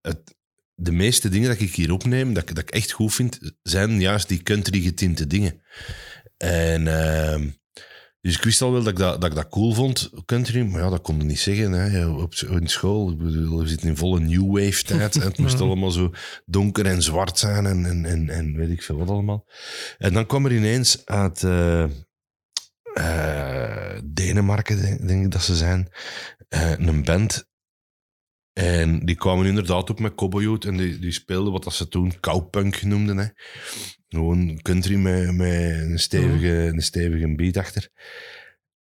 het, 0.00 0.36
de 0.74 0.92
meeste 0.92 1.28
dingen 1.28 1.48
dat 1.48 1.60
ik 1.60 1.74
hier 1.74 1.92
opneem, 1.92 2.34
dat, 2.34 2.42
ik- 2.48 2.54
dat 2.54 2.64
ik 2.64 2.70
echt 2.70 2.90
goed 2.92 3.14
vind, 3.14 3.38
zijn 3.62 4.00
juist 4.00 4.28
die 4.28 4.42
country 4.42 4.80
getinte 4.80 5.26
dingen. 5.26 5.62
En 6.36 6.86
ehm, 6.86 7.50
dus 8.20 8.36
ik 8.36 8.42
wist 8.42 8.62
al 8.62 8.72
wel 8.72 8.82
dat 8.82 8.92
ik 8.92 8.98
dat, 8.98 9.20
dat 9.20 9.30
ik 9.30 9.36
dat 9.36 9.48
cool 9.48 9.72
vond, 9.72 10.10
country, 10.24 10.62
maar 10.62 10.82
ja, 10.82 10.90
dat 10.90 11.00
kon 11.00 11.16
ik 11.16 11.22
niet 11.22 11.40
zeggen. 11.40 11.72
Hè. 11.72 12.06
Op, 12.06 12.34
in 12.34 12.68
school, 12.68 13.10
ik 13.10 13.18
bedoel, 13.18 13.58
we 13.58 13.68
zitten 13.68 13.88
in 13.88 13.96
volle 13.96 14.20
new 14.20 14.58
wave 14.58 14.82
tijd. 14.82 15.16
en 15.16 15.22
het 15.22 15.38
moest 15.38 15.60
allemaal 15.66 15.90
zo 15.90 16.10
donker 16.44 16.86
en 16.86 17.02
zwart 17.02 17.38
zijn 17.38 17.66
en, 17.66 17.86
en, 17.86 18.04
en, 18.04 18.28
en 18.28 18.56
weet 18.56 18.70
ik 18.70 18.82
veel 18.82 18.96
wat 18.96 19.10
allemaal. 19.10 19.46
En 19.98 20.12
dan 20.12 20.26
kwam 20.26 20.44
er 20.44 20.52
ineens 20.52 21.06
uit 21.06 21.42
eh, 21.42 21.82
eh, 22.94 24.00
Denemarken, 24.04 24.80
denk, 24.80 25.08
denk 25.08 25.24
ik 25.24 25.30
dat 25.30 25.42
ze 25.42 25.56
zijn, 25.56 25.88
eh, 26.48 26.78
een 26.78 27.04
band. 27.04 27.48
En 28.58 29.04
die 29.04 29.14
kwamen 29.14 29.46
inderdaad 29.46 29.90
ook 29.90 29.98
met 29.98 30.14
cowboyhoed 30.14 30.64
en 30.64 30.76
die, 30.76 30.98
die 30.98 31.12
speelden 31.12 31.52
wat 31.52 31.64
dat 31.64 31.74
ze 31.74 31.88
toen 31.88 32.20
cowpunk 32.20 32.82
noemden. 32.82 33.16
Hè. 33.16 33.26
Gewoon 34.08 34.62
country 34.62 34.96
met, 34.96 35.34
met 35.34 35.50
een, 35.80 35.98
stevige, 35.98 36.48
een 36.48 36.82
stevige 36.82 37.34
beat 37.34 37.56
achter. 37.56 37.88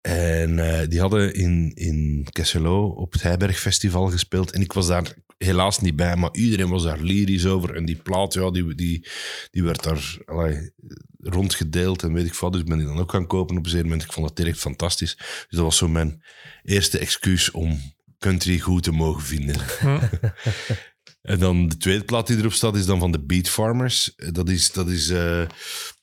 En 0.01 0.59
eh, 0.59 0.87
die 0.87 0.99
hadden 0.99 1.33
in, 1.33 1.71
in 1.73 2.27
Kesselo 2.29 2.87
op 2.87 3.13
het 3.13 3.21
Heiberg 3.21 3.59
Festival 3.59 4.07
gespeeld. 4.07 4.51
En 4.51 4.61
ik 4.61 4.73
was 4.73 4.87
daar 4.87 5.13
helaas 5.37 5.79
niet 5.79 5.95
bij, 5.95 6.15
maar 6.15 6.33
iedereen 6.33 6.69
was 6.69 6.83
daar 6.83 7.01
lyrisch 7.01 7.45
over. 7.45 7.75
En 7.75 7.85
die 7.85 8.01
plaat, 8.01 8.33
ja, 8.33 8.51
die, 8.51 8.75
die, 8.75 9.07
die 9.51 9.63
werd 9.63 9.83
daar 9.83 10.17
allee, 10.25 10.71
rondgedeeld 11.17 12.03
en 12.03 12.13
weet 12.13 12.25
ik 12.25 12.33
wat. 12.33 12.51
Dus 12.51 12.61
ik 12.61 12.67
ben 12.67 12.77
die 12.77 12.87
dan 12.87 12.99
ook 12.99 13.11
gaan 13.11 13.27
kopen 13.27 13.57
op 13.57 13.63
een 13.63 13.69
zeker 13.69 13.85
moment. 13.85 14.03
Ik 14.03 14.11
vond 14.11 14.27
dat 14.27 14.37
direct 14.37 14.59
fantastisch. 14.59 15.15
Dus 15.17 15.45
dat 15.49 15.63
was 15.63 15.77
zo 15.77 15.87
mijn 15.87 16.23
eerste 16.63 16.99
excuus 16.99 17.51
om 17.51 17.79
country 18.21 18.59
goed 18.59 18.83
te 18.83 18.91
mogen 18.91 19.23
vinden. 19.23 19.55
En 21.21 21.39
dan 21.39 21.67
de 21.67 21.77
tweede 21.77 22.03
plaat 22.03 22.27
die 22.27 22.37
erop 22.37 22.53
staat 22.53 22.75
is 22.75 22.85
dan 22.85 22.99
van 22.99 23.11
de 23.11 23.23
Beat 23.23 23.49
Farmers. 23.49 24.13
Dat 24.15 24.49
is, 24.49 24.71
dat 24.71 24.89
is, 24.89 25.09
eh, 25.09 25.43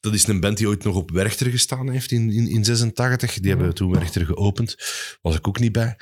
dat 0.00 0.14
is 0.14 0.26
een 0.26 0.40
band 0.40 0.56
die 0.56 0.68
ooit 0.68 0.84
nog 0.84 0.96
op 0.96 1.10
Werchter 1.10 1.50
gestaan 1.50 1.90
heeft 1.90 2.10
in, 2.10 2.30
in, 2.30 2.48
in 2.48 2.64
86. 2.64 3.34
Die 3.34 3.50
hebben 3.50 3.74
toen 3.74 3.92
Werchter 3.92 4.26
geopend. 4.26 4.76
Was 5.22 5.36
ik 5.36 5.48
ook 5.48 5.58
niet 5.58 5.72
bij. 5.72 5.96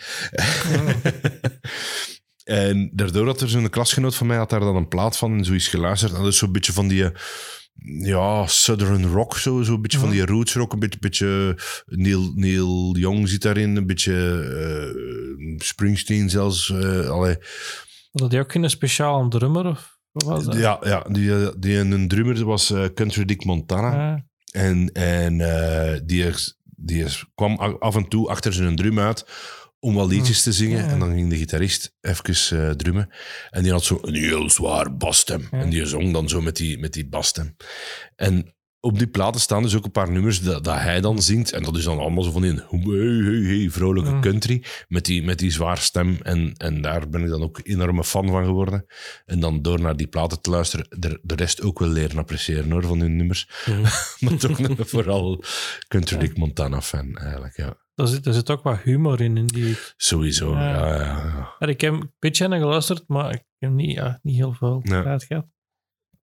en 2.45 2.91
daardoor 2.93 3.27
had 3.27 3.41
er 3.41 3.49
zo'n 3.49 3.71
klasgenoot 3.71 4.15
van 4.15 4.27
mij 4.27 4.37
had 4.37 4.51
daar 4.51 4.61
dan 4.61 4.77
een 4.77 4.89
plaat 4.89 5.17
van 5.17 5.39
en 5.39 5.45
zo 5.45 5.53
is 5.53 5.69
geluisterd. 5.69 6.13
En 6.13 6.19
dat 6.23 6.33
is 6.33 6.39
zo'n 6.39 6.53
beetje 6.53 6.73
van 6.73 6.89
die... 6.89 7.11
eh, 7.79 8.07
Ja, 8.07 8.47
Southern 8.47 9.07
rock, 9.07 9.37
zo, 9.37 9.63
zo 9.63 9.75
een 9.75 9.83
beetje 9.83 9.99
van 9.99 10.11
die 10.11 10.27
roots 10.27 10.55
rock, 10.55 10.73
een 10.73 10.79
beetje, 10.79 10.99
beetje 10.99 11.59
Neil, 11.87 12.33
Neil 12.35 12.97
Young 12.97 13.29
zit 13.29 13.43
daarin, 13.43 13.77
een 13.77 13.87
beetje 13.87 14.15
eh, 14.95 15.55
Springsteen 15.57 16.31
zelfs. 16.31 16.71
eh 16.71 17.09
allee, 17.09 17.37
Had 18.13 18.31
hij 18.31 18.41
ook 18.41 18.53
geen 18.53 18.71
speciaal 18.71 19.29
drummer? 19.29 19.67
Of 19.67 20.25
was 20.25 20.45
dat? 20.45 20.57
ja, 20.57 20.79
ja 20.83 21.07
die, 21.11 21.43
eh, 21.45 21.49
die 21.59 21.79
een 21.79 22.09
drummer 22.09 22.45
was 22.45 22.71
eh, 22.71 22.85
Country 22.95 23.25
Dick 23.25 23.45
Montana. 23.45 24.25
En, 24.53 24.93
en 24.93 25.41
eh, 25.41 26.01
die, 26.05 26.25
die 26.65 27.05
is- 27.05 27.25
kwam 27.35 27.55
af 27.59 27.95
en 27.97 28.09
toe 28.09 28.29
achter 28.29 28.53
zijn 28.53 28.77
drum 28.77 28.99
uit 28.99 29.27
om 29.87 29.95
wat 29.95 30.09
liedjes 30.09 30.43
te 30.43 30.53
zingen. 30.53 30.85
Ja. 30.85 30.89
En 30.91 30.99
dan 30.99 31.13
ging 31.15 31.31
de 31.31 31.37
gitarist 31.37 31.95
even 32.01 32.69
eh, 32.69 32.71
drummen. 32.71 33.09
En 33.51 33.63
die 33.63 33.73
had 33.73 33.85
zo 33.85 33.99
een 34.03 34.15
heel 34.15 34.51
zwaar 34.51 34.97
basstem. 34.97 35.49
Ja. 35.51 35.59
En 35.59 35.71
die 35.71 35.87
zong 35.87 36.13
dan 36.13 36.29
zo 36.29 36.41
met 36.41 36.57
die, 36.57 36.79
met 36.79 36.93
die 36.93 37.09
basstem. 37.09 37.57
En 38.17 38.55
op 38.81 38.99
die 38.99 39.07
platen 39.07 39.41
staan 39.41 39.63
dus 39.63 39.77
ook 39.77 39.85
een 39.85 39.91
paar 39.91 40.11
nummers 40.11 40.41
dat, 40.43 40.65
dat 40.65 40.79
hij 40.79 41.01
dan 41.01 41.23
zingt. 41.23 41.53
En 41.53 41.63
dat 41.63 41.77
is 41.77 41.85
dan 41.85 41.99
allemaal 41.99 42.23
zo 42.23 42.31
van 42.31 42.43
die 42.43 42.53
hey, 42.53 42.81
hey, 42.81 43.57
hey, 43.57 43.71
vrolijke 43.71 44.11
Ja. 44.11 44.21
country. 44.21 44.65
Met 44.89 45.05
die, 45.05 45.23
met 45.23 45.39
die 45.39 45.51
zwaar 45.51 45.79
stem. 45.79 46.19
En, 46.23 46.53
en 46.57 46.81
daar 46.81 47.09
ben 47.09 47.23
ik 47.23 47.29
dan 47.29 47.43
ook 47.43 47.61
enorme 47.63 48.05
fan 48.05 48.29
van 48.29 48.45
geworden. 48.45 48.87
En 49.25 49.41
dan 49.41 49.63
door 49.63 49.81
naar 49.81 49.97
die 49.97 50.07
platen 50.07 50.41
te 50.41 50.51
luisteren, 50.51 50.87
de, 50.99 51.19
de 51.23 51.35
rest 51.35 51.63
ook 51.63 51.79
wel 51.79 51.89
leren 51.89 52.19
appreciëren 52.19 52.71
hoor, 52.71 52.87
van 52.87 53.01
hun 53.01 53.17
nummers. 53.17 53.49
maar 54.21 54.37
toch 54.37 54.59
vooral 54.79 55.45
Country 55.89 56.19
Dick 56.19 56.37
Montana 56.37 56.81
fan 56.83 57.17
eigenlijk, 57.17 57.57
ja. 57.57 57.86
Daar, 57.97 58.07
zit, 58.07 58.25
daar 58.25 58.35
zit 58.35 58.51
ook 58.51 58.63
wat 58.63 58.79
humor 58.79 59.21
in. 59.21 59.37
in 59.37 59.47
die, 59.47 59.77
Sowieso, 59.97 60.53
Ja. 60.53 60.69
ja, 60.71 60.95
ja, 60.95 61.05
ja. 61.05 61.55
Ja, 61.59 61.67
ik 61.67 61.81
heb 61.81 61.93
een 61.93 62.13
beetje 62.19 62.49
naar 62.49 62.59
geluisterd, 62.59 63.05
maar 63.09 63.33
ik 63.35 63.45
heb 63.59 63.71
niet, 63.71 63.93
ja, 63.97 64.19
niet 64.23 64.37
heel 64.37 64.53
veel 64.53 64.81
Ja. 64.83 65.03
tijd 65.03 65.25
gehad. 65.25 65.47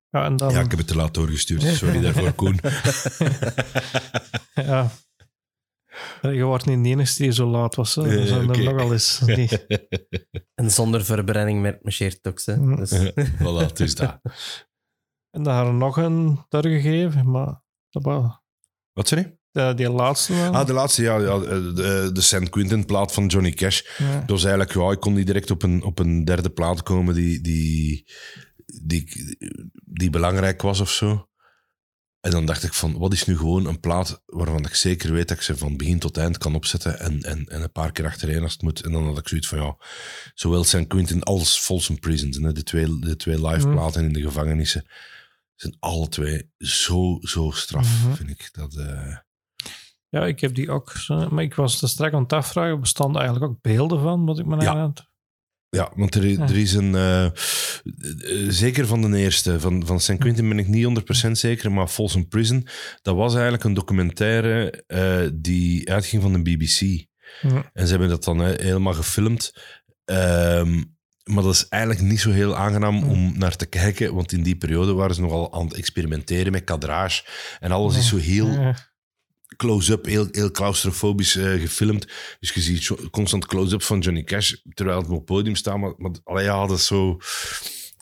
Ja, 0.09 0.25
en 0.25 0.35
dan, 0.37 0.51
Ja, 0.51 0.59
ik 0.59 0.69
heb 0.69 0.79
het 0.79 0.87
te 0.87 0.95
laat 0.95 1.13
doorgestuurd. 1.13 1.61
Sorry 1.61 2.01
daarvoor, 2.11 2.33
Koen. 2.33 2.59
ja. 4.53 4.89
Je 6.21 6.43
wordt 6.43 6.65
niet 6.65 6.83
de 6.83 6.89
enige 6.89 7.17
die 7.17 7.31
zo 7.31 7.47
laat 7.49 7.75
was. 7.75 7.95
Hè. 7.95 8.19
Er 8.19 8.27
zijn 8.27 8.41
er 8.41 8.49
oké. 8.49 8.63
nogal 8.63 8.91
eens. 8.91 9.19
Die, 9.19 9.49
En 10.55 10.71
zonder 10.71 11.05
verbrenning 11.05 11.61
met 11.61 11.83
marcheert 11.83 12.13
het 12.21 12.27
ook, 12.27 12.41
hè. 12.45 12.55
Mm. 12.55 12.75
Dus, 12.75 13.11
voilà, 13.15 13.67
het 13.67 13.79
is 13.79 13.95
dat. 13.95 14.19
en 15.35 15.43
daar 15.43 15.55
hadden 15.55 15.77
nog 15.77 15.97
een 15.97 16.45
doorgegeven, 16.49 17.31
maar 17.31 17.61
dat 17.89 18.03
was, 18.03 18.39
Wat 18.93 19.07
zei 19.07 19.21
je? 19.21 19.37
Die, 19.53 19.73
die 19.73 19.89
laatste. 19.89 20.33
Ah, 20.33 20.65
de 20.65 20.73
laatste, 20.73 21.01
ja, 21.01 21.19
ja 21.19 21.39
de, 21.39 22.09
de 22.13 22.21
St. 22.21 22.49
Quentin 22.49 22.85
plaat 22.85 23.13
van 23.13 23.25
Johnny 23.27 23.51
Cash. 23.51 23.81
ja. 23.97 24.19
Dat 24.19 24.29
was 24.29 24.43
eigenlijk, 24.43 24.73
ja, 24.73 24.91
ik 24.91 24.99
kon 24.99 25.13
niet 25.13 25.25
direct 25.25 25.51
op 25.51 25.63
een, 25.63 25.83
op 25.83 25.99
een 25.99 26.25
derde 26.25 26.49
plaat 26.49 26.83
komen 26.83 27.13
die, 27.15 27.41
die, 27.41 28.07
die, 28.83 29.37
die 29.85 30.09
belangrijk 30.09 30.61
was 30.61 30.79
of 30.79 30.91
zo. 30.91 31.27
En 32.19 32.31
dan 32.31 32.45
dacht 32.45 32.63
ik 32.63 32.73
van, 32.73 32.97
wat 32.97 33.13
is 33.13 33.25
nu 33.25 33.37
gewoon 33.37 33.65
een 33.65 33.79
plaat 33.79 34.21
waarvan 34.25 34.65
ik 34.65 34.75
zeker 34.75 35.11
weet 35.13 35.27
dat 35.27 35.37
ik 35.37 35.43
ze 35.43 35.57
van 35.57 35.77
begin 35.77 35.99
tot 35.99 36.17
eind 36.17 36.37
kan 36.37 36.55
opzetten 36.55 36.99
en, 36.99 37.21
en, 37.21 37.45
en 37.45 37.61
een 37.61 37.71
paar 37.71 37.91
keer 37.91 38.05
achtereen 38.05 38.43
als 38.43 38.51
het 38.53 38.61
moet. 38.61 38.81
En 38.81 38.91
dan 38.91 39.05
had 39.05 39.17
ik 39.17 39.27
zoiets 39.27 39.47
van, 39.47 39.57
ja, 39.59 39.77
zowel 40.33 40.63
St. 40.63 40.87
Quentin 40.87 41.23
als 41.23 41.59
Folsom 41.59 41.99
Prisons, 41.99 42.37
hè, 42.37 42.51
de 42.51 42.63
twee, 42.63 42.99
de 42.99 43.15
twee 43.15 43.47
live 43.47 43.67
Mm. 43.67 43.73
platen 43.73 44.03
in 44.05 44.13
de 44.13 44.21
gevangenissen, 44.21 44.85
zijn 45.55 45.75
alle 45.79 46.07
twee 46.09 46.49
zo, 46.57 47.17
zo 47.21 47.51
straf, 47.51 48.03
Mhm. 48.03 48.13
vind 48.15 48.29
ik. 48.29 48.49
Dat, 48.51 48.75
eh, 48.75 49.17
ja, 50.13 50.25
ik 50.25 50.39
heb 50.39 50.55
die 50.55 50.71
ook. 50.71 50.91
zo- 50.91 51.29
Maar 51.29 51.43
ik 51.43 51.53
was 51.55 51.81
er 51.81 51.89
straks 51.89 52.13
aan 52.13 52.21
het 52.23 52.33
afvragen. 52.33 52.79
Bestonden 52.79 53.21
eigenlijk 53.21 53.51
ook 53.51 53.61
beelden 53.61 53.99
van, 54.01 54.25
wat 54.25 54.39
ik 54.39 54.45
me 54.45 54.55
Ja. 54.61 54.73
Ja, 55.69 55.91
want 55.95 56.15
er, 56.15 56.41
er 56.41 56.57
is 56.57 56.73
een. 56.73 56.95
eh, 56.95 57.25
eh, 57.25 57.31
zeker 58.49 58.87
van 58.87 59.11
de 59.11 59.17
eerste. 59.17 59.59
Van, 59.59 59.85
van 59.85 59.99
St. 59.99 60.17
Quentin 60.17 60.49
ben 60.49 60.59
ik 60.59 60.67
niet 60.67 60.83
100% 60.83 61.31
zeker. 61.37 61.71
Maar 61.71 61.87
Folsom 61.87 62.27
Prison. 62.27 62.67
Dat 63.01 63.15
was 63.15 63.33
eigenlijk 63.33 63.63
een 63.63 63.73
documentaire. 63.73 64.83
eh, 64.87 65.27
die 65.33 65.91
uitging 65.91 66.21
van 66.21 66.33
de 66.33 66.41
BBC. 66.41 66.79
Ja. 67.41 67.69
En 67.73 67.83
ze 67.85 67.89
hebben 67.89 68.09
dat 68.09 68.23
dan 68.23 68.43
eh, 68.43 68.59
helemaal 68.65 68.93
gefilmd. 68.93 69.53
Ehm, 70.05 70.83
maar 71.23 71.43
dat 71.43 71.53
is 71.53 71.67
eigenlijk 71.67 72.01
niet 72.03 72.19
zo 72.19 72.31
heel 72.31 72.55
aangenaam 72.55 73.03
om 73.03 73.37
naar 73.37 73.55
te 73.55 73.65
kijken. 73.65 74.13
Want 74.15 74.31
in 74.31 74.43
die 74.43 74.55
periode 74.55 74.93
waren 74.93 75.15
ze 75.15 75.21
nogal 75.21 75.53
aan 75.53 75.65
het 75.65 75.73
experimenteren 75.73 76.51
met 76.51 76.63
kadrage. 76.63 77.23
En 77.59 77.71
alles 77.71 77.97
is 77.97 78.07
zo 78.07 78.17
heel. 78.17 78.47
Close-up, 79.55 80.05
heel, 80.05 80.27
heel 80.31 80.51
claustrofobisch 80.51 81.35
eh, 81.35 81.61
gefilmd. 81.61 82.07
Dus 82.39 82.51
je 82.53 82.61
ziet 82.61 82.83
zo- 82.83 83.09
constant 83.11 83.45
close-up 83.45 83.83
van 83.83 83.99
Johnny 83.99 84.23
Cash 84.23 84.53
terwijl 84.73 84.97
het 84.97 85.07
op 85.09 85.15
het 85.15 85.25
podium 85.25 85.55
staat. 85.55 85.77
Maar, 85.77 85.93
maar 85.97 86.11
allee, 86.23 86.43
ja, 86.45 86.67
dat 86.67 86.77
is 86.77 86.85
zo... 86.85 87.17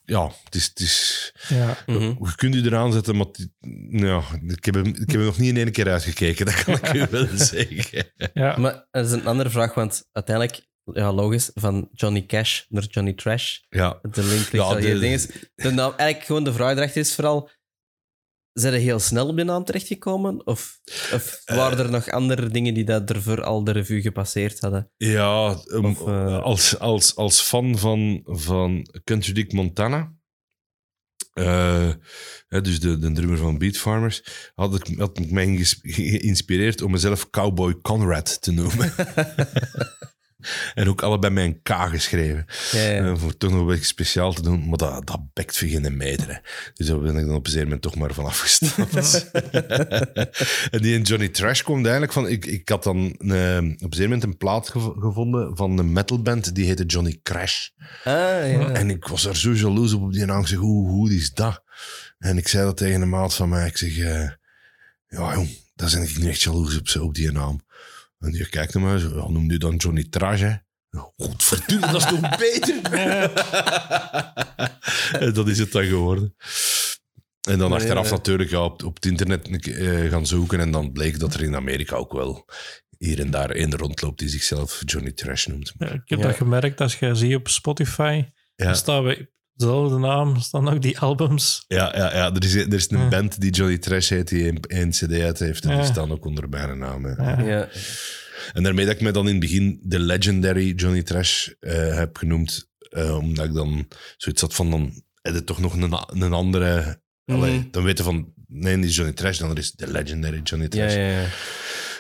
Ja, 0.06 0.32
het 0.44 0.56
is... 0.56 0.66
Het 0.66 0.80
is 0.80 1.32
ja. 1.50 1.78
Mhm. 1.86 2.02
je 2.02 2.34
kunt 2.36 2.56
u 2.56 2.62
eraan 2.66 2.94
zetten, 2.94 3.16
maar 3.18 3.26
het- 3.26 3.50
ja, 3.90 4.24
ik, 4.48 4.66
heb 4.66 4.76
hem, 4.76 4.86
ik 4.86 4.98
heb 4.98 5.10
hem 5.10 5.24
nog 5.24 5.38
niet 5.38 5.50
in 5.50 5.58
één 5.58 5.72
keer 5.72 5.90
uitgekeken. 5.92 6.46
Dat 6.46 6.64
kan 6.64 6.74
ik 6.74 6.94
u 7.02 7.08
wel 7.10 7.28
zeggen. 7.34 8.06
ja. 8.34 8.58
Maar 8.58 8.88
dat 8.92 9.06
is 9.06 9.12
een 9.12 9.26
andere 9.26 9.50
vraag, 9.50 9.74
want 9.74 10.08
uiteindelijk, 10.12 10.68
ja, 10.94 11.14
logisch, 11.14 11.52
van 11.54 11.90
Johnny 11.92 12.26
Cash 12.26 12.62
naar 12.70 12.84
Johnny 12.84 13.14
Trash. 13.14 13.58
Ja, 13.70 14.00
De 14.02 14.24
link 14.24 14.32
ligt 14.40 14.52
Ja, 14.52 14.62
al 14.62 14.78
hier. 14.78 14.94
de- 14.94 15.00
Ding 15.00 15.14
is, 15.14 15.28
de 15.56 15.72
naam, 15.72 15.94
eigenlijk 15.98 16.26
gewoon 16.26 16.44
de 16.44 16.54
vraag 16.54 16.76
erachter 16.76 17.02
is 17.02 17.16
vooral, 17.16 17.50
zijn 18.54 18.74
er 18.74 18.80
heel 18.80 19.00
snel 19.00 19.28
op 19.28 19.36
die 19.36 19.46
naam 19.46 19.64
terechtgekomen? 19.64 20.46
Of, 20.48 20.80
of 21.14 21.42
Eh. 21.46 21.56
waren 21.56 21.78
er 21.78 21.92
nog 21.92 22.10
andere 22.10 22.48
dingen 22.50 22.74
die 22.74 22.84
dat 22.84 23.10
er 23.10 23.22
voor 23.22 23.44
al 23.44 23.64
de 23.64 23.72
revue 23.72 24.02
gepasseerd 24.02 24.60
hadden? 24.60 24.92
ja 24.98 25.58
um, 25.68 25.86
Of, 25.86 26.08
eh, 26.08 26.42
als, 26.42 26.80
als, 26.80 27.16
als 27.16 27.42
fan 27.42 27.78
van, 27.78 28.22
van 28.26 28.88
Country 29.04 29.34
Dick 29.34 29.54
Montana... 29.54 30.14
eh, 31.34 31.92
hè, 32.48 32.62
dus 32.62 32.80
de, 32.80 32.98
de 33.00 33.12
drummer 33.12 33.38
van 33.38 33.58
Beat 33.58 33.78
Farmers, 33.78 34.24
had 34.56 34.76
ik, 34.76 34.98
had 35.00 35.20
mij 35.30 35.66
geïnspireerd 35.82 36.82
om 36.82 36.92
mezelf 36.92 37.30
Cowboy 37.30 37.76
Conrad 37.82 38.42
te 38.42 38.52
noemen. 38.52 38.94
en 40.74 40.88
ook 40.88 41.02
allebei 41.02 41.34
met 41.34 41.44
een 41.44 41.62
K 41.64 41.90
geschreven. 41.90 42.46
Ja, 42.72 42.80
ja. 42.82 43.06
Eh, 43.06 43.18
voor 43.18 43.38
toch 43.38 43.52
nog 43.52 43.60
een 43.60 43.66
beetje 43.66 43.86
speciaal 43.86 44.34
te 44.34 44.42
doen, 44.42 44.68
maar 44.70 44.78
dat, 44.78 45.08
dat 45.08 45.20
bekt 45.34 45.58
voor 45.58 45.68
geen 45.68 45.98
meter. 45.98 46.42
Dus 46.74 46.88
daar 46.88 47.00
ben 47.00 47.18
ik 47.18 47.26
dan 47.26 47.36
op 47.36 47.46
een 47.46 47.52
zeker 47.52 47.66
moment 47.66 47.82
toch 47.82 47.96
maar 47.96 48.14
van 48.14 48.26
afgestapt. 48.26 49.32
en 50.72 50.82
die 50.82 50.96
in 50.96 51.02
Johnny 51.02 51.28
Trash 51.30 51.62
kwam 51.62 51.82
eigenlijk 51.82 52.14
van... 52.14 52.28
Ik, 52.28 52.46
ik 52.46 52.70
had 52.70 52.84
dan 52.84 53.16
eh, 53.18 53.58
op 53.58 53.64
een 53.64 53.78
zeker 53.80 54.02
moment 54.04 54.24
een 54.24 54.38
plaat 54.38 54.70
gev- 54.70 55.00
gevonden 55.00 55.58
van 55.58 55.78
een 55.78 55.94
metalband, 55.94 56.56
die 56.56 56.66
heette 56.66 56.86
Johnny 56.86 57.20
Crash. 57.24 57.68
Ah, 58.04 58.14
ja. 58.52 58.70
En 58.70 58.90
ik 58.90 59.08
was 59.08 59.26
er 59.26 59.38
zo 59.38 59.54
jaloers 59.54 59.94
op 59.94 60.02
op 60.02 60.14
die 60.14 60.26
naam. 60.26 60.42
Ik 60.42 60.48
zeg, 60.48 60.58
hoe 60.58 60.90
goed 60.90 61.12
is 61.12 61.34
dat? 61.34 61.64
En 62.20 62.38
ik 62.38 62.48
zei 62.48 62.64
dat 62.64 62.78
tegen 62.78 63.02
een 63.02 63.10
maat 63.10 63.34
van 63.34 63.50
mij. 63.50 63.68
Ik 63.68 63.78
zeg, 63.78 63.98
eh, 63.98 64.30
ja 65.08 65.34
jong, 65.34 65.58
daar 65.76 65.90
ben 65.92 66.02
ik 66.04 66.18
niet 66.18 66.28
echt 66.28 66.42
jaloers 66.42 66.98
op 66.98 67.16
die 67.16 67.32
naam. 67.32 67.62
En 68.22 68.32
die 68.32 68.50
kijkt 68.50 68.74
naar 68.74 68.84
mij 68.84 68.98
zo, 68.98 69.08
ja, 69.16 69.30
noem 69.30 69.48
die 69.48 69.58
dan 69.58 69.76
Johnny 69.76 70.04
Trash, 70.10 70.42
hè? 70.42 70.54
Godverdomme, 71.18 71.88
dat 71.92 71.96
is 71.96 72.06
toch 72.08 72.38
beter? 72.38 72.82
en 75.22 75.34
dat 75.34 75.48
is 75.48 75.58
het 75.58 75.72
dan 75.72 75.86
geworden. 75.86 76.36
En 77.50 77.58
dan 77.58 77.70
Nee, 77.70 77.80
achteraf 77.80 78.04
nee. 78.04 78.12
natuurlijk 78.12 78.50
ja, 78.50 78.64
op, 78.64 78.84
op 78.84 78.96
het 78.96 79.06
internet 79.06 79.48
eh, 79.68 80.10
gaan 80.10 80.26
zoeken. 80.26 80.60
En 80.60 80.72
dan 80.72 80.92
bleek 80.92 81.20
dat 81.20 81.34
er 81.34 81.44
in 81.44 81.56
Amerika 81.56 81.96
ook 81.96 82.14
wel 82.14 82.46
hier 82.98 83.20
en 83.20 83.32
daar 83.32 83.50
één 83.50 83.76
rondloopt 83.78 84.20
die 84.20 84.30
zichzelf 84.30 84.82
Johnny 84.86 85.12
Trash 85.12 85.46
noemt. 85.46 85.74
Ja, 85.78 85.88
ik 85.92 86.02
heb 86.06 86.20
Ja. 86.20 86.26
dat 86.26 86.36
gemerkt 86.36 86.82
als 86.82 87.00
je 87.00 87.16
ziet 87.16 87.36
op 87.36 87.48
Spotify. 87.48 88.26
Ja, 88.56 88.66
Dan 88.66 88.76
staan 88.76 89.04
we 89.04 89.30
dezelfde 89.54 89.98
naam, 89.98 90.40
staan 90.40 90.70
ook 90.70 90.82
die 90.82 91.00
albums. 91.00 91.64
ja, 91.68 91.94
ja, 91.98 92.14
ja. 92.16 92.34
Er, 92.34 92.44
is, 92.44 92.56
er 92.56 92.74
is 92.74 92.92
een 92.92 93.00
Ja. 93.00 93.08
band 93.08 93.42
die 93.42 93.52
Johnny 93.52 93.78
Trash 93.78 94.10
heet, 94.10 94.28
die 94.28 94.48
een, 94.48 94.58
een 94.62 94.90
cd 94.90 95.12
uit 95.22 95.40
heeft. 95.40 95.64
En 95.64 95.70
Ja. 95.72 95.76
die 95.76 95.86
staan 95.86 96.12
ook 96.12 96.26
onder 96.26 96.50
mijn 96.50 96.78
naam. 96.78 97.06
hè. 97.06 97.12
Ja. 97.24 97.42
Ja. 97.42 97.68
En 98.54 98.64
daarmee 98.64 98.86
dat 98.86 98.96
ik 98.96 99.02
me 99.02 99.12
dan 99.12 99.26
in 99.26 99.32
het 99.32 99.40
begin 99.40 99.80
de 99.84 100.00
legendary 100.00 100.74
Johnny 100.76 101.04
Trash 101.04 101.48
eh, 101.60 101.96
heb 101.96 102.18
genoemd. 102.18 102.70
eh, 102.92 103.18
omdat 103.18 103.46
ik 103.46 103.54
dan 103.54 103.88
zoiets 104.18 104.42
had 104.42 104.54
van, 104.56 104.70
dan 104.72 105.04
heb 105.22 105.34
je 105.34 105.44
toch 105.44 105.60
nog 105.60 105.74
een, 105.74 105.94
een 106.24 106.34
andere... 106.34 107.02
Allee, 107.26 107.58
Mhm. 107.60 107.68
dan 107.72 107.84
weten 107.84 108.06
van, 108.06 108.34
nee, 108.48 108.76
die 108.76 108.86
is 108.86 108.96
Johnny 108.96 109.14
Trash, 109.14 109.38
dan 109.40 109.58
is 109.58 109.72
de 109.72 109.92
legendary 109.92 110.40
Johnny 110.44 110.68
Trash. 110.68 110.94
ja, 110.94 111.00
ja. 111.10 111.26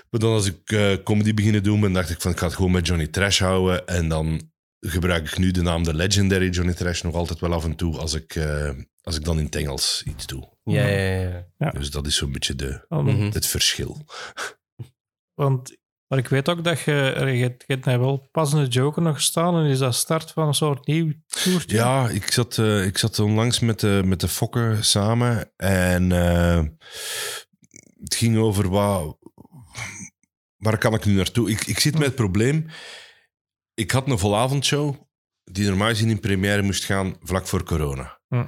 Maar 0.09 0.19
dan 0.19 0.31
als 0.33 0.45
ik 0.45 0.71
eh, 0.71 0.93
comedy 1.03 1.33
beginnen 1.33 1.63
doen 1.63 1.79
ben, 1.79 1.93
dacht 1.93 2.09
ik 2.09 2.21
van, 2.21 2.31
ik 2.31 2.37
ga 2.39 2.45
het 2.45 2.55
gewoon 2.55 2.71
met 2.71 2.87
Johnny 2.87 3.07
Trash 3.07 3.39
houden. 3.39 3.87
En 3.87 4.09
dan 4.09 4.50
gebruik 4.87 5.27
ik 5.31 5.37
nu 5.37 5.51
de 5.51 5.61
naam 5.61 5.83
de 5.83 5.93
legendary 5.93 6.49
Johnny 6.49 6.73
Trash 6.73 7.01
nog 7.01 7.15
altijd 7.15 7.39
wel 7.39 7.53
af 7.53 7.63
en 7.63 7.75
toe 7.75 7.97
als 7.97 8.13
ik, 8.13 8.35
eh, 8.35 8.69
als 9.01 9.15
ik 9.17 9.23
dan 9.23 9.37
in 9.39 9.45
het 9.45 9.55
Engels 9.55 10.03
iets 10.05 10.25
doe. 10.27 10.49
Ja, 10.63 10.87
ja, 10.87 11.19
ja. 11.21 11.45
Ja. 11.57 11.69
Dus 11.71 11.91
dat 11.91 12.07
is 12.07 12.15
zo'n 12.15 12.31
beetje 12.31 12.55
de, 12.55 12.85
Mhm. 12.89 13.31
het 13.31 13.47
verschil. 13.47 14.05
Want 15.33 15.79
maar 16.07 16.19
ik 16.19 16.27
weet 16.27 16.49
ook 16.49 16.63
dat 16.63 16.79
je, 16.79 16.91
je, 17.17 17.41
hebt- 17.43 17.63
je 17.67 17.73
hebt 17.73 17.85
wel 17.85 18.27
passende 18.31 18.67
joker 18.67 19.01
nog 19.01 19.15
gestaan 19.15 19.55
en 19.55 19.65
is 19.69 19.77
dat 19.79 19.95
start 19.95 20.31
van 20.31 20.47
een 20.47 20.53
soort 20.53 20.87
nieuw 20.87 21.13
toertje. 21.43 21.75
Ja, 21.77 22.09
ik 22.09 22.31
zat, 22.31 22.57
eh, 22.57 22.85
ik 22.85 22.97
zat 22.97 23.19
onlangs 23.19 23.59
met 23.59 23.79
de, 23.79 24.01
met 24.05 24.19
de 24.19 24.27
fokken 24.27 24.83
samen 24.85 25.51
en 25.55 26.11
eh, 26.11 26.63
het 28.03 28.15
ging 28.15 28.37
over 28.37 28.69
wat, 28.69 29.17
waar 30.57 30.77
kan 30.77 30.93
ik 30.93 31.05
nu 31.05 31.13
naartoe? 31.13 31.49
Ik, 31.49 31.65
ik 31.65 31.79
zit 31.79 31.93
met 31.93 32.05
het 32.05 32.15
probleem, 32.15 32.65
ik 33.73 33.91
had 33.91 34.07
een 34.09 34.19
volavondshow 34.19 34.95
die 35.43 35.67
normaal 35.67 35.89
gezien 35.89 36.09
in 36.09 36.19
première 36.19 36.61
moest 36.61 36.83
gaan 36.83 37.15
vlak 37.21 37.47
voor 37.47 37.63
corona. 37.63 38.19
Hm. 38.27 38.45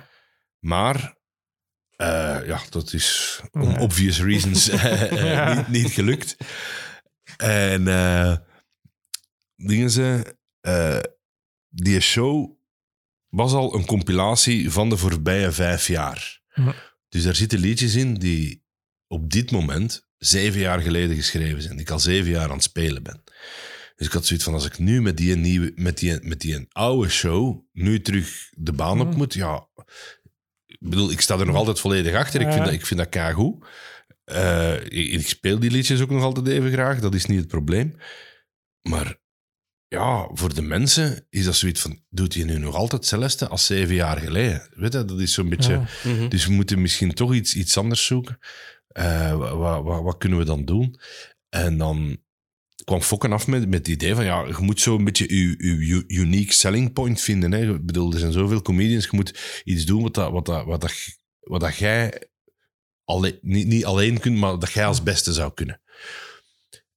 Maar 0.60 1.18
eh, 1.96 2.40
ja, 2.46 2.62
dat 2.70 2.94
is 2.94 3.40
om 3.52 3.78
obvious 3.78 4.22
reasons 4.22 4.70
eh, 4.70 5.32
Ja. 5.34 5.54
niet, 5.56 5.68
niet 5.68 5.92
gelukt. 5.92 6.38
En 7.38 7.88
eh 7.88 8.36
dingen 9.56 9.90
ze, 9.90 10.36
eh, 10.62 11.00
die 11.70 12.00
show 12.00 12.52
was 13.30 13.54
al 13.54 13.76
een 13.76 13.86
compilatie 13.86 14.72
van 14.72 14.90
de 14.90 14.98
voorbije 14.98 15.52
vijf 15.52 15.88
jaar. 15.88 16.42
Ja. 16.54 16.76
Dus 17.10 17.24
daar 17.24 17.36
zitten 17.36 17.60
liedjes 17.60 17.96
in 17.96 18.14
die 18.14 18.64
op 19.08 19.32
dit 19.32 19.52
moment 19.52 20.08
zeven 20.18 20.60
jaar 20.60 20.80
geleden 20.80 21.16
geschreven 21.16 21.62
zijn. 21.62 21.74
Die 21.74 21.86
ik 21.86 21.92
al 21.92 22.00
zeven 22.00 22.32
jaar 22.32 22.50
aan 22.50 22.56
het 22.56 22.64
spelen 22.64 23.04
ben. 23.04 23.24
Dus 23.96 24.08
ik 24.08 24.14
had 24.14 24.26
zoiets 24.26 24.46
van, 24.46 24.54
als 24.54 24.66
ik 24.66 24.78
nu 24.78 25.02
met 25.02 25.18
die, 25.18 25.36
nieuwe, 25.36 25.72
met 25.76 25.98
die, 25.98 26.20
met 26.22 26.42
die 26.42 26.66
oude 26.70 27.10
show 27.10 27.66
nu 27.72 28.02
terug 28.02 28.50
de 28.52 28.74
baan 28.74 29.02
op 29.02 29.12
Ja. 29.12 29.18
moet, 29.18 29.34
ja... 29.34 29.68
Ik 30.66 30.90
bedoel, 30.90 31.12
ik 31.12 31.22
sta 31.22 31.40
er 31.40 31.46
nog 31.46 31.56
altijd 31.56 31.80
volledig 31.80 32.16
achter. 32.16 32.42
Ik 32.42 32.48
vind 32.48 32.60
Ja. 32.60 32.64
dat, 32.66 32.74
ik 32.74 32.86
vind 32.86 33.12
dat. 33.12 33.70
Eh, 34.24 34.76
ik, 34.84 35.12
ik 35.12 35.28
speel 35.28 35.60
die 35.60 35.72
liedjes 35.72 36.02
ook 36.02 36.10
nog 36.10 36.24
altijd 36.24 36.48
even 36.48 36.72
graag. 36.72 37.00
Dat 37.00 37.14
is 37.14 37.26
niet 37.26 37.40
het 37.40 37.48
probleem. 37.48 37.96
Maar 38.82 39.18
ja, 39.88 40.30
voor 40.34 40.54
de 40.54 40.62
mensen 40.62 41.26
is 41.30 41.46
dat 41.46 41.56
zoiets 41.56 41.82
van... 41.82 42.04
Doet 42.10 42.34
hij 42.34 42.44
nu 42.44 42.58
nog 42.58 42.76
altijd 42.76 43.02
hetzelfde 43.02 43.48
als 43.48 43.66
zeven 43.66 43.96
jaar 43.96 44.18
geleden? 44.18 44.68
Weet 44.74 44.94
je, 44.94 45.06
dat 45.06 45.20
is 45.20 45.34
zo'n 45.34 45.50
beetje... 45.50 45.72
Ja. 45.72 45.88
Mhm. 46.04 46.30
Dus 46.30 46.46
we 46.46 46.54
moeten 46.54 46.82
misschien 46.82 47.14
toch 47.14 47.34
iets, 47.34 47.56
iets 47.56 47.78
anders 47.78 48.06
zoeken. 48.06 48.40
Eh, 48.88 49.38
wat, 49.38 49.84
wat, 49.84 50.04
wat 50.04 50.18
kunnen 50.18 50.40
we 50.40 50.46
dan 50.46 50.66
doen? 50.66 51.00
En 51.50 51.78
dan 51.78 52.18
kwam 52.84 53.02
Fokken 53.02 53.32
af 53.32 53.48
met, 53.48 53.70
met 53.70 53.78
het 53.80 53.88
idee 53.88 54.16
van, 54.16 54.26
ja, 54.26 54.46
je 54.48 54.56
moet 54.60 54.82
zo 54.82 54.96
een 54.98 55.04
beetje 55.04 55.36
je, 55.36 55.56
je, 55.66 56.06
je 56.08 56.20
unique 56.20 56.54
selling 56.54 56.94
point 56.94 57.22
vinden. 57.22 57.52
Hè. 57.52 57.74
Ik 57.74 57.86
bedoel, 57.86 58.14
er 58.14 58.20
zijn 58.20 58.32
zoveel 58.32 58.62
comedians, 58.62 59.04
je 59.04 59.10
moet 59.12 59.62
iets 59.64 59.86
doen 59.86 60.02
wat, 60.02 60.14
dat, 60.14 60.32
wat, 60.32 60.46
dat, 60.46 60.66
wat, 60.66 60.82
dat, 60.82 60.94
wat 61.40 61.60
dat 61.62 61.76
jij 61.76 62.22
alleen, 63.04 63.38
niet, 63.42 63.68
niet 63.68 63.86
alleen 63.86 64.20
kunt, 64.20 64.38
maar 64.38 64.60
dat 64.60 64.72
jij 64.72 64.86
als 64.86 65.04
beste 65.04 65.34
zou 65.34 65.54
kunnen. 65.54 65.82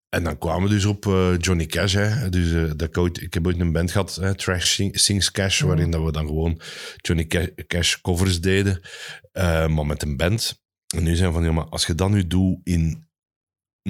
En 0.08 0.24
dan 0.24 0.38
kwamen 0.38 0.68
we 0.68 0.74
dus 0.74 0.84
op 0.84 1.06
eh, 1.06 1.34
Johnny 1.38 1.66
Cash. 1.66 1.92
Hè. 1.94 2.28
Dus, 2.28 2.52
eh, 2.52 2.70
dat 2.76 2.88
ik, 2.88 2.98
ooit, 2.98 3.20
ik 3.22 3.34
heb 3.34 3.46
ooit 3.46 3.60
een 3.60 3.72
band 3.72 3.90
gehad, 3.90 4.14
hè, 4.14 4.34
Trash 4.34 4.66
Sing- 4.74 4.98
Sings 5.00 5.30
Cash, 5.30 5.58
Mhm. 5.60 5.68
waarin 5.68 5.90
dat 5.90 6.02
we 6.04 6.12
dan 6.12 6.26
gewoon 6.26 6.60
Johnny 6.96 7.26
Ca- 7.26 7.48
Cash 7.66 7.96
covers 8.00 8.40
deden, 8.40 8.80
eh, 9.32 9.66
maar 9.68 9.86
met 9.86 10.02
een 10.02 10.16
band. 10.16 10.62
En 10.96 11.02
nu 11.02 11.16
zijn 11.16 11.28
we 11.28 11.34
van, 11.34 11.44
ja, 11.44 11.52
maar 11.52 11.64
als 11.64 11.86
je 11.86 11.94
dat 11.94 12.10
nu 12.10 12.26
doet 12.26 12.58
in 12.64 13.05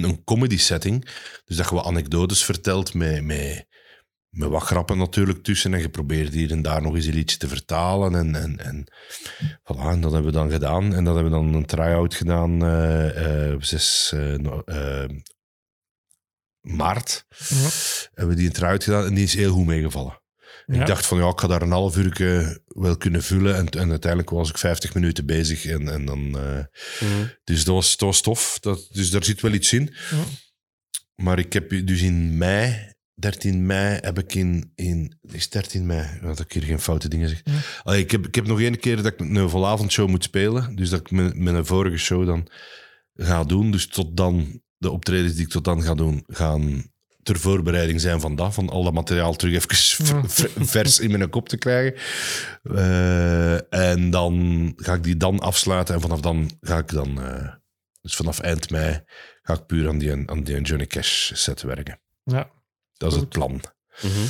een 0.03 0.23
comedy 0.23 0.57
setting, 0.57 1.05
dus 1.45 1.57
dat 1.57 1.69
je 1.69 1.75
wat 1.75 1.85
anekdotes 1.85 2.43
vertelt 2.43 2.93
met, 2.93 3.23
met, 3.23 3.65
met 4.29 4.49
wat 4.49 4.63
grappen 4.63 4.97
natuurlijk 4.97 5.43
tussen, 5.43 5.73
en 5.73 5.79
je 5.79 5.89
probeert 5.89 6.33
hier 6.33 6.51
en 6.51 6.61
daar 6.61 6.81
nog 6.81 6.95
eens 6.95 7.05
een 7.05 7.13
liedje 7.13 7.37
te 7.37 7.47
vertalen, 7.47 8.15
en, 8.15 8.35
en, 8.35 8.57
en, 8.59 8.91
voilà, 9.39 9.89
en 9.91 10.01
dat 10.01 10.11
hebben 10.11 10.31
we 10.31 10.37
dan 10.37 10.51
gedaan. 10.51 10.93
En 10.93 11.03
dat 11.03 11.13
hebben 11.15 11.31
we 11.31 11.37
dan 11.37 11.53
een 11.53 11.65
try-out 11.65 12.13
gedaan, 12.15 12.63
eh 12.63 13.51
eh 13.51 13.61
6 13.61 14.11
eh, 14.13 14.33
no- 14.33 14.61
eh, 14.65 15.09
maart 16.61 17.25
Ja. 17.47 17.55
hebben 18.13 18.27
we 18.35 18.35
die 18.35 18.45
een 18.47 18.53
try-out 18.53 18.83
gedaan, 18.83 19.05
en 19.05 19.13
die 19.13 19.23
is 19.23 19.33
heel 19.33 19.53
goed 19.53 19.65
meegevallen. 19.65 20.21
Ja. 20.71 20.79
Ik 20.81 20.87
dacht 20.87 21.05
van 21.05 21.17
ja, 21.17 21.29
ik 21.29 21.39
ga 21.39 21.47
daar 21.47 21.61
een 21.61 21.71
half 21.71 21.97
uur 21.97 22.59
wel 22.65 22.97
kunnen 22.97 23.23
vullen. 23.23 23.55
En, 23.55 23.69
en 23.69 23.89
uiteindelijk 23.89 24.29
was 24.29 24.49
ik 24.49 24.57
50 24.57 24.93
minuten 24.93 25.25
bezig. 25.25 25.65
En, 25.65 25.89
en 25.89 26.05
dan, 26.05 26.37
eh, 26.37 26.63
Mhm. 26.99 27.27
dus 27.43 27.63
dat 27.63 27.75
was, 27.75 27.89
dat 27.97 28.07
was 28.07 28.21
tof. 28.21 28.57
Dat, 28.59 28.87
dus 28.91 29.09
daar 29.09 29.23
zit 29.23 29.41
wel 29.41 29.53
iets 29.53 29.73
in. 29.73 29.93
Maar 31.15 31.39
ik 31.39 31.53
heb 31.53 31.69
dus 31.69 32.01
in 32.01 32.37
mei, 32.37 32.93
13 33.13 33.65
mei, 33.65 33.97
heb 34.01 34.19
ik 34.19 34.33
in. 34.35 34.71
in 34.75 35.19
is 35.21 35.49
13 35.49 35.85
mei, 35.85 36.19
dat 36.21 36.39
ik 36.39 36.51
hier 36.51 36.63
geen 36.63 36.79
foute 36.79 37.07
dingen 37.09 37.29
zeg. 37.29 37.41
Allee, 37.83 38.01
ik, 38.01 38.11
heb, 38.11 38.27
ik 38.27 38.35
heb 38.35 38.47
nog 38.47 38.61
één 38.61 38.79
keer 38.79 38.95
dat 38.95 39.05
ik 39.05 39.19
een 39.19 39.49
volavondshow 39.49 40.09
moet 40.09 40.23
spelen. 40.23 40.75
Dus 40.75 40.89
dat 40.89 40.99
ik 40.99 41.11
mijn, 41.11 41.43
mijn 41.43 41.65
vorige 41.65 41.97
show 41.97 42.25
dan 42.25 42.47
ga 43.13 43.43
doen. 43.43 43.71
Dus 43.71 43.87
tot 43.87 44.17
dan, 44.17 44.61
de 44.77 44.91
optredens 44.91 45.33
die 45.33 45.45
ik 45.45 45.51
tot 45.51 45.63
dan 45.63 45.83
ga 45.83 45.95
doen, 45.95 46.23
gaan 46.27 46.91
ter 47.27 47.39
voorbereiding 47.39 48.01
zijn 48.01 48.19
van 48.19 48.35
dat. 48.35 48.53
Van 48.53 48.69
al 48.69 48.83
dat 48.83 48.93
materiaal 48.93 49.35
terug 49.35 49.53
even 49.53 50.05
Ja. 50.15 50.21
vers 50.65 50.99
in 50.99 51.11
mijn 51.11 51.29
kop 51.29 51.49
te 51.49 51.57
krijgen. 51.57 51.99
Eh, 52.63 53.73
en 53.73 54.09
dan 54.09 54.73
ga 54.75 54.93
ik 54.93 55.03
die 55.03 55.17
dan 55.17 55.39
afsluiten. 55.39 55.95
En 55.95 56.01
vanaf 56.01 56.19
dan 56.21 56.51
ga 56.61 56.77
ik 56.77 56.89
dan... 56.91 57.21
eh, 57.21 57.53
dus 58.01 58.15
vanaf 58.15 58.39
eind 58.39 58.69
mei 58.69 59.03
ga 59.41 59.53
ik 59.53 59.65
puur 59.65 59.87
aan 59.87 59.97
die, 59.97 60.11
aan 60.11 60.43
die 60.43 60.61
Johnny 60.61 60.87
Cash 60.87 61.31
set 61.33 61.61
werken. 61.61 61.99
Ja, 62.23 62.49
Dat 62.93 63.11
is 63.13 63.19
het 63.19 63.29
plan. 63.29 63.61
Mhm. 64.01 64.25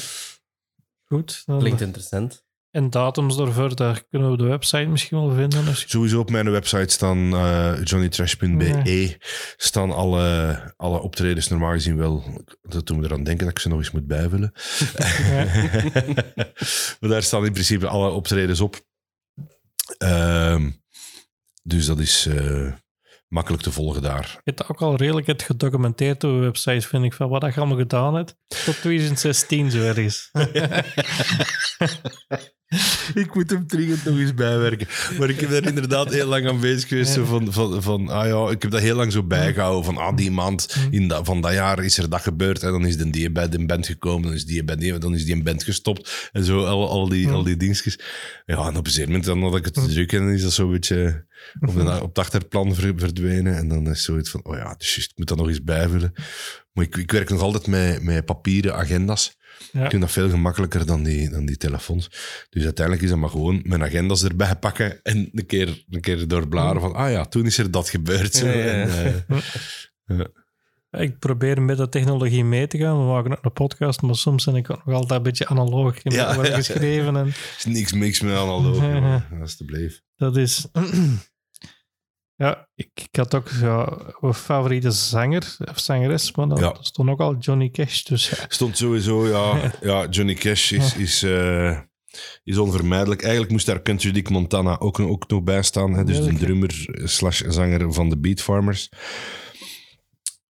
goed. 1.05 1.43
Dan- 1.45 1.59
Klinkt 1.59 1.81
interessant. 1.81 2.45
En 2.71 2.89
datums 2.89 3.37
daarvoor, 3.37 3.75
daar 3.75 4.03
kunnen 4.09 4.31
we 4.31 4.37
de 4.37 4.43
website 4.43 4.85
misschien 4.85 5.17
wel 5.17 5.35
vinden. 5.35 5.75
Sowieso 5.75 6.19
op 6.19 6.29
mijn 6.29 6.51
website 6.51 6.93
staan 6.93 7.33
eh, 7.33 7.83
johnnytrash.be 7.83 9.17
staan 9.57 9.91
alle, 9.91 10.57
alle 10.77 11.01
optredens 11.01 11.47
normaal 11.47 11.71
gezien 11.71 11.97
wel. 11.97 12.43
Dat 12.61 12.87
doen 12.87 12.99
we 12.99 13.05
eraan 13.05 13.23
denken 13.23 13.45
dat 13.45 13.55
ik 13.55 13.61
ze 13.61 13.69
nog 13.69 13.77
eens 13.77 13.91
moet 13.91 14.07
bijvullen. 14.07 14.51
maar 16.99 17.09
daar 17.09 17.23
staan 17.23 17.45
in 17.45 17.51
principe 17.51 17.87
alle 17.87 18.09
optredens 18.09 18.61
op. 18.61 18.85
Ehm, 19.97 20.71
dus 21.63 21.85
dat 21.85 21.99
is 21.99 22.25
eh, 22.25 22.71
makkelijk 23.27 23.63
te 23.63 23.71
volgen 23.71 24.01
daar. 24.01 24.31
je 24.43 24.43
hebt 24.43 24.69
ook 24.69 24.81
al 24.81 24.95
redelijk 24.95 25.27
het 25.27 25.43
gedocumenteerd 25.43 26.23
op 26.23 26.31
de 26.31 26.37
website, 26.37 26.87
vind 26.87 27.03
ik, 27.03 27.13
van 27.13 27.29
wat 27.29 27.41
je 27.41 27.53
allemaal 27.55 27.77
gedaan 27.77 28.15
hebt. 28.15 28.35
Tot 28.65 28.79
2016 28.81 29.71
zo 29.71 29.81
ergens. 29.81 30.29
ik 33.23 33.35
moet 33.35 33.49
hem 33.49 33.67
dringend 33.67 34.05
nog 34.05 34.17
eens 34.17 34.33
bijwerken. 34.33 34.87
Maar 35.19 35.29
ik 35.29 35.39
heb 35.39 35.49
daar 35.49 35.67
inderdaad 35.67 36.13
heel 36.13 36.27
lang 36.27 36.47
aan 36.47 36.59
bezig 36.59 36.87
geweest. 36.87 37.13
Van, 37.13 37.53
van, 37.53 37.83
van, 37.83 38.09
ah 38.09 38.27
ja, 38.27 38.51
ik 38.51 38.61
heb 38.61 38.71
dat 38.71 38.81
heel 38.81 38.95
lang 38.95 39.11
zo 39.11 39.23
bijgehouden. 39.23 39.83
Van 39.83 39.97
ah, 39.97 40.15
die 40.15 40.31
maand 40.31 40.75
in 40.89 41.07
dat, 41.07 41.25
van 41.25 41.41
dat 41.41 41.53
jaar 41.53 41.83
is 41.83 41.97
er 41.97 42.09
dat 42.09 42.21
gebeurd. 42.21 42.63
En 42.63 42.71
dan 42.71 42.85
is 42.85 42.97
de 42.97 43.09
die 43.09 43.31
bij 43.31 43.49
de 43.49 43.65
band 43.65 43.85
gekomen. 43.85 44.27
Dan 44.27 44.33
is 44.33 44.45
die 44.45 44.63
bij 44.63 44.75
die, 44.75 44.97
dan 44.97 45.13
is 45.13 45.25
die 45.25 45.35
een 45.35 45.43
band 45.43 45.63
gestopt. 45.63 46.29
En 46.31 46.43
zo 46.43 46.65
al, 46.65 46.89
al, 46.89 47.09
die, 47.09 47.29
al 47.29 47.43
die 47.43 47.57
dingetjes. 47.57 47.99
Ja, 48.45 48.55
en 48.55 48.67
op 48.67 48.75
een 48.75 48.85
gegeven 48.85 49.05
moment 49.05 49.25
dan 49.25 49.43
had 49.43 49.55
ik 49.55 49.65
het 49.65 49.73
druk. 49.73 50.11
En 50.11 50.19
dan 50.19 50.29
is 50.29 50.41
dat 50.41 50.53
zo'n 50.53 50.71
beetje 50.71 51.25
op, 51.59 51.73
de, 51.73 52.01
op 52.01 52.07
het 52.07 52.19
achterplan 52.19 52.75
ver- 52.75 52.93
verdwenen. 52.97 53.55
En 53.57 53.67
dan 53.67 53.89
is 53.89 54.03
zoiets 54.03 54.29
van, 54.29 54.43
oh 54.43 54.55
ja, 54.55 54.75
dus 54.77 54.95
juist, 54.95 55.11
ik 55.11 55.17
moet 55.17 55.27
dat 55.27 55.37
nog 55.37 55.47
eens 55.47 55.63
bijvullen. 55.63 56.13
Maar 56.71 56.85
ik, 56.85 56.95
ik 56.95 57.11
werk 57.11 57.29
nog 57.29 57.41
altijd 57.41 57.67
met, 57.67 58.01
met 58.01 58.25
papieren 58.25 58.75
agendas. 58.75 59.37
Ja. 59.71 59.83
Ik 59.83 59.89
vind 59.89 60.01
dat 60.01 60.11
veel 60.11 60.29
gemakkelijker 60.29 60.85
dan 60.85 61.03
die, 61.03 61.29
dan 61.29 61.45
die 61.45 61.57
telefoons. 61.57 62.09
Dus 62.49 62.63
uiteindelijk 62.63 63.05
is 63.05 63.11
dat 63.11 63.19
maar 63.19 63.29
gewoon 63.29 63.59
mijn 63.63 63.83
agendas 63.83 64.23
erbij 64.23 64.55
pakken 64.55 64.99
en 65.03 65.29
een 65.33 65.45
keer, 65.45 65.83
een 65.89 66.01
keer 66.01 66.27
doorbladeren 66.27 66.81
van, 66.81 66.93
ah 66.93 67.11
ja, 67.11 67.25
toen 67.25 67.45
is 67.45 67.57
er 67.57 67.71
dat 67.71 67.89
gebeurd. 67.89 68.33
Zo. 68.33 68.47
Ja, 68.47 68.53
ja, 68.53 68.63
ja. 68.65 68.83
En, 68.83 69.23
eh, 70.05 70.17
ja. 70.17 70.27
Ik 70.99 71.19
probeer 71.19 71.61
met 71.61 71.77
de 71.77 71.89
technologie 71.89 72.43
mee 72.43 72.67
te 72.67 72.77
gaan. 72.77 72.97
We 72.97 73.03
maken 73.03 73.31
ook 73.37 73.43
een 73.45 73.53
podcast, 73.53 74.01
maar 74.01 74.15
soms 74.15 74.45
ben 74.45 74.55
ik 74.55 74.69
ook 74.69 74.85
nog 74.85 74.95
altijd 74.95 75.11
een 75.11 75.23
beetje 75.23 75.47
analoog 75.47 76.03
in 76.03 76.11
Ja, 76.11 76.33
geschreven. 76.33 77.15
En 77.15 77.27
is 77.57 77.65
niks 77.65 77.93
mix 77.93 78.21
met 78.21 78.33
analoog, 78.33 79.23
alsjeblieft. 79.41 80.03
Dat 80.17 80.37
is... 80.37 80.67
ja, 82.43 82.69
ik, 82.75 82.89
ik 82.93 83.15
had 83.15 83.35
ook 83.35 83.49
ja, 83.61 83.97
een 84.19 84.33
favoriete 84.33 84.91
zanger 84.91 85.55
of 85.69 85.79
zangeres, 85.79 86.35
maar 86.35 86.47
Ja. 86.47 86.55
dat 86.55 86.85
stond 86.85 87.09
ook 87.09 87.19
al 87.19 87.35
Johnny 87.37 87.69
Cash. 87.69 88.03
Dus 88.03 88.29
ja. 88.29 88.45
Stond 88.47 88.77
sowieso, 88.77 89.27
ja. 89.27 89.71
ja 89.91 90.07
Johnny 90.09 90.33
Cash 90.33 90.71
is, 90.71 90.95
is, 90.95 91.23
eh, 91.23 91.79
is 92.43 92.57
onvermijdelijk. 92.57 93.21
Eigenlijk 93.21 93.51
moest 93.51 93.65
daar 93.65 93.81
Country 93.81 94.11
Dick 94.11 94.29
Montana 94.29 94.79
ook, 94.79 94.99
ook 94.99 95.27
nog 95.27 95.43
bij 95.43 95.61
staan. 95.63 95.93
Hè? 95.93 96.03
Dus 96.03 96.23
de 96.25 96.33
drummer 96.33 96.85
slash 97.03 97.41
zanger 97.47 97.93
van 97.93 98.09
de 98.09 98.17
Beat 98.17 98.41
Farmers. 98.41 98.89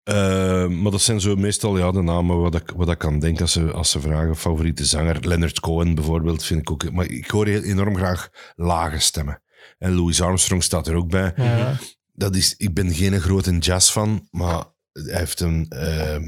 Eh, 0.03 0.67
maar 0.67 0.91
dat 0.91 1.01
zijn 1.01 1.21
zo 1.21 1.35
meestal 1.35 1.77
ja, 1.77 1.91
de 1.91 2.01
namen 2.01 2.41
wat 2.41 2.55
ik, 2.55 2.73
wat 2.75 2.89
ik 2.89 2.97
kan 2.97 3.19
denken 3.19 3.41
als 3.41 3.51
ze, 3.51 3.71
als 3.71 3.91
ze 3.91 3.99
vragen. 3.99 4.35
Favoriete 4.35 4.85
zanger. 4.85 5.27
Leonard 5.27 5.59
Cohen 5.59 5.95
bijvoorbeeld 5.95 6.43
vind 6.43 6.59
ik 6.59 6.71
ook. 6.71 6.91
Maar 6.91 7.05
ik 7.05 7.29
hoor 7.29 7.45
heel 7.47 7.61
enorm 7.61 7.95
graag 7.95 8.29
lage 8.55 8.99
stemmen. 8.99 9.41
En 9.77 9.93
Louis 9.95 10.21
Armstrong 10.21 10.63
staat 10.63 10.87
er 10.87 10.95
ook 10.95 11.09
bij. 11.09 11.33
Ja. 11.35 11.77
dat 12.13 12.35
is, 12.35 12.55
ik 12.57 12.73
ben 12.73 12.93
geen 12.93 13.21
grote 13.21 13.57
jazzfan, 13.57 14.27
maar 14.31 14.65
hij 14.91 15.17
heeft 15.19 15.39
een, 15.39 15.65
ehm, 15.69 16.23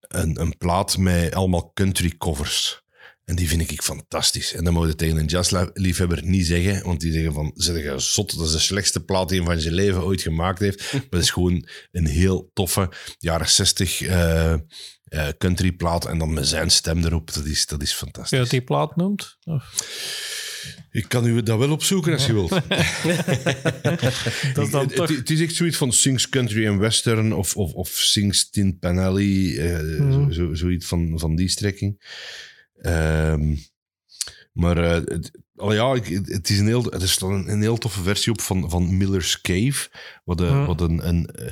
een, 0.00 0.40
een 0.40 0.56
plaat 0.58 0.96
met 0.98 1.34
allemaal 1.34 1.70
country 1.74 2.14
covers. 2.18 2.80
En 3.24 3.36
die 3.36 3.48
vind 3.48 3.70
ik 3.70 3.82
fantastisch. 3.82 4.52
En 4.54 4.64
dat 4.64 4.72
moet 4.72 4.88
je 4.88 4.94
tegen 4.94 5.16
een 5.16 5.26
jazzliefhebber 5.26 6.24
niet 6.24 6.46
zeggen, 6.46 6.84
want 6.84 7.00
die 7.00 7.12
zeggen 7.12 7.32
van, 7.32 7.50
zeg 7.54 7.82
je 7.82 7.98
zot, 7.98 8.36
dat 8.36 8.46
is 8.46 8.52
de 8.52 8.58
slechtste 8.58 9.04
plaat 9.04 9.28
die 9.28 9.38
hij 9.42 9.46
van 9.52 9.60
zijn 9.60 9.74
leven 9.74 10.04
ooit 10.04 10.22
gemaakt 10.22 10.58
heeft. 10.58 10.92
Maar 10.92 11.02
het 11.10 11.22
is 11.22 11.30
gewoon 11.30 11.66
een 11.92 12.06
heel 12.06 12.50
toffe 12.52 12.90
jaren 13.18 13.48
60 13.48 14.00
eh, 14.02 14.52
eh, 14.52 14.58
country 15.38 15.72
plaat 15.72 16.04
en 16.04 16.18
dan 16.18 16.32
met 16.32 16.46
zijn 16.48 16.70
stem 16.70 17.04
erop. 17.04 17.34
Dat 17.34 17.44
is, 17.44 17.66
dat 17.66 17.82
is 17.82 17.90
Als 17.90 17.98
je 17.98 18.04
fantastisch. 18.04 18.38
dat 18.38 18.50
die 18.50 18.62
plaat 18.62 18.96
noemt? 18.96 19.36
Of- 19.44 19.74
Ik 20.90 21.08
kan 21.08 21.26
u 21.26 21.42
dat 21.42 21.58
wel 21.58 21.70
opzoeken 21.70 22.12
als 22.12 22.26
je 22.26 22.32
wilt. 22.32 22.50
Dat 24.54 24.64
is 24.64 24.70
dan 24.70 24.80
Het- 24.80 24.94
toch... 24.94 25.08
Het, 25.08 25.16
het 25.18 25.30
is 25.30 25.40
echt 25.40 25.54
zoiets 25.54 25.76
van 25.76 25.92
Sings 25.92 26.28
Country 26.28 26.68
and 26.68 26.80
Western 26.80 27.32
of, 27.34 27.56
of, 27.56 27.72
of 27.72 27.88
Sings 27.88 28.50
Tin 28.50 28.78
Pan 28.78 28.98
Alley, 28.98 29.56
eh, 29.58 29.80
Mhm. 30.00 30.12
zo, 30.12 30.30
zo, 30.30 30.54
zoiets 30.54 30.86
van, 30.86 31.18
van 31.18 31.36
die 31.36 31.48
strekking. 31.48 32.00
Ehm, 32.80 33.54
maar 34.52 34.76
eh, 34.78 34.90
het, 35.04 35.30
al 35.56 35.72
ja, 35.72 35.94
ik, 35.94 36.06
het 36.24 36.48
is 36.50 36.58
een 36.58 36.66
heel, 36.66 36.92
er 36.92 37.08
staat 37.08 37.30
een, 37.30 37.48
een 37.50 37.60
heel 37.62 37.78
toffe 37.78 38.02
versie 38.02 38.32
op 38.32 38.40
van, 38.40 38.70
van 38.70 38.96
Miller's 38.96 39.40
Cave. 39.40 39.88
Wat, 40.24 40.40
een 40.40 40.56
Mhm. 40.56 40.66
wat 40.66 40.80
een, 40.80 41.08
een 41.08 41.26
eh, 41.26 41.46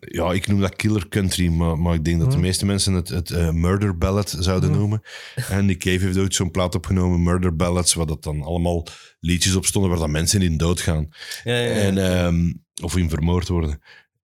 ja, 0.00 0.32
ik 0.32 0.46
noem 0.46 0.60
dat 0.60 0.76
killer 0.76 1.08
country, 1.08 1.48
maar, 1.48 1.78
maar 1.78 1.94
ik 1.94 2.04
denk 2.04 2.18
dat 2.20 2.28
de 2.30 2.36
Mhm. 2.36 2.44
meeste 2.44 2.66
mensen 2.66 2.92
het, 2.92 3.08
het 3.08 3.30
eh, 3.30 3.50
murder 3.50 3.98
ballad 3.98 4.36
zouden 4.38 4.70
Mhm. 4.70 4.78
noemen. 4.78 5.02
En 5.50 5.66
Nick 5.66 5.78
Cave 5.78 6.04
heeft 6.04 6.18
ooit 6.18 6.34
zo'n 6.34 6.50
plaat 6.50 6.74
opgenomen, 6.74 7.22
Murder 7.22 7.56
Ballads, 7.56 7.94
waar 7.94 8.06
dat 8.06 8.22
dan 8.22 8.42
allemaal 8.42 8.86
liedjes 9.20 9.54
op 9.54 9.66
stonden 9.66 9.90
waar 9.90 10.00
dat 10.00 10.08
mensen 10.08 10.42
in 10.42 10.56
doodgaan. 10.56 11.08
Ja, 11.44 11.56
ja, 11.58 11.60
ja. 11.66 11.72
En, 11.74 11.98
ehm, 11.98 12.52
of 12.82 12.96
in 12.96 13.10
vermoord 13.10 13.48
worden. 13.48 13.80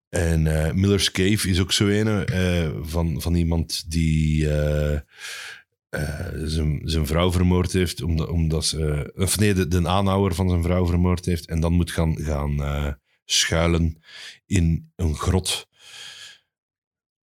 En 0.08 0.64
eh, 0.66 0.72
Miller's 0.72 1.10
Cave 1.10 1.48
is 1.48 1.60
ook 1.60 1.72
zo 1.72 1.86
een 1.86 2.26
eh, 2.26 2.70
van, 2.82 3.20
van 3.22 3.34
iemand 3.34 3.90
die 3.90 4.48
zijn, 6.44 6.80
zijn 6.84 7.06
vrouw 7.06 7.32
vermoord 7.32 7.72
heeft, 7.72 8.02
omdat, 8.02 8.28
omdat 8.28 8.64
ze, 8.66 9.12
of 9.16 9.38
nee, 9.38 9.54
de, 9.54 9.80
van 10.34 10.48
zijn 10.48 10.62
vrouw 10.62 10.86
vermoord 10.86 11.24
heeft, 11.24 11.46
en 11.48 11.60
dan 11.60 11.72
moet 11.72 11.90
gaan, 11.90 12.16
gaan 12.18 12.54
schuilen 13.26 14.02
in 14.46 14.92
een 14.96 15.14
grot 15.16 15.66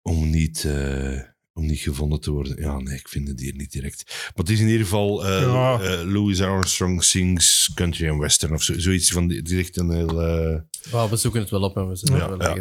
om 0.01 0.29
niet, 0.29 0.63
eh, 0.65 1.19
om 1.53 1.65
niet 1.65 1.79
gevonden 1.79 2.19
te 2.19 2.31
worden. 2.31 2.61
Ja, 2.61 2.79
nee, 2.79 2.97
ik 2.97 3.07
vind 3.09 3.27
het 3.27 3.39
hier 3.39 3.55
niet 3.55 3.71
direct. 3.71 4.03
Maar 4.07 4.31
het 4.45 4.49
is 4.49 4.59
in 4.59 4.67
ieder 4.67 4.83
geval 4.83 5.25
eh, 5.25 5.41
Ja. 5.41 5.79
eh, 5.81 6.01
Louis 6.11 6.41
Armstrong 6.41 7.03
sings 7.03 7.71
Country 7.73 8.09
and 8.09 8.19
Western 8.19 8.53
of 8.53 8.63
zo, 8.63 8.79
zoiets 8.79 9.11
van, 9.11 9.27
die- 9.27 9.57
echt 9.59 9.77
een 9.77 9.91
heel... 9.91 10.21
eh, 10.21 10.61
Wel, 10.91 11.09
we 11.09 11.15
zoeken 11.17 11.41
het 11.41 11.49
wel 11.49 11.61
op 11.63 11.77
en 11.77 11.87
we 11.89 11.95
zullen 11.95 12.17
Ja, 12.17 12.29
het 12.31 12.41
wel 12.41 12.55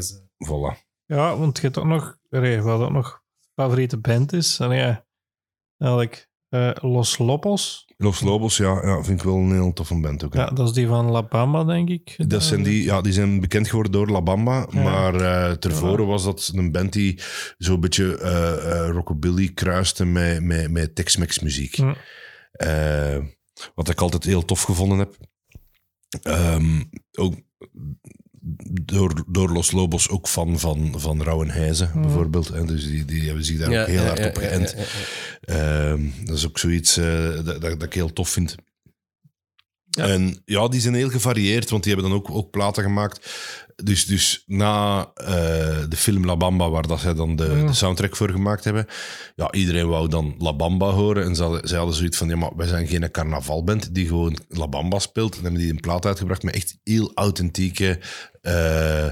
ja. 0.69 0.75
voilà. 0.75 0.87
Ja, 1.07 1.37
want 1.37 1.57
je 1.57 1.63
hebt 1.63 1.79
ook 1.79 1.85
nog... 1.85 2.19
Wat 2.29 2.81
ook 2.81 2.91
nog 2.93 3.23
favoriete 3.55 3.97
band 3.99 4.33
is. 4.33 4.59
En 4.59 4.71
ja, 4.75 5.07
eigenlijk 5.79 6.29
eh, 6.49 6.71
Los 6.81 7.19
Lobos. 7.19 7.88
Los 8.01 8.21
Lobos, 8.21 8.57
ja, 8.57 8.81
ja, 8.87 9.03
vind 9.05 9.19
ik 9.21 9.25
wel 9.27 9.37
een 9.37 9.53
heel 9.53 9.73
toffe 9.73 10.01
band 10.01 10.25
ook. 10.25 10.35
hè. 10.35 10.41
Ja, 10.41 10.51
dat 10.51 10.67
is 10.69 10.75
die 10.75 10.87
van 10.87 11.11
La 11.11 11.23
Bamba, 11.23 11.65
denk 11.65 11.89
ik. 11.89 12.15
Dat 12.29 12.43
zijn 12.43 12.63
die, 12.63 12.83
ja, 12.85 13.01
die 13.01 13.13
zijn 13.13 13.41
bekend 13.41 13.69
geworden 13.69 13.93
door 13.93 14.09
La 14.09 14.23
Bamba, 14.23 14.67
Ja. 14.71 14.83
maar 14.83 15.15
eh 15.15 15.53
tevoren 15.57 16.07
was 16.07 16.25
dat 16.25 16.51
een 16.55 16.73
band 16.73 16.93
die 16.93 17.21
zo'n 17.59 17.81
beetje 17.81 18.19
eh, 18.19 18.73
eh, 18.85 18.91
rockabilly 18.91 19.49
kruiste 19.49 20.05
met, 20.05 20.43
met, 20.43 20.71
met 20.71 20.95
Tex-Mex 20.95 21.39
muziek. 21.39 21.77
Wat 23.75 23.89
ik 23.89 24.01
altijd 24.01 24.25
heel 24.25 24.45
tof 24.45 24.63
gevonden 24.63 24.99
heb. 24.99 25.17
Ehm, 26.23 26.83
ook 27.19 27.35
door, 28.85 29.25
door 29.29 29.51
Los 29.53 29.71
Lobos 29.73 30.09
ook 30.09 30.29
fan 30.29 30.59
van, 30.59 30.95
van 30.97 31.23
Rauwenhuizen, 31.23 31.91
Mhm. 31.93 32.03
bijvoorbeeld. 32.03 32.51
En 32.51 32.67
dus 32.67 32.87
die, 32.87 33.05
die 33.05 33.27
hebben 33.27 33.45
zich 33.45 33.59
daar 33.59 33.81
ook 33.81 33.87
heel 33.87 34.05
hard 34.05 34.27
op 34.27 34.37
geënt. 34.37 34.75
Ehm, 35.41 36.01
dat 36.25 36.37
is 36.37 36.47
ook 36.47 36.59
zoiets 36.59 36.97
eh, 36.97 37.35
dat, 37.35 37.45
dat, 37.47 37.61
dat 37.61 37.83
ik 37.83 37.93
heel 37.95 38.13
tof 38.13 38.29
vind. 38.29 38.55
Ja. 39.99 40.07
En 40.07 40.43
ja, 40.45 40.69
die 40.69 40.81
zijn 40.81 40.95
heel 40.95 41.11
gevarieerd, 41.11 41.71
want 41.71 41.83
die 41.83 41.93
hebben 41.93 42.11
dan 42.11 42.21
ook, 42.21 42.31
ook 42.31 42.51
platen 42.51 42.83
gemaakt. 42.83 43.31
Dus, 43.85 44.07
dus 44.07 44.43
na 44.47 45.01
eh, 45.15 45.27
de 45.89 45.97
film 45.97 46.25
La 46.27 46.37
Bamba, 46.37 46.71
waar 46.71 46.87
dat 46.87 47.01
zij 47.01 47.15
dan 47.15 47.37
de, 47.37 47.45
Ja. 47.61 47.67
de 47.67 47.73
soundtrack 47.75 48.17
voor 48.17 48.31
gemaakt 48.31 48.65
hebben, 48.65 48.87
ja, 49.37 49.53
iedereen 49.53 49.89
wou 49.89 50.09
dan 50.09 50.35
La 50.39 50.55
Bamba 50.55 50.91
horen. 50.91 51.25
En 51.25 51.35
ze 51.37 51.43
hadden, 51.43 51.69
zij 51.69 51.79
hadden 51.79 51.97
zoiets 51.97 52.17
van, 52.17 52.29
ja, 52.29 52.37
maar 52.37 52.51
wij 52.57 52.67
zijn 52.67 52.87
geen 52.87 53.11
carnavalband 53.11 53.95
die 53.95 54.07
gewoon 54.07 54.39
La 54.49 54.69
Bamba 54.69 54.99
speelt. 54.99 55.37
En 55.37 55.43
hebben 55.43 55.61
die 55.61 55.71
een 55.71 55.81
plaat 55.81 56.07
uitgebracht 56.07 56.43
met 56.43 56.55
echt 56.55 56.79
heel 56.85 57.13
authentieke 57.15 57.99
eh, 58.43 59.09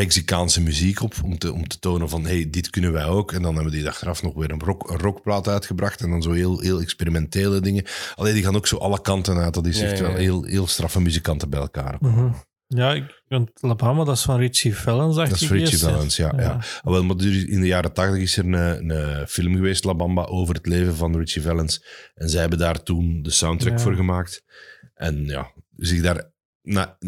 Mexicaanse 0.00 0.60
muziek 0.62 1.02
op, 1.02 1.14
om 1.24 1.38
te, 1.38 1.52
om 1.52 1.66
te 1.68 1.78
tonen 1.78 2.08
van, 2.08 2.24
hey, 2.24 2.50
dit 2.50 2.70
kunnen 2.70 2.92
wij 2.92 3.04
ook. 3.04 3.32
En 3.32 3.42
dan 3.42 3.54
hebben 3.54 3.72
die 3.72 3.88
achteraf 3.88 4.22
nog 4.22 4.34
weer 4.34 4.50
een, 4.50 4.60
rock, 4.60 4.90
een 4.90 4.98
rockplaat 4.98 5.48
uitgebracht 5.48 6.00
en 6.00 6.10
dan 6.10 6.22
zo 6.22 6.32
heel, 6.32 6.60
heel 6.60 6.80
experimentele 6.80 7.60
dingen. 7.60 7.84
Alleen 8.14 8.34
die 8.34 8.42
gaan 8.42 8.56
ook 8.56 8.66
zo 8.66 8.76
alle 8.76 9.00
kanten 9.00 9.36
uit. 9.36 9.54
Dat 9.54 9.66
is 9.66 9.78
Ja, 9.78 9.84
echt 9.86 9.98
ja, 9.98 10.02
wel 10.02 10.12
ja. 10.12 10.18
heel, 10.18 10.44
heel 10.44 10.66
straffe 10.66 11.00
muzikanten 11.00 11.50
bij 11.50 11.60
elkaar. 11.60 11.96
Mhm. 12.00 12.30
Ja, 12.66 12.92
ik, 12.94 13.22
want 13.28 13.50
La 13.54 13.74
Bamba, 13.74 14.04
dat 14.04 14.16
is 14.16 14.22
van 14.22 14.38
Richie 14.38 14.76
Valens, 14.76 15.16
dacht 15.16 15.30
Dat 15.30 15.40
is 15.40 15.50
ik 15.50 15.50
Richie. 15.58 15.78
Valens, 15.78 16.16
ja. 16.16 16.32
ja. 16.36 16.50
Ah, 16.82 16.92
wel, 16.92 17.04
maar 17.04 17.16
er- 17.16 17.48
in 17.48 17.60
de 17.60 17.66
jaren 17.66 17.92
tachtig 17.92 18.20
is 18.22 18.36
er 18.36 18.44
een, 18.44 18.90
een 18.90 19.26
film 19.28 19.54
geweest, 19.54 19.84
La 19.84 19.94
Bamba, 19.94 20.24
over 20.24 20.54
het 20.54 20.66
leven 20.66 20.96
van 20.96 21.16
Richie 21.16 21.42
Valens. 21.42 21.84
En 22.14 22.28
zij 22.28 22.40
hebben 22.40 22.58
daar 22.58 22.82
toen 22.82 23.22
de 23.22 23.30
soundtrack 23.30 23.72
Ja. 23.72 23.78
voor 23.78 23.94
gemaakt. 23.94 24.42
En 24.94 25.24
ja, 25.24 25.52
zich 25.76 26.00
daar 26.02 26.30
na, 26.62 26.98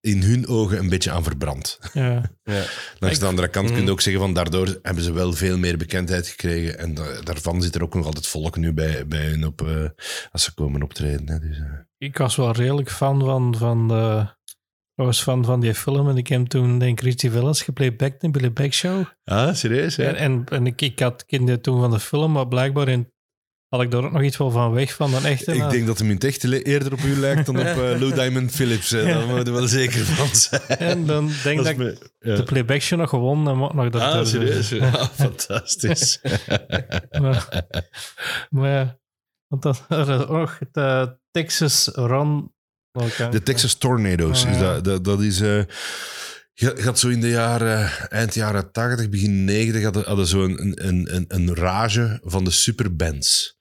in 0.00 0.22
hun 0.22 0.46
ogen 0.46 0.78
een 0.78 0.88
beetje 0.88 1.10
aan 1.10 1.22
verbrand. 1.22 1.78
Ja. 1.92 2.22
Ja. 2.42 2.64
Langs 2.98 3.18
de 3.18 3.26
andere 3.26 3.48
kant 3.48 3.66
kun 3.66 3.76
je 3.76 3.82
Mhm. 3.82 3.90
ook 3.90 4.00
zeggen 4.00 4.22
van 4.22 4.34
daardoor 4.34 4.78
hebben 4.82 5.02
ze 5.04 5.12
wel 5.12 5.32
veel 5.32 5.58
meer 5.58 5.76
bekendheid 5.76 6.28
gekregen. 6.28 6.78
En 6.78 6.94
da- 6.94 7.20
daarvan 7.22 7.62
zit 7.62 7.74
er 7.74 7.82
ook 7.82 7.94
nog 7.94 8.06
altijd 8.06 8.26
volk 8.26 8.56
nu 8.56 8.72
bij, 8.72 9.06
bij 9.06 9.24
hun 9.26 9.46
op, 9.46 9.62
eh, 9.62 9.84
als 10.30 10.42
ze 10.44 10.54
komen 10.54 10.82
optreden. 10.82 11.28
Hè. 11.28 11.38
Dus, 11.38 11.58
eh, 11.58 11.64
Ik 11.98 12.18
was 12.18 12.36
wel 12.36 12.52
redelijk 12.52 12.90
fan 12.90 13.20
van, 13.20 13.56
van, 13.56 13.88
de, 13.88 14.26
was 14.94 15.22
fan 15.22 15.44
van 15.44 15.60
die 15.60 15.74
film 15.74 16.08
en 16.08 16.16
ik 16.16 16.26
heb 16.26 16.46
toen, 16.46 16.78
denk 16.78 17.00
ik, 17.00 17.04
Richie 17.04 17.30
Valens 17.30 17.62
geplayback 17.62 18.22
in 18.22 18.32
Billy 18.32 18.52
Back 18.52 18.72
Show. 18.72 19.04
Ah, 19.24 19.54
serieus? 19.54 19.98
En, 19.98 20.14
en, 20.16 20.44
en 20.48 20.66
ik, 20.66 20.80
ik 20.80 20.98
had 20.98 21.24
kende 21.26 21.60
toen 21.60 21.80
van 21.80 21.90
de 21.90 22.00
film, 22.00 22.32
maar 22.32 22.48
blijkbaar 22.48 22.88
in, 22.88 23.12
had 23.68 23.82
ik 23.82 23.90
daar 23.90 24.04
ook 24.04 24.12
nog 24.12 24.22
iets 24.22 24.36
wel 24.36 24.50
van 24.50 24.72
weg 24.72 24.94
van 24.94 25.10
dan 25.10 25.24
echt. 25.24 25.48
Ik 25.48 25.70
denk 25.70 25.86
dat 25.86 25.98
hem 25.98 26.06
in 26.10 26.14
het 26.14 26.24
eerder 26.64 26.92
op 26.92 27.00
u 27.00 27.16
lijkt 27.16 27.46
dan 27.46 27.58
op 27.58 27.64
eh, 27.66 27.74
Lou 27.76 28.14
Diamond 28.14 28.50
Phillips. 28.50 28.90
hè. 28.90 29.04
Daar 29.04 29.26
moet 29.26 29.46
je 29.46 29.52
wel 29.52 29.66
zeker 29.66 30.04
van 30.04 30.28
zijn. 30.36 30.62
En 30.92 31.06
dan 31.06 31.30
denk 31.42 31.58
ik 31.58 31.64
dat 31.64 31.66
ik 31.72 31.76
me- 31.76 31.98
ja. 32.18 32.36
de 32.36 32.42
playback 32.42 32.80
show 32.80 32.98
nog 32.98 33.08
gewonnen 33.10 33.52
en 33.52 33.58
nog 33.76 33.90
dat 33.90 34.02
Ah, 34.02 34.18
er- 34.18 34.26
serieus? 34.26 34.68
Ja, 34.78 35.06
fantastisch. 35.14 36.20
Maar, 37.20 37.66
maar 38.50 38.70
ja, 38.70 38.98
want 39.46 39.62
dat 39.62 39.84
is 39.88 40.06
ook 40.08 40.28
nog 40.28 40.58
de 40.72 41.18
Texas 41.30 41.90
Run. 41.94 42.52
De 43.30 43.42
Texas 43.42 43.74
Tornadoes. 43.74 44.44
Ah, 44.44 44.50
is 44.50 44.58
dat, 44.58 44.84
dat, 44.84 45.04
dat 45.04 45.20
is... 45.20 45.40
eh 45.40 45.62
je 46.52 46.72
gaat 46.76 46.98
zo 46.98 47.08
in 47.08 47.20
de 47.20 47.28
jaren, 47.28 47.90
eind 48.08 48.34
jaren 48.34 48.72
80, 48.72 49.08
begin 49.08 49.44
90, 49.44 49.82
hadden, 49.82 50.04
hadden 50.04 50.26
zo 50.26 50.44
een, 50.44 50.86
een, 50.88 51.14
een, 51.14 51.24
een 51.28 51.54
rage 51.54 52.20
van 52.24 52.44
de 52.44 52.50
superbands. 52.50 53.56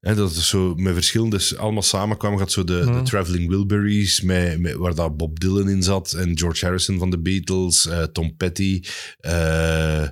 Hè, 0.00 0.14
dat 0.14 0.30
is 0.30 0.48
zo 0.48 0.74
met 0.74 0.94
verschillende, 0.94 1.40
allemaal 1.56 1.82
samenkwam, 1.82 2.38
gaat 2.38 2.52
zo 2.52 2.64
de, 2.64 2.84
de 2.84 3.02
Traveling 3.02 3.48
Wilburys, 3.48 4.20
met, 4.20 4.60
met, 4.60 4.74
waar 4.74 4.94
daar 4.94 5.16
Bob 5.16 5.40
Dylan 5.40 5.68
in 5.68 5.82
zat, 5.82 6.12
en 6.12 6.38
George 6.38 6.64
Harrison 6.64 6.98
van 6.98 7.10
de 7.10 7.18
Beatles, 7.18 7.86
eh, 7.86 8.02
Tom 8.02 8.36
Petty, 8.36 8.82
eh, 9.18 10.02
eh, 10.02 10.10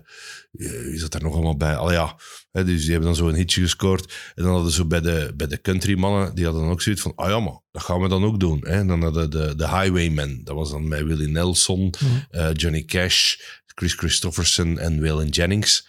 wie 0.52 0.98
zat 0.98 1.12
daar 1.12 1.22
nog 1.22 1.34
allemaal 1.34 1.56
bij? 1.56 1.76
Al 1.76 1.92
ja, 1.92 2.16
hè, 2.52 2.64
dus 2.64 2.80
die 2.80 2.90
hebben 2.90 3.08
dan 3.08 3.16
zo 3.16 3.28
een 3.28 3.34
hitje 3.34 3.60
gescoord. 3.60 4.12
En 4.34 4.42
dan 4.42 4.52
hadden 4.52 4.72
ze 4.72 4.86
bij 4.86 5.00
de, 5.00 5.32
bij 5.36 5.46
de 5.46 5.60
country 5.60 5.98
mannen, 5.98 6.34
die 6.34 6.44
hadden 6.44 6.62
dan 6.62 6.72
ook 6.72 6.82
zoiets 6.82 7.02
van, 7.02 7.12
ah 7.14 7.28
ja, 7.28 7.40
maar 7.40 7.58
dat 7.70 7.82
gaan 7.82 8.00
we 8.00 8.08
dan 8.08 8.24
ook 8.24 8.40
doen. 8.40 8.60
Hè? 8.60 8.72
En 8.72 8.86
dan 8.86 9.02
hadden 9.02 9.30
de, 9.30 9.54
de 9.56 9.68
Highwaymen, 9.68 10.44
dat 10.44 10.54
was 10.54 10.70
dan 10.70 10.88
met 10.88 11.02
Willie 11.02 11.28
Nelson, 11.28 11.94
Mhm. 12.30 12.52
Johnny 12.52 12.84
Cash, 12.84 13.36
Chris 13.66 13.94
Christopherson 13.94 14.78
en 14.78 15.00
Waylon 15.00 15.28
Jennings. 15.28 15.88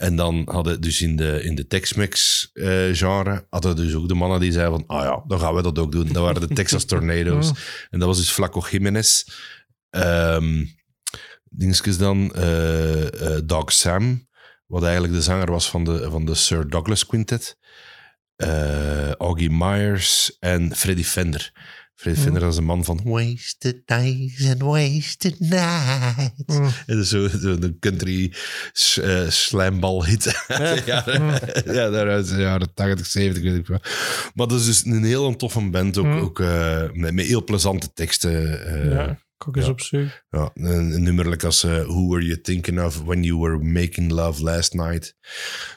En 0.00 0.16
dan 0.16 0.42
hadden 0.50 0.80
dus 0.80 1.02
in 1.02 1.16
de, 1.16 1.42
in 1.42 1.54
de 1.54 1.66
Tex-Mex 1.66 2.50
eh, 2.52 2.88
genre, 2.92 3.46
hadden 3.50 3.76
dus 3.76 3.94
ook 3.94 4.08
de 4.08 4.14
mannen 4.14 4.40
die 4.40 4.52
zeiden 4.52 4.78
van, 4.78 4.96
ah 4.96 5.04
ja, 5.04 5.24
dan 5.26 5.40
gaan 5.40 5.54
we 5.54 5.62
dat 5.62 5.78
ook 5.78 5.92
doen. 5.92 6.06
Dat 6.06 6.22
waren 6.22 6.48
de 6.48 6.54
Texas 6.60 6.84
Tornadoes. 6.84 7.52
En 7.90 7.98
dat 7.98 8.08
was 8.08 8.16
dus 8.16 8.30
Flaco 8.30 8.60
Jiménez. 8.70 9.24
Ehm 9.90 10.64
dingetjes 11.50 11.98
dan, 11.98 12.34
eh 12.34 13.36
eh, 13.36 13.42
Dog 13.44 13.72
Sam, 13.72 14.28
wat 14.66 14.82
eigenlijk 14.82 15.12
de 15.12 15.22
zanger 15.22 15.50
was 15.50 15.70
van 15.70 15.84
de, 15.84 16.10
van 16.10 16.24
de 16.24 16.34
Sir 16.34 16.68
Douglas 16.68 17.06
Quintet. 17.06 17.58
Augie 19.18 19.50
Myers 19.50 20.36
en 20.38 20.76
Freddie 20.76 21.04
Fender. 21.04 21.52
Freddie 22.00 22.22
Fender 22.22 22.44
was 22.44 22.56
een 22.56 22.64
man 22.64 22.84
van 22.84 23.00
Wasted 23.04 23.82
Days 23.86 24.48
and 24.48 24.62
Wasted 24.62 25.40
Nights. 25.40 26.32
Mm. 26.46 26.64
En 26.64 26.72
dat 26.86 26.98
is 26.98 27.08
zo, 27.08 27.28
een 27.42 27.76
country 27.80 28.32
s- 28.72 28.98
eh, 28.98 29.28
slambal 29.28 30.04
hit. 30.06 30.24
ja, 30.86 31.04
ja, 31.64 31.90
daaruit 31.90 32.28
de 32.28 32.36
jaren 32.40 32.74
80, 32.74 33.06
70, 33.06 33.42
weet 33.42 33.56
ik 33.56 33.66
wel. 33.66 33.80
Maar 34.34 34.46
dat 34.46 34.60
is 34.60 34.66
dus 34.66 34.84
een 34.84 35.04
heel 35.04 35.36
toffe 35.36 35.70
band, 35.70 35.98
ook, 35.98 36.04
Mm. 36.06 36.18
ook 36.18 36.40
eh, 36.40 36.82
met, 36.92 37.14
met 37.14 37.26
heel 37.26 37.44
plezante 37.44 37.92
teksten. 37.92 38.64
eh, 38.66 38.90
ja, 38.92 39.08
ik 39.10 39.48
ook 39.48 39.56
eens 39.56 39.64
ja. 39.66 39.70
op 39.70 39.80
zoek. 39.80 40.08
ja, 40.30 40.50
een, 40.54 40.92
een 40.94 41.02
nummerlijk 41.02 41.44
als 41.44 41.62
eh, 41.64 41.70
Who 41.82 42.08
Were 42.08 42.24
You 42.24 42.40
Thinking 42.40 42.80
Of 42.82 43.02
When 43.02 43.22
You 43.22 43.38
Were 43.38 43.58
Making 43.58 44.10
Love 44.10 44.42
Last 44.42 44.72
Night. 44.74 45.14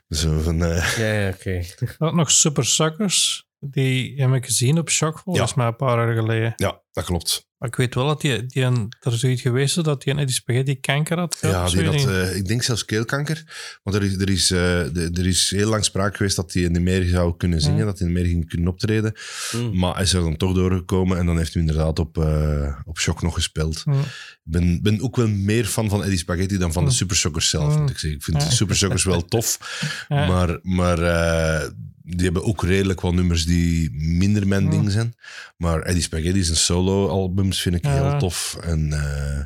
Zo 0.10 0.40
van, 0.40 0.64
eh, 0.64 0.98
Ja, 0.98 1.14
ja, 1.14 1.30
oké. 1.30 1.62
Dan 1.98 2.16
nog 2.16 2.32
Super 2.32 2.66
Suckers. 2.66 3.48
Die 3.72 4.22
heb 4.22 4.34
ik 4.34 4.46
gezien 4.46 4.78
op 4.78 4.90
Shock 4.90 5.20
volgens 5.20 5.50
Ja. 5.50 5.56
mij 5.58 5.68
een 5.68 5.76
paar 5.76 5.98
jaar 6.08 6.16
geleden. 6.16 6.54
ja, 6.56 6.82
dat 6.92 7.04
klopt. 7.04 7.52
Maar 7.58 7.72
ik 7.72 7.78
weet 7.78 7.96
wel 7.96 8.08
dat 8.08 8.22
die, 8.22 8.46
die 8.46 8.64
een, 8.64 8.94
er 9.02 9.14
is 9.14 9.20
zoiets 9.20 9.42
geweest 9.42 9.78
is 9.78 9.84
dat 9.84 10.04
die 10.04 10.14
een 10.14 10.20
Eddie 10.20 10.36
Spaghetti 10.36 10.80
kanker 10.80 11.18
had. 11.18 11.38
Ja, 11.42 11.70
die 11.70 11.86
had, 11.86 11.94
ik. 11.94 12.08
eh, 12.08 12.36
ik 12.36 12.48
denk 12.48 12.64
zelfs 12.64 12.86
keelkanker. 12.86 13.44
Maar 13.84 13.94
er 13.94 14.04
is, 14.04 14.18
er, 14.18 14.30
is, 14.30 14.52
eh, 14.52 14.58
de- 14.94 15.10
er 15.14 15.28
is 15.28 15.50
heel 15.50 15.70
lang 15.70 15.84
sprake 15.86 16.18
geweest 16.18 16.36
dat 16.36 16.54
hij 16.54 16.68
niet 16.68 16.82
meer 16.82 17.06
zou 17.06 17.38
kunnen 17.38 17.62
zingen, 17.62 17.80
Mm. 17.80 17.86
dat 17.86 18.00
hij 18.00 18.08
niet 18.08 18.18
meer 18.18 18.26
ging 18.26 18.50
kunnen 18.50 18.68
optreden. 18.68 19.14
Mm. 19.56 19.78
Maar 19.80 19.94
hij 19.94 20.04
is 20.04 20.14
er 20.14 20.22
dan 20.22 20.38
toch 20.38 20.54
doorgekomen 20.54 21.18
en 21.18 21.26
dan 21.26 21.38
heeft 21.38 21.54
hij 21.54 21.62
inderdaad 21.62 22.00
op, 22.00 22.18
eh, 22.18 22.80
op 22.86 23.00
Shock 23.00 23.22
nog 23.22 23.34
gespeeld. 23.34 23.86
Mm. 23.86 24.00
Ik 24.00 24.08
ben, 24.44 24.82
ben 24.82 25.02
ook 25.02 25.16
wel 25.16 25.28
meer 25.28 25.66
fan 25.66 25.90
van 25.90 26.04
Eddie 26.04 26.18
Spaghetti 26.18 26.58
dan 26.58 26.74
van 26.74 26.84
de 26.84 26.90
Mm. 26.90 26.96
Super 26.96 27.16
Soccers 27.16 27.50
zelf, 27.50 27.74
Mm. 27.76 27.82
moet 27.82 27.90
ik 27.90 27.98
zeggen. 27.98 28.20
Ik 28.20 28.26
vind 28.26 28.42
Ja. 28.42 28.48
de 28.50 28.56
Super 28.56 28.76
Soccers 28.76 29.04
wel 29.04 29.26
tof, 29.26 29.58
Ja. 30.08 30.28
maar, 30.28 30.60
maar 30.62 31.00
eh, 31.00 31.70
die 32.04 32.24
hebben 32.24 32.44
ook 32.44 32.64
redelijk 32.64 33.02
wat 33.02 33.14
nummers 33.14 33.46
die 33.46 33.92
minder 33.94 34.48
mijn 34.48 34.70
ding 34.70 34.92
zijn. 34.92 35.14
Maar 35.58 35.82
Eddie 35.82 36.02
Spaghetti 36.02 36.44
zijn 36.44 36.58
solo-albums 36.58 37.62
vind 37.62 37.76
ik 37.76 37.86
heel 37.86 38.18
tof. 38.18 38.58
En 38.62 38.94
eh, 38.94 39.46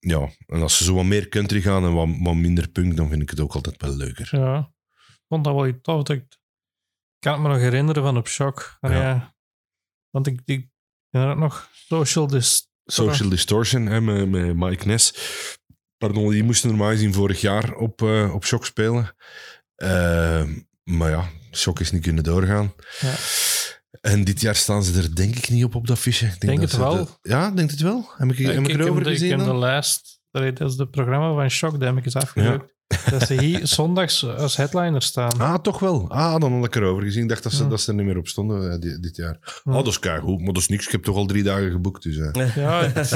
ja, 0.00 0.28
en 0.46 0.62
als 0.62 0.76
ze 0.76 0.84
zo 0.84 0.94
wat 0.94 1.04
meer 1.04 1.28
country 1.28 1.60
gaan 1.60 1.84
en 1.84 1.92
wat, 1.92 2.08
wat 2.20 2.34
minder 2.34 2.68
punk, 2.68 2.96
dan 2.96 3.08
vind 3.08 3.22
ik 3.22 3.30
het 3.30 3.40
ook 3.40 3.54
altijd 3.54 3.82
wel 3.82 3.96
leuker. 3.96 4.28
Ja. 4.30 4.72
Ik 4.96 5.24
vond 5.28 5.44
dat 5.44 5.54
wel 5.54 5.66
iets 5.66 5.82
tof. 5.82 6.02
Dat 6.02 6.16
ik, 6.16 6.24
kan 7.18 7.32
het 7.32 7.42
me 7.42 7.48
nog 7.48 7.58
herinneren 7.58 8.02
van 8.02 8.16
op 8.16 8.28
Shock. 8.28 8.76
Maar 8.80 8.92
Ja. 8.92 9.00
ja. 9.00 9.34
Want 10.10 10.26
ik, 10.26 10.40
ik 10.44 10.68
herinner 11.10 11.38
nog 11.38 11.68
Social 11.72 12.26
Dis 12.26 12.68
Social 12.84 13.28
Distortion 13.28 13.86
hè, 13.86 14.00
met, 14.00 14.28
met 14.28 14.56
Mike 14.56 14.86
Ness. 14.86 15.14
Pardon, 15.96 16.30
die 16.30 16.42
moesten 16.42 16.68
normaal 16.68 16.90
gezien 16.90 17.12
vorig 17.12 17.40
jaar 17.40 17.74
op, 17.74 18.02
eh, 18.02 18.34
op 18.34 18.44
Shock 18.44 18.64
spelen. 18.64 19.14
Eh, 19.74 20.44
maar 20.84 21.10
ja, 21.10 21.28
Shock 21.52 21.80
is 21.80 21.90
niet 21.92 22.02
kunnen 22.02 22.24
doorgaan. 22.24 22.72
Ja. 23.00 23.14
En 24.00 24.24
dit 24.24 24.40
jaar 24.40 24.54
staan 24.54 24.82
ze 24.84 24.98
er 25.02 25.14
denk 25.14 25.36
ik 25.36 25.48
niet 25.50 25.64
op 25.64 25.74
op 25.74 25.86
dat 25.86 25.98
fiche. 25.98 26.26
Ik 26.26 26.40
Denk 26.40 26.60
dat 26.60 26.70
het 26.70 26.80
wel. 26.80 27.04
de- 27.04 27.18
ja, 27.28 27.50
denk 27.50 27.70
het 27.70 27.80
wel. 27.80 28.08
Heb 28.16 28.30
ik, 28.30 28.38
heb 28.38 28.50
ik 28.64 28.66
heb 28.70 28.80
erover 28.80 29.02
de, 29.04 29.10
ik 29.10 29.16
gezien 29.18 29.38
heb 29.38 29.46
de 29.48 29.56
lijst. 29.56 30.20
Dat 30.30 30.60
is 30.60 30.76
het 30.76 30.90
programma 30.90 31.34
van 31.34 31.50
Shock, 31.50 31.72
dat 31.72 31.80
heb 31.82 31.96
ik 31.96 32.04
eens 32.04 32.16
afgelukt. 32.16 32.72
Dat 33.10 33.26
ze 33.26 33.40
hier 33.40 33.66
zondags 33.66 34.24
als 34.26 34.56
headliner 34.56 35.02
staan. 35.02 35.40
Ah, 35.40 35.54
toch 35.54 35.78
wel. 35.78 36.10
Ah, 36.10 36.40
dan 36.40 36.52
had 36.52 36.64
ik 36.64 36.74
erover 36.74 37.02
gezien. 37.02 37.22
Ik 37.22 37.28
dacht 37.28 37.42
dat 37.42 37.52
ze, 37.52 37.62
Ja. 37.62 37.68
dat 37.68 37.80
ze 37.80 37.90
er 37.90 37.96
niet 37.96 38.06
meer 38.06 38.16
op 38.18 38.28
stonden 38.28 38.72
eh, 38.72 38.78
dit, 38.78 39.02
dit 39.02 39.16
jaar. 39.16 39.38
Ja. 39.64 39.70
Oh, 39.72 39.74
dat 39.76 39.86
is 39.86 39.98
keigoed. 39.98 40.38
Maar 40.40 40.52
dat 40.52 40.62
is 40.62 40.68
niks. 40.68 40.86
Ik 40.86 40.92
heb 40.92 41.02
toch 41.02 41.16
al 41.16 41.26
drie 41.26 41.42
dagen 41.42 41.70
geboekt. 41.70 42.02
Dus, 42.02 42.16
eh. 42.16 42.56
Ja, 42.64 42.88
het, 42.88 43.10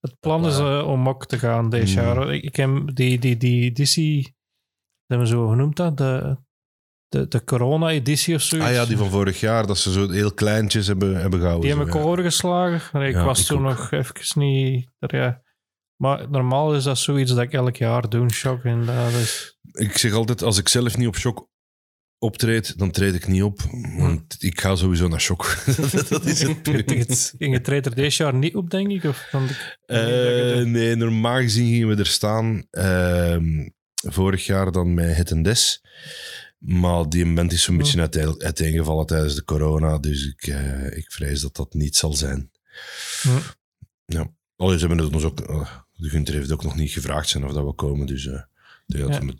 het 0.00 0.16
plan 0.20 0.46
is 0.46 0.58
eh, 0.58 0.84
om 0.88 1.08
ook 1.08 1.26
te 1.26 1.38
gaan 1.38 1.70
deze 1.70 1.98
Mm. 2.00 2.04
jaar. 2.06 2.34
Ik, 2.34 2.42
ik 2.42 2.56
heb 2.56 2.70
die, 2.94 3.18
die, 3.18 3.36
die 3.36 3.62
editie, 3.62 4.22
dat 4.22 4.32
hebben 5.06 5.26
we 5.26 5.32
zo 5.32 5.48
genoemd 5.48 5.76
dat, 5.76 5.96
de, 5.96 6.36
de, 7.12 7.28
de 7.28 7.44
corona-editie 7.44 8.34
of 8.34 8.42
zoiets. 8.42 8.68
Ah 8.68 8.74
ja, 8.74 8.86
die 8.86 8.96
van 8.96 9.10
vorig 9.10 9.40
jaar. 9.40 9.66
Dat 9.66 9.78
ze 9.78 9.92
zo 9.92 10.10
heel 10.10 10.32
kleintjes 10.32 10.86
hebben, 10.86 11.16
hebben 11.20 11.38
gehouden. 11.40 11.66
Die 11.68 11.78
zo, 11.78 11.78
heb 11.84 11.94
ik 11.94 11.94
ja. 12.02 12.08
overgeslagen. 12.08 12.80
Maar 12.92 13.08
ik 13.08 13.14
Ja, 13.14 13.24
was 13.24 13.40
ik 13.40 13.46
toen 13.46 13.68
ook. 13.68 13.76
nog 13.78 13.90
even 13.90 14.14
niet... 14.34 14.88
er, 14.98 15.16
ja. 15.16 15.42
Maar 15.96 16.30
normaal 16.30 16.74
is 16.74 16.84
dat 16.84 16.98
zoiets 16.98 17.30
dat 17.30 17.40
ik 17.42 17.52
elk 17.52 17.76
jaar 17.76 18.08
doe, 18.08 18.30
shock. 18.32 18.64
En 18.64 18.84
dat 18.86 19.12
is... 19.12 19.58
Ik 19.72 19.98
zeg 19.98 20.12
altijd, 20.12 20.42
als 20.42 20.58
ik 20.58 20.68
zelf 20.68 20.96
niet 20.96 21.06
op 21.06 21.16
shock 21.16 21.48
optreed, 22.18 22.78
dan 22.78 22.90
treed 22.90 23.14
ik 23.14 23.26
niet 23.26 23.42
op. 23.42 23.60
Want 23.96 24.36
ik 24.38 24.60
ga 24.60 24.74
sowieso 24.76 25.08
naar 25.08 25.20
shock. 25.20 25.56
dat 26.08 26.24
is 26.24 26.42
het 26.42 26.62
punt. 26.62 27.32
En 27.38 27.50
je 27.50 27.60
treedt 27.60 27.86
er 27.86 27.94
deze 27.94 28.22
jaar 28.22 28.34
niet 28.34 28.54
op, 28.54 28.70
denk 28.70 28.90
ik? 28.90 29.04
Of, 29.04 29.28
Eh, 29.86 30.64
nee, 30.64 30.96
normaal 30.96 31.40
gezien 31.40 31.68
gingen 31.72 31.88
we 31.88 31.96
er 31.96 32.06
staan. 32.06 32.66
ehm, 32.70 33.68
vorig 33.92 34.46
jaar 34.46 34.72
dan 34.72 34.94
met 34.94 35.16
Het 35.16 35.30
en 35.30 35.42
Des. 35.42 35.80
Maar 36.64 37.08
die 37.08 37.32
band 37.34 37.52
is 37.52 37.62
zo'n 37.62 37.76
beetje 37.76 38.00
uiteen, 38.00 38.42
uiteengevallen 38.42 39.06
tijdens 39.06 39.34
de 39.34 39.44
corona. 39.44 39.98
Dus 39.98 40.26
ik, 40.26 40.46
eh, 40.46 40.96
ik 40.96 41.12
vrees 41.12 41.40
dat 41.40 41.56
dat 41.56 41.74
niet 41.74 41.96
zal 41.96 42.12
zijn. 42.12 42.50
Hm. 43.22 43.28
Ja. 44.06 44.30
Allee, 44.56 44.78
ze 44.78 44.86
hebben 44.86 45.04
het 45.04 45.14
ons 45.14 45.24
ook... 45.24 45.40
eh, 45.40 45.70
de 45.92 46.08
Gunther 46.08 46.34
heeft 46.34 46.52
ook 46.52 46.62
nog 46.64 46.76
niet 46.76 46.90
gevraagd 46.90 47.28
zijn 47.28 47.44
of 47.44 47.52
dat 47.52 47.64
we 47.64 47.72
komen. 47.72 48.06
Dus 48.06 48.26
eh, 48.26 48.40
dat, 48.86 49.00
Ja. 49.00 49.08
hem 49.08 49.30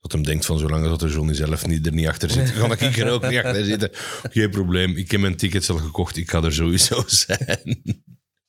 dat 0.00 0.12
hem 0.12 0.22
denkt 0.22 0.46
van 0.46 0.58
zolang 0.58 0.84
dat 0.84 1.00
de 1.00 1.08
Johnny 1.08 1.34
zelf 1.34 1.66
niet, 1.66 1.86
er 1.86 1.92
niet 1.92 2.06
achter 2.08 2.30
zit, 2.30 2.50
ga 2.50 2.72
ik 2.78 2.96
er 2.96 3.10
ook 3.10 3.28
niet 3.28 3.38
achter 3.44 3.64
zitten. 3.64 3.90
Geen 4.30 4.50
probleem. 4.50 4.96
Ik 4.96 5.10
heb 5.10 5.20
mijn 5.20 5.36
tickets 5.36 5.70
al 5.70 5.76
gekocht. 5.78 6.16
Ik 6.16 6.30
ga 6.30 6.42
er 6.42 6.52
sowieso 6.52 7.02
zijn. 7.26 7.82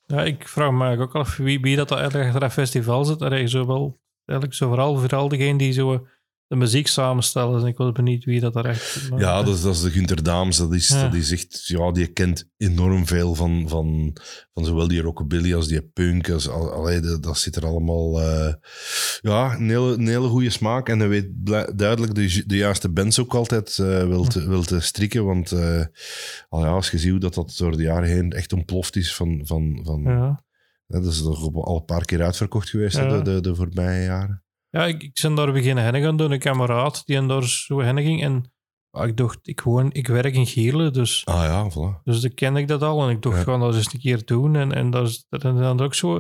Ja, 0.06 0.24
ik 0.24 0.48
vraag 0.48 0.72
me 0.72 0.84
eigenlijk 0.86 1.16
ook 1.16 1.22
af 1.26 1.36
wie, 1.38 1.60
wie 1.60 1.76
dat 1.76 1.92
eigenlijk 1.92 2.26
achter 2.26 2.40
dat 2.42 2.52
festival 2.54 3.06
zit. 3.06 3.22
Allee, 3.22 3.48
zo 3.48 3.66
wel, 3.66 4.00
eigenlijk 4.26 4.58
zo 4.60 4.68
vooral, 4.68 4.98
vooral 4.98 5.28
degene 5.28 5.58
die 5.58 5.72
zo 5.72 6.08
de 6.48 6.56
muziek 6.56 6.88
samenstellen. 6.88 7.62
En 7.62 7.68
ik 7.68 7.78
was 7.78 7.92
benieuwd 7.92 8.24
wie 8.26 8.40
dat 8.40 8.54
daar 8.54 8.66
echt... 8.66 9.10
maar- 9.10 9.20
Ja, 9.20 9.44
dat 9.44 9.56
is, 9.56 9.62
dat 9.62 9.76
is 9.76 9.82
de 9.82 9.90
Gunther 9.92 10.24
Daams. 10.24 10.58
Dat 10.58 10.74
is, 10.74 10.88
Ja. 10.88 11.02
dat 11.04 11.14
is 11.14 11.32
echt, 11.32 11.66
ja, 11.66 11.92
die 11.92 12.08
kent 12.08 12.50
enorm 12.58 13.06
veel 13.08 13.36
van, 13.36 13.66
van, 13.70 14.18
van 14.54 14.66
zowel 14.66 14.88
die 14.88 15.02
rockabilly 15.02 15.54
als 15.54 15.68
die 15.68 15.82
punk. 15.82 16.30
Als, 16.30 16.50
allee, 16.50 17.00
dat, 17.00 17.24
dat 17.24 17.38
zit 17.38 17.56
er 17.56 17.66
allemaal... 17.66 18.22
eh, 18.22 18.54
ja, 19.22 19.54
een 19.56 19.70
hele, 19.70 19.94
een 19.94 20.08
hele 20.08 20.28
goede 20.28 20.50
smaak. 20.50 20.90
En 20.90 21.00
hij 21.00 21.08
weet 21.10 21.28
duidelijk 21.78 22.16
de, 22.16 22.44
de 22.46 22.56
juiste 22.58 22.90
bands 22.90 23.20
ook 23.20 23.34
altijd 23.36 23.78
eh 23.80 24.08
wil, 24.08 24.24
te, 24.24 24.48
wil 24.48 24.64
te 24.64 24.80
strikken. 24.80 25.26
Want 25.26 25.52
eh, 25.52 25.86
al 26.50 26.64
ja, 26.66 26.70
als 26.72 26.92
je 26.92 26.98
ziet 26.98 27.12
hoe 27.12 27.20
dat, 27.20 27.34
dat 27.34 27.56
door 27.58 27.78
de 27.78 27.84
jaren 27.84 28.10
heen 28.10 28.32
echt 28.32 28.54
ontploft 28.54 28.96
is 28.96 29.16
van... 29.16 29.42
van, 29.44 29.80
van 29.84 30.02
Ja. 30.04 30.44
dat 30.88 31.06
is 31.06 31.22
toch 31.22 31.54
al 31.54 31.76
een 31.78 31.86
paar 31.86 32.06
keer 32.06 32.24
uitverkocht 32.24 32.70
geweest 32.70 32.98
Ja. 32.98 33.08
de, 33.18 33.22
de, 33.34 33.42
de 33.42 33.56
voorbije 33.56 34.04
jaren. 34.04 34.42
Ja, 34.78 34.86
ik, 34.86 35.04
ik 35.04 35.20
ben 35.22 35.36
daar 35.36 35.52
beginnen 35.52 35.84
hennen 35.84 36.02
gaan 36.02 36.18
doen. 36.18 36.32
Een 36.32 36.40
kameraad 36.40 37.02
die 37.06 37.16
en 37.18 37.28
daar 37.28 37.44
zo 37.44 37.80
hennen 37.82 38.04
ging. 38.04 38.24
En 38.24 38.52
ah, 38.92 39.08
ik 39.08 39.18
dacht, 39.18 39.48
ik, 39.48 39.62
woon, 39.62 39.92
ik 39.92 40.08
werk 40.08 40.34
in 40.36 40.46
Gierle, 40.46 40.90
dus, 40.92 41.26
Ah 41.26 41.44
ja, 41.44 41.70
voilà. 41.72 42.04
dus 42.04 42.20
dan 42.22 42.34
ken 42.34 42.56
ik 42.56 42.68
dat 42.68 42.82
al. 42.82 43.04
En 43.04 43.10
ik 43.10 43.22
dacht, 43.22 43.36
Ja. 43.38 43.44
gewoon 43.44 43.60
dat 43.60 43.76
eens 43.76 43.94
een 43.94 44.00
keer 44.00 44.26
doen. 44.26 44.56
En, 44.56 44.72
en 44.74 44.90
dat 44.90 45.08
is 45.08 45.26
dat 45.30 45.42
dan 45.42 45.80
ook 45.82 45.94
zo. 45.94 46.16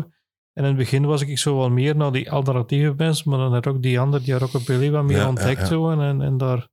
En 0.53 0.63
in 0.63 0.69
het 0.69 0.75
begin 0.77 1.05
was 1.05 1.21
ik 1.21 1.37
zo 1.37 1.57
wel 1.57 1.69
meer 1.69 1.95
naar 1.95 2.11
die 2.11 2.31
alternatieve 2.31 2.93
bands, 2.93 3.23
maar 3.23 3.37
dan 3.37 3.53
had 3.53 3.67
ook 3.67 3.81
die 3.81 3.99
andere, 3.99 4.23
die 4.23 4.33
Rockabilly, 4.37 4.91
wat 4.91 5.03
meer 5.03 5.15
Ja, 5.17 5.21
ja, 5.21 5.27
ontdekt. 5.29 5.59
ja. 5.59 5.65
Zo, 5.65 5.89
en, 5.89 5.99
en, 6.01 6.21
en 6.21 6.37
daar... 6.37 6.67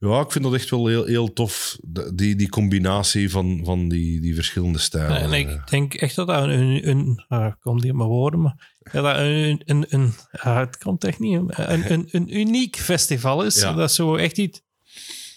Ja, 0.00 0.20
ik 0.20 0.32
vind 0.32 0.44
dat 0.44 0.54
echt 0.54 0.70
wel 0.70 0.86
heel, 0.86 1.04
heel 1.04 1.32
tof. 1.32 1.78
Die, 2.14 2.36
die 2.36 2.48
combinatie 2.48 3.30
van, 3.30 3.60
van 3.64 3.88
die, 3.88 4.20
die 4.20 4.34
verschillende 4.34 4.78
stijlen. 4.78 5.16
en 5.20 5.32
ik 5.32 5.70
denk 5.70 5.94
echt 5.94 6.14
dat 6.14 6.26
dat 6.26 6.42
een... 6.42 6.88
een, 6.88 7.24
een 7.28 7.46
ik 7.46 7.56
kom 7.60 7.76
niet 7.76 7.90
op 7.90 7.96
mijn 7.96 8.08
woorden, 8.08 8.40
maar... 8.40 8.70
Ja, 8.92 9.00
dat 9.00 9.16
een, 9.16 9.62
een, 9.64 9.86
een, 9.88 10.14
ah, 10.30 10.56
het 10.58 10.78
komt 10.78 11.04
echt 11.04 11.18
niet. 11.18 11.40
Een, 11.46 11.92
een, 11.92 12.08
een 12.10 12.38
uniek 12.38 12.76
festival 12.76 13.44
is. 13.44 13.60
Ja. 13.60 13.72
Dat 13.72 13.88
is 13.90 13.94
zo 13.94 14.16
echt 14.16 14.38
iets... 14.38 14.62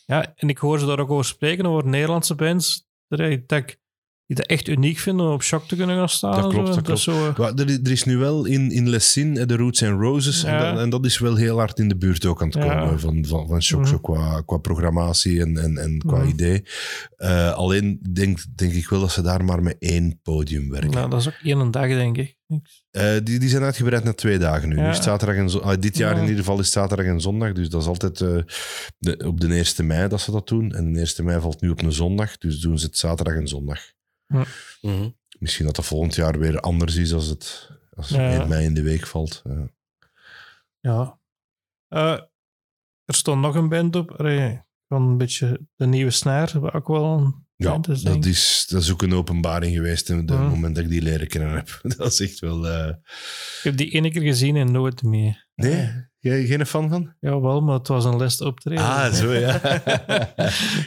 Ja, 0.05 0.33
en 0.35 0.49
ik 0.49 0.57
hoor 0.57 0.79
ze 0.79 0.85
daar 0.85 0.99
ook 0.99 1.09
over 1.11 1.25
spreken, 1.25 1.65
over 1.65 1.87
Nederlandse 1.89 2.35
bands. 2.35 2.85
Dat 3.07 3.19
ik- 3.19 3.79
die 4.27 4.35
dat 4.35 4.45
echt 4.45 4.67
uniek 4.67 4.97
vinden 4.97 5.25
om 5.25 5.31
op 5.33 5.43
shock 5.43 5.67
te 5.67 5.75
kunnen 5.75 5.95
gaan 5.97 6.09
staan. 6.09 6.41
Dat 6.41 6.51
klopt, 6.53 6.73
zo. 6.73 6.81
dat 6.81 6.97
is 6.97 7.03
zo, 7.03 7.33
Maar 7.37 7.53
er, 7.53 7.79
er 7.83 7.91
is 7.91 8.03
nu 8.03 8.17
wel 8.17 8.45
in, 8.45 8.71
in 8.71 8.89
Lessin 8.89 9.37
eh, 9.37 9.45
de 9.47 9.55
Roots 9.55 9.83
and 9.83 9.99
Roses. 10.01 10.43
En, 10.43 10.59
dat, 10.59 10.79
en 10.79 10.89
dat 10.89 11.05
is 11.05 11.17
wel 11.19 11.35
heel 11.35 11.57
hard 11.57 11.79
in 11.79 11.87
de 11.87 11.97
buurt 11.97 12.25
ook 12.25 12.41
aan 12.41 12.47
het 12.47 12.57
Ja. 12.63 12.79
komen 12.79 12.99
van, 12.99 13.25
van, 13.25 13.47
van 13.47 13.61
Shock, 13.63 13.79
Mhm. 13.79 13.89
zo 13.89 13.97
qua, 13.99 14.41
qua 14.45 14.57
programmatie 14.57 15.41
en, 15.41 15.57
en, 15.57 15.77
en 15.77 15.97
qua 15.97 16.17
Mhm. 16.19 16.27
idee. 16.29 16.63
Eh, 17.15 17.53
alleen 17.53 17.99
denk, 18.11 18.39
denk 18.55 18.73
ik 18.73 18.89
wel 18.89 18.99
dat 18.99 19.11
ze 19.11 19.21
daar 19.21 19.43
maar 19.45 19.63
met 19.63 19.75
één 19.79 20.19
podium 20.23 20.69
werken. 20.69 20.91
nou, 20.91 21.09
dat 21.09 21.19
is 21.19 21.27
ook 21.27 21.39
één 21.43 21.71
dag, 21.71 21.87
denk 21.87 22.17
ik. 22.17 22.35
Niks. 22.47 22.83
Eh, 22.91 23.13
die, 23.23 23.39
die 23.39 23.49
zijn 23.49 23.63
uitgebreid 23.63 24.03
naar 24.03 24.15
twee 24.15 24.37
dagen 24.37 24.69
nu. 24.69 24.75
Ja. 24.75 24.93
zaterdag 24.93 25.35
en 25.37 25.49
zo- 25.49 25.59
ah, 25.59 25.79
dit 25.79 25.97
jaar 25.97 26.11
Ja. 26.13 26.15
in 26.21 26.23
ieder 26.27 26.39
geval 26.39 26.59
is 26.59 26.71
zaterdag 26.71 27.05
en 27.05 27.21
zondag. 27.21 27.51
Dus 27.51 27.69
dat 27.69 27.81
is 27.81 27.87
altijd 27.87 28.21
eh, 28.21 28.37
de, 28.97 29.17
op 29.27 29.39
de 29.41 29.47
1 29.77 29.87
mei 29.87 30.07
dat 30.07 30.21
ze 30.21 30.31
dat 30.31 30.47
doen. 30.47 30.71
En 30.73 30.93
de 30.93 30.99
1 31.17 31.25
mei 31.25 31.41
valt 31.41 31.61
nu 31.61 31.69
op 31.69 31.81
een 31.81 31.91
zondag. 31.91 32.37
Dus 32.37 32.59
doen 32.59 32.79
ze 32.79 32.85
het 32.85 32.97
zaterdag 32.97 33.35
en 33.35 33.47
zondag. 33.47 33.79
Mhm. 34.27 35.09
Misschien 35.39 35.65
dat 35.65 35.75
dat 35.75 35.85
volgend 35.85 36.15
jaar 36.15 36.39
weer 36.39 36.59
anders 36.59 36.95
is 36.95 37.13
als 37.13 37.27
het, 37.27 37.69
Als 37.95 38.09
Ja. 38.09 38.39
1 38.39 38.47
mei 38.47 38.65
in 38.65 38.73
de 38.73 38.81
week 38.81 39.07
valt. 39.07 39.41
Ja. 39.43 39.67
Ja. 40.79 41.19
Eh, 41.87 42.19
er 43.05 43.15
stond 43.15 43.41
nog 43.41 43.55
een 43.55 43.69
band 43.69 43.95
op. 43.95 44.11
Allee, 44.11 44.63
Van 44.87 45.01
een 45.01 45.17
beetje 45.17 45.67
de 45.75 45.85
nieuwe 45.85 46.11
snaar. 46.11 46.73
Ook 46.75 46.87
wel 46.87 47.17
een 47.17 47.45
Ja, 47.55 47.69
band 47.71 47.87
is, 47.87 48.01
denk 48.01 48.23
dat 48.23 48.31
is, 48.33 48.65
dat 48.69 48.81
is 48.81 48.91
ook 48.91 49.01
een 49.01 49.13
openbaring 49.13 49.75
geweest 49.75 50.09
in 50.09 50.17
het 50.17 50.29
Ja. 50.29 50.47
moment 50.47 50.75
dat 50.75 50.83
ik 50.83 50.89
die 50.89 51.01
leren 51.01 51.27
kennen 51.27 51.51
heb. 51.55 51.79
Dat 51.97 52.11
is 52.11 52.19
echt 52.19 52.39
wel... 52.39 52.67
eh, 52.67 52.87
Ik 52.87 53.63
heb 53.63 53.77
die 53.77 53.89
ene 53.91 54.11
keer 54.11 54.21
gezien 54.21 54.55
en 54.55 54.71
nooit 54.71 55.03
meer. 55.03 55.47
Nee? 55.55 55.89
Jij 56.19 56.45
geen 56.45 56.65
fan 56.65 56.89
van? 56.89 57.15
Jawel, 57.19 57.61
maar 57.61 57.77
het 57.77 57.87
was 57.87 58.05
een 58.05 58.17
les 58.17 58.41
optreden. 58.41 58.83
Ah, 58.83 59.13
zo 59.13 59.33
ja. 59.33 59.61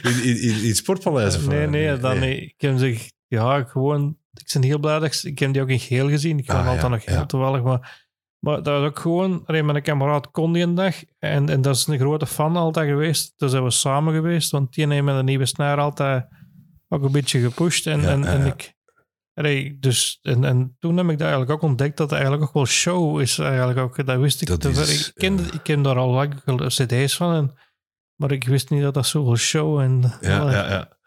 in, 0.09 0.23
in, 0.23 0.41
in, 0.41 0.61
in 0.61 0.67
het 0.67 0.77
sportpaleis 0.77 1.35
of 1.35 1.47
Nee, 1.47 1.61
wat? 1.61 1.69
nee, 1.69 1.97
dan 1.97 2.19
nee. 2.19 2.39
Ik 2.41 2.61
heb 2.61 2.77
zich, 2.77 3.11
ja, 3.29 3.63
gewoon, 3.63 4.17
ik 4.33 4.49
ben 4.53 4.63
heel 4.63 4.79
blij 4.79 4.99
dat 4.99 5.15
ik, 5.15 5.23
ik 5.23 5.39
heb 5.39 5.53
die 5.53 5.61
ook 5.61 5.69
in 5.69 5.79
geel 5.79 6.09
gezien. 6.09 6.37
Ik 6.37 6.45
vind 6.45 6.57
Ah, 6.57 6.63
hem 6.63 6.73
altijd 6.73 6.91
ja, 6.91 6.95
nog 6.97 7.05
heel 7.05 7.15
ja. 7.15 7.25
toevallig, 7.25 7.63
maar, 7.63 8.07
maar 8.39 8.63
dat 8.63 8.79
was 8.79 8.89
ook 8.89 8.99
gewoon, 8.99 9.43
allee, 9.45 9.63
mijn 9.63 9.81
kameraad 9.81 10.31
kon 10.31 10.53
die 10.53 10.63
een 10.63 10.75
dag 10.75 10.95
en, 11.19 11.49
en 11.49 11.61
dat 11.61 11.75
is 11.75 11.87
een 11.87 11.99
grote 11.99 12.25
fan 12.27 12.55
altijd 12.55 12.89
geweest. 12.89 13.33
Dus 13.37 13.51
zijn 13.51 13.63
we 13.63 13.71
samen 13.71 14.13
geweest, 14.13 14.51
want 14.51 14.73
die 14.73 14.87
heeft 14.87 15.03
met 15.03 15.15
een 15.15 15.25
nieuwe 15.25 15.45
snaar 15.45 15.79
altijd 15.79 16.27
ook 16.87 17.03
een 17.03 17.11
beetje 17.11 17.39
gepusht 17.39 17.87
en, 17.87 18.05
en, 18.09 18.23
en 18.23 18.45
ik... 18.45 18.73
allee, 19.33 19.77
dus, 19.79 20.19
en, 20.21 20.43
en 20.43 20.75
toen 20.79 20.97
heb 20.97 21.05
ik 21.05 21.17
dat 21.17 21.27
eigenlijk 21.27 21.51
ook 21.51 21.61
ontdekt 21.61 21.97
dat 21.97 22.09
het 22.09 22.19
eigenlijk 22.19 22.47
ook 22.47 22.53
wel 22.53 22.65
show 22.65 23.21
is. 23.21 23.39
Eigenlijk 23.39 23.79
ook, 23.79 24.05
dat 24.05 24.19
wist 24.19 24.41
ik. 24.41 24.47
Dat 24.47 24.61
te 24.61 24.69
is, 24.69 25.07
ik, 25.07 25.15
kende, 25.15 25.43
ik 25.43 25.63
ken 25.63 25.81
daar 25.81 25.97
al 25.97 26.09
lang 26.09 26.41
cd's 26.67 27.15
van, 27.15 27.35
en, 27.35 27.53
maar 28.15 28.31
ik 28.31 28.43
wist 28.43 28.69
niet 28.69 28.81
dat 28.81 28.93
dat 28.93 29.05
zoveel 29.05 29.35
show 29.35 29.79
en... 29.79 30.17
Ja, 30.21 30.51
ja, 30.51 30.69
ja. 30.69 30.97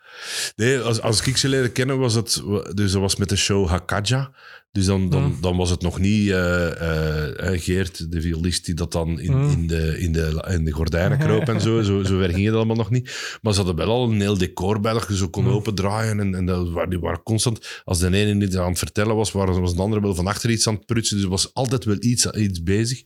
Nee, 0.57 0.79
als, 0.79 1.01
als 1.01 1.27
ik 1.27 1.37
ze 1.37 1.49
leerde 1.49 1.69
kennen 1.71 1.99
was 1.99 2.15
het... 2.15 2.43
Dus 2.75 2.93
dat 2.93 3.01
was 3.01 3.17
met 3.17 3.29
de 3.29 3.37
show 3.37 3.69
Hakaja. 3.69 4.35
Dus 4.71 4.85
dan, 4.87 5.11
dan, 5.11 5.23
Mm. 5.23 5.39
dan 5.41 5.57
was 5.57 5.71
het 5.71 5.81
nog 5.83 5.99
niet 5.99 6.29
eh, 6.31 7.53
eh, 7.53 7.61
Geert, 7.63 8.13
de 8.13 8.21
violist, 8.21 8.65
die 8.67 8.75
dat 8.75 8.93
dan 8.93 9.21
in, 9.21 9.33
Mm. 9.37 9.51
in, 9.51 9.67
de, 9.67 9.99
in, 9.99 10.13
de, 10.13 10.45
in 10.51 10.65
de 10.65 10.71
gordijnen 10.71 11.19
kroop 11.27 11.49
en 11.49 11.61
zo. 11.61 11.83
Zo, 11.83 12.03
zo 12.03 12.19
ver 12.19 12.31
ging 12.31 12.47
het 12.47 12.55
allemaal 12.55 12.77
nog 12.77 12.91
niet. 12.91 13.39
Maar 13.43 13.53
ze 13.53 13.59
hadden 13.59 13.77
wel 13.87 13.91
al 13.95 14.11
een 14.11 14.21
heel 14.21 14.39
decor 14.39 14.81
bij 14.81 14.93
dat 14.93 15.05
je 15.09 15.17
zo 15.17 15.29
kon 15.29 15.45
Mm. 15.45 15.51
opendraaien. 15.51 16.21
En, 16.21 16.35
en 16.35 16.47
dat, 16.47 16.91
die 16.91 16.99
waren 16.99 17.23
constant... 17.23 17.83
Als 17.85 17.99
de 17.99 18.07
ene 18.17 18.45
iets 18.45 18.57
aan 18.57 18.69
het 18.69 18.79
vertellen 18.79 19.17
was, 19.17 19.33
waren- 19.33 19.61
was 19.61 19.75
de 19.75 19.83
andere 19.83 20.01
wel 20.03 20.15
van 20.15 20.27
achter 20.27 20.51
iets 20.51 20.67
aan 20.69 20.75
het 20.75 20.87
prutsen. 20.87 21.17
Dus 21.17 21.25
er 21.25 21.31
was 21.31 21.55
altijd 21.55 21.85
wel 21.85 21.97
iets, 22.01 22.27
iets 22.27 22.63
bezig. 22.63 23.03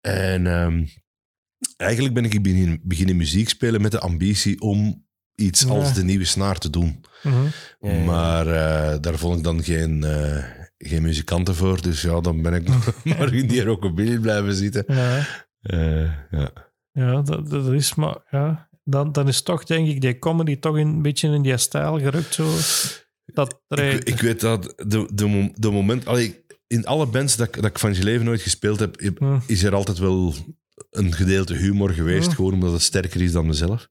En 0.00 0.46
ehm, 0.46 0.84
eigenlijk 1.76 2.14
ben 2.14 2.24
ik 2.24 2.42
beginnen, 2.42 2.80
beginnen 2.82 3.16
muziek 3.16 3.48
spelen 3.48 3.80
met 3.82 3.90
de 3.90 4.00
ambitie 4.00 4.60
om 4.60 5.06
iets 5.42 5.60
Ja. 5.62 5.68
als 5.68 5.94
de 5.94 6.04
nieuwe 6.04 6.24
snaar 6.24 6.58
te 6.58 6.70
doen. 6.70 7.04
Mhm. 7.22 8.04
Maar 8.04 8.46
eh, 8.46 8.98
daar 9.00 9.18
vond 9.18 9.36
ik 9.38 9.44
dan 9.44 9.62
geen, 9.62 10.04
eh, 10.04 10.44
geen 10.78 11.02
muzikanten 11.02 11.54
voor. 11.54 11.82
Dus 11.82 12.02
ja, 12.02 12.20
dan 12.20 12.42
ben 12.42 12.54
ik 12.54 12.68
maar 13.18 13.34
in 13.34 13.46
die 13.46 13.62
rockabilly 13.64 14.18
blijven 14.18 14.54
zitten. 14.54 14.84
Ja. 14.86 15.26
Eh, 15.60 16.10
ja. 16.30 16.50
Ja, 16.92 17.22
dat, 17.22 17.50
dat 17.50 17.72
is 17.72 17.94
maar, 17.94 18.16
ja. 18.30 18.68
Dan, 18.84 19.12
dan 19.12 19.28
is 19.28 19.42
toch, 19.42 19.64
denk 19.64 19.88
ik, 19.88 20.00
die 20.00 20.18
comedy 20.18 20.58
toch 20.58 20.76
een 20.76 21.02
beetje 21.02 21.28
in 21.28 21.42
die 21.42 21.56
stijl 21.56 21.98
gerukt. 21.98 22.34
Zo. 22.34 22.50
Dat 23.24 23.60
Ik, 23.68 24.04
ik 24.04 24.20
weet 24.20 24.40
dat 24.40 24.62
de, 24.76 25.08
de, 25.14 25.50
de 25.54 25.70
moment... 25.70 26.06
Allee, 26.06 26.44
in 26.66 26.86
alle 26.86 27.06
bands 27.06 27.36
dat, 27.36 27.46
ik- 27.48 27.54
dat 27.54 27.64
ik 27.64 27.78
van 27.78 27.94
Geleven 27.94 28.24
nooit 28.24 28.40
gespeeld 28.42 28.78
heb, 28.80 29.00
heb- 29.00 29.40
is 29.46 29.62
er 29.62 29.74
altijd 29.74 29.98
wel 29.98 30.34
een 30.90 31.12
gedeelte 31.12 31.54
humor 31.54 31.90
geweest. 31.90 32.32
Gewoon 32.34 32.52
omdat 32.52 32.72
het 32.72 32.82
sterker 32.82 33.22
is 33.22 33.32
dan 33.32 33.46
mezelf. 33.46 33.88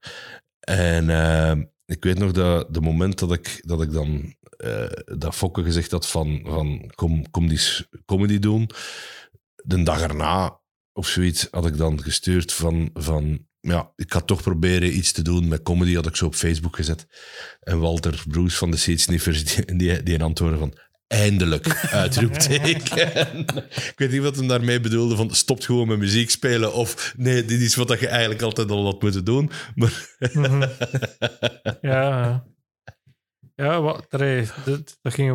En 0.61 1.09
eh, 1.09 1.57
ik 1.85 2.03
weet 2.03 2.17
nog 2.17 2.31
dat 2.31 2.73
de 2.73 2.81
moment 2.81 3.19
dat 3.19 3.31
ik, 3.31 3.61
dat 3.65 3.81
ik 3.81 3.91
dan... 3.91 4.35
eh, 4.57 4.85
dat 5.17 5.35
Fokke 5.35 5.63
gezegd 5.63 5.91
had 5.91 6.07
van, 6.07 6.41
van 6.43 6.91
kom, 6.95 7.29
kom 7.31 7.47
die 7.47 7.59
comedy 8.05 8.39
doen. 8.39 8.69
De 9.55 9.83
dag 9.83 10.01
erna 10.01 10.59
of 10.93 11.07
zoiets 11.07 11.47
had 11.51 11.65
ik 11.65 11.77
dan 11.77 12.03
gestuurd 12.03 12.53
van... 12.53 12.89
van 12.93 13.49
ja, 13.59 13.91
ik 13.95 14.13
ga 14.13 14.19
toch 14.19 14.41
proberen 14.41 14.95
iets 14.97 15.11
te 15.11 15.21
doen 15.21 15.47
met 15.47 15.61
comedy, 15.61 15.95
had 15.95 16.05
ik 16.07 16.15
zo 16.15 16.25
op 16.25 16.35
Facebook 16.35 16.75
gezet. 16.75 17.05
En 17.59 17.79
Walter 17.79 18.23
Broes 18.27 18.57
van 18.57 18.71
de 18.71 18.77
Seedsniffers, 18.77 19.43
die, 19.43 19.75
die, 19.75 20.03
die 20.03 20.23
antwoordde 20.23 20.57
van... 20.57 20.73
Eindelijk, 21.11 21.87
uitroepteken. 21.91 23.39
ik 23.65 23.93
weet 23.95 24.11
niet 24.11 24.21
wat 24.21 24.35
hem 24.35 24.47
daarmee 24.47 24.79
bedoelde 24.79 25.15
van 25.15 25.29
stopt 25.35 25.65
gewoon 25.65 25.87
met 25.87 25.97
muziek 25.97 26.29
spelen 26.29 26.73
of 26.73 27.13
nee, 27.17 27.45
dit 27.45 27.61
is 27.61 27.75
wat 27.75 27.99
je 27.99 28.07
eigenlijk 28.07 28.41
altijd 28.41 28.71
al 28.71 28.85
had 28.85 29.01
moeten 29.01 29.25
doen. 29.25 29.51
Maar 29.75 30.09
Mhm. 30.33 30.63
ja, 31.81 32.43
ja. 33.55 33.81
Wat, 33.81 34.05
dat 34.09 34.21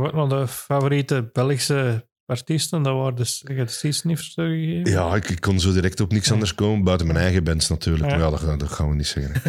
we 0.02 0.06
ook 0.06 0.28
naar 0.28 0.40
de 0.40 0.48
favoriete 0.48 1.30
Belgische 1.32 2.08
artiesten. 2.26 2.82
Dat 2.82 2.94
waren 2.94 3.14
dus 3.14 3.40
de 3.40 3.66
Seasniffers 3.66 4.32
gegeven. 4.34 4.90
ja, 4.90 5.14
ik, 5.14 5.28
ik 5.28 5.40
kon 5.40 5.60
zo 5.60 5.72
direct 5.72 6.00
op 6.00 6.12
niks 6.12 6.32
anders 6.32 6.54
komen, 6.54 6.84
buiten 6.84 7.06
mijn 7.06 7.18
eigen 7.18 7.44
bands 7.44 7.68
natuurlijk. 7.68 8.04
Ja. 8.10 8.16
Maar 8.16 8.24
ja, 8.24 8.30
dat, 8.30 8.40
gaan- 8.40 8.58
dat 8.58 8.72
gaan 8.72 8.88
we 8.88 8.94
niet 8.94 9.06
zeggen. 9.06 9.42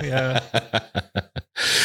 ja. 0.08 0.42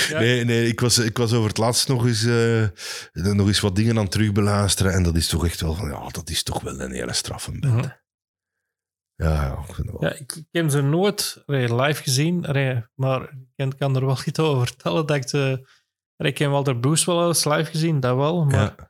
Ja. 0.10 0.20
Nee, 0.20 0.46
nee 0.46 0.68
ik, 0.68 0.80
was, 0.80 0.98
ik 0.98 1.18
was 1.18 1.34
over 1.34 1.48
het 1.48 1.58
laatst 1.58 1.88
nog 1.88 2.06
eens, 2.06 2.24
eh, 2.26 2.68
nog 3.12 3.48
eens 3.48 3.60
wat 3.60 3.76
dingen 3.76 3.96
aan 3.98 4.04
het 4.04 4.12
terugbeluisteren 4.12 4.94
en 4.94 5.04
dat 5.04 5.16
is 5.16 5.28
toch 5.28 5.46
echt 5.46 5.62
wel 5.62 5.74
van, 5.74 5.90
ja, 5.90 6.08
dat 6.08 6.30
is 6.30 6.44
toch 6.44 6.62
wel 6.62 6.80
een 6.80 6.92
hele 6.92 7.14
straffe 7.14 7.52
band. 7.52 7.74
Mhm. 7.74 7.88
Ja, 9.16 9.34
ja, 9.34 9.64
ik 9.68 9.76
vind 9.76 9.88
dat 9.88 10.00
wel. 10.00 10.10
Ja, 10.10 10.16
ik, 10.16 10.32
ik 10.36 10.46
heb 10.52 10.70
ze 10.70 10.82
nooit 10.82 11.44
live 11.46 12.04
gezien, 12.04 12.40
maar 12.96 13.38
ik 13.56 13.74
kan, 13.78 13.96
er 13.96 14.06
wel 14.06 14.18
iets 14.26 14.40
over 14.40 14.68
vertellen. 14.68 15.06
Dat 15.06 15.16
ik, 15.18 15.28
ze, 15.30 15.68
allee, 16.16 16.32
ik 16.32 16.38
heb 16.38 16.50
Walter 16.50 16.78
Bruce 16.80 17.06
wel 17.06 17.28
eens 17.28 17.46
live 17.46 17.72
gezien, 17.72 18.00
dat 18.00 18.16
wel. 18.16 18.46
Maar. 18.46 18.89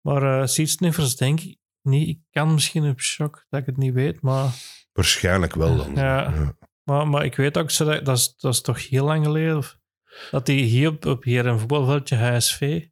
Maar 0.00 0.48
Seedsniffers 0.48 1.16
denk 1.16 1.40
ik 1.40 1.58
niet. 1.82 2.08
Ik 2.08 2.18
kan 2.30 2.54
misschien 2.54 2.88
op 2.90 3.00
shock 3.00 3.46
dat 3.48 3.60
ik 3.60 3.66
het 3.66 3.76
niet 3.76 3.92
weet, 3.94 4.20
maar, 4.20 4.50
Waarschijnlijk 4.92 5.54
wel 5.54 5.76
dan. 5.76 5.94
Ja. 5.94 6.54
maar, 6.82 7.08
maar 7.08 7.24
ik 7.24 7.36
weet 7.36 7.58
ook, 7.58 7.76
dat, 7.76 8.04
dat, 8.04 8.16
is, 8.18 8.34
dat 8.36 8.52
is 8.52 8.60
toch 8.60 8.88
heel 8.88 9.04
lang 9.04 9.24
geleden, 9.24 9.56
of, 9.56 9.78
dat 10.30 10.46
die 10.46 10.64
hier 10.64 10.88
op, 10.88 11.06
op 11.06 11.24
hier 11.24 11.46
een 11.46 11.58
voetbalveldje 11.58 12.16
HSV, 12.16 12.86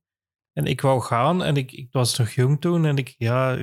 en 0.53 0.65
ik 0.65 0.81
wou 0.81 1.01
gaan 1.01 1.43
en 1.43 1.57
ik, 1.57 1.73
ik 1.73 1.89
was 1.93 2.19
nog 2.19 2.31
jong 2.31 2.61
toen 2.61 2.85
en 2.87 2.97
ik, 2.97 3.15
ja, 3.19 3.57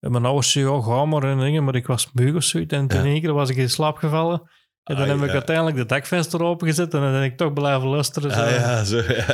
en 0.00 0.10
mijn 0.10 0.24
ouders 0.24 0.50
zeiden, 0.52 0.74
ja, 0.74 0.82
ga 0.82 1.04
maar 1.04 1.22
en 1.24 1.38
dingen, 1.38 1.64
maar 1.64 1.74
ik 1.74 1.86
was 1.86 2.12
moe 2.12 2.34
of 2.34 2.42
zoiets 2.44 2.74
en 2.74 2.86
Ja. 2.88 2.98
in 2.98 3.04
één 3.04 3.20
keer 3.20 3.32
was 3.32 3.50
ik 3.50 3.56
in 3.56 3.70
slaap 3.70 3.96
gevallen. 3.96 4.50
En 4.84 4.96
dan 4.96 5.08
Ah, 5.10 5.18
heb 5.18 5.28
ik 5.28 5.34
uiteindelijk 5.34 5.76
de 5.76 5.86
dakvenster 5.86 6.42
opengezet 6.42 6.94
en 6.94 7.00
dan 7.00 7.12
ben 7.12 7.22
ik 7.22 7.36
toch 7.36 7.52
blijven 7.52 7.88
luisteren. 7.88 8.30
Zo. 8.32 8.40
Ah 8.40 8.50
ja, 8.50 8.84
zo. 8.84 8.96
Ja. 8.96 9.26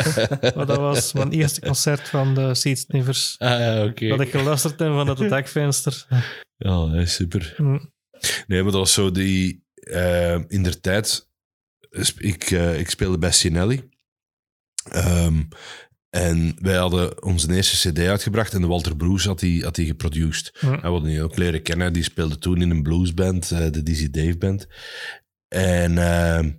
Maar 0.56 0.66
dat 0.66 0.76
was 0.76 1.12
mijn 1.12 1.30
eerste 1.32 1.60
concert 1.60 2.08
van 2.08 2.34
de 2.34 2.54
Seedsniffers. 2.54 3.34
Ah 3.38 3.50
ja, 3.58 3.84
oké. 3.84 4.08
Dat 4.08 4.20
ik 4.20 4.30
geluisterd 4.30 4.78
heb 4.78 4.88
van 4.92 5.08
het 5.08 5.28
dakvenster. 5.28 6.06
Ja, 6.56 7.04
super. 7.06 7.52
Hm. 7.56 7.78
Nee, 8.46 8.62
maar 8.62 8.72
dat 8.72 8.80
was 8.80 8.92
zo 8.92 9.10
die... 9.10 9.64
eh, 9.74 10.34
in 10.48 10.62
der 10.62 10.80
tijd... 10.80 11.28
Ik, 12.16 12.50
eh, 12.50 12.78
ik 12.78 12.90
speelde 12.90 13.18
bij 13.18 13.30
Sinelli. 13.32 13.88
Ehm, 14.90 15.42
en 16.12 16.56
wij 16.60 16.76
hadden 16.76 17.22
onze 17.22 17.54
eerste 17.54 17.90
cd 17.90 17.98
uitgebracht 17.98 18.54
en 18.54 18.60
de 18.60 18.66
Walter 18.66 18.96
Bruce 18.96 19.28
had 19.28 19.38
die, 19.38 19.62
had 19.64 19.74
die 19.74 19.86
geproduced. 19.86 20.52
Hm. 20.58 20.66
En 20.66 20.80
we 20.80 20.86
hadden 20.86 21.10
die 21.10 21.22
ook 21.22 21.36
leren 21.36 21.62
kennen. 21.62 21.92
Die 21.92 22.02
speelde 22.02 22.38
toen 22.38 22.60
in 22.60 22.70
een 22.70 22.82
bluesband, 22.82 23.50
eh, 23.50 23.70
de 23.70 23.82
Dizzy 23.82 24.10
Dave 24.10 24.36
Band. 24.36 24.66
En 25.48 25.98
ehm, 25.98 26.50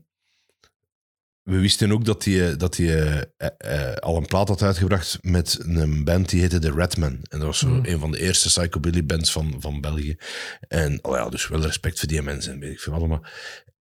we 1.44 1.60
wisten 1.60 1.92
ook 1.92 2.06
dat 2.06 2.24
hij 2.24 2.58
dat 2.58 2.76
die, 2.76 2.96
eh, 2.96 3.22
eh, 3.38 3.92
eh, 3.92 3.96
al 3.96 4.18
een 4.18 4.26
plaat 4.26 4.48
had 4.48 4.62
uitgebracht 4.62 5.18
met 5.22 5.60
een 5.62 6.04
band 6.04 6.30
die 6.30 6.42
heette 6.42 6.60
The 6.60 6.72
Redman. 6.72 7.12
En 7.12 7.40
dat 7.40 7.42
was 7.42 7.60
zo 7.60 7.68
Mm. 7.68 7.86
een 7.86 8.00
van 8.00 8.12
de 8.12 8.20
eerste 8.20 8.48
psychobilly 8.48 9.06
bands 9.06 9.32
van, 9.32 9.56
van 9.60 9.82
België. 9.82 10.16
En 10.68 11.00
oh 11.02 11.16
ja, 11.16 11.30
dus 11.30 11.48
wel 11.48 11.62
respect 11.62 12.00
voor 12.00 12.08
die 12.08 12.22
mensen 12.22 12.54
en 12.54 12.60
weet 12.60 12.72
ik 12.72 12.80
veel 12.80 12.94
allemaal. 12.94 13.26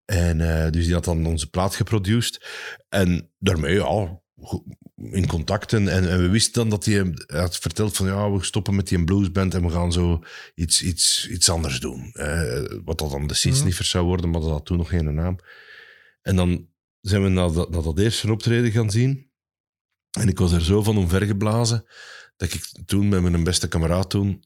En 0.06 0.41
eh, 0.41 0.72
dus 0.72 0.85
die 0.85 0.93
had 0.93 1.06
dan 1.06 1.26
onze 1.26 1.49
plaat 1.49 1.76
geproduced. 1.76 2.45
En 2.89 3.31
daarmee, 3.39 3.73
ja, 3.76 4.20
in 4.95 5.27
contact. 5.27 5.73
En, 5.73 5.88
en, 5.88 6.22
we 6.22 6.30
wisten 6.30 6.53
dan 6.53 6.69
dat 6.69 6.85
hij 6.85 6.93
hem 6.93 7.13
had 7.27 7.57
verteld 7.57 7.95
van 7.95 8.05
ja, 8.05 8.31
we 8.31 8.43
stoppen 8.43 8.76
met 8.76 8.88
die 8.88 9.03
bluesband 9.03 9.53
en 9.53 9.61
we 9.61 9.69
gaan 9.69 9.91
zo 9.91 10.23
iets, 10.55 10.81
iets, 10.81 11.30
iets 11.30 11.49
anders 11.49 11.80
doen. 11.80 12.11
Eh, 12.13 12.63
wat 12.84 12.97
dat 12.97 13.11
dan 13.11 13.27
de 13.27 13.34
Seedsniffers 13.34 13.89
zou 13.89 14.05
worden, 14.05 14.30
maar 14.30 14.41
dat 14.41 14.49
had 14.49 14.65
toen 14.65 14.77
nog 14.77 14.89
geen 14.89 15.13
naam. 15.13 15.38
En 16.22 16.35
dan 16.35 16.69
zijn 17.01 17.23
we 17.23 17.30
naar 17.30 17.51
dat, 17.51 17.69
naar 17.69 17.84
dat 17.84 17.99
eerste 17.99 18.31
optreden 18.31 18.72
gaan 18.72 18.91
zien. 18.91 19.30
En 20.11 20.27
ik 20.27 20.38
was 20.38 20.51
er 20.51 20.63
zo 20.63 20.84
van 20.84 20.97
omvergeblazen 20.97 21.85
dat 22.38 22.53
ik 22.53 22.69
toen 22.85 23.09
met 23.09 23.22
mijn 23.22 23.43
beste 23.43 23.68
kameraad 23.68 24.09
toen, 24.09 24.43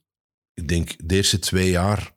ik 0.54 0.68
denk 0.68 1.08
de 1.08 1.14
eerste 1.14 1.38
twee 1.38 1.70
jaar, 1.70 2.14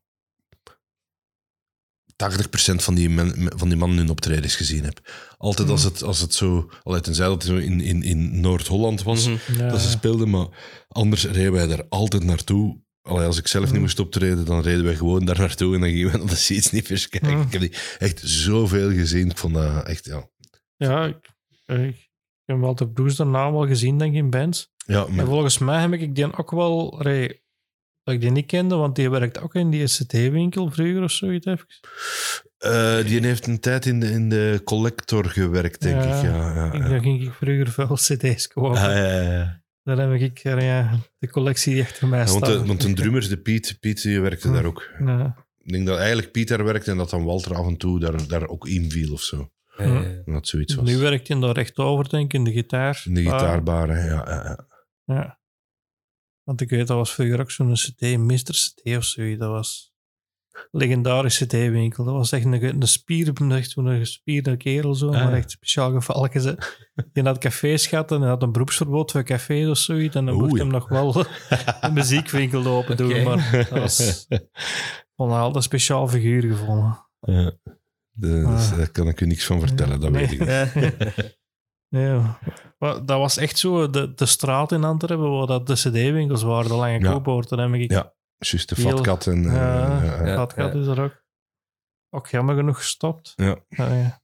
80% 2.23 2.76
van 2.76 2.95
die, 2.95 3.10
men, 3.10 3.51
van 3.57 3.69
die 3.69 3.77
mannen 3.77 3.97
hun 3.97 4.10
optredens 4.10 4.56
gezien 4.56 4.84
heb. 4.84 5.11
Altijd 5.41 5.69
als, 5.69 5.83
het, 5.83 6.03
als 6.03 6.19
het 6.21 6.33
zo, 6.33 6.69
al 6.83 6.99
tenzij 7.01 7.25
dat 7.25 7.33
het 7.33 7.51
zo 7.51 7.55
in, 7.57 7.81
in, 7.81 8.03
in 8.03 8.39
Noord-Holland 8.41 9.03
was, 9.03 9.27
Mhm. 9.27 9.37
Ja. 9.57 9.69
dat 9.69 9.81
ze 9.81 9.89
speelden, 9.89 10.29
maar 10.29 10.47
anders 10.87 11.25
reden 11.25 11.51
wij 11.51 11.67
daar 11.67 11.85
altijd 11.89 12.23
naartoe. 12.23 12.81
Allee, 13.01 13.25
als 13.25 13.37
ik 13.37 13.47
zelf 13.47 13.65
niet 13.65 13.73
Mm. 13.73 13.79
moest 13.79 13.99
optreden, 13.99 14.45
dan 14.45 14.61
reden 14.61 14.83
wij 14.83 14.95
gewoon 14.95 15.25
daar 15.25 15.37
naartoe 15.39 15.73
en 15.75 15.81
dan 15.81 15.89
gingen 15.89 16.11
we 16.11 16.17
naar 16.17 16.27
de 16.27 16.35
Seedsniffers 16.35 17.09
kijken. 17.09 17.33
Mm. 17.35 17.41
Ik 17.41 17.51
heb 17.51 17.61
die 17.61 17.73
echt 17.97 18.21
zoveel 18.23 18.91
gezien. 18.91 19.29
Ik 19.29 19.37
vond 19.37 19.53
dat 19.53 19.85
echt, 19.87 20.05
ja. 20.05 20.29
Ja, 20.75 21.05
ik, 21.05 21.29
ik 21.65 21.95
heb 22.45 22.57
Walter 22.59 22.89
Bruce 22.89 23.15
daarna 23.15 23.51
wel 23.51 23.67
gezien, 23.67 23.97
denk 23.97 24.11
ik, 24.13 24.17
in 24.19 24.29
bands. 24.29 24.71
Ja, 24.85 25.05
En 25.05 25.15
maar, 25.15 25.25
volgens 25.25 25.57
mij 25.57 25.81
heb 25.81 25.93
ik 25.93 26.15
die 26.15 26.37
ook 26.37 26.51
wel... 26.51 26.99
allee, 26.99 27.41
dat 28.03 28.13
ik 28.13 28.21
die 28.21 28.31
niet 28.31 28.45
kende, 28.45 28.75
want 28.75 28.95
die 28.95 29.09
werkt 29.09 29.39
ook 29.39 29.55
in 29.55 29.69
die 29.69 29.87
SCT-winkel 29.87 30.71
vroeger 30.71 31.03
of 31.03 31.11
zoiets. 31.11 31.45
Even. 31.45 31.65
Eh, 32.60 33.06
die 33.06 33.26
heeft 33.26 33.48
een 33.48 33.60
tijd 33.60 33.86
in 33.86 33.99
de, 33.99 34.11
in 34.11 34.30
de 34.30 34.61
collector 34.64 35.26
gewerkt, 35.26 35.81
denk 35.81 36.03
Ja, 36.03 36.15
ik. 36.18 36.23
Ja, 36.23 36.53
ja, 36.53 36.65
Ik- 36.73 36.81
ja. 36.81 36.88
Daar 36.90 37.02
ging 37.02 37.22
ik 37.23 37.31
vroeger 37.34 37.68
veel 37.72 37.95
cd's 37.95 38.48
kopen. 38.48 38.72
Ah, 38.72 38.84
ja, 38.84 38.98
ja, 39.11 39.22
ja. 39.31 39.61
Daar 39.84 39.98
heb 40.10 40.22
ik 40.22 40.38
ja, 40.38 40.99
de 41.19 41.30
collectie 41.30 41.73
die 41.73 41.84
achter 41.84 42.07
mij 42.07 42.19
Ja, 42.19 42.26
want, 42.26 42.45
staat. 42.45 42.60
de, 42.61 42.65
want 42.68 42.84
een 42.84 42.95
drummer, 42.95 43.30
de 43.30 43.38
Piet, 43.38 43.77
Piet 43.80 44.02
die 44.02 44.22
werkte 44.22 44.48
Hm. 44.48 44.53
daar 44.53 44.65
ook. 44.65 44.90
Ja. 45.06 45.36
Ik 45.57 45.72
denk 45.72 45.88
dat 45.88 45.98
eigenlijk 45.98 46.31
Piet 46.31 46.48
daar 46.48 46.64
werkte 46.64 46.91
en 46.91 46.98
dat 46.98 47.10
dan 47.10 47.23
Walter 47.23 47.56
af 47.56 47.68
en 47.68 47.77
toe 47.77 47.99
daar, 47.99 48.27
daar 48.27 48.48
ook 48.48 48.68
inviel 48.68 49.14
of 49.14 49.22
zo. 49.22 49.52
Dat 50.26 50.48
zoiets 50.48 50.76
was. 50.76 50.86
Nu 50.90 50.98
werkt 50.98 51.27
hij 51.27 51.40
daar 51.40 51.53
recht 51.56 51.77
over, 51.77 52.10
denk 52.10 52.26
ik, 52.26 52.34
in 52.34 52.44
de 52.44 52.52
gitaar. 52.52 53.02
in 53.06 53.14
de 53.14 53.26
Ah, 53.30 53.31
gitaarbar, 53.40 53.90
hè. 53.90 54.07
ja, 54.07 54.26
ja, 54.27 54.44
ja. 54.44 54.68
ja. 55.15 55.40
Want 56.44 56.61
ik 56.61 56.69
weet, 56.69 56.88
dat 56.88 56.98
was 56.98 57.14
vroeger 57.14 57.40
ook 57.40 57.52
zo'n 57.52 57.73
CD, 57.73 58.18
Mr. 58.18 58.38
CD 58.44 58.98
of 58.98 59.03
zoiets. 59.03 59.40
Dat 59.40 59.49
was 59.49 59.88
legendarische 60.72 61.45
CD-winkel. 61.45 62.03
Dat 62.03 62.14
was 62.14 62.31
echt 62.31 62.45
een, 62.45 62.64
een 62.81 62.88
spier, 62.88 63.52
echt 63.52 63.69
zo'n 63.69 63.98
gespierde 63.98 64.57
kerel, 64.57 64.95
zo, 64.95 65.07
Ah. 65.10 65.23
maar 65.23 65.34
echt 65.34 65.52
speciaal 65.52 65.91
gevallen. 65.91 66.41
Ze. 66.41 66.57
Die 67.14 67.23
had 67.23 67.38
cafés 67.38 67.88
gehad 67.88 68.11
en 68.11 68.19
hij 68.22 68.30
had 68.30 68.44
een 68.44 68.52
beroepsverbod 68.52 69.11
voor 69.11 69.23
cafés 69.23 69.68
of 69.68 69.77
zoiets. 69.77 70.15
En 70.15 70.26
dan 70.26 70.36
mocht 70.36 70.52
Oei. 70.52 70.61
hem 70.61 70.72
nog 70.72 70.90
wel 70.90 71.15
een 71.81 71.94
muziekwinkel 71.94 72.65
open 72.65 72.98
doen. 72.98 73.23
Maar 73.23 73.52
dat 73.69 73.80
was 73.80 74.27
altijd 75.15 75.56
een 75.56 75.61
speciaal 75.61 76.07
figuur 76.07 76.41
gevonden. 76.41 77.06
Ja. 77.19 77.52
De- 78.11 78.27
dus 78.27 78.72
Ah. 78.72 78.77
Daar 78.77 78.90
kan 78.91 79.07
ik 79.07 79.22
u 79.22 79.26
niks 79.26 79.45
van 79.45 79.60
vertellen, 79.60 79.99
dat 79.99 80.11
Nee. 80.11 80.27
weet 80.27 80.40
ik 80.40 80.76
niet. 80.76 81.38
Ja, 81.91 82.40
maar 82.77 83.06
dat 83.06 83.18
was 83.18 83.38
echt 83.38 83.57
zo 83.57 83.90
de, 83.90 84.14
de 84.14 84.26
straat 84.26 84.72
in 84.72 84.84
Antwerpen 84.84 85.30
waar 85.31 85.48
dat 85.48 85.68
de 85.68 85.73
CD-winkels 85.73 86.41
waren, 86.44 86.69
de 86.69 86.76
Lange 86.76 86.99
Ja. 86.99 87.07
Heb 87.10 87.18
ik 87.18 87.91
Ja. 87.91 88.14
Juist 88.39 88.69
de 88.69 88.75
Heel- 88.75 88.89
vatkat 88.89 89.27
en... 89.27 89.45
eh, 89.45 89.53
Ja. 89.53 90.03
ja, 90.03 90.25
ja. 90.25 90.47
Ja. 90.55 90.71
is 90.73 90.87
er 90.87 91.01
ook. 91.01 91.23
Ook 92.09 92.27
jammer 92.27 92.55
genoeg 92.55 92.77
gestopt. 92.77 93.33
Ja. 93.35 93.57
Ja, 93.69 93.93
ja. 93.93 94.21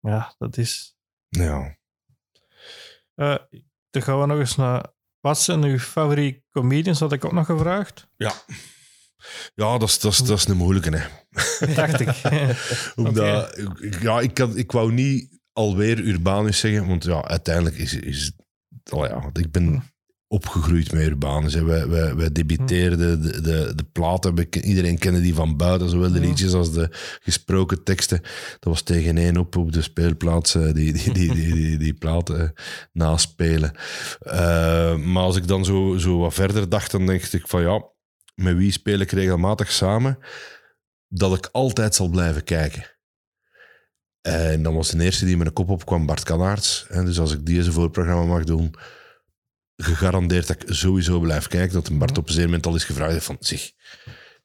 Ja, 0.00 0.34
dat 0.38 0.56
is. 0.56 0.96
Ja. 1.28 1.76
Eh, 3.14 3.36
dan 3.90 4.02
gaan 4.02 4.20
we 4.20 4.26
nog 4.26 4.38
eens 4.38 4.56
naar. 4.56 4.86
Wat 5.20 5.38
zijn 5.40 5.64
uw 5.64 5.78
favoriete 5.78 6.42
comedians? 6.50 7.00
Had 7.00 7.12
ik 7.12 7.24
ook 7.24 7.32
nog 7.32 7.46
gevraagd. 7.46 8.08
Ja, 9.54 9.78
dat 9.78 9.82
is, 9.88 9.98
dat, 9.98 10.12
is, 10.12 10.18
dat 10.18 10.38
is 10.38 10.46
een 10.46 10.56
moeilijke, 10.56 10.96
hè. 10.96 11.08
Dacht 11.74 12.00
ik. 12.00 12.08
Omdat, 13.06 13.58
ik- 13.58 14.02
ja, 14.02 14.20
ik, 14.20 14.34
kan, 14.34 14.56
ik 14.56 14.72
wou 14.72 14.92
niet 14.92 15.40
alweer 15.52 15.98
Urbanus 15.98 16.58
zeggen, 16.58 16.86
want 16.88 17.04
ja, 17.04 17.22
uiteindelijk 17.24 17.76
is, 17.76 17.92
is 17.94 18.32
oh 18.90 19.06
ja, 19.06 19.20
want 19.20 19.38
ik 19.38 19.50
ben 19.52 19.93
opgegroeid 20.34 20.92
met 20.92 21.02
Urbanus. 21.02 21.54
Hè. 21.54 21.64
Wij, 21.64 21.88
wij, 21.88 22.14
wij 22.14 22.32
debiteerden 22.32 23.22
de, 23.22 23.40
de, 23.40 23.72
de 23.74 23.84
platen, 23.92 24.34
we 24.34 24.46
iedereen 24.50 24.98
kende 24.98 25.20
die 25.20 25.34
van 25.34 25.56
buiten, 25.56 25.88
zowel 25.88 26.12
de 26.12 26.20
liedjes 26.20 26.52
als 26.52 26.72
de 26.72 26.88
gesproken 27.20 27.82
teksten. 27.82 28.20
Dat 28.20 28.72
was 28.72 28.82
tegen 28.82 29.18
één 29.18 29.36
op 29.36 29.56
op 29.56 29.72
de 29.72 29.82
speelplaats, 29.82 30.54
eh, 30.54 30.62
die, 30.62 30.92
die, 30.92 31.12
die, 31.12 31.34
die, 31.34 31.54
die, 31.54 31.78
die 31.78 31.94
platen 31.94 32.40
eh, 32.40 32.48
naspelen. 32.92 33.72
Eh, 34.20 34.96
maar 34.96 35.22
als 35.22 35.36
ik 35.36 35.48
dan 35.48 35.64
zo, 35.64 35.96
zo 35.98 36.18
wat 36.18 36.34
verder 36.34 36.68
dacht, 36.68 36.90
dan 36.90 37.06
dacht 37.06 37.32
ik 37.32 37.48
van 37.48 37.62
ja, 37.62 37.84
met 38.34 38.56
wie 38.56 38.72
speel 38.72 38.98
ik 38.98 39.10
regelmatig 39.10 39.72
samen? 39.72 40.18
Dat 41.08 41.36
ik 41.36 41.48
altijd 41.52 41.94
zal 41.94 42.08
blijven 42.08 42.44
kijken. 42.44 42.92
En 44.20 44.62
dan 44.62 44.74
was 44.74 44.90
de 44.90 45.04
eerste 45.04 45.24
die 45.24 45.36
met 45.36 45.46
een 45.46 45.52
kop 45.52 45.70
opkwam 45.70 46.06
Bart 46.06 46.22
Kanaerts. 46.22 46.86
Dus 46.88 47.18
als 47.18 47.32
ik 47.32 47.46
deze 47.46 47.72
voorprogramma 47.72 48.24
mag 48.24 48.44
doen, 48.44 48.74
gegarandeerd 49.76 50.46
dat 50.46 50.62
ik 50.62 50.74
sowieso 50.74 51.20
blijf 51.20 51.46
kijken. 51.46 51.74
Dat 51.74 51.88
een 51.88 51.98
Bart 51.98 52.18
op 52.18 52.28
een 52.28 52.42
moment 52.42 52.66
al 52.66 52.74
is 52.74 52.84
gevraagd 52.84 53.24
van, 53.24 53.36
zeg, 53.40 53.60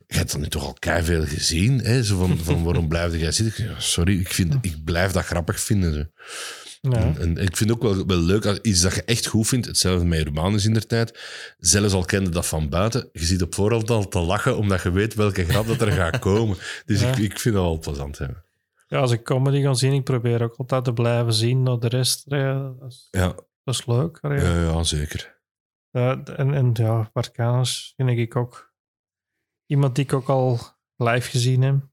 je 0.07 0.15
hebt 0.15 0.31
dat 0.31 0.41
nu 0.41 0.47
toch 0.47 0.64
al 0.64 1.03
veel 1.03 1.26
gezien? 1.26 1.80
Hè? 1.80 2.03
Zo 2.03 2.18
van, 2.18 2.38
van 2.38 2.64
waarom 2.64 2.88
blijf 2.88 3.15
jij 3.15 3.31
zitten? 3.31 3.64
Ik 3.64 3.72
sorry, 3.77 4.19
ik, 4.19 4.34
vind, 4.34 4.56
ik 4.61 4.84
blijf 4.84 5.11
dat 5.11 5.26
grappig 5.26 5.60
vinden. 5.60 5.93
Zo. 5.93 6.03
Ja. 6.81 6.97
En, 6.97 7.18
en 7.18 7.38
ik 7.38 7.57
vind 7.57 7.72
ook 7.72 7.81
wel, 7.81 8.06
wel 8.06 8.18
leuk, 8.18 8.45
als 8.45 8.60
iets 8.61 8.81
dat 8.81 8.95
je 8.95 9.03
echt 9.03 9.26
goed 9.27 9.47
vindt, 9.47 9.65
hetzelfde 9.65 10.06
met 10.06 10.19
Urbanus 10.19 10.65
in 10.65 10.73
der 10.73 10.88
tijd, 10.88 11.19
zelfs 11.57 11.93
al 11.93 12.06
kende 12.06 12.30
dat 12.30 12.45
van 12.45 12.69
buiten, 12.69 13.10
je 13.11 13.26
ziet 13.26 13.41
op 13.41 13.56
voorhand 13.56 13.89
al 13.89 14.07
te 14.07 14.19
lachen, 14.19 14.57
omdat 14.57 14.81
je 14.81 14.91
weet 14.91 15.14
welke 15.14 15.45
grap 15.45 15.68
dat 15.68 15.81
er 15.81 15.91
gaat 15.91 16.19
komen. 16.19 16.57
Dus 16.85 16.99
Ja. 16.99 17.10
ik, 17.10 17.18
ik 17.18 17.39
vind 17.39 17.56
dat 17.56 17.64
wel 17.64 17.80
plezant. 17.80 18.18
Hè. 18.18 18.26
ja, 18.88 18.97
als 18.99 19.11
ik 19.11 19.23
comedy 19.23 19.61
ga 19.61 19.73
zien, 19.73 19.93
ik 19.93 20.03
probeer 20.03 20.43
ook 20.43 20.56
altijd 20.57 20.84
te 20.84 20.93
blijven 20.93 21.34
zien 21.34 21.64
naar 21.64 21.80
de 21.80 21.88
rest. 21.88 22.23
Ja, 22.26 23.35
dat, 23.70 23.80
is, 23.80 23.86
leuk. 23.86 24.20
Ja. 24.22 24.62
ja, 24.62 24.84
zeker. 24.84 25.41
En, 25.91 26.54
en 26.54 26.70
ja, 26.74 27.10
Bart 27.14 27.32
vind 27.96 28.10
ik 28.10 28.36
ook 28.36 28.74
iemand 29.66 29.96
die 29.96 30.04
ik 30.04 30.14
ook 30.14 30.30
al 30.30 30.60
live 30.96 31.30
gezien 31.30 31.62
heb. 31.62 31.88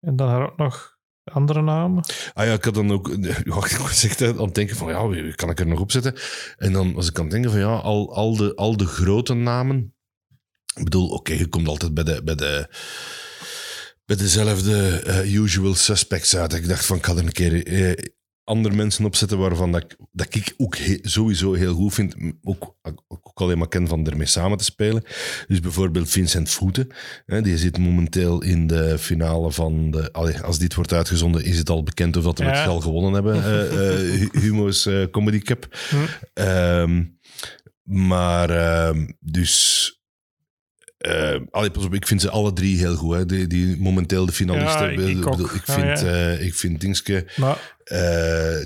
En 0.00 0.16
dan 0.16 0.42
ook 0.42 0.56
nog 0.56 0.98
andere 1.24 1.62
namen. 1.62 2.04
Ah 2.34 2.46
ja, 2.46 2.52
ik 2.52 2.64
had 2.64 2.74
dan 2.74 2.90
ook... 2.90 3.08
Ja, 3.44 3.56
ik 3.56 3.78
echt 4.02 4.22
aan 4.22 4.38
het 4.38 4.54
denken 4.54 4.76
van, 4.76 4.88
ja, 4.88 5.08
wie 5.08 5.34
kan 5.34 5.50
ik 5.50 5.60
er 5.60 5.66
nog 5.66 5.80
op 5.80 5.90
zetten? 5.90 6.14
En 6.56 6.72
dan 6.72 6.92
was 6.92 7.08
ik 7.08 7.16
aan 7.16 7.22
het 7.22 7.32
denken 7.32 7.50
van, 7.50 7.60
ja, 7.60 7.76
al, 7.76 8.14
al, 8.14 8.36
de, 8.36 8.54
al 8.54 8.76
de 8.76 8.86
grote 8.86 9.34
namen... 9.34 9.94
Ik 10.74 10.84
bedoel, 10.84 11.08
oké, 11.08 11.32
je 11.32 11.48
komt 11.48 11.68
altijd 11.68 11.94
bij 11.94 12.04
de... 12.04 12.22
Bij 12.24 12.34
de 12.34 12.68
bij 14.06 14.16
dezelfde 14.16 15.00
eh, 15.00 15.34
usual 15.34 15.74
suspects 15.74 16.36
uit. 16.36 16.52
Ik 16.52 16.68
dacht 16.68 16.86
van, 16.86 16.96
ik 16.96 17.06
ga 17.06 17.12
er 17.12 17.18
een 17.18 17.32
keer 17.32 17.66
eh, 17.66 18.04
andere 18.46 18.74
mensen 18.74 19.04
opzetten 19.04 19.38
waarvan 19.38 19.72
dat 19.72 19.82
ik, 19.82 19.96
dat 20.12 20.34
ik 20.34 20.54
ook 20.56 20.76
he- 20.76 20.98
sowieso 21.02 21.52
heel 21.52 21.74
goed 21.74 21.94
vind. 21.94 22.14
Ook, 22.42 22.76
ook 23.08 23.30
alleen 23.40 23.58
maar 23.58 23.68
ken 23.68 23.88
van 23.88 24.06
ermee 24.06 24.26
samen 24.26 24.58
te 24.58 24.64
spelen. 24.64 25.02
Dus 25.48 25.60
bijvoorbeeld 25.60 26.10
Vincent 26.10 26.50
Voeten. 26.50 26.86
Hè, 27.26 27.42
die 27.42 27.58
zit 27.58 27.78
momenteel 27.78 28.42
in 28.42 28.66
de 28.66 28.98
finale 28.98 29.52
van 29.52 29.90
de... 29.90 30.12
allee, 30.12 30.40
als 30.40 30.58
dit 30.58 30.74
wordt 30.74 30.92
uitgezonden, 30.92 31.44
is 31.44 31.58
het 31.58 31.70
al 31.70 31.82
bekend 31.82 32.16
of 32.16 32.24
dat 32.24 32.38
we 32.38 32.44
Ja. 32.44 32.50
het 32.60 32.68
al 32.68 32.80
gewonnen 32.80 33.12
hebben. 33.12 33.34
eh, 33.44 34.12
eh, 34.14 34.20
Hu- 34.32 34.40
Humo's 34.40 34.86
eh, 34.86 35.04
Comedy 35.10 35.38
Cup. 35.38 35.78
Hm. 35.90 35.96
Ehm, 36.34 37.04
maar 37.82 38.50
ehm, 38.50 39.06
dus... 39.20 39.90
eh, 40.98 41.40
allee, 41.50 41.70
pas 41.70 41.84
op, 41.84 41.94
ik 41.94 42.06
vind 42.06 42.20
ze 42.20 42.30
alle 42.30 42.52
drie 42.52 42.78
heel 42.78 42.96
goed. 42.96 43.14
Hè. 43.16 43.26
Die, 43.26 43.46
die 43.46 43.76
momenteel 43.80 44.26
de 44.26 44.32
finalisten. 44.32 44.82
Ja, 44.92 45.08
ik- 45.08 45.16
ik 45.54 45.66
Ja, 45.66 45.72
vind, 45.74 46.00
ja. 46.00 46.30
ik 46.30 46.54
vind 46.54 46.80
Dingske... 46.80 47.26
Maar 47.36 47.74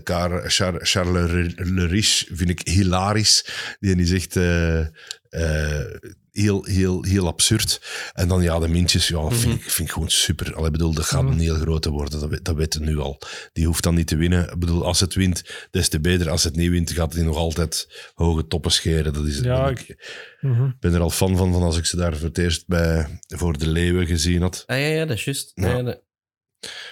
Car- 0.03 0.51
Char- 0.51 0.81
Charles 0.87 1.31
Le- 1.31 1.65
Le 1.65 1.87
Riche 1.87 2.27
vind 2.35 2.51
ik 2.51 2.61
hilarisch. 2.69 3.45
Die 3.81 3.97
is 3.97 4.13
echt 4.13 4.37
eh, 4.37 4.81
eh, 4.81 5.87
heel, 6.31 6.65
heel, 6.65 7.05
heel 7.05 7.27
absurd. 7.27 7.81
En 8.13 8.29
dan 8.29 8.43
ja, 8.43 8.59
de 8.59 8.69
mintjes, 8.69 9.09
ja, 9.09 9.31
vind, 9.31 9.55
ik, 9.55 9.63
vind 9.71 9.89
ik 9.89 9.95
gewoon 9.95 10.11
super. 10.11 10.55
Al, 10.55 10.67
ik 10.67 10.73
bedoel, 10.73 10.95
dat 10.95 11.05
gaat 11.05 11.23
Mhm. 11.23 11.33
een 11.33 11.39
heel 11.39 11.55
grote 11.55 11.91
worden, 11.91 12.21
dat, 12.21 12.45
dat 12.45 12.57
weten 12.57 12.81
we 12.81 12.87
nu 12.87 12.99
al. 12.99 13.21
Die 13.53 13.67
hoeft 13.67 13.83
dan 13.83 13.95
niet 13.95 14.07
te 14.07 14.17
winnen. 14.17 14.49
Ik 14.53 14.59
bedoel, 14.59 14.85
als 14.85 15.01
het 15.01 15.15
wint, 15.15 15.43
des 15.71 15.89
te 15.89 16.01
beter. 16.01 16.31
Als 16.31 16.45
het 16.45 16.57
niet 16.57 16.71
wint, 16.71 16.91
gaat 16.91 17.13
hij 17.15 17.23
nog 17.25 17.37
altijd 17.37 17.89
hoge 18.15 18.47
toppen 18.47 18.73
scheren. 18.73 19.13
Dat 19.13 19.27
is, 19.27 19.39
Ja, 19.39 19.63
ben 19.65 19.73
ik- 19.73 19.89
ik 19.89 19.99
mhm. 20.41 20.71
ben 20.81 20.95
er 20.95 21.01
al 21.01 21.11
fan 21.11 21.37
van, 21.37 21.53
van 21.53 21.63
als 21.63 21.79
ik 21.79 21.85
ze 21.87 21.97
daar 21.97 22.17
voor 22.17 22.29
het 22.29 22.39
eerst 22.39 22.67
bij, 22.67 23.21
voor 23.29 23.59
de 23.59 23.69
Leeuwen 23.69 24.07
gezien 24.07 24.41
had. 24.43 24.63
Ah 24.67 24.79
ja, 24.79 24.87
ja, 24.87 25.05
dat 25.07 25.17
is 25.17 25.25
juist. 25.25 25.51
Ja. 25.55 25.69
Ja, 25.69 25.83
dat- 25.83 26.01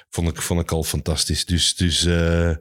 Vond 0.09 0.29
ik, 0.29 0.43
vond 0.43 0.61
ik 0.61 0.73
al 0.73 0.85
fantastisch. 0.85 1.45
Dus, 1.45 1.75
dus, 1.75 2.05
eh, 2.05 2.53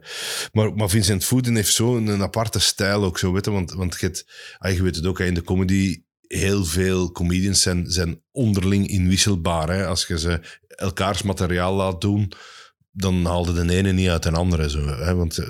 maar, 0.52 0.74
maar 0.74 0.88
Vincent 0.88 1.24
Footen 1.24 1.54
heeft 1.54 1.72
zo'n 1.72 2.06
een 2.06 2.22
aparte 2.22 2.58
stijl 2.58 3.04
ook 3.04 3.18
zo, 3.18 3.32
weet 3.32 3.44
je, 3.44 3.50
want, 3.50 3.72
want 3.72 4.00
je, 4.00 4.24
ah, 4.58 4.72
je 4.72 4.82
weet 4.82 4.96
het 4.96 5.06
ook, 5.06 5.20
in 5.20 5.34
de 5.34 5.42
comedy, 5.42 6.02
heel 6.20 6.64
veel 6.64 7.12
comedians 7.12 7.62
zijn, 7.62 7.90
zijn 7.90 8.22
onderling 8.32 8.88
inwisselbaar. 8.88 9.68
Hè. 9.68 9.86
Als 9.86 10.06
je 10.06 10.18
ze 10.18 10.40
elkaars 10.66 11.22
materiaal 11.22 11.74
laat 11.74 12.00
doen, 12.00 12.32
dan 12.92 13.24
haalde 13.24 13.52
de 13.52 13.74
ene 13.74 13.92
niet 13.92 14.08
uit 14.08 14.22
de 14.22 14.30
andere. 14.30 14.70
Zo, 14.70 14.86
hè, 14.86 15.14
want, 15.14 15.38
eh, 15.38 15.48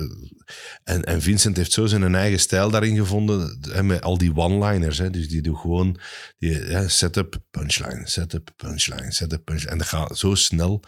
en, 0.83 1.03
en 1.03 1.21
Vincent 1.21 1.57
heeft 1.57 1.71
zo 1.71 1.85
zijn 1.85 2.15
eigen 2.15 2.39
stijl 2.39 2.69
daarin 2.69 2.95
gevonden, 2.95 3.59
met 3.81 4.01
al 4.01 4.17
die 4.17 4.35
one-liners. 4.35 4.97
Dus 4.97 5.29
die 5.29 5.41
doet 5.41 5.57
gewoon 5.57 5.99
die, 6.37 6.89
setup, 6.89 7.37
punchline, 7.51 8.01
setup, 8.07 8.51
punchline, 8.55 9.11
setup, 9.11 9.45
punchline. 9.45 9.71
En 9.71 9.77
dat 9.77 9.87
gaat 9.87 10.17
zo 10.17 10.35
snel. 10.35 10.83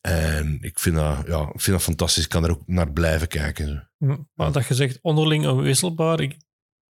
En 0.00 0.58
ik 0.60 0.78
vind 0.78 0.96
dat, 0.96 1.16
ja, 1.26 1.40
ik 1.40 1.60
vind 1.60 1.76
dat 1.76 1.82
fantastisch. 1.82 2.22
Ik 2.24 2.28
kan 2.28 2.44
er 2.44 2.50
ook 2.50 2.62
naar 2.66 2.92
blijven 2.92 3.28
kijken. 3.28 3.90
Maar 4.34 4.52
dat 4.52 4.66
je 4.66 4.74
zegt 4.74 4.98
onderling 5.02 5.46
onwisselbaar, 5.46 6.20
ik 6.20 6.36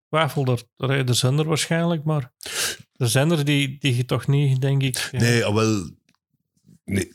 twijfel 0.09 0.45
er. 0.77 1.09
Er 1.09 1.15
zijn 1.15 1.39
er 1.39 1.49
waarschijnlijk, 1.49 2.05
maar 2.05 2.33
er 2.97 3.09
zijn 3.09 3.31
er 3.31 3.45
die, 3.45 3.77
die 3.79 3.97
je 3.97 4.05
toch 4.05 4.27
niet, 4.27 4.61
denk 4.61 4.83
ik. 4.83 5.09
ja. 5.13 5.19
Nee, 5.21 5.45
al 5.45 5.55
wel. 5.55 5.91
Nee, 6.85 7.13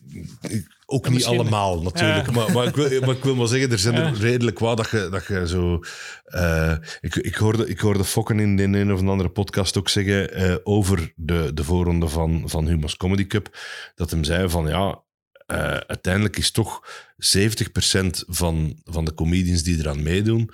ook 0.85 1.05
Ja, 1.05 1.11
niet 1.11 1.25
allemaal 1.25 1.81
natuurlijk. 1.81 2.31
Maar, 2.31 2.51
maar, 2.51 2.67
ik 2.67 2.75
wil, 2.75 2.99
maar 2.99 3.15
ik 3.15 3.23
wil 3.23 3.35
maar 3.35 3.47
zeggen, 3.47 3.71
er 3.71 3.79
zijn 3.79 3.95
er 3.95 4.13
redelijk 4.13 4.59
wat 4.59 4.77
dat 4.77 4.89
je, 4.89 5.07
dat 5.11 5.25
je 5.27 5.47
zo. 5.47 5.79
eh, 6.23 6.75
ik, 6.99 7.15
ik, 7.15 7.35
hoorde, 7.35 7.67
ik 7.67 7.79
hoorde 7.79 8.03
Fokken 8.03 8.39
in 8.39 8.55
de 8.55 8.63
een 8.63 8.93
of 8.93 8.99
andere 8.99 9.29
podcast 9.29 9.77
ook 9.77 9.89
zeggen 9.89 10.33
eh, 10.33 10.55
over 10.63 11.13
de, 11.15 11.51
de 11.53 11.63
voorronde 11.63 12.07
van, 12.07 12.43
van 12.45 12.67
Humo's 12.67 12.97
Comedy 12.97 13.27
Cup. 13.27 13.57
Dat 13.95 14.11
hem 14.11 14.23
zei 14.23 14.49
van 14.49 14.67
ja. 14.67 15.03
Eh, 15.45 15.57
uiteindelijk 15.77 16.37
is 16.37 16.51
toch 16.51 16.87
70% 17.15 18.23
van, 18.27 18.79
van 18.83 19.05
de 19.05 19.13
comedians 19.13 19.63
die 19.63 19.77
eraan 19.79 20.03
meedoen, 20.03 20.49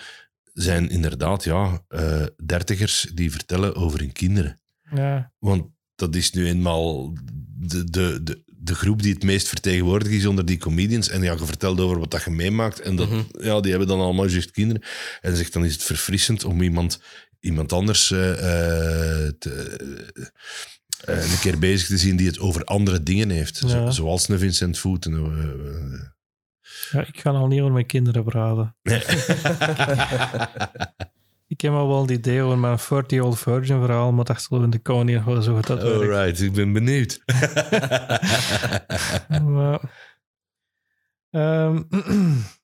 zijn 0.54 0.90
inderdaad 0.90 1.44
ja, 1.44 1.84
eh, 1.88 2.26
dertigers 2.46 3.12
die 3.14 3.32
vertellen 3.32 3.76
over 3.76 4.00
hun 4.00 4.12
kinderen. 4.12 4.60
Ja. 4.96 5.32
Want 5.40 5.66
dat 5.96 6.16
is 6.16 6.32
nu 6.32 6.48
eenmaal 6.48 7.14
de, 7.58 7.90
de, 7.90 8.24
de, 8.24 8.44
de 8.46 8.76
groep 8.76 9.02
die 9.02 9.14
het 9.14 9.24
meest 9.24 9.48
vertegenwoordigd 9.48 10.12
is 10.14 10.26
onder 10.26 10.46
die 10.46 10.58
comedians. 10.58 11.10
En 11.10 11.22
ja, 11.22 11.32
je 11.32 11.46
vertelt 11.46 11.80
over 11.80 12.00
wat 12.00 12.12
dat 12.12 12.24
je 12.24 12.30
meemaakt. 12.30 12.80
En 12.80 12.96
dat, 12.96 13.10
Mhm. 13.10 13.22
ja, 13.32 13.60
die 13.60 13.70
hebben 13.72 13.88
dan 13.90 14.00
allemaal 14.00 14.28
juist 14.28 14.52
kinderen. 14.52 14.84
En 15.22 15.36
zegt 15.36 15.54
dan 15.54 15.66
is 15.66 15.74
het 15.74 15.84
verfrissend 15.84 16.44
om 16.44 16.62
iemand, 16.62 17.00
iemand 17.40 17.74
anders 17.74 18.12
eh, 18.12 18.20
te, 19.40 19.78
eh, 20.14 20.26
een 21.06 21.40
keer 21.40 21.60
bezig 21.60 21.88
te 21.88 21.98
zien 21.98 22.16
die 22.16 22.28
het 22.28 22.40
over 22.40 22.64
andere 22.64 23.04
dingen 23.04 23.30
heeft. 23.30 23.64
Ja. 23.68 23.92
zoals 23.92 24.28
een 24.30 24.40
Vincent 24.40 24.78
Voeten. 24.78 25.14
eh, 25.14 26.10
ja, 26.92 27.08
ik 27.08 27.20
ga 27.20 27.30
al 27.30 27.48
niet 27.48 27.60
over 27.60 27.74
mijn 27.74 27.86
kinderen 27.86 28.24
praten. 28.24 28.76
Ik 31.48 31.62
heb 31.62 31.74
al 31.74 31.88
wel 31.88 32.02
het 32.02 32.12
idee 32.12 32.42
over 32.42 32.58
mijn 32.58 32.80
40-year-old 32.80 33.40
virgin 33.40 33.80
verhaal, 33.80 34.12
maar 34.12 34.26
dat 34.26 34.42
zullen 34.42 34.60
we 34.60 34.64
in 34.66 34.72
de 34.72 34.80
koning 34.80 35.24
wel 35.24 35.42
zo 35.42 35.60
dat 35.60 35.82
werkt. 35.82 36.02
Alright, 36.02 36.42
ik 36.42 36.54
ben 36.54 36.74
benieuwd. 36.74 37.20
Maar, 39.44 39.80
ehm, 41.30 41.82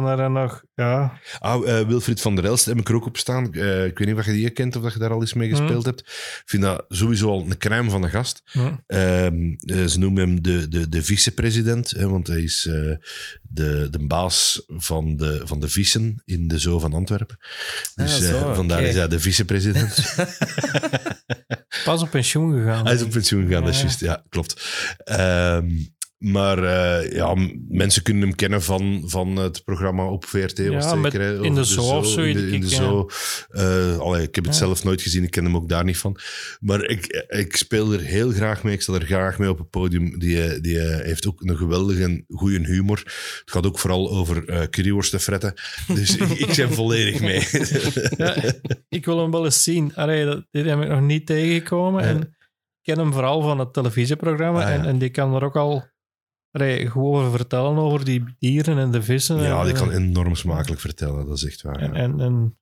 dan 0.00 0.18
er 0.18 0.30
nog, 0.30 0.62
ja, 0.74 1.18
Ah, 1.38 1.68
eh, 1.80 1.86
Wilfried 1.86 2.20
van 2.20 2.34
der 2.34 2.44
Elst 2.44 2.64
heb 2.64 2.78
ik 2.78 2.88
er 2.88 2.94
ook 2.94 3.06
op 3.06 3.16
staan. 3.16 3.52
Eh, 3.54 3.84
ik 3.84 3.98
weet 3.98 4.08
niet 4.08 4.16
of 4.16 4.24
je 4.26 4.32
die 4.32 4.50
kent 4.50 4.76
of 4.76 4.82
dat 4.82 4.92
je 4.92 4.98
daar 4.98 5.10
al 5.10 5.20
eens 5.20 5.34
mee 5.34 5.48
gespeeld 5.48 5.84
hebt. 5.84 6.00
Ik 6.00 6.42
vind 6.44 6.62
dat 6.62 6.84
sowieso 6.88 7.28
al 7.30 7.40
een 7.48 7.58
crème 7.58 7.90
van 7.90 8.02
een 8.02 8.10
gast. 8.10 8.42
hm, 8.44 8.72
Ehm, 8.86 9.52
eh, 9.58 9.84
ze 9.84 9.98
noemen 9.98 10.22
hem 10.22 10.42
de, 10.42 10.68
de, 10.68 10.88
de 10.88 11.02
vicepresident, 11.02 11.90
hè, 11.90 12.08
want 12.08 12.26
hij 12.26 12.40
is 12.42 12.62
de, 13.42 13.88
de 13.90 14.06
baas 14.06 14.62
van 14.68 15.16
de, 15.16 15.40
van 15.44 15.60
de 15.60 15.68
vissen 15.68 16.22
in 16.24 16.48
de 16.48 16.58
Zoo 16.58 16.78
van 16.78 16.92
Antwerpen. 16.92 17.36
Dus 17.94 18.14
Ah, 18.14 18.20
zo, 18.28 18.36
eh, 18.48 18.54
vandaar 18.54 18.82
is 18.82 18.94
hij 18.94 19.08
de 19.08 19.20
vicepresident. 19.20 20.14
pas 21.84 22.02
op 22.02 22.10
pensioen 22.10 22.52
gegaan. 22.58 22.84
hij 22.84 22.94
is 22.94 23.02
op 23.02 23.10
pensioen 23.10 23.46
gegaan, 23.46 23.64
dat 23.64 23.70
is 23.70 23.76
Ja. 23.76 23.82
juist. 23.82 24.00
Ja, 24.00 24.22
klopt. 24.28 24.66
Ehm, 25.04 25.68
maar 26.22 26.58
eh, 26.64 27.12
ja, 27.12 27.34
mensen 27.68 28.02
kunnen 28.02 28.22
hem 28.22 28.34
kennen 28.34 28.62
van, 28.62 29.02
van 29.06 29.36
het 29.36 29.64
programma 29.64 30.04
op 30.06 30.24
VRT. 30.24 30.58
Ja, 30.58 30.80
zeker, 31.02 31.20
hè, 31.20 31.42
in 31.42 31.54
de 31.54 31.64
zoo 31.64 31.96
of 31.96 32.06
zo, 32.06 32.20
In 32.20 32.34
de, 32.36 32.50
in. 32.50 33.10
Eh, 33.48 33.98
allee, 33.98 34.22
ik 34.22 34.34
heb 34.34 34.44
het 34.44 34.52
Ja. 34.54 34.60
zelf 34.60 34.84
nooit 34.84 35.02
gezien, 35.02 35.22
ik 35.22 35.30
ken 35.30 35.44
hem 35.44 35.56
ook 35.56 35.68
daar 35.68 35.84
niet 35.84 35.98
van. 35.98 36.16
Maar 36.60 36.84
ik, 36.84 37.26
ik 37.28 37.56
speel 37.56 37.92
er 37.92 38.00
heel 38.00 38.30
graag 38.30 38.62
mee, 38.62 38.74
ik 38.74 38.82
stel 38.82 38.94
er 38.94 39.06
graag 39.06 39.38
mee 39.38 39.50
op 39.50 39.58
het 39.58 39.70
podium. 39.70 40.18
Die, 40.18 40.42
eh, 40.42 40.60
die 40.60 40.78
heeft 40.78 41.26
ook 41.26 41.40
een 41.40 41.56
geweldige, 41.56 42.24
goede 42.28 42.66
humor. 42.66 42.98
Het 43.40 43.42
gaat 43.44 43.66
ook 43.66 43.78
vooral 43.78 44.10
over 44.10 44.48
eh 44.48 44.62
curryworsten 44.68 45.20
fretten. 45.20 45.54
Dus 45.94 46.16
ik, 46.16 46.28
ik 46.30 46.56
ben 46.56 46.72
volledig 46.72 47.20
mee. 47.20 47.46
Ja, 48.16 48.36
ik 48.88 49.04
wil 49.04 49.18
hem 49.18 49.30
wel 49.30 49.44
eens 49.44 49.62
zien. 49.62 49.94
Allee, 49.94 50.24
dat, 50.24 50.44
dit 50.50 50.64
heb 50.66 50.80
ik 50.82 50.88
nog 50.88 51.00
niet 51.00 51.26
tegengekomen. 51.26 52.02
En 52.02 52.16
ik 52.20 52.28
ken 52.82 52.98
hem 52.98 53.12
vooral 53.12 53.42
van 53.42 53.58
het 53.58 53.72
televisieprogramma. 53.72 54.64
Ah, 54.64 54.72
en, 54.72 54.84
en 54.84 54.98
die 54.98 55.10
kan 55.10 55.34
er 55.34 55.44
ook 55.44 55.56
al 55.56 55.84
allee, 56.52 56.94
over 56.94 57.30
vertellen 57.30 57.76
over 57.76 58.04
die 58.04 58.24
dieren 58.38 58.78
en 58.78 58.90
de 58.90 59.02
vissen. 59.02 59.42
ja, 59.42 59.60
en, 59.60 59.64
die 59.64 59.74
kan 59.74 59.90
enorm 59.90 60.34
smakelijk 60.34 60.80
vertellen, 60.80 61.26
dat 61.26 61.36
is 61.36 61.44
echt 61.44 61.62
waar. 61.62 61.76
En, 61.76 61.92
ja. 61.92 62.00
en, 62.00 62.20
en, 62.20 62.56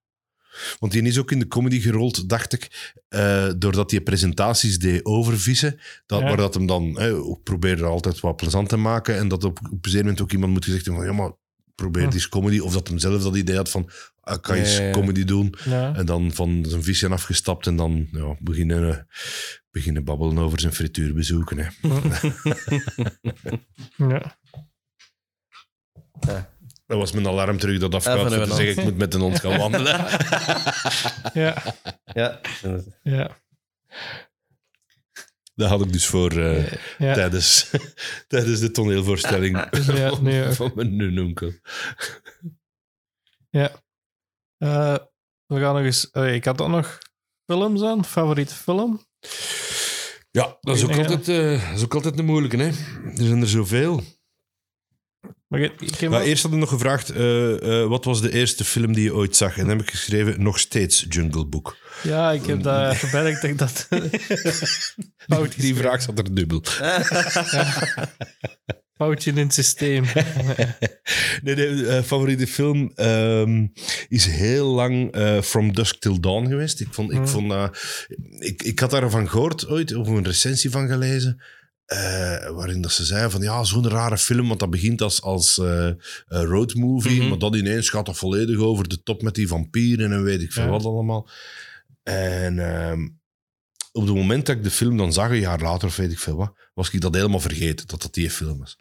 Want 0.79 0.93
die 0.93 1.03
is 1.03 1.19
ook 1.19 1.31
in 1.31 1.39
de 1.39 1.49
comedy 1.49 1.81
gerold, 1.81 2.29
dacht 2.29 2.53
ik, 2.53 2.93
eh, 3.09 3.51
doordat 3.59 3.91
hij 3.91 4.01
presentaties 4.01 4.79
deed 4.79 5.05
over 5.05 5.39
vissen. 5.39 5.81
Dat, 6.07 6.21
Ja. 6.21 6.27
Maar 6.27 6.37
dat 6.37 6.55
hem 6.55 6.67
dan 6.67 6.99
eh, 6.99 7.29
ook 7.29 7.43
probeerde 7.43 7.85
altijd 7.85 8.21
wat 8.21 8.37
plezant 8.37 8.69
te 8.69 8.77
maken. 8.77 9.17
En 9.17 9.29
dat 9.29 9.45
op, 9.45 9.59
op 9.71 9.87
een 9.87 9.97
moment 9.99 10.21
ook 10.21 10.33
iemand 10.33 10.53
moet 10.53 10.65
gezegd 10.65 10.85
hebben 10.85 11.05
van, 11.05 11.13
ja, 11.15 11.21
maar 11.21 11.33
probeer 11.75 12.07
Hm. 12.07 12.13
eens 12.13 12.29
comedy. 12.29 12.59
Of 12.59 12.73
dat 12.73 12.89
hem 12.89 12.99
zelf 12.99 13.23
dat 13.23 13.37
idee 13.37 13.57
had 13.57 13.71
van, 13.71 13.91
kan 14.41 14.57
je 14.57 14.63
eens 14.63 14.77
Ja, 14.77 14.81
ja, 14.81 14.87
ja. 14.87 14.93
comedy 14.93 15.25
doen. 15.25 15.55
ja. 15.65 15.95
En 15.95 16.07
dan 16.07 16.33
van 16.33 16.65
zijn 16.69 16.83
visje 16.83 17.09
afgestapt 17.09 17.67
en 17.67 17.77
dan 17.77 18.09
ja, 18.13 18.37
beginnen, 18.39 19.07
beginnen 19.71 20.05
babbelen 20.05 20.39
over 20.39 20.61
zijn 20.61 20.73
frituurbezoeken. 20.73 21.59
Hè. 21.59 21.69
ja. 23.97 24.39
Dat 26.87 26.99
was 26.99 27.13
mijn 27.13 27.27
alarm 27.27 27.59
terug 27.59 27.79
dat 27.79 27.91
Ja, 27.91 27.97
afgaat 27.99 28.29
te 28.29 28.55
zeggen, 28.55 28.69
ik 28.69 28.83
moet 28.85 28.97
met 28.97 29.15
een 29.15 29.21
hond 29.21 29.41
gaan 29.41 29.59
wandelen. 29.59 29.97
ja, 31.43 31.63
Ja. 32.15 32.41
ja, 33.03 33.37
dat 35.55 35.69
had 35.69 35.81
ik 35.85 35.93
dus 35.93 36.07
voor 36.07 36.31
eh, 36.31 36.73
ja. 36.99 37.15
tijdens, 37.15 37.71
tijdens 38.29 38.61
de 38.61 38.71
toneelvoorstelling 38.71 39.69
Ja, 39.95 40.21
nee, 40.21 40.43
van 40.51 40.73
mijn 40.75 40.97
nununkel. 40.97 41.53
ja. 43.51 43.71
Eh, 44.61 44.97
we 45.47 45.61
gaan 45.61 45.75
nog 45.75 45.85
eens... 45.85 46.13
allee, 46.13 46.35
ik 46.35 46.45
had 46.45 46.61
ook 46.61 46.69
nog 46.69 46.99
films 47.47 47.83
aan. 47.83 48.05
Favoriete 48.05 48.55
film? 48.55 49.01
Ja, 50.31 50.57
dat 50.61 50.77
is, 50.77 50.85
ook 50.85 50.97
altijd, 50.97 51.29
eh, 51.29 51.69
dat 51.69 51.77
is 51.77 51.85
ook 51.85 51.95
altijd 51.95 52.19
een 52.19 52.25
moeilijke. 52.25 52.57
Hè? 52.57 52.67
Er 52.67 53.27
zijn 53.27 53.41
er 53.41 53.49
zoveel. 53.49 54.03
Maar 55.47 55.61
ik, 55.61 55.81
ik 55.81 55.95
heb 55.95 56.13
eerst 56.13 56.43
hadden 56.43 56.61
we 56.61 56.67
nog 56.67 56.69
gevraagd, 56.69 57.11
eh, 57.11 57.83
eh, 57.83 57.89
wat 57.89 58.05
was 58.05 58.21
de 58.21 58.33
eerste 58.33 58.65
film 58.65 58.93
die 58.93 59.05
je 59.05 59.15
ooit 59.15 59.37
zag? 59.37 59.57
En 59.57 59.67
dan 59.67 59.77
heb 59.77 59.87
ik 59.87 59.91
geschreven, 59.91 60.43
nog 60.43 60.59
steeds 60.59 61.07
Jungle 61.09 61.47
Book. 61.47 61.77
Ja, 62.03 62.31
ik 62.31 62.47
heb 62.47 62.63
dat 62.63 62.97
gemerkt 63.05 63.41
dat 63.41 63.51
ik 63.51 63.59
dat... 63.59 63.89
fout 65.17 65.57
Die 65.61 65.75
vraag 65.75 66.03
zat 66.03 66.19
er 66.19 66.35
dubbel. 66.35 66.63
Foutje 69.01 69.31
in 69.31 69.37
het 69.37 69.55
systeem. 69.55 70.05
Nee, 71.43 71.55
de 71.55 71.87
eh, 71.87 72.03
favoriete 72.03 72.47
film 72.47 72.93
ehm, 72.95 73.67
is 74.09 74.27
heel 74.27 74.67
lang 74.67 75.13
eh, 75.13 75.41
From 75.41 75.75
Dusk 75.75 76.01
Till 76.01 76.21
Dawn 76.21 76.47
geweest. 76.49 76.81
Ik, 76.81 76.89
vond, 76.95 77.11
ik, 77.11 77.17
Hmm. 77.17 77.29
vond, 77.29 77.53
ik, 78.39 78.63
ik 78.63 78.79
had 78.79 78.91
daarvan 78.91 79.29
gehoord 79.31 79.69
ooit, 79.69 79.95
of 79.95 80.07
een 80.09 80.25
recensie 80.25 80.71
van 80.71 80.89
gelezen. 80.89 81.43
eh, 81.85 82.51
waarin 82.51 82.81
dat 82.81 82.93
ze 82.93 83.05
zeiden 83.05 83.31
van 83.31 83.43
ja, 83.43 83.65
zo'n 83.65 83.89
rare 83.89 84.19
film, 84.19 84.49
want 84.49 84.61
dat 84.61 84.71
begint 84.71 85.03
als, 85.03 85.23
als 85.23 85.59
eh, 85.59 85.87
eh, 85.89 85.95
road 86.27 86.75
movie, 86.75 87.19
Mhm. 87.21 87.29
maar 87.29 87.39
dat 87.39 87.55
ineens 87.57 87.89
gaat 87.89 88.07
dat 88.07 88.17
volledig 88.17 88.59
over 88.59 88.89
de 88.89 89.03
top 89.03 89.23
met 89.23 89.35
die 89.35 89.49
vampieren 89.49 90.13
en 90.13 90.23
weet 90.23 90.41
ik 90.41 90.53
veel 90.53 90.65
Ja. 90.65 90.69
wat 90.71 90.85
allemaal. 90.85 91.29
En 92.03 92.59
ehm, 92.59 93.09
op 93.93 94.07
het 94.07 94.15
moment 94.15 94.47
dat 94.47 94.57
ik 94.57 94.63
de 94.63 94.71
film 94.71 94.97
dan 94.97 95.13
zag, 95.13 95.31
een 95.31 95.39
jaar 95.41 95.61
later 95.61 95.89
of 95.89 95.97
weet 95.97 96.13
ik 96.13 96.19
veel 96.19 96.37
wat, 96.37 96.53
was 96.75 96.91
ik 96.91 97.01
dat 97.01 97.15
helemaal 97.15 97.41
vergeten, 97.41 97.87
dat 97.87 98.03
dat 98.03 98.15
die 98.15 98.31
film 98.31 98.59
was. 98.59 98.79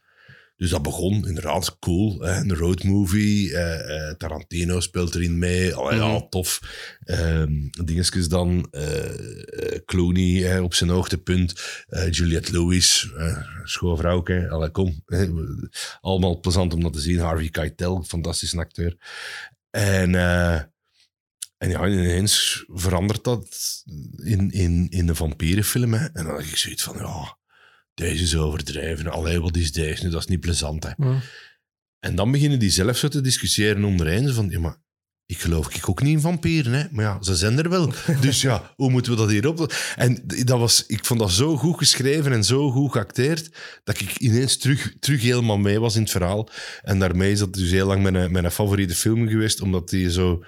Dus 0.59 0.69
dat 0.69 0.81
begon 0.81 1.27
inderdaad 1.27 1.79
cool. 1.79 2.19
Hè? 2.19 2.31
Een 2.39 2.55
road 2.55 2.83
movie. 2.83 3.53
eh, 3.55 4.09
eh, 4.09 4.15
Tarantino 4.15 4.79
speelt 4.79 5.15
erin 5.15 5.37
mee. 5.37 5.67
Ja, 5.67 6.07
Mhm. 6.07 6.29
tof. 6.29 6.59
Ehm 7.03 7.67
dingetjes 7.85 8.27
dan. 8.27 8.67
eh, 8.71 9.79
Clooney 9.85 10.41
hè, 10.41 10.61
op 10.61 10.73
zijn 10.73 10.89
hoogtepunt. 10.89 11.53
Juliette 12.09 12.51
Lewis. 12.51 13.11
eh 13.17 13.37
schoonvrouwke. 13.63 14.49
Allee, 14.49 14.69
kom. 14.69 15.03
Allemaal 16.01 16.39
plezant 16.39 16.73
om 16.73 16.81
dat 16.81 16.93
te 16.93 16.99
zien. 16.99 17.19
Harvey 17.19 17.49
Keitel, 17.49 18.03
fantastische 18.03 18.57
acteur. 18.57 18.95
En, 19.69 20.15
en 21.57 21.69
ja, 21.69 21.87
ineens 21.87 22.63
verandert 22.67 23.23
dat 23.23 23.47
in, 24.23 24.51
in, 24.51 24.87
in 24.89 25.07
een 25.09 25.15
vampierenfilm. 25.15 25.93
Hè? 25.93 26.05
En 26.05 26.23
dan 26.25 26.35
heb 26.35 26.39
ik 26.45 26.55
zoiets 26.57 26.83
van, 26.83 26.95
ja, 26.97 27.37
deze 27.99 28.23
is 28.23 28.35
overdreven. 28.35 29.11
Allee, 29.11 29.41
wat 29.41 29.57
is 29.57 29.71
deze 29.71 30.03
nu? 30.03 30.09
Dat 30.09 30.19
is 30.21 30.27
niet 30.27 30.39
plezant, 30.39 30.83
hè. 30.83 30.91
En 31.99 32.15
dan 32.15 32.31
beginnen 32.31 32.59
die 32.59 32.69
zelf 32.69 32.97
zo 32.97 33.07
te 33.07 33.21
discussiëren 33.21 33.83
onderheen. 33.83 34.33
Van, 34.33 34.49
ja, 34.49 34.59
maar 34.59 34.77
ik 35.25 35.39
geloof 35.39 35.75
ik 35.75 35.89
ook 35.89 36.01
niet 36.01 36.13
in 36.13 36.19
vampieren, 36.19 36.73
hè. 36.73 36.83
Maar 36.91 37.05
ja, 37.05 37.21
ze 37.21 37.35
zijn 37.35 37.57
er 37.57 37.69
wel. 37.69 37.93
Dus 38.21 38.41
ja, 38.41 38.73
hoe 38.75 38.89
moeten 38.89 39.11
we 39.11 39.17
dat 39.17 39.29
hier 39.29 39.47
op... 39.47 39.73
En 39.95 40.23
dat 40.25 40.59
was, 40.59 40.85
ik 40.85 41.05
vond 41.05 41.19
dat 41.19 41.31
zo 41.31 41.57
goed 41.57 41.77
geschreven 41.77 42.31
en 42.31 42.43
zo 42.43 42.71
goed 42.71 42.91
geacteerd, 42.91 43.51
dat 43.83 43.99
ik 43.99 44.17
ineens 44.17 44.57
terug, 44.57 44.93
terug 44.99 45.21
helemaal 45.21 45.57
mee 45.57 45.79
was 45.79 45.95
in 45.95 46.01
het 46.01 46.11
verhaal. 46.11 46.49
En 46.81 46.99
daarmee 46.99 47.31
is 47.31 47.39
dat 47.39 47.53
dus 47.53 47.71
heel 47.71 47.87
lang 47.87 48.03
mijn, 48.03 48.31
mijn 48.31 48.51
favoriete 48.51 48.95
film 48.95 49.27
geweest, 49.27 49.61
omdat 49.61 49.89
die 49.89 50.11
zo... 50.11 50.43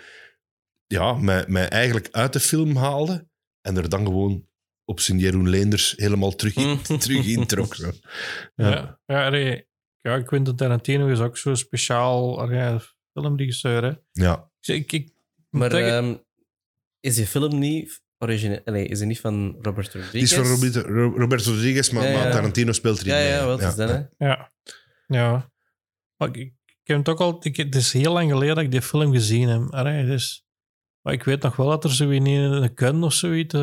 Ja, 0.86 1.14
mij, 1.14 1.46
mij 1.48 1.70
eigenlijk 1.70 2.08
uit 2.12 2.34
de 2.34 2.40
film 2.40 2.76
haalde 2.76 3.28
en 3.62 3.78
er 3.78 3.90
dan 3.90 4.06
gewoon 4.06 4.46
op 4.92 5.00
zijn 5.00 5.20
Jeroen 5.20 5.50
Leenders 5.50 5.94
helemaal 5.98 6.36
terug 6.36 6.56
in, 6.56 6.82
terug 7.00 7.26
in 7.26 7.46
trok. 7.46 7.76
Zo. 7.76 7.92
Ja. 8.56 8.70
Ja, 8.70 9.00
ja, 9.06 9.26
allee, 9.26 9.68
ja, 10.02 10.22
Quentin 10.22 10.56
Tarantino 10.56 11.08
is 11.08 11.20
ook 11.20 11.38
zo 11.38 11.56
speciaal 11.56 12.40
allee, 12.42 12.80
filmregisseur. 13.14 13.84
Hè. 13.84 13.92
Ja. 14.12 14.50
Ik, 14.62 14.76
ik, 14.76 14.92
ik 14.92 15.14
Maar 15.50 15.72
ehm, 15.72 16.16
is 17.00 17.16
die 17.16 17.26
film 17.28 17.60
niet 17.60 18.02
origineel? 18.18 18.62
Nee, 18.66 18.88
is 18.88 18.98
die 18.98 19.08
niet 19.08 19.20
van 19.20 19.58
Robert 19.62 19.86
Rodriguez? 19.86 20.12
Die 20.12 20.22
is 20.22 20.34
van 20.34 20.44
Roberto, 20.46 20.82
Ro- 20.82 21.18
Roberto 21.18 21.52
Rodriguez, 21.52 21.90
maar, 21.90 22.04
Ja, 22.04 22.10
ja. 22.10 22.18
maar 22.24 22.32
Tarantino 22.32 22.72
speelt 22.72 23.00
erin 23.02 23.14
Ja, 23.14 23.20
ja, 23.20 23.46
wat 23.46 23.62
is 23.62 23.76
dat, 23.76 23.90
hè? 23.90 24.02
ja. 24.26 24.52
ja. 25.08 25.52
Maar 26.18 26.28
ik, 26.30 26.36
ik 26.66 26.88
heb 26.88 26.98
het 26.98 27.10
ook 27.10 27.20
al... 27.20 27.38
Ik, 27.42 27.56
het 27.58 27.76
is 27.76 27.94
heel 27.94 28.14
lang 28.14 28.32
geleden 28.32 28.56
dat 28.56 28.64
ik 28.64 28.72
die 28.72 28.82
film 28.82 29.12
gezien 29.12 29.48
heb. 29.50 29.74
Allee, 29.74 30.06
dus, 30.06 30.46
maar 31.02 31.14
ik 31.14 31.24
weet 31.24 31.42
nog 31.42 31.56
wel 31.56 31.68
dat 31.68 31.84
er 31.84 31.92
zo 31.94 32.10
in 32.10 32.26
een 32.26 32.72
gun 32.76 33.04
of 33.04 33.14
zoiets... 33.14 33.54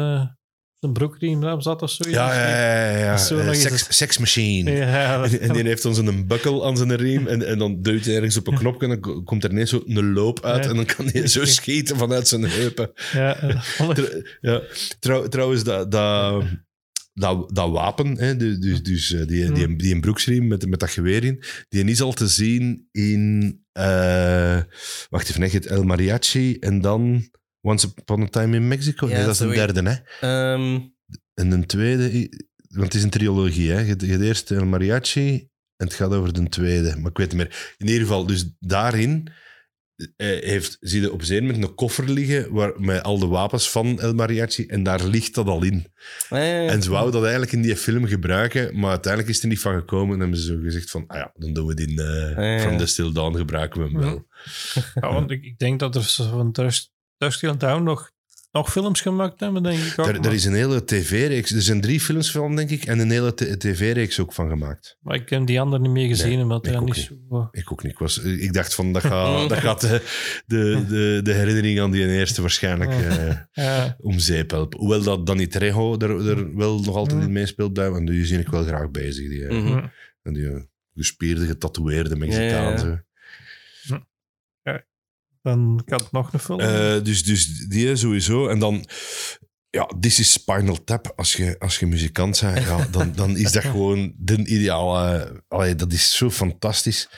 zijn 0.81 0.93
broekriem 0.93 1.45
erop 1.45 1.63
zat 1.63 1.83
of 1.83 1.91
zoiets. 1.91 2.19
Ja, 2.19 2.35
ja, 2.35 2.91
ja. 2.91 2.99
ja. 2.99 3.17
Zo 3.17 3.39
eens 3.39 3.61
sex, 3.63 3.81
het- 3.87 3.95
sex 3.95 4.19
machine. 4.19 4.71
Ja, 4.71 5.25
En 5.25 5.53
die 5.53 5.63
heeft 5.63 5.83
dan 5.83 5.95
zo'n 5.95 6.27
bukkel 6.27 6.67
aan 6.67 6.77
zijn 6.77 6.97
riem 6.97 7.27
en, 7.27 7.47
en 7.47 7.59
dan 7.59 7.83
duwt 7.83 8.05
hij 8.05 8.15
ergens 8.17 8.37
op 8.37 8.47
een 8.47 8.59
knopje 8.59 8.89
en 8.89 9.01
dan 9.01 9.25
komt 9.25 9.45
er 9.45 9.51
ineens 9.51 9.71
zo 9.71 9.83
een 9.87 10.13
loop 10.13 10.45
uit 10.45 10.65
Ja. 10.65 10.71
en 10.71 10.77
dan 10.77 10.85
kan 10.85 11.07
hij 11.09 11.27
zo 11.27 11.45
schieten 11.59 11.97
vanuit 11.97 12.29
zijn 12.29 12.43
heupen. 12.45 12.91
ja, 13.13 13.63
ja, 14.41 14.63
trouw, 14.99 15.29
trouwens, 15.29 15.65
dat, 15.65 15.91
dat, 15.91 16.45
dat, 17.13 17.51
dat 17.55 17.71
wapen, 17.71 18.19
hè, 18.19 18.37
dus, 18.37 18.59
dus, 18.59 18.83
dus 18.83 19.13
eh, 19.13 19.27
die, 19.27 19.53
die, 19.53 19.77
die 19.77 19.95
een 19.95 20.01
broeksriem 20.01 20.47
met, 20.47 20.69
met 20.69 20.81
dat 20.81 20.91
geweer 20.91 21.25
in, 21.25 21.43
die 21.69 21.85
is 21.85 22.01
al 22.01 22.13
te 22.13 22.29
zien 22.29 22.89
in, 22.91 23.61
eh, 23.73 24.59
wacht 25.09 25.29
even, 25.31 25.51
hebt 25.51 25.67
El 25.67 25.83
Mariachi 25.83 26.57
en 26.59 26.81
dan 26.81 27.31
Once 27.61 27.87
Upon 27.99 28.23
a 28.23 28.27
Time 28.27 28.57
in 28.57 28.69
Mexico. 28.69 29.09
Ja, 29.09 29.17
nee, 29.17 29.25
dat 29.25 29.35
is 29.35 29.41
een 29.41 29.51
derde, 29.51 29.83
hè. 29.91 29.97
Ehm, 30.21 30.81
En 31.35 31.51
een 31.51 31.67
tweede, 31.67 32.29
want 32.69 32.85
het 32.85 32.95
is 32.95 33.03
een 33.03 33.11
trilogie, 33.11 33.71
hè. 33.71 33.79
Je 33.81 33.87
hebt 33.87 34.01
je 34.03 34.07
hebt 34.11 34.23
eerst 34.23 34.51
El 34.51 34.65
Mariachi 34.67 35.49
en 35.77 35.87
het 35.87 35.95
gaat 35.95 36.11
over 36.13 36.33
de 36.33 36.49
tweede, 36.49 36.97
maar 36.97 37.11
ik 37.11 37.17
weet 37.17 37.29
niet 37.33 37.37
meer. 37.37 37.75
In 37.79 37.87
ieder 37.87 38.03
geval, 38.03 38.27
dus 38.27 38.55
daarin 38.59 39.29
eh, 40.17 40.27
heeft, 40.43 40.77
zie 40.81 41.01
je 41.01 41.13
op 41.13 41.23
zee 41.23 41.43
met 41.43 41.57
een 41.57 41.75
koffer 41.75 42.11
liggen 42.11 42.53
waar, 42.53 42.73
met 42.81 43.03
al 43.03 43.19
de 43.19 43.27
wapens 43.27 43.71
van 43.71 44.01
El 44.01 44.15
Mariachi 44.15 44.67
en 44.67 44.83
daar 44.83 45.05
ligt 45.05 45.35
dat 45.35 45.47
al 45.47 45.63
in. 45.65 45.87
eh, 46.29 46.71
En 46.73 46.83
ze 46.83 46.91
wouden 46.91 47.13
dat 47.13 47.23
eigenlijk 47.23 47.53
in 47.53 47.63
die 47.63 47.77
film 47.77 48.07
gebruiken, 48.07 48.79
maar 48.81 48.91
uiteindelijk 48.91 49.33
is 49.35 49.43
er 49.43 49.49
niet 49.49 49.61
van 49.61 49.75
gekomen 49.75 50.15
en 50.15 50.21
hebben 50.21 50.39
ze 50.39 50.47
zo 50.47 50.59
gezegd 50.63 50.91
van, 50.91 51.05
ah 51.07 51.17
ja, 51.19 51.33
dan 51.35 51.53
doen 51.53 51.67
we 51.67 51.75
die 51.75 51.89
in 51.89 51.99
eh, 51.99 52.57
ja. 52.57 52.61
From 52.61 52.79
the 52.79 52.87
Still 52.87 53.13
Dawn, 53.13 53.37
gebruiken 53.37 53.81
we 53.83 53.87
hem 53.89 53.99
wel. 53.99 54.27
ja, 54.95 55.13
want 55.13 55.31
ik, 55.31 55.45
ik 55.45 55.59
denk 55.59 55.81
dat 55.81 55.95
er 55.97 56.03
zo 56.03 56.29
van 56.29 56.53
Dust 56.53 56.93
Dust 57.19 57.39
Till 57.39 57.57
Dawn 57.57 57.83
nog, 57.83 58.11
nog 58.53 58.73
films 58.73 59.01
gemaakt 59.01 59.41
hebben, 59.41 59.63
denk 59.63 59.79
ik 59.79 59.97
maar, 59.97 60.33
is 60.33 60.45
een 60.45 60.55
hele 60.55 60.85
tv-reeks, 60.85 61.51
er 61.51 61.63
zijn 61.63 61.81
drie 61.81 62.01
films 62.01 62.31
van, 62.31 62.57
denk 62.57 62.71
ik, 62.71 62.85
en 62.85 62.99
een 62.99 63.11
hele 63.11 63.35
tv-reeks 63.35 64.21
ook 64.21 64.33
van 64.33 64.49
gemaakt. 64.49 64.97
maar 65.01 65.15
ik 65.15 65.29
heb 65.29 65.47
die 65.47 65.61
andere 65.61 65.83
niet 65.83 65.91
meer 65.91 66.09
gezien, 66.09 66.33
Nee, 66.33 66.43
omdat 66.43 66.67
ik 66.67 66.73
hij 66.73 66.81
ook 66.81 66.87
niet 66.87 66.97
zo... 67.29 67.49
Ik 67.51 67.73
ook 67.73 67.83
niet. 67.83 67.93
Ik, 67.93 67.99
was, 67.99 68.19
ik 68.19 68.53
dacht 68.53 68.75
van, 68.75 68.93
dat 68.93 69.03
gaat, 69.03 69.49
dat 69.49 69.59
gaat 69.59 69.81
de, 69.81 70.03
de, 70.47 70.85
de, 70.89 71.21
de 71.23 71.33
herinnering 71.33 71.81
aan 71.81 71.91
die 71.91 72.07
eerste 72.07 72.41
waarschijnlijk 72.41 72.91
eh, 72.91 73.37
Ja, 73.53 73.97
om 74.01 74.19
zeep 74.19 74.51
helpen. 74.51 74.79
Hoewel 74.79 75.03
dat 75.03 75.27
Danny 75.27 75.47
Trejo 75.47 75.99
er, 75.99 76.29
er 76.29 76.57
wel 76.57 76.81
nog 76.81 76.97
altijd 76.97 77.23
in 77.23 77.33
meespeelt 77.33 77.73
bij, 77.73 77.91
want 77.91 78.07
die 78.07 78.25
zie 78.25 78.39
ik 78.39 78.49
wel 78.49 78.65
graag 78.65 78.91
bezig. 78.91 79.29
Die, 79.29 79.47
eh, 79.47 79.63
mhm. 79.63 79.87
en 80.23 80.33
die 80.33 80.49
eh, 80.49 80.63
gespierde, 80.95 81.47
getatoeëerde 81.47 82.17
Mexicaan. 82.17 82.73
Ja, 82.73 82.87
ja. 82.87 83.07
Dan 85.49 85.83
ik 85.85 85.93
had 85.93 86.13
nog 86.13 86.33
een 86.33 86.39
film. 86.39 86.61
Eh, 86.61 87.03
dus, 87.03 87.25
dus 87.25 87.47
die 87.69 87.97
sowieso. 87.97 88.49
En 88.49 88.59
dan, 88.59 88.85
ja, 89.71 89.91
This 90.01 90.19
is 90.19 90.33
Spinal 90.33 90.85
Tap. 90.85 91.13
Als 91.17 91.33
je, 91.33 91.57
als 91.59 91.79
je 91.79 91.87
muzikant 91.87 92.41
bent, 92.41 92.65
ja, 92.65 92.87
dan, 92.91 93.13
dan 93.13 93.37
is 93.37 93.53
dat 93.53 93.65
gewoon 93.75 94.13
de 94.17 94.45
ideale... 94.45 95.33
Allee, 95.49 95.75
dat 95.75 95.93
is 95.93 96.17
zo 96.17 96.31
fantastisch. 96.31 97.09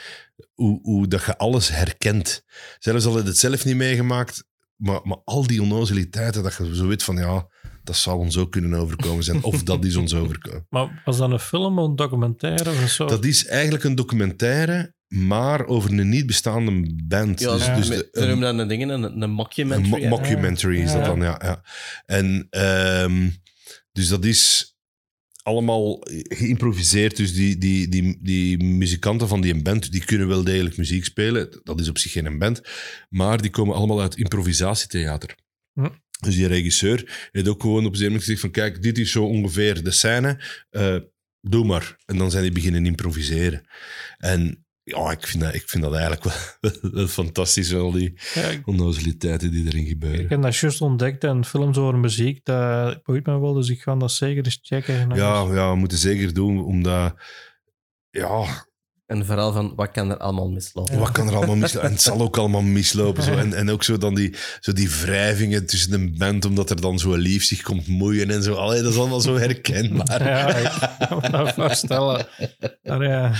Hoe, 0.54 0.78
hoe 0.82 1.08
dat 1.08 1.24
je 1.24 1.38
alles 1.38 1.68
herkent. 1.68 2.44
Zelfs 2.78 3.04
al 3.04 3.14
heb 3.14 3.22
je 3.22 3.28
het 3.28 3.38
zelf 3.38 3.64
niet 3.64 3.76
meegemaakt, 3.76 4.44
maar, 4.76 5.00
maar 5.02 5.20
al 5.24 5.46
die 5.46 5.62
onnozeliteiten, 5.62 6.42
dat 6.42 6.56
je 6.56 6.74
zo 6.74 6.86
weet 6.86 7.02
van, 7.02 7.16
ja, 7.16 7.48
dat 7.82 7.96
zal 7.96 8.18
ons 8.18 8.36
ook 8.36 8.52
kunnen 8.52 8.80
overkomen 8.80 9.24
zijn. 9.24 9.42
Of 9.42 9.62
dat 9.62 9.84
is 9.84 9.96
ons 9.96 10.14
overkomen. 10.22 10.66
maar 10.68 11.02
was 11.04 11.16
dat 11.16 11.30
een 11.30 11.38
film 11.38 11.78
of 11.78 11.88
een 11.88 11.96
documentaire 11.96 12.70
of 12.70 12.90
zo? 12.90 13.06
Dat 13.06 13.24
is 13.24 13.46
eigenlijk 13.46 13.84
een 13.84 13.94
documentaire, 13.94 14.94
maar 15.14 15.66
over 15.66 15.90
een 15.98 16.08
niet 16.08 16.26
bestaande 16.26 16.94
band. 17.04 17.40
Ja, 17.40 17.52
dus, 17.54 17.66
ja. 17.66 17.76
dus 17.76 17.88
de- 17.88 18.08
ze 18.12 18.26
noemen 18.26 18.40
dat 18.56 18.58
een 18.58 18.68
ding, 18.68 18.82
een, 18.82 19.02
een 19.02 19.22
Een 19.22 19.30
mockumentary. 19.30 20.02
mo- 20.02 20.08
mockumentary 20.08 20.80
is 20.80 20.92
dat 20.92 21.00
Ja. 21.00 21.06
dan, 21.06 21.20
ja. 21.20 21.40
ja. 21.44 21.62
En 22.06 22.46
ehm, 22.50 23.28
dus 23.92 24.08
dat 24.08 24.24
is 24.24 24.74
allemaal 25.42 25.98
geïmproviseerd. 26.28 27.16
Dus 27.16 27.34
die, 27.34 27.58
die, 27.58 27.88
die, 27.88 28.18
die 28.22 28.64
muzikanten 28.64 29.28
van 29.28 29.40
die 29.40 29.62
band, 29.62 29.92
die 29.92 30.04
kunnen 30.04 30.28
wel 30.28 30.44
degelijk 30.44 30.76
muziek 30.76 31.04
spelen. 31.04 31.60
Dat 31.62 31.80
is 31.80 31.88
op 31.88 31.98
zich 31.98 32.12
geen 32.12 32.38
band. 32.38 32.60
Maar 33.08 33.40
die 33.42 33.50
komen 33.50 33.74
allemaal 33.74 34.00
uit 34.00 34.16
improvisatietheater. 34.16 35.34
Hm. 35.72 35.88
Dus 36.20 36.34
die 36.34 36.46
regisseur 36.46 37.28
heeft 37.32 37.48
ook 37.48 37.60
gewoon 37.60 37.86
op 37.86 37.94
een 37.94 38.00
moment 38.02 38.20
gezegd 38.20 38.40
van 38.40 38.50
kijk, 38.50 38.82
dit 38.82 38.98
is 38.98 39.10
zo 39.10 39.24
ongeveer 39.24 39.82
de 39.84 39.90
scène. 39.90 40.40
eh, 40.70 40.96
doe 41.40 41.64
maar. 41.64 41.96
En 42.06 42.18
dan 42.18 42.30
zijn 42.30 42.42
die 42.42 42.52
beginnen 42.52 42.86
improviseren. 42.86 43.62
En 44.18 44.64
ja, 44.96 45.10
ik 45.10 45.26
vind 45.26 45.42
dat, 45.42 45.54
ik 45.54 45.68
vind 45.68 45.82
dat 45.82 45.92
eigenlijk 45.94 46.24
wel, 46.24 46.72
wel 46.92 47.06
fantastisch, 47.06 47.74
al 47.74 47.92
die 47.92 48.14
Ja, 48.34 48.50
onnozeliteiten 48.64 49.50
die 49.50 49.66
erin 49.66 49.86
gebeuren. 49.86 50.20
ik 50.20 50.28
heb 50.30 50.42
dat 50.42 50.56
juist 50.56 50.80
ontdekt 50.80 51.24
en 51.24 51.44
films 51.44 51.76
over 51.78 51.98
muziek, 51.98 52.44
dat 52.44 53.02
boeit 53.02 53.26
me 53.26 53.40
wel, 53.40 53.52
dus 53.52 53.68
ik 53.68 53.80
ga 53.82 53.96
dat 53.96 54.12
zeker 54.12 54.44
eens 54.44 54.58
checken. 54.62 55.14
Ja, 55.14 55.46
ja, 55.52 55.70
we 55.70 55.76
moeten 55.76 55.98
zeker 55.98 56.34
doen, 56.34 56.64
omdat... 56.64 57.14
Ja, 58.10 58.44
En 59.06 59.26
vooral 59.26 59.52
van, 59.52 59.72
wat 59.76 59.90
kan 59.90 60.10
er 60.10 60.16
allemaal 60.16 60.50
mislopen? 60.50 60.98
wat 60.98 61.10
kan 61.12 61.28
er 61.28 61.34
allemaal 61.34 61.56
mislopen? 61.56 61.88
En 61.88 61.94
het 61.94 62.02
zal 62.02 62.20
ook 62.20 62.36
allemaal 62.36 62.62
mislopen. 62.62 63.22
Zo. 63.22 63.32
En, 63.36 63.52
en 63.54 63.70
ook 63.70 63.82
zo 63.84 63.98
dan 63.98 64.14
die, 64.14 64.34
zo 64.60 64.72
die 64.72 64.90
wrijvingen 64.90 65.66
tussen 65.66 65.92
een 65.92 66.14
band, 66.18 66.44
omdat 66.44 66.70
er 66.70 66.80
dan 66.80 66.98
zo'n 66.98 67.18
lief 67.18 67.44
zich 67.44 67.62
komt 67.62 67.86
moeien 67.86 68.30
en 68.30 68.42
zo. 68.42 68.54
Allee, 68.54 68.82
dat 68.82 68.92
is 68.92 68.98
allemaal 68.98 69.20
zo 69.20 69.36
herkenbaar. 69.36 70.22
Ja, 70.28 70.54
ik 70.56 70.96
kan 71.08 71.18
me 71.22 71.30
dat 71.30 71.54
voorstellen. 71.54 72.26
Maar 72.82 73.02
ja, 73.04 73.32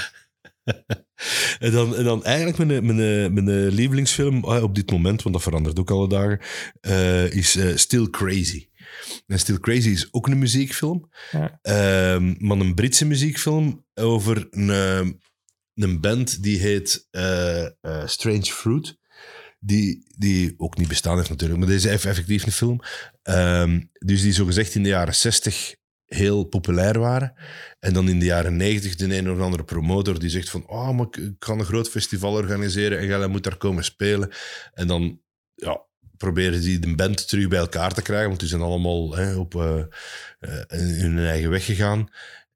En 1.59 1.73
dan, 1.73 1.97
en 1.97 2.05
dan 2.05 2.25
eigenlijk 2.25 2.59
mijn, 2.59 2.87
mijn, 2.87 3.35
mijn 3.45 3.67
lievelingsfilm 3.69 4.45
ah, 4.45 4.63
op 4.63 4.75
dit 4.75 4.91
moment, 4.91 5.23
want 5.23 5.35
dat 5.35 5.45
verandert 5.45 5.79
ook 5.79 5.91
alle 5.91 6.09
dagen, 6.09 6.41
eh, 6.81 7.33
is 7.33 7.57
eh, 7.57 7.77
Still 7.77 8.11
Crazy. 8.11 8.69
En 9.27 9.39
Still 9.39 9.59
Crazy 9.59 9.89
is 9.89 10.09
ook 10.13 10.27
een 10.27 10.39
muziekfilm, 10.39 11.11
Ja. 11.31 11.59
Ehm, 11.63 12.35
maar 12.39 12.57
een 12.59 12.75
Britse 12.75 13.05
muziekfilm 13.07 13.85
over 13.95 14.47
een, 14.51 14.71
eh, 14.71 15.09
een 15.75 16.01
band 16.01 16.43
die 16.43 16.59
heet 16.59 17.07
eh, 17.11 17.65
eh, 17.65 17.73
Strange 18.07 18.43
Fruit. 18.45 18.99
Die, 19.63 20.05
die 20.17 20.55
ook 20.57 20.79
niet 20.79 20.89
bestaan 20.89 21.17
heeft 21.17 21.29
natuurlijk, 21.29 21.59
maar 21.61 21.69
deze 21.69 21.89
is 21.89 21.95
eff- 21.95 22.05
effectief 22.05 22.47
een 22.47 22.53
film. 22.53 22.81
Ehm, 23.23 23.81
dus 23.99 24.23
die 24.23 24.33
zogezegd 24.33 24.75
in 24.75 24.83
de 24.83 24.89
jaren 24.89 25.15
60 25.15 25.75
heel 26.15 26.45
populair 26.45 26.99
waren. 26.99 27.33
En 27.79 27.93
dan 27.93 28.09
in 28.09 28.19
de 28.19 28.25
jaren 28.25 28.57
90 28.57 28.95
de 28.95 29.17
een 29.17 29.31
of 29.31 29.41
andere 29.41 29.65
promotor 29.65 30.19
die 30.19 30.31
zegt 30.31 30.51
van 30.51 30.67
oh, 30.67 30.91
maar 30.91 31.07
ik, 31.11 31.33
kan 31.39 31.59
een 31.59 31.65
groot 31.65 31.89
festival 31.89 32.33
organiseren 32.33 32.99
en 32.99 33.07
jij 33.07 33.27
moet 33.27 33.43
daar 33.43 33.57
komen 33.57 33.85
spelen. 33.85 34.31
En 34.75 34.87
dan 34.87 35.21
ja, 35.55 35.83
proberen 36.17 36.61
die 36.61 36.79
de 36.79 36.95
band 36.95 37.29
terug 37.29 37.49
bij 37.49 37.59
elkaar 37.59 37.95
te 37.95 38.03
krijgen, 38.03 38.29
want 38.29 38.41
die 38.41 38.49
zijn 38.49 38.61
allemaal 38.61 39.17
hè, 39.17 39.37
op 39.37 39.55
eh, 39.55 39.79
eh, 39.79 41.01
hun 41.01 41.19
eigen 41.19 41.51
weg 41.51 41.65
gegaan. 41.65 42.09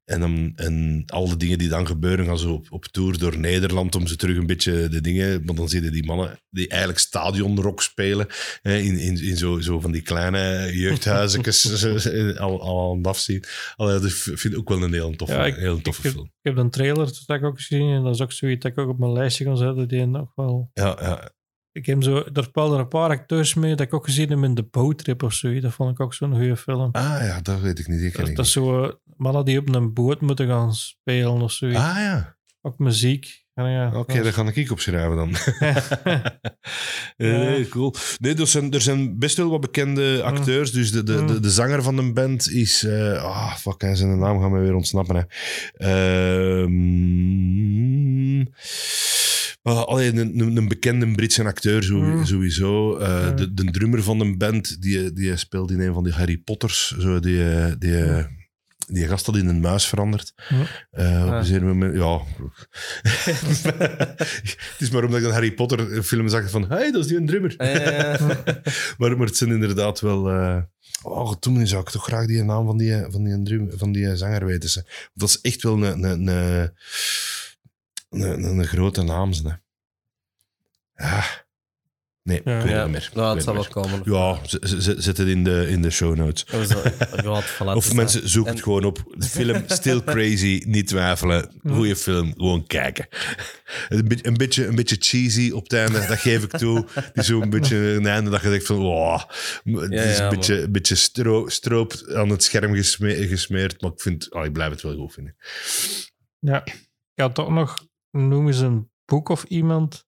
En, 0.05 0.19
dan, 0.19 0.51
en 0.55 1.03
al 1.05 1.29
de 1.29 1.37
dingen 1.37 1.57
die 1.57 1.69
dan 1.69 1.87
gebeuren, 1.87 2.25
gaan 2.25 2.37
ze 2.39 2.49
op, 2.49 2.65
op 2.69 2.85
tour 2.85 3.17
door 3.19 3.37
Nederland 3.37 3.95
om 3.95 4.07
ze 4.07 4.15
terug 4.15 4.37
een 4.37 4.45
beetje 4.45 4.87
de 4.89 5.01
dingen... 5.01 5.45
Want 5.45 5.57
dan 5.57 5.69
zie 5.69 5.83
je 5.83 5.89
die 5.89 6.05
mannen 6.05 6.39
die 6.49 6.67
eigenlijk 6.67 6.99
stadionrock 6.99 7.81
spelen, 7.81 8.27
hè, 8.61 8.77
in, 8.77 8.97
in, 8.99 9.23
in 9.23 9.37
zo, 9.37 9.59
zo 9.59 9.79
van 9.79 9.91
die 9.91 10.01
kleine 10.01 10.69
jeugdhuizenjes 10.73 11.85
al, 12.37 12.61
al 12.61 12.91
aan 12.91 12.97
het 12.97 13.07
afzien. 13.07 13.43
Allee, 13.75 13.99
dat 13.99 14.11
vind 14.11 14.43
ik 14.53 14.57
ook 14.57 14.69
wel 14.69 14.83
een 14.83 14.93
heel 14.93 15.15
toffe, 15.15 15.35
Ja, 15.35 15.45
ik- 15.45 15.55
heel 15.55 15.81
toffe 15.81 15.99
ik, 15.99 16.05
heb, 16.05 16.13
film. 16.13 16.25
ik 16.25 16.31
heb 16.41 16.57
een 16.57 16.69
trailer 16.69 17.05
dat 17.25 17.37
ik 17.37 17.43
ook 17.43 17.55
gezien 17.57 17.93
en 17.95 18.03
dat 18.03 18.13
is 18.13 18.21
ook 18.21 18.31
zoiets 18.31 18.63
dat 18.63 18.71
ik 18.71 18.77
ook 18.77 18.89
op 18.89 18.99
mijn 18.99 19.13
lijstje 19.13 19.43
kan 19.43 19.57
zetten. 19.57 19.87
Die 19.87 20.05
nog 20.05 20.31
wel... 20.35 20.69
Ja, 20.73 20.97
ja, 21.01 21.31
Ik 21.75 21.85
heb 21.85 22.03
zo, 22.03 22.23
er 22.33 22.43
spelen 22.43 22.79
een 22.79 22.87
paar 22.87 23.09
acteurs 23.09 23.53
mee 23.53 23.75
dat 23.75 23.85
ik 23.87 23.93
ook 23.93 24.05
gezien 24.05 24.29
heb 24.29 24.43
in 24.43 24.55
de 24.55 24.63
boottrip 24.71 25.23
of 25.23 25.33
zoiets. 25.33 25.61
Dat 25.63 25.73
vond 25.73 25.91
ik 25.91 25.99
ook 25.99 26.13
zo'n 26.13 26.35
goede 26.35 26.57
film. 26.57 26.89
Ah 26.91 27.17
ja, 27.21 27.39
dat 27.41 27.59
weet 27.59 27.79
ik 27.79 27.87
niet. 27.87 28.11
Ken 28.11 28.19
dat, 28.19 28.29
ik 28.29 28.35
dat 28.35 28.45
is 28.45 28.51
zo 28.51 28.91
mannen 29.17 29.45
die 29.45 29.59
op 29.59 29.75
een 29.75 29.93
boot 29.93 30.21
moeten 30.21 30.47
gaan 30.47 30.73
spelen 30.73 31.41
of 31.41 31.51
zoiets. 31.51 31.77
Ah 31.79 31.95
ja, 31.95 32.35
Ook 32.61 32.79
muziek. 32.79 33.43
Ja, 33.53 33.91
oké, 33.95 34.15
dat 34.17 34.25
is- 34.25 34.33
ga 34.33 34.51
ik 34.53 34.71
opschrijven 34.71 35.15
dan. 35.15 35.35
Eh, 37.17 37.69
cool. 37.69 37.93
Nee, 38.19 38.35
er 38.35 38.47
zijn, 38.47 38.71
er 38.73 38.81
zijn 38.81 39.19
best 39.19 39.37
wel 39.37 39.49
wat 39.49 39.61
bekende 39.61 40.21
acteurs. 40.23 40.71
Dus 40.71 40.91
de, 40.91 41.03
de, 41.03 41.25
de, 41.25 41.39
de 41.39 41.49
zanger 41.49 41.83
van 41.83 41.95
de 41.95 42.13
band 42.13 42.49
is... 42.49 42.83
eh 42.83 43.23
ah, 43.23 43.55
fuck, 43.55 43.81
hij 43.81 43.95
zijn 43.95 44.19
naam 44.19 44.39
gaan 44.41 44.51
me 44.51 44.59
weer 44.59 44.75
ontsnappen. 44.75 45.15
Hè. 45.15 45.23
Ehm, 46.61 48.43
alleen 49.73 50.17
een, 50.17 50.39
een, 50.39 50.57
een 50.57 50.67
bekende 50.67 51.11
Britse 51.11 51.43
acteur 51.43 51.83
zo- 51.83 51.99
Mm. 52.01 52.25
sowieso. 52.25 52.97
Eh, 52.97 53.35
de, 53.35 53.53
de 53.53 53.71
drummer 53.71 54.03
van 54.03 54.19
de 54.19 54.37
band, 54.37 54.81
die, 54.81 55.13
die 55.13 55.37
speelt 55.37 55.71
in 55.71 55.79
een 55.79 55.93
van 55.93 56.03
die 56.03 56.13
Harry 56.13 56.37
Potters. 56.37 56.95
Zo 56.99 57.19
die, 57.19 57.77
die, 57.77 58.03
die 58.87 59.07
gast 59.07 59.25
dat 59.25 59.35
in 59.37 59.47
een 59.47 59.59
muis 59.59 59.85
verandert. 59.87 60.33
Ja. 60.49 60.65
Eh, 60.91 61.23
op 61.25 61.31
Ah. 61.31 61.37
een 61.37 61.45
zeker 61.45 61.65
moment, 61.65 61.95
ja. 61.95 62.19
het 64.71 64.75
is 64.79 64.89
maar 64.89 65.03
omdat 65.03 65.19
ik 65.19 65.25
een 65.25 65.31
Harry 65.31 65.51
Potter 65.53 66.03
film 66.03 66.29
zag 66.29 66.49
van, 66.49 66.67
hey, 66.69 66.91
dat 66.91 67.01
is 67.01 67.07
die 67.07 67.17
een 67.17 67.25
drummer. 67.25 67.55
Eh, 67.57 68.27
Maar, 68.97 69.17
maar 69.17 69.27
het 69.27 69.37
zijn 69.37 69.51
inderdaad 69.51 69.99
wel... 69.99 70.29
eh 70.29 70.57
oh, 71.03 71.33
toen 71.39 71.67
zou 71.67 71.81
ik 71.81 71.89
toch 71.89 72.03
graag 72.03 72.25
die 72.25 72.43
naam 72.43 72.65
van 72.65 72.77
die, 72.77 73.05
van 73.09 73.23
die, 73.23 73.43
drum, 73.43 73.69
van 73.75 73.91
die 73.91 74.15
zanger 74.15 74.45
weten. 74.45 74.69
Ze. 74.69 74.83
Dat 75.13 75.29
is 75.29 75.41
echt 75.41 75.63
wel 75.63 75.83
een, 75.83 76.03
een, 76.03 76.27
een, 78.15 78.21
een, 78.31 78.43
een, 78.43 78.57
een 78.57 78.65
grote 78.67 79.03
naam. 79.03 79.33
Ze. 79.33 79.59
Ja. 80.95 81.23
Nee, 82.23 82.41
Ja. 82.45 82.57
ik 82.57 82.61
weet 82.63 82.71
Ja, 82.71 82.77
het 82.77 82.85
niet 82.91 82.91
meer. 82.91 83.09
nou, 83.13 83.35
het 83.35 83.43
zal 83.43 83.53
wel 83.53 83.67
komen. 83.67 84.01
Ja, 84.05 84.39
zet 85.01 85.17
het 85.17 85.27
in 85.27 85.43
de, 85.43 85.67
in 85.69 85.81
de 85.81 85.89
show 85.89 86.15
notes. 86.15 86.45
Ja, 87.23 87.75
Of 87.75 87.93
mensen, 87.93 88.21
dat. 88.21 88.29
zoek 88.29 88.45
En- 88.47 88.53
het 88.53 88.63
gewoon 88.63 88.83
op. 88.83 89.13
De 89.17 89.25
film 89.25 89.63
Still 89.67 90.01
Crazy, 90.03 90.63
niet 90.67 90.87
twijfelen. 90.87 91.51
Goeie 91.67 91.95
film, 91.95 92.33
gewoon 92.37 92.65
kijken. 92.67 93.07
Een, 93.89 94.07
beetje- 94.07 94.27
een, 94.27 94.37
beetje, 94.37 94.65
een 94.67 94.75
beetje 94.75 94.95
cheesy 94.99 95.51
op 95.51 95.63
het 95.63 95.73
einde, 95.73 96.07
dat 96.07 96.17
geef 96.19 96.43
ik 96.43 96.51
toe. 96.57 96.87
Die 97.13 97.23
zo'n 97.23 97.49
beetje 97.49 97.75
een 97.77 98.05
einde 98.07 98.29
dat 98.29 98.41
je 98.41 98.49
denkt 98.49 98.65
van... 98.65 98.77
Oh, 98.85 99.21
het 99.63 99.91
Ja, 99.91 100.01
is 100.01 100.17
ja, 100.17 100.23
een 100.23 100.29
beetje, 100.35 100.61
een 100.61 100.71
beetje 100.71 100.95
stro, 100.95 101.47
stroop 101.49 101.93
aan 102.13 102.29
het 102.29 102.43
scherm 102.43 102.73
gesme- 102.75 103.27
gesmeerd. 103.27 103.81
Maar 103.81 103.91
ik, 103.91 104.01
vind, 104.01 104.33
oh, 104.33 104.45
ik 104.45 104.53
blijf 104.53 104.71
het 104.71 104.81
wel 104.81 104.95
goed 104.95 105.13
vinden. 105.13 105.35
Ja. 106.39 106.65
Ik 106.65 107.21
had 107.23 107.35
toch 107.35 107.49
nog, 107.49 107.87
noem 108.15 108.47
eens 108.47 108.59
een 108.59 108.89
boek 109.05 109.29
of 109.29 109.43
iemand, 109.43 110.05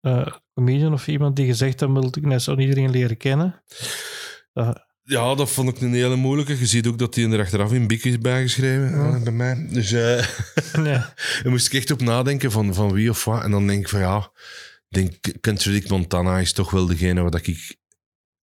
eh 0.00 0.26
comedian 0.54 0.92
of 0.92 1.08
iemand 1.08 1.36
die 1.36 1.46
gezegd 1.46 1.80
heeft, 1.80 1.92
wil 1.92 2.06
ik 2.06 2.26
net 2.26 2.42
zo 2.42 2.56
iedereen 2.56 2.90
leren 2.90 3.16
kennen. 3.16 3.62
Dat- 4.52 4.90
Ja, 5.04 5.34
dat 5.34 5.50
vond 5.50 5.68
ik 5.68 5.80
een 5.80 5.92
hele 5.92 6.16
moeilijke. 6.16 6.58
Je 6.58 6.66
ziet 6.66 6.86
ook 6.86 6.98
dat 6.98 7.14
die 7.14 7.28
er 7.28 7.40
achteraf 7.40 7.72
in 7.72 7.86
Biek 7.86 8.04
is 8.04 8.18
bijgeschreven 8.18 8.90
Ja. 8.90 9.14
eh, 9.14 9.22
bij 9.22 9.32
mij. 9.32 9.68
Dus 9.70 9.92
eh 9.92 10.24
ja. 10.92 11.14
daar 11.42 11.50
moest 11.50 11.66
ik 11.66 11.72
echt 11.72 11.90
op 11.90 12.00
nadenken 12.00 12.50
van, 12.50 12.74
van 12.74 12.92
wie 12.92 13.10
of 13.10 13.24
wat. 13.24 13.42
En 13.42 13.50
dan 13.50 13.66
denk 13.66 13.80
ik 13.80 13.88
van 13.88 14.00
ja, 14.00 14.32
denk 14.88 15.14
Kendrick 15.40 15.88
Montana 15.88 16.38
is 16.38 16.52
toch 16.52 16.70
wel 16.70 16.86
degene 16.86 17.22
waar 17.22 17.30
dat 17.30 17.46
ik 17.46 17.76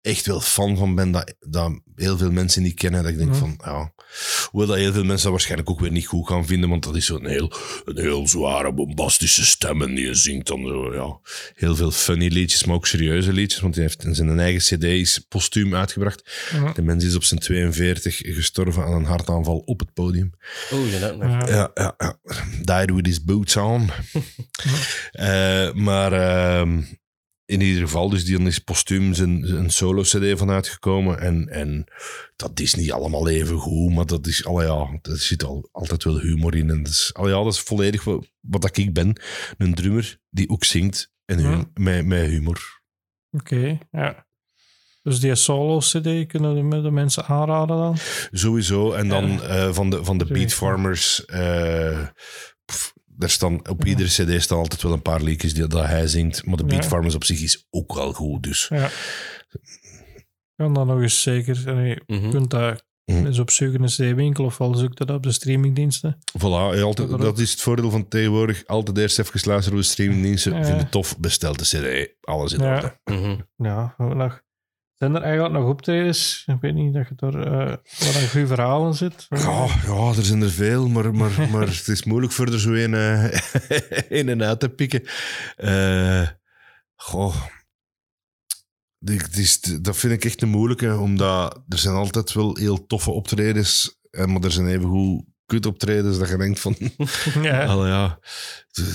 echt 0.05 0.27
wel 0.27 0.41
fan 0.41 0.77
van 0.77 0.95
ben. 0.95 1.11
Dat, 1.11 1.35
dat 1.41 1.73
heel 1.95 2.19
veel 2.19 2.31
mensen 2.31 2.63
niet 2.63 2.75
kennen. 2.75 3.03
Dat 3.03 3.13
ik 3.13 3.19
denk 3.19 3.33
Ja. 3.33 3.39
van 3.39 3.61
ja, 3.65 3.93
hoewel 4.51 4.69
dat 4.69 4.79
heel 4.79 4.93
veel 4.93 5.05
mensen 5.05 5.23
dat 5.23 5.31
waarschijnlijk 5.31 5.71
ook 5.71 5.81
weer 5.81 5.91
niet 5.91 6.07
goed 6.07 6.29
gaan 6.29 6.47
vinden. 6.47 6.69
Want 6.69 6.83
dat 6.83 6.97
is 6.97 7.07
zo'n 7.07 7.27
heel, 7.27 7.53
een 7.85 7.99
heel 7.99 8.29
zware, 8.29 8.73
bombastische 8.75 9.45
stem. 9.45 9.83
En 9.83 9.95
die 9.95 10.15
zingt 10.15 10.47
dan 10.47 10.67
zo, 10.67 10.95
ja, 10.95 11.19
heel 11.55 11.77
veel 11.77 11.91
funny 11.91 12.29
liedjes, 12.29 12.65
maar 12.65 12.77
ook 12.77 12.87
serieuze 12.87 13.33
liedjes. 13.33 13.61
Want 13.61 13.75
hij 13.75 13.85
heeft 13.85 14.05
in 14.05 14.15
zijn 14.15 14.39
eigen 14.41 14.79
cd 14.79 14.85
is 14.85 15.19
postuum 15.29 15.75
uitgebracht. 15.75 16.49
Ja. 16.53 16.73
De 16.73 16.83
mens 16.83 17.05
is 17.05 17.15
op 17.15 17.25
zijn 17.25 17.41
42 17.41 18.17
gestorven 18.25 18.85
aan 18.85 18.93
een 18.93 19.05
hartaanval 19.05 19.59
op 19.59 19.79
het 19.81 19.93
podium. 19.95 20.31
Oeh, 20.73 20.93
ja, 20.93 20.99
dat 20.99 21.17
nog. 21.17 21.49
Ja. 21.49 21.71
Ja, 21.75 21.95
ja. 21.99 22.19
Died 22.63 22.95
with 22.95 23.07
his 23.07 23.25
boots 23.25 23.57
on. 23.57 23.91
Eh, 25.13 25.73
maar 25.73 26.13
ehm, 26.13 26.83
in 27.47 27.61
ieder 27.61 27.83
geval, 27.83 28.09
dus 28.09 28.25
die 28.25 28.39
is 28.43 28.59
postuum 28.59 29.15
zijn, 29.15 29.47
zijn 29.47 29.71
solo-cd 29.71 30.39
van 30.39 30.51
uitgekomen. 30.51 31.19
En, 31.21 31.49
en 31.49 31.85
dat 32.37 32.61
is 32.61 32.75
niet 32.75 32.93
allemaal 32.93 33.29
even 33.29 33.57
goed, 33.59 33.93
maar 33.95 34.07
dat 34.07 34.27
is, 34.27 34.45
allee, 34.45 34.67
ja, 34.67 34.99
er 35.03 35.19
zit 35.19 35.45
al, 35.45 35.69
altijd 35.73 36.05
wel 36.05 36.21
humor 36.21 36.55
in. 36.57 36.71
En 36.71 36.83
dat 36.83 36.93
is, 36.93 37.11
allee, 37.15 37.35
ja, 37.35 37.43
dat 37.45 37.53
is 37.53 37.61
volledig 37.61 38.05
wat, 38.05 38.31
wat 38.41 38.63
dat 38.63 38.77
ik 38.77 38.93
ben. 38.93 39.21
Een 39.59 39.75
drummer 39.75 40.19
die 40.31 40.49
ook 40.49 40.65
zingt 40.65 41.13
en 41.25 41.41
Ja. 41.41 41.65
met, 41.75 42.07
met 42.07 42.27
humor. 42.29 42.83
Oké, 43.31 43.79
ja. 43.91 44.27
Dus 45.03 45.21
die 45.21 45.35
solo-cd 45.35 46.27
kunnen 46.27 46.71
de, 46.71 46.83
de 46.83 46.91
mensen 46.91 47.25
aanraden 47.27 47.77
dan? 47.77 47.97
Sowieso. 48.31 48.93
En 48.93 49.09
dan 49.09 49.31
Ja. 49.31 49.41
eh, 49.41 49.73
van 49.73 49.91
de, 49.91 50.05
van 50.05 50.19
de. 50.19 50.25
Beat 50.25 50.53
Farmers. 50.53 51.25
eh, 51.25 52.07
er 53.19 53.31
staan, 53.31 53.69
op 53.69 53.83
Ja. 53.83 53.89
iedere 53.89 54.09
CD 54.09 54.43
staan 54.43 54.59
altijd 54.59 54.83
wel 54.83 54.93
een 54.93 55.03
paar 55.03 55.23
liedjes 55.23 55.55
die 55.55 55.67
dat 55.67 55.87
hij 55.87 56.07
zingt. 56.07 56.47
Maar 56.47 56.57
de 56.57 56.65
Beat 56.65 56.83
Ja. 56.83 56.89
Farmers 56.89 57.15
op 57.15 57.25
zich 57.25 57.41
is 57.43 57.67
ook 57.71 57.95
wel 57.95 58.13
goed. 58.13 58.43
Dus 58.43 58.67
Ja. 58.69 58.89
Kan 60.57 60.75
dan 60.75 60.87
nog 60.87 61.01
eens 61.01 61.23
zeker. 61.23 61.63
En 61.69 61.85
je 61.87 62.03
Mhm. 62.07 62.31
kunt 62.31 62.51
dat 62.51 62.85
Mhm. 63.05 63.27
eens 63.27 63.39
opzoeken 63.39 63.77
in 63.77 63.83
een 63.83 63.89
CD-winkel 64.13 64.45
of 64.45 64.61
al 64.61 64.75
zoekt 64.75 64.99
dat 64.99 65.11
op 65.11 65.23
de 65.23 65.33
streamingdiensten. 65.33 66.19
voilà. 66.39 66.43
altijd, 66.83 67.09
Dat 67.09 67.21
dat 67.21 67.39
is 67.39 67.51
het 67.51 67.61
voordeel 67.61 67.91
van 67.91 68.09
tegenwoordig. 68.09 68.67
Altijd 68.67 68.99
eerst 68.99 69.19
even 69.19 69.41
luisteren 69.49 69.79
op 69.79 69.85
de 69.85 69.91
streamingdiensten. 69.91 70.55
Ja. 70.55 70.65
Vind 70.65 70.81
het 70.81 70.91
tof, 70.91 71.19
bestel 71.19 71.57
de 71.57 71.65
CD. 71.65 72.15
Alles 72.21 72.53
in 72.53 72.61
Ja. 72.61 72.75
orde. 72.75 73.01
Mhm. 73.05 73.37
Ja, 73.57 73.95
nog. 73.99 74.43
Zijn 74.95 75.15
er 75.15 75.23
eigenlijk 75.23 75.55
nog 75.55 75.69
optredens? 75.69 76.43
Ik 76.47 76.61
weet 76.61 76.75
niet 76.75 76.95
dat 76.95 77.09
je 77.09 77.15
daar 77.17 77.35
uh, 77.35 77.69
wat 77.99 78.15
een 78.15 78.29
goede 78.29 78.47
verhalen 78.47 78.95
zit. 78.95 79.27
Ja, 79.29 79.67
ja, 79.87 80.13
er 80.17 80.25
zijn 80.25 80.43
er 80.43 80.51
veel, 80.51 80.89
maar, 80.89 81.15
maar, 81.15 81.31
maar 81.53 81.67
het 81.67 81.89
is 81.89 82.05
moeilijk 82.05 82.33
voor 82.33 82.47
er 82.53 82.61
zo 82.61 82.73
een, 82.73 82.95
eh, 82.95 83.41
in 84.21 84.29
en 84.29 84.43
uit 84.43 84.61
te 84.61 84.69
pikken. 84.69 85.03
Eh, 85.57 86.29
goh. 86.95 87.37
Is- 89.31 89.61
dat 89.61 89.97
vind 89.97 90.13
ik 90.13 90.25
echt 90.25 90.43
een 90.43 90.49
moeilijke, 90.49 90.99
omdat 90.99 91.63
er 91.69 91.79
zijn 91.79 91.95
altijd 91.95 92.33
wel 92.33 92.57
heel 92.57 92.87
toffe 92.87 93.11
optredens, 93.11 93.99
eh, 94.11 94.25
maar 94.25 94.43
er 94.43 94.53
zijn 94.53 94.69
even 94.69 94.89
goed 94.89 95.25
kut 95.47 95.67
optredens 95.67 96.19
dat 96.19 96.29
je 96.29 96.37
denkt 96.37 96.61
van... 96.61 96.77
Ja. 97.43 97.65
Allee, 97.65 97.89
ja. 97.89 98.19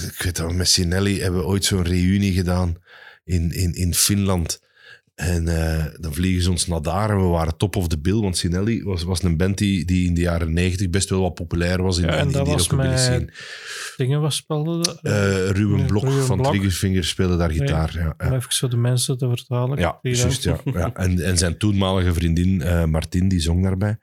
Ik 0.08 0.22
weet 0.24 0.36
dat 0.36 0.48
we 0.48 0.54
met 0.54 0.68
Sinelli 0.70 1.22
hebben 1.22 1.46
ooit 1.46 1.66
zo'n 1.66 1.84
reunie 1.84 2.34
gedaan 2.34 2.76
in, 3.24 3.52
in, 3.52 3.74
in 3.74 3.94
Finland. 3.94 4.60
En 5.20 5.48
eh, 5.48 5.86
dan 6.00 6.14
vliegen 6.14 6.44
ze 6.44 6.50
ons 6.50 6.68
naar 6.68 6.82
daar 6.82 7.10
en 7.10 7.18
we 7.18 7.24
waren 7.28 7.58
top 7.58 7.76
of 7.76 7.88
the 7.88 8.00
bill. 8.00 8.20
Want 8.22 8.38
Sinelli 8.38 8.84
was, 8.84 9.04
was 9.04 9.24
een 9.24 9.38
band 9.38 9.58
die, 9.58 9.86
die 9.86 10.08
in 10.08 10.14
de 10.14 10.22
jaren 10.22 10.54
negentig 10.54 10.90
best 10.90 11.10
wel 11.10 11.22
wat 11.22 11.34
populair 11.34 11.82
was 11.82 11.98
in, 11.98 12.06
Ja, 12.06 12.12
en 12.12 12.20
in, 12.20 12.26
in 12.26 12.32
dat 12.32 12.46
die 12.46 12.56
rockabilly 12.58 12.98
scene. 12.98 13.34
Dingen 13.98 14.22
was 14.22 14.36
spelden. 14.36 14.84
dat? 14.84 15.00
Eh, 15.02 15.50
Ruben 15.50 15.86
Blok 15.86 16.04
Ruben 16.04 16.26
van 16.26 16.38
Blok. 16.38 16.52
Triggerfinger 16.52 17.04
speelde 17.04 17.38
daar 17.38 17.52
gitaar. 17.52 17.92
Ja, 17.98 18.16
Om 18.18 18.28
ja. 18.32 18.36
even 18.36 18.54
zo 18.54 18.68
de 18.68 18.78
mensen 18.78 19.18
te 19.18 19.28
vertalen. 19.30 19.78
Ja, 19.80 20.00
dan- 20.02 20.12
ja, 20.42 20.60
ja. 20.64 20.94
En, 20.94 21.20
en 21.30 21.38
zijn 21.38 21.58
toenmalige 21.58 22.14
vriendin 22.14 22.62
eh 22.62 22.86
Martin, 22.86 23.28
die 23.28 23.40
zong 23.40 23.64
daarbij. 23.64 23.98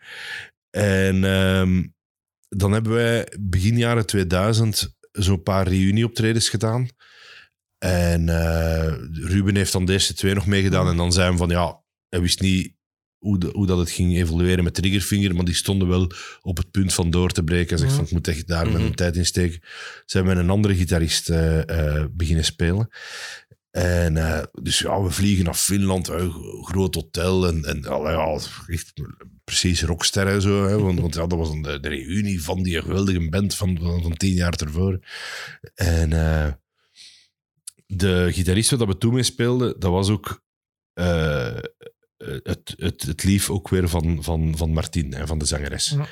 En 0.70 1.24
ehm, 1.24 1.82
dan 2.48 2.72
hebben 2.72 2.92
wij 2.92 3.26
begin 3.40 3.78
jaren 3.78 4.06
2000 4.06 4.96
zo'n 5.12 5.42
paar 5.42 5.68
reunieoptredens 5.68 6.48
gedaan. 6.48 6.88
En 7.86 8.28
eh, 8.28 8.92
Ruben 9.12 9.56
heeft 9.56 9.72
dan 9.72 9.84
de 9.84 9.92
eerste 9.92 10.14
twee 10.14 10.34
nog 10.34 10.46
meegedaan. 10.46 10.88
En 10.88 10.96
dan 10.96 11.12
zei 11.12 11.28
hij 11.28 11.36
van, 11.36 11.48
ja, 11.48 11.80
hij 12.08 12.20
wist 12.20 12.40
niet 12.40 12.74
hoe, 13.18 13.38
de- 13.38 13.50
hoe 13.52 13.66
dat 13.66 13.78
het 13.78 13.90
ging 13.90 14.16
evolueren 14.16 14.64
met 14.64 14.74
Triggerfinger, 14.74 15.34
maar 15.34 15.44
die 15.44 15.54
stonden 15.54 15.88
wel 15.88 16.10
op 16.40 16.56
het 16.56 16.70
punt 16.70 16.94
van 16.94 17.10
door 17.10 17.30
te 17.30 17.42
breken. 17.44 17.68
Hij 17.68 17.78
zegt 17.78 17.90
Ja. 17.90 17.96
van, 17.96 18.04
ik 18.06 18.12
moet 18.12 18.28
echt 18.28 18.46
daar 18.46 18.66
Mhm. 18.66 18.80
mijn 18.80 18.94
tijd 18.94 19.16
in 19.16 19.26
steken. 19.26 19.60
Zijn 20.04 20.24
we 20.24 20.28
met 20.34 20.38
een 20.38 20.50
andere 20.50 20.74
gitarist 20.74 21.28
eh, 21.30 21.68
eh, 21.98 22.04
beginnen 22.10 22.44
spelen. 22.44 22.88
En 23.70 24.14
dus 24.62 24.78
ja, 24.78 25.02
we 25.02 25.10
vliegen 25.10 25.44
naar 25.44 25.54
Finland, 25.54 26.10
groot 26.62 26.94
hotel 26.94 27.46
en, 27.48 27.64
en 27.64 27.80
ja, 27.82 28.38
echt 28.66 28.92
precies 29.44 29.82
rockster 29.82 30.26
en 30.26 30.42
zo. 30.42 30.66
Hè, 30.66 30.78
want, 30.78 31.00
want 31.00 31.14
ja, 31.14 31.26
dat 31.26 31.38
was 31.38 31.48
dan 31.48 31.62
de, 31.62 31.80
de 31.80 31.88
reunie 31.88 32.42
van 32.42 32.62
die 32.62 32.82
geweldige 32.82 33.28
band 33.28 33.54
van, 33.54 33.78
van, 33.82 34.02
van 34.02 34.16
tien 34.16 34.32
jaar 34.32 34.54
ervoor. 34.54 35.00
En 35.74 36.12
de 37.86 38.28
gitarist 38.32 38.70
waar 38.70 38.78
dat 38.78 38.88
we 38.88 38.98
toen 38.98 39.14
mee 39.14 39.22
speelden, 39.22 39.80
dat 39.80 39.90
was 39.90 40.08
ook 40.10 40.44
eh, 40.92 41.58
het, 42.16 42.74
het, 42.76 43.02
het 43.02 43.24
lief 43.24 43.50
ook 43.50 43.68
weer 43.68 43.88
van, 43.88 44.22
van, 44.22 44.56
van 44.56 44.72
Martin, 44.72 45.14
hè, 45.14 45.26
van 45.26 45.38
de 45.38 45.44
zangeres. 45.44 45.88
Ja. 45.88 46.06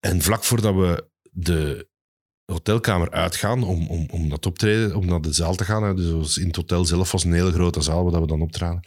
En 0.00 0.22
vlak 0.22 0.44
voordat 0.44 0.74
we 0.74 1.08
de 1.30 1.88
hotelkamer 2.44 3.10
uitgaan 3.10 3.62
om, 3.62 3.88
om, 3.88 4.06
om 4.10 4.28
dat 4.28 4.46
optreden, 4.46 4.96
om 4.96 5.06
naar 5.06 5.20
de 5.20 5.32
zaal 5.32 5.54
te 5.54 5.64
gaan. 5.64 5.82
Hè. 5.82 5.94
Dus 5.94 6.36
in 6.36 6.46
het 6.46 6.56
hotel 6.56 6.84
zelf 6.84 7.12
was 7.12 7.24
een 7.24 7.32
hele 7.32 7.52
grote 7.52 7.80
zaal 7.80 8.10
waar 8.10 8.20
we 8.20 8.26
dan 8.26 8.42
optraden. 8.42 8.86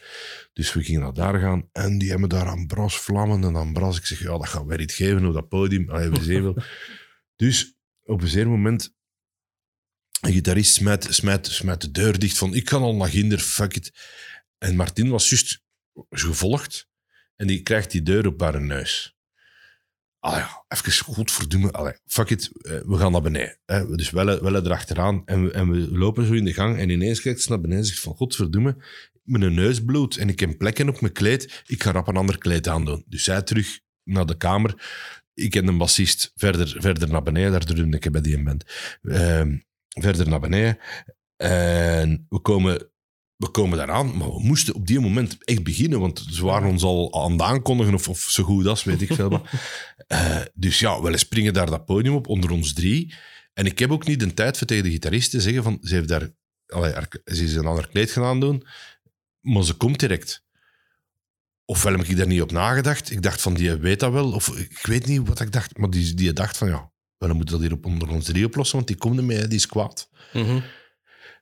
Dus 0.53 0.73
we 0.73 0.83
gingen 0.83 1.01
naar 1.01 1.13
daar 1.13 1.39
gaan 1.39 1.69
en 1.71 1.97
die 1.97 2.09
hebben 2.09 2.29
daar 2.29 2.47
aan 2.47 2.67
bras 2.67 2.99
vlammen 2.99 3.43
en 3.43 3.57
aan 3.57 3.73
bras. 3.73 3.97
Ik 3.97 4.05
zeg, 4.05 4.19
ja, 4.19 4.37
dat 4.37 4.47
gaan 4.47 4.67
wij 4.67 4.77
niet 4.77 4.91
geven 4.91 5.25
op 5.25 5.33
dat 5.33 5.47
podium. 5.47 5.89
Allee, 5.89 6.09
we 6.09 6.23
zien 6.23 6.43
wel. 6.43 6.55
Dus 7.35 7.75
op 8.03 8.21
een 8.21 8.27
zeer 8.27 8.49
moment, 8.49 8.95
een 10.21 10.31
gitarist 10.31 10.73
smijt, 10.73 11.07
smijt, 11.09 11.47
smijt 11.47 11.81
de 11.81 11.91
deur 11.91 12.19
dicht 12.19 12.37
van, 12.37 12.53
ik 12.55 12.65
kan 12.65 12.81
al 12.81 12.95
naar 12.95 13.09
ginder, 13.09 13.39
fuck 13.39 13.75
it. 13.75 13.91
En 14.57 14.75
Martin 14.75 15.09
was 15.09 15.29
juist 15.29 15.61
gevolgd 16.09 16.89
en 17.35 17.47
die 17.47 17.61
krijgt 17.61 17.91
die 17.91 18.03
deur 18.03 18.27
op 18.27 18.41
haar 18.41 18.61
neus. 18.61 19.15
Ah 20.19 20.37
ja, 20.37 20.65
even 20.67 21.13
godverdomme. 21.13 21.71
Allee, 21.71 21.93
fuck 22.05 22.29
it, 22.29 22.49
eh, 22.61 22.79
we 22.85 22.97
gaan 22.97 23.11
naar 23.11 23.21
beneden. 23.21 23.57
Dus 23.95 24.09
wel, 24.09 24.41
wel 24.41 24.55
erachteraan. 24.55 25.21
En 25.25 25.43
we, 25.43 25.51
en 25.51 25.69
we 25.69 25.91
lopen 25.91 26.25
zo 26.25 26.33
in 26.33 26.45
de 26.45 26.53
gang. 26.53 26.77
En 26.77 26.89
ineens 26.89 27.21
kijkt 27.21 27.41
ze 27.41 27.49
naar 27.49 27.61
beneden 27.61 27.83
en 27.83 27.89
zegt 27.89 27.99
van, 27.99 28.15
godverdomme, 28.15 28.77
mijn 29.23 29.53
neus 29.53 29.83
bloedt 29.83 30.17
en 30.17 30.29
ik 30.29 30.39
heb 30.39 30.57
plekken 30.57 30.89
op 30.89 31.01
mijn 31.01 31.13
kleed. 31.13 31.63
Ik 31.65 31.83
ga 31.83 31.91
rap 31.91 32.07
een 32.07 32.17
ander 32.17 32.37
kleed 32.37 32.67
aandoen. 32.67 33.03
Dus 33.07 33.23
zij 33.23 33.41
terug 33.41 33.79
naar 34.03 34.25
de 34.25 34.37
kamer. 34.37 34.73
Ik 35.33 35.55
en 35.55 35.67
een 35.67 35.77
bassist 35.77 36.31
verder, 36.35 36.75
verder 36.79 37.09
naar 37.09 37.23
beneden. 37.23 37.51
Daar 37.51 37.65
drumde 37.65 37.97
ik 37.97 38.11
bij 38.11 38.21
die 38.21 38.43
band. 38.43 38.63
Verder 39.99 40.29
naar 40.29 40.39
beneden. 40.39 40.77
En 41.37 42.25
we 42.29 42.39
komen 42.39 42.91
we 43.41 43.49
komen 43.49 43.77
daaraan, 43.77 44.17
maar 44.17 44.29
we 44.29 44.43
moesten 44.43 44.75
op 44.75 44.87
die 44.87 44.99
moment 44.99 45.43
echt 45.43 45.63
beginnen, 45.63 45.99
want 45.99 46.25
ze 46.29 46.45
waren 46.45 46.69
ons 46.69 46.83
al 46.83 47.23
aan 47.23 47.31
het 47.31 47.41
aankondigen, 47.41 47.93
of, 47.93 48.09
of 48.09 48.19
zo 48.19 48.43
goed 48.43 48.67
als, 48.67 48.83
weet 48.83 49.01
ik 49.01 49.13
veel 49.13 49.29
wat. 49.29 49.47
Eh, 50.07 50.41
dus 50.53 50.79
ja, 50.79 51.01
we 51.01 51.17
springen 51.17 51.53
daar 51.53 51.69
dat 51.69 51.85
podium 51.85 52.15
op, 52.15 52.27
onder 52.27 52.51
ons 52.51 52.73
drie. 52.73 53.13
En 53.53 53.65
ik 53.65 53.79
heb 53.79 53.91
ook 53.91 54.07
niet 54.07 54.19
de 54.19 54.33
tijd 54.33 54.57
voor 54.57 54.67
tegen 54.67 54.83
de 54.83 54.89
gitarist 54.89 55.31
te 55.31 55.41
zeggen 55.41 55.63
van, 55.63 55.77
ze 55.81 55.95
heeft 55.95 56.07
daar, 56.07 56.29
ze 57.23 57.43
is 57.43 57.55
een 57.55 57.65
ander 57.65 57.87
kleed 57.87 58.11
gaan 58.11 58.39
doen, 58.39 58.67
maar 59.39 59.63
ze 59.63 59.73
komt 59.73 59.99
direct. 59.99 60.43
Ofwel 61.65 61.97
heb 61.97 62.05
ik 62.05 62.17
daar 62.17 62.27
niet 62.27 62.41
op 62.41 62.51
nagedacht. 62.51 63.11
Ik 63.11 63.21
dacht 63.21 63.41
van, 63.41 63.53
die 63.53 63.75
weet 63.75 63.99
dat 63.99 64.11
wel. 64.11 64.31
Of 64.31 64.57
ik 64.57 64.79
weet 64.85 65.05
niet 65.05 65.27
wat 65.27 65.39
ik 65.39 65.51
dacht, 65.51 65.77
maar 65.77 65.89
die, 65.89 66.13
die 66.13 66.33
dacht 66.33 66.57
van, 66.57 66.67
ja, 66.67 66.90
we 67.27 67.33
moeten 67.33 67.53
dat 67.55 67.63
hier 67.63 67.73
op, 67.73 67.85
onder 67.85 68.09
ons 68.09 68.25
drie 68.25 68.45
oplossen, 68.45 68.75
want 68.75 68.87
die 68.87 68.97
komt 68.97 69.17
ermee, 69.17 69.47
die 69.47 69.57
is 69.57 69.65
kwaad. 69.65 70.09
Mhm. 70.33 70.59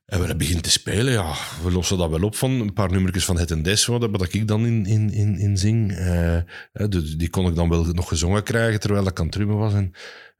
En 0.06 0.27
we 0.27 0.35
beginnen 0.35 0.64
te 0.64 0.69
spelen, 0.69 1.14
ja. 1.14 1.35
We 1.64 1.72
lossen 1.72 1.97
dat 1.97 2.10
wel 2.10 2.23
op 2.23 2.35
van 2.35 2.51
een 2.51 2.73
paar 2.73 2.91
nummertjes 2.91 3.26
van 3.26 3.38
Het 3.38 3.51
en 3.51 3.61
Des, 3.61 3.85
wat, 3.85 4.10
wat 4.11 4.34
ik 4.34 4.47
dan 4.47 4.65
in, 4.65 4.85
in, 4.85 5.11
in, 5.11 5.38
in 5.38 5.57
zing. 5.57 5.91
Eh, 5.91 6.39
hè, 6.72 6.88
dus 6.88 7.15
die 7.15 7.30
kon 7.30 7.47
ik 7.47 7.56
dan 7.56 7.69
wel 7.69 7.84
nog 7.84 8.07
gezongen 8.07 8.43
krijgen, 8.43 8.80
terwijl 8.80 9.07
ik 9.07 9.19
aan 9.19 9.26
het 9.26 9.43
was. 9.43 9.73
En, 9.73 9.91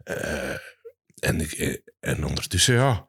eh, 0.04 0.56
en, 1.20 1.42
ik, 1.42 1.52
eh, 1.52 1.76
en 2.00 2.26
ondertussen, 2.26 2.74
ja... 2.74 3.09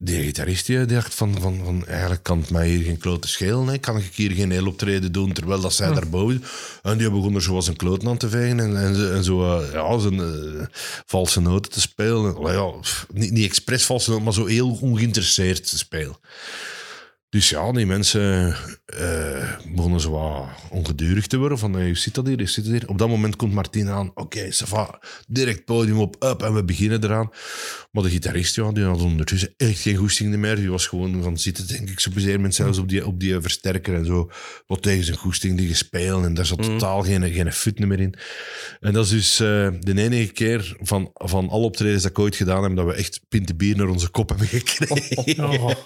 Die 0.00 0.22
gitarist 0.22 0.66
die 0.66 0.84
dacht 0.84 1.14
van, 1.14 1.40
van, 1.40 1.60
van, 1.64 1.86
eigenlijk 1.86 2.22
kan 2.22 2.38
het 2.40 2.50
mij 2.50 2.68
hier 2.68 2.84
geen 2.84 2.98
klote 2.98 3.28
schelen. 3.28 3.66
Hè. 3.66 3.78
Kan 3.78 3.96
ik 3.96 4.14
hier 4.14 4.30
geen 4.30 4.50
heel 4.50 4.66
optreden 4.66 5.12
doen, 5.12 5.32
terwijl 5.32 5.60
dat 5.60 5.72
zij 5.72 5.92
daarboven... 5.92 6.44
En 6.82 6.98
die 6.98 7.10
begon 7.10 7.34
er 7.34 7.42
zoals 7.42 7.68
een 7.68 7.76
kloot 7.76 8.06
aan 8.06 8.16
te 8.16 8.28
vegen 8.28 8.60
en, 8.60 8.76
en, 8.76 8.94
zo- 8.94 9.12
en 9.12 9.24
zo 9.24 9.58
eh, 9.58 9.72
ja, 9.72 9.98
zijn 9.98 10.20
eh, 10.20 10.66
valse 11.06 11.40
noten 11.40 11.72
te 11.72 11.80
spelen. 11.80 12.52
Ja, 12.52 12.64
pff, 12.64 13.06
niet, 13.12 13.30
niet 13.30 13.44
expres 13.44 13.86
valse 13.86 14.08
noten, 14.10 14.24
maar 14.24 14.32
zo 14.34 14.46
heel 14.46 14.78
ongeïnteresseerd 14.80 15.68
te 15.70 15.78
spelen. 15.78 16.16
Dus 17.30 17.48
ja, 17.48 17.72
die 17.72 17.86
mensen 17.86 18.56
eh, 18.86 19.50
begonnen 19.74 20.00
zo 20.00 20.10
wat 20.10 20.48
ongedurig 20.70 21.26
te 21.26 21.36
worden. 21.36 21.58
Van, 21.58 21.72
hey, 21.72 21.94
zit 21.94 22.14
dat 22.14 22.26
hier? 22.26 22.48
Zit 22.48 22.64
dat 22.64 22.72
hier? 22.72 22.88
Op 22.88 22.98
dat 22.98 23.08
moment 23.08 23.36
komt 23.36 23.52
Martien 23.52 23.88
aan. 23.88 24.10
Oké, 24.14 24.48
va. 24.52 25.00
Direct 25.26 25.64
podium 25.64 25.98
op, 25.98 26.16
up. 26.24 26.42
En 26.42 26.54
we 26.54 26.64
beginnen 26.64 27.04
eraan. 27.04 27.30
Maar 27.98 28.06
de 28.06 28.12
gitarist, 28.12 28.54
ja, 28.54 28.72
die 28.72 28.84
had 28.84 29.02
ondertussen 29.02 29.54
echt 29.56 29.80
geen 29.80 29.96
goesting 29.96 30.36
meer. 30.36 30.56
Die 30.56 30.70
was 30.70 30.86
gewoon 30.86 31.22
van 31.22 31.38
zitten, 31.38 31.66
denk 31.66 31.90
ik, 31.90 32.00
zo 32.00 32.10
bezeer 32.10 32.40
met 32.40 32.54
zelfs 32.54 32.78
op 32.78 32.88
die, 32.88 33.06
op 33.06 33.20
die 33.20 33.40
versterker 33.40 33.94
en 33.94 34.04
zo. 34.04 34.30
Wat 34.66 34.82
tegen 34.82 35.04
zijn 35.04 35.16
goesting 35.16 35.58
die 35.58 35.68
gespeeld. 35.68 36.24
En 36.24 36.34
daar 36.34 36.46
zat 36.46 36.62
totaal 36.62 37.02
geen, 37.02 37.32
geen 37.32 37.52
fut 37.52 37.78
meer 37.78 38.00
in. 38.00 38.14
En 38.80 38.92
dat 38.92 39.04
is 39.04 39.10
dus 39.10 39.40
eh, 39.40 39.68
de 39.80 40.02
enige 40.02 40.32
keer 40.32 40.76
van, 40.80 41.10
van 41.14 41.48
alle 41.48 41.64
optredens 41.64 42.02
dat 42.02 42.10
ik 42.10 42.18
ooit 42.18 42.36
gedaan 42.36 42.62
heb, 42.62 42.76
dat 42.76 42.86
we 42.86 42.94
echt 42.94 43.20
pinten 43.28 43.56
bier 43.56 43.76
naar 43.76 43.88
onze 43.88 44.08
kop 44.08 44.28
hebben 44.28 44.46
gekregen. 44.46 45.44
Oh. 45.44 45.70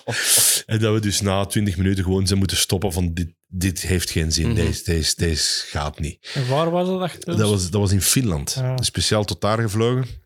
En 0.67 0.79
dat 0.79 0.95
we 0.95 1.01
dus 1.01 1.21
na 1.21 1.45
twintig 1.45 1.77
minuten 1.77 2.05
gewoon 2.05 2.27
zijn 2.27 2.39
moeten 2.39 2.57
stoppen 2.57 2.93
van 2.93 3.15
dit, 3.15 3.29
dit 3.47 3.81
heeft 3.81 4.11
geen 4.11 4.33
zin, 4.33 4.55
deze, 4.55 4.85
deze, 4.85 5.15
deze 5.17 5.65
gaat 5.67 6.01
niet. 6.01 6.31
En 6.35 6.49
waar 6.49 6.71
was 6.71 6.89
dat 6.89 7.01
achter? 7.01 7.37
Dat 7.37 7.51
was, 7.51 7.71
dat 7.71 7.81
was 7.81 7.93
in 7.93 8.03
Finland. 8.03 8.55
Ja. 8.59 8.77
Speciaal 8.83 9.25
tot 9.25 9.41
daar 9.41 9.59
gevlogen. 9.59 10.22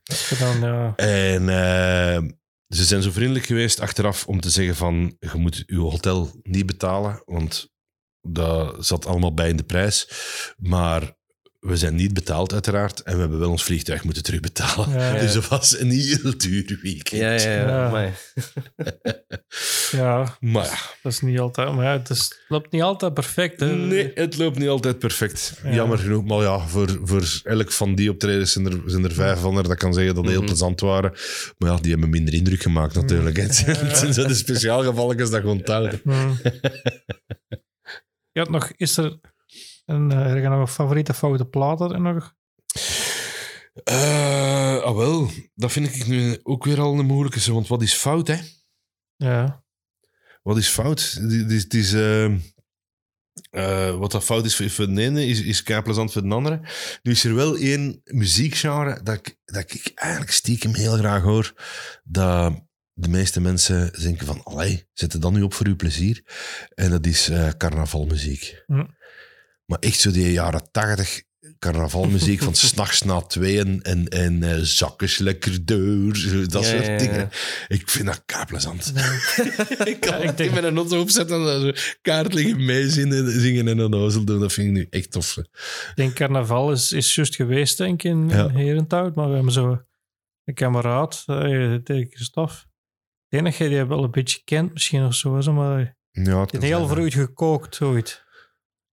En 0.97 1.49
eh, 1.49 2.23
ze 2.69 2.85
zijn 2.85 3.03
zo 3.03 3.11
vriendelijk 3.11 3.47
geweest 3.47 3.81
achteraf 3.81 4.27
om 4.27 4.41
te 4.41 4.51
zeggen 4.51 4.77
van 4.77 5.16
je 5.19 5.31
moet 5.35 5.62
je 5.66 5.78
hotel 5.78 6.31
niet 6.43 6.66
betalen, 6.66 7.23
want 7.24 7.74
dat 8.20 8.87
zat 8.87 9.07
allemaal 9.07 9.35
bij 9.35 9.49
in 9.49 9.57
de 9.57 9.65
prijs. 9.65 10.11
Maar 10.57 11.16
we 11.67 11.77
zijn 11.77 11.95
niet 11.95 12.15
betaald 12.15 12.53
uiteraard 12.53 13.03
en 13.03 13.15
we 13.15 13.21
hebben 13.21 13.39
wel 13.39 13.51
ons 13.51 13.65
vliegtuig 13.65 14.05
moeten 14.05 14.23
terugbetalen. 14.23 14.91
Ja, 14.91 15.15
ja. 15.15 15.21
Dus 15.21 15.33
dat 15.33 15.49
was 15.49 15.79
een 15.79 15.91
heel 15.91 16.39
duur 16.39 16.79
weekend. 16.83 17.21
Ja, 17.23 17.31
ja, 17.31 17.51
ja. 17.51 17.69
Ja. 17.69 17.87
amai. 17.87 18.13
ja, 19.91 20.37
Maar 20.41 20.65
ja, 20.65 20.77
dat 21.03 21.13
is 21.13 21.21
niet 21.21 21.39
altijd... 21.39 21.75
Maar 21.75 21.85
ja, 21.85 21.93
het, 21.93 22.11
is, 22.11 22.19
het 22.19 22.45
loopt 22.49 22.73
niet 22.73 22.83
altijd 22.83 23.15
perfect. 23.15 23.61
Hè. 23.61 23.75
nee, 23.75 24.11
het 24.15 24.37
loopt 24.37 24.59
niet 24.59 24.69
altijd 24.69 24.99
perfect. 24.99 25.61
Ja. 25.65 25.73
Jammer 25.73 25.99
genoeg. 25.99 26.25
Maar 26.25 26.41
ja, 26.43 26.59
voor, 26.59 26.99
voor 27.03 27.41
elk 27.45 27.73
van 27.73 27.95
die 27.95 28.11
optredens 28.11 28.53
zijn 28.53 28.67
er, 28.67 28.81
zijn 28.87 29.05
er 29.05 29.13
vijf 29.13 29.39
van 29.41 29.57
er 29.57 29.63
dat 29.63 29.77
kan 29.77 29.95
zeggen 29.95 30.15
dat 30.15 30.23
die 30.23 30.33
heel 30.33 30.43
Mhm. 30.43 30.49
plezant 30.51 30.81
waren. 30.81 31.13
Maar 31.59 31.71
ja, 31.71 31.77
die 31.77 31.91
hebben 31.91 32.11
minder 32.11 32.35
indruk 32.35 32.63
gemaakt 32.63 32.95
natuurlijk. 32.95 33.37
hè. 33.37 33.43
Het 33.73 34.15
zijn 34.15 34.29
de 34.29 34.35
speciaalgevalletjes 34.35 35.31
dat 35.31 35.41
gewoon 35.41 35.63
tellen. 35.63 36.01
Hmm. 36.05 36.39
Je 38.33 38.41
had 38.41 38.51
nog... 38.51 38.73
Is 38.77 38.97
er 38.97 39.19
een, 39.87 40.11
uh, 40.11 40.45
er 40.45 40.51
nog 40.51 40.61
een 40.61 40.69
favoriete 40.69 41.15
foute 41.15 41.45
plaat 41.45 41.81
er 41.81 42.01
nog? 42.01 42.35
Eh, 43.85 44.83
ah 44.83 44.97
wel, 44.97 45.31
dat 45.55 45.73
vind 45.73 45.95
ik 45.95 46.07
nu 46.07 46.39
ook 46.43 46.65
weer 46.65 46.81
al 46.81 46.99
een 46.99 47.07
moeilijke. 47.07 47.53
Want 47.53 47.69
wat 47.69 47.83
is 47.83 47.95
fout, 47.95 48.29
hè? 48.29 48.39
Ja. 49.17 49.65
Wat 50.43 50.57
is 50.57 50.69
fout? 50.69 51.19
Het 51.21 51.51
is, 51.51 51.63
het 51.63 51.75
is, 51.75 51.93
eh, 51.93 52.25
eh, 53.51 53.99
wat 53.99 54.11
dat 54.11 54.25
fout 54.25 54.45
is 54.45 54.57
voor, 54.57 54.71
voor 54.71 54.95
de 54.95 55.03
ene, 55.03 55.27
is, 55.27 55.43
is 55.43 55.63
plezant 55.63 56.13
voor 56.13 56.23
de 56.23 56.35
andere. 56.35 56.61
Nu 57.03 57.13
is 57.13 57.25
er 57.25 57.35
wel 57.35 57.57
één 57.57 58.01
muziekgenre 58.05 59.03
dat 59.03 59.15
ik, 59.15 59.39
dat 59.45 59.73
ik 59.73 59.93
eigenlijk 59.95 60.33
stiekem 60.33 60.75
heel 60.75 60.97
graag 60.97 61.23
hoor. 61.23 61.55
Dat 62.05 62.65
de 62.93 63.09
meeste 63.09 63.41
mensen 63.41 63.93
denken 64.03 64.27
van, 64.27 64.43
allee, 64.43 64.89
zet 64.93 65.13
het 65.13 65.23
dan 65.23 65.33
nu 65.33 65.43
op 65.43 65.55
voor 65.55 65.67
uw 65.67 65.77
plezier. 65.77 66.23
En 66.75 66.91
dat 66.91 67.07
is 67.07 67.29
eh, 67.29 67.49
carnavalmuziek. 67.49 68.63
Hm. 68.67 68.85
Maar 69.67 69.79
echt 69.79 70.01
zo 70.01 70.11
die 70.11 70.33
jaren 70.33 70.69
tachtig 70.71 71.23
carnavalmuziek 71.59 72.43
van 72.43 72.55
s'nachts 72.65 73.03
na 73.03 73.21
tweeën 73.21 73.83
en, 73.83 74.09
en 74.09 74.43
eh, 74.43 74.59
zakken 74.61 75.09
lekker 75.19 75.65
zo, 76.17 76.47
dat 76.47 76.63
Ja, 76.65 76.71
soort 76.71 76.87
ja, 76.87 76.93
ja. 76.93 76.99
dingen. 76.99 77.29
Ik 77.69 77.89
vind 77.91 78.07
dat 78.07 78.23
kei 78.27 78.45
plezant. 78.45 78.93
ik 79.85 80.01
kan 80.01 80.23
ik 80.23 80.37
denk- 80.37 80.55
met 80.55 80.65
een 80.65 80.77
auto 80.77 81.01
opzetten 81.01 81.37
en 81.37 81.45
dan 81.45 81.61
zo 81.61 81.73
kaart 82.03 82.35
liggen 82.35 82.65
meezingen 82.65 83.41
zingen 83.41 83.69
en 83.69 83.79
een 83.79 83.95
ozel 83.95 84.25
doen. 84.25 84.41
Dat 84.41 84.53
vind 84.53 84.67
ik 84.67 84.73
nu 84.73 84.87
echt 84.91 85.11
tof. 85.11 85.37
Ik 85.37 85.47
denk 85.95 86.15
carnaval 86.15 86.73
is, 86.73 86.93
is 86.93 87.15
juist 87.15 87.35
geweest, 87.35 87.79
denk 87.79 88.03
ik, 88.03 88.11
in, 88.11 88.31
in 88.31 88.49
Herenthout. 88.49 89.15
Maar 89.15 89.29
we 89.29 89.35
hebben 89.35 89.53
zo 89.53 89.81
een 90.45 90.55
kameraad, 90.55 91.23
eh, 91.27 91.75
tegen 91.75 92.07
Christophe. 92.11 92.55
Dat 93.29 93.57
jij 93.57 93.69
die 93.69 93.85
wel 93.85 94.05
een 94.05 94.11
beetje 94.11 94.41
kent 94.45 94.73
misschien 94.73 95.05
of 95.05 95.15
zo. 95.15 95.53
Maar 95.53 95.97
Ja, 96.11 96.41
het 96.41 96.63
heel 96.63 96.99
u 96.99 97.11
gekookt, 97.11 97.81
ooit. 97.81 98.25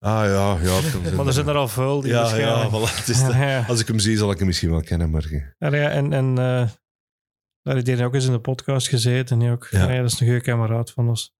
Ah 0.03 0.25
ja, 0.25 0.57
ja. 0.61 0.79
Maar 1.15 1.27
er 1.27 1.33
zijn 1.33 1.47
er 1.47 1.55
al 1.55 1.67
veel 1.67 2.01
die 2.01 2.11
Ja, 2.11 2.35
ja, 2.35 2.69
voilà, 2.69 2.95
het 2.95 3.09
is 3.09 3.21
dat. 3.25 3.33
Ja. 3.33 3.65
Als 3.67 3.79
ik 3.79 3.87
hem 3.87 3.99
zie, 3.99 4.17
zal 4.17 4.31
ik 4.31 4.37
hem 4.37 4.47
misschien 4.47 4.69
wel 4.69 4.81
kennen, 4.81 5.09
maar... 5.09 5.23
eh, 5.31 5.41
Ja, 5.57 5.75
ja, 5.75 5.89
en, 5.89 6.13
en 6.13 6.29
eh, 6.29 6.69
daar 7.61 7.75
heeft 7.75 7.87
hij 7.87 8.05
ook 8.05 8.13
eens 8.13 8.25
in 8.25 8.31
de 8.31 8.39
podcast 8.39 8.87
gezeten. 8.87 9.35
En 9.35 9.39
die 9.43 9.51
ook, 9.51 9.67
Ja. 9.71 9.91
ja. 9.91 10.01
dat 10.01 10.11
is 10.11 10.19
een 10.19 10.27
goede 10.27 10.41
kameraad 10.41 10.91
van 10.91 11.07
ons. 11.07 11.33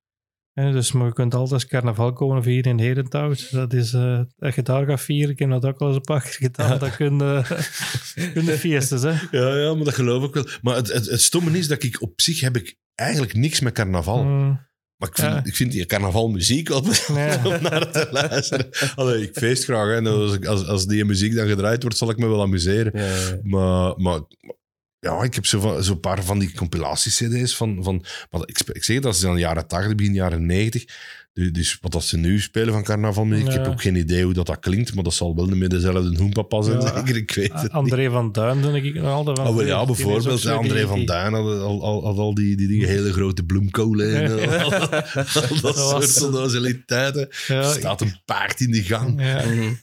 Ja, 0.53 0.71
dus 0.71 0.91
maar 0.91 1.05
je 1.07 1.13
kunt 1.13 1.33
altijd 1.33 1.65
carnaval 1.65 2.13
komen 2.13 2.43
vieren 2.43 2.71
in 2.71 2.79
Herenthout. 2.85 3.51
Dat 3.51 3.73
is, 3.73 3.93
eh 3.93 4.19
als 4.39 4.55
je 4.55 4.61
daar 4.61 4.85
gaat 4.85 5.01
vieren, 5.01 5.29
ik 5.31 5.39
heb 5.39 5.49
dat 5.49 5.65
ook 5.65 5.79
al 5.79 5.87
eens 5.87 5.95
een 5.95 6.01
paar 6.01 6.21
keer 6.21 6.31
gedaan, 6.33 6.69
Ja. 6.69 6.77
dan 6.77 6.91
kun 6.95 7.17
je, 7.17 7.41
kun 8.33 8.45
je 8.45 8.57
fiestes, 8.57 9.01
hè. 9.01 9.09
Ja, 9.31 9.55
ja, 9.55 9.73
maar 9.73 9.83
dat 9.83 9.93
geloof 9.93 10.23
ik 10.23 10.33
wel. 10.33 10.47
Maar 10.61 10.75
het, 10.75 10.93
het, 10.93 11.05
het 11.09 11.21
stomme 11.21 11.57
is 11.57 11.67
dat 11.67 11.83
ik 11.83 12.01
op 12.01 12.21
zich 12.21 12.39
heb 12.39 12.55
ik 12.57 12.77
eigenlijk 12.95 13.33
niks 13.33 13.59
met 13.59 13.73
carnaval. 13.73 14.23
Mm, 14.23 14.59
Maar 15.03 15.11
ik 15.11 15.17
vind, 15.17 15.33
Ja. 15.33 15.43
ik 15.43 15.55
vind 15.55 15.71
die 15.71 15.85
carnavalmuziek 15.85 16.69
Ja. 16.69 16.75
om 17.43 17.61
naar 17.61 17.91
te 17.91 18.07
luisteren. 18.11 18.69
Allee, 18.95 19.21
ik 19.21 19.37
feest 19.37 19.63
graag. 19.63 19.87
Hè. 19.87 19.95
En 19.95 20.07
als, 20.07 20.45
als, 20.45 20.67
als 20.67 20.85
die 20.85 21.05
muziek 21.05 21.35
dan 21.35 21.47
gedraaid 21.47 21.81
wordt, 21.81 21.97
zal 21.97 22.09
ik 22.09 22.17
me 22.17 22.27
wel 22.27 22.41
amuseren. 22.41 22.91
Ja. 22.95 23.39
Maar, 23.43 23.93
maar 23.97 24.19
ja, 24.99 25.23
ik 25.23 25.33
heb 25.33 25.45
zo'n 25.45 25.83
zo 25.83 25.95
paar 25.95 26.23
van 26.23 26.39
die 26.39 26.53
compilatie-cd's 26.53 27.55
van... 27.55 27.83
van 27.83 28.05
maar 28.31 28.41
ik, 28.45 28.83
zeg 28.83 28.99
dat 28.99 29.15
ze 29.15 29.27
in 29.27 29.33
de 29.33 29.39
jaren 29.39 29.67
80, 29.67 29.95
begin 29.95 30.13
jaren 30.13 30.45
90. 30.45 30.85
Dus, 31.33 31.77
wat 31.81 31.91
dat 31.91 32.03
ze 32.03 32.17
nu 32.17 32.39
spelen 32.39 32.73
van 32.73 32.83
carnavalmuziek, 32.83 33.45
ik 33.47 33.51
heb 33.53 33.67
ook 33.67 33.81
geen 33.81 33.95
idee 33.95 34.23
hoe 34.23 34.33
dat, 34.33 34.45
dat 34.45 34.59
klinkt, 34.59 34.95
maar 34.95 35.03
dat 35.03 35.13
zal 35.13 35.35
wel 35.35 35.45
niet 35.45 35.55
meer 35.55 35.69
dezelfde 35.69 36.17
hoenpapa 36.17 36.61
zijn, 36.61 36.81
zeker. 36.81 37.15
Ik 37.15 37.31
weet 37.33 37.53
het 37.53 37.61
niet. 37.61 37.71
André 37.71 38.09
van 38.09 38.31
Duin, 38.31 38.61
denk 38.61 38.83
ik 38.83 38.93
nog 38.93 39.05
altijd. 39.05 39.37
van 39.37 39.47
Oh, 39.47 39.65
ja, 39.65 39.85
bijvoorbeeld. 39.85 40.45
André 40.45 40.73
die- 40.77 40.87
van 40.87 41.05
Duin 41.05 41.33
had 41.33 41.59
al, 41.59 41.83
al, 41.83 42.05
had 42.05 42.17
al 42.17 42.33
die, 42.33 42.55
die, 42.55 42.67
die 42.67 42.85
hele 42.85 43.11
grote 43.13 43.43
bloemkolen 43.45 44.15
en 44.15 44.37
Ja. 44.37 44.61
al, 44.63 44.73
al 44.73 45.61
dat 45.61 45.77
soort 46.09 46.21
onnozeliteiten. 46.23 47.27
Ja, 47.47 47.55
Er 47.57 47.63
staat 47.63 48.01
een 48.01 48.15
paard 48.25 48.59
in 48.59 48.71
de 48.71 48.83
gang. 48.83 49.21
ja, 49.21 49.43
Mhm. 49.49 49.73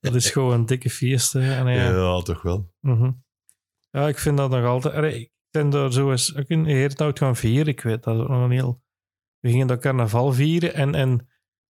dat 0.00 0.14
is 0.14 0.30
gewoon 0.30 0.52
een 0.52 0.66
dikke 0.66 0.90
feest. 0.90 1.34
En 1.34 1.42
ja, 1.66 1.90
Ja, 1.90 2.20
toch 2.20 2.42
wel. 2.42 2.72
Mhm. 2.80 3.10
Ja, 3.90 4.08
ik 4.08 4.18
vind 4.18 4.36
dat 4.36 4.50
nog 4.50 4.64
altijd. 4.64 5.14
Ik 5.14 5.30
ben 5.50 5.70
daar 5.70 5.92
zo 5.92 6.10
eens 6.10 6.32
in 6.46 6.64
Heerthout 6.64 7.18
gaan 7.18 7.36
vieren. 7.36 7.66
Ik 7.66 7.80
weet 7.80 8.02
dat 8.02 8.18
ook 8.18 8.28
nog 8.28 8.44
een 8.44 8.50
heel. 8.50 8.84
We 9.40 9.50
gingen 9.50 9.66
dat 9.66 9.80
carnaval 9.80 10.32
vieren 10.32 10.74
en, 10.74 10.94
en 10.94 11.28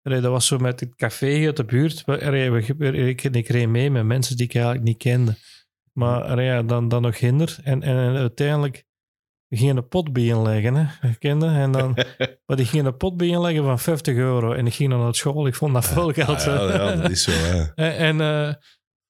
allee, 0.01 0.21
dat 0.21 0.31
was 0.31 0.47
zo 0.47 0.57
met 0.57 0.79
het 0.79 0.95
café 0.95 1.45
uit 1.45 1.57
de 1.57 1.65
buurt. 1.65 2.03
Allee, 2.05 2.51
we, 2.51 2.91
ik, 2.91 3.23
ik 3.23 3.47
reed 3.47 3.69
mee 3.69 3.91
met 3.91 4.05
mensen 4.05 4.37
die 4.37 4.45
ik 4.45 4.55
eigenlijk 4.55 4.85
niet 4.85 4.97
kende. 4.97 5.35
Maar 5.93 6.23
allee, 6.23 6.45
ja, 6.45 6.63
dan, 6.63 6.87
dan 6.87 7.01
nog 7.01 7.19
hinder. 7.19 7.57
En, 7.63 7.83
en 7.83 8.15
uiteindelijk 8.15 8.87
we 9.49 9.57
gingen 9.57 9.77
een 9.77 9.87
pot 9.87 10.13
bijeenleggen, 10.13 10.75
hè, 10.75 11.13
kende. 11.19 11.47
En 11.47 11.71
dan, 11.71 11.97
maar 12.45 12.57
die 12.57 12.65
gingen 12.65 12.85
een 12.85 12.97
pot 12.97 13.17
bijeenleggen 13.17 13.63
van 13.63 13.79
50 13.79 14.15
euro. 14.15 14.53
En 14.53 14.67
ik 14.67 14.73
ging 14.73 14.89
dan 14.89 14.99
naar 14.99 15.15
school. 15.15 15.47
Ik 15.47 15.55
vond 15.55 15.73
dat 15.73 15.85
veel 15.85 16.11
geld. 16.11 16.47
Ah, 16.47 16.69
ja, 16.69 16.95
dat 16.95 17.11
is 17.11 17.23
zo. 17.23 17.31
Hè. 17.31 17.63
En, 17.85 17.95
en 17.97 18.21
eh, 18.21 18.53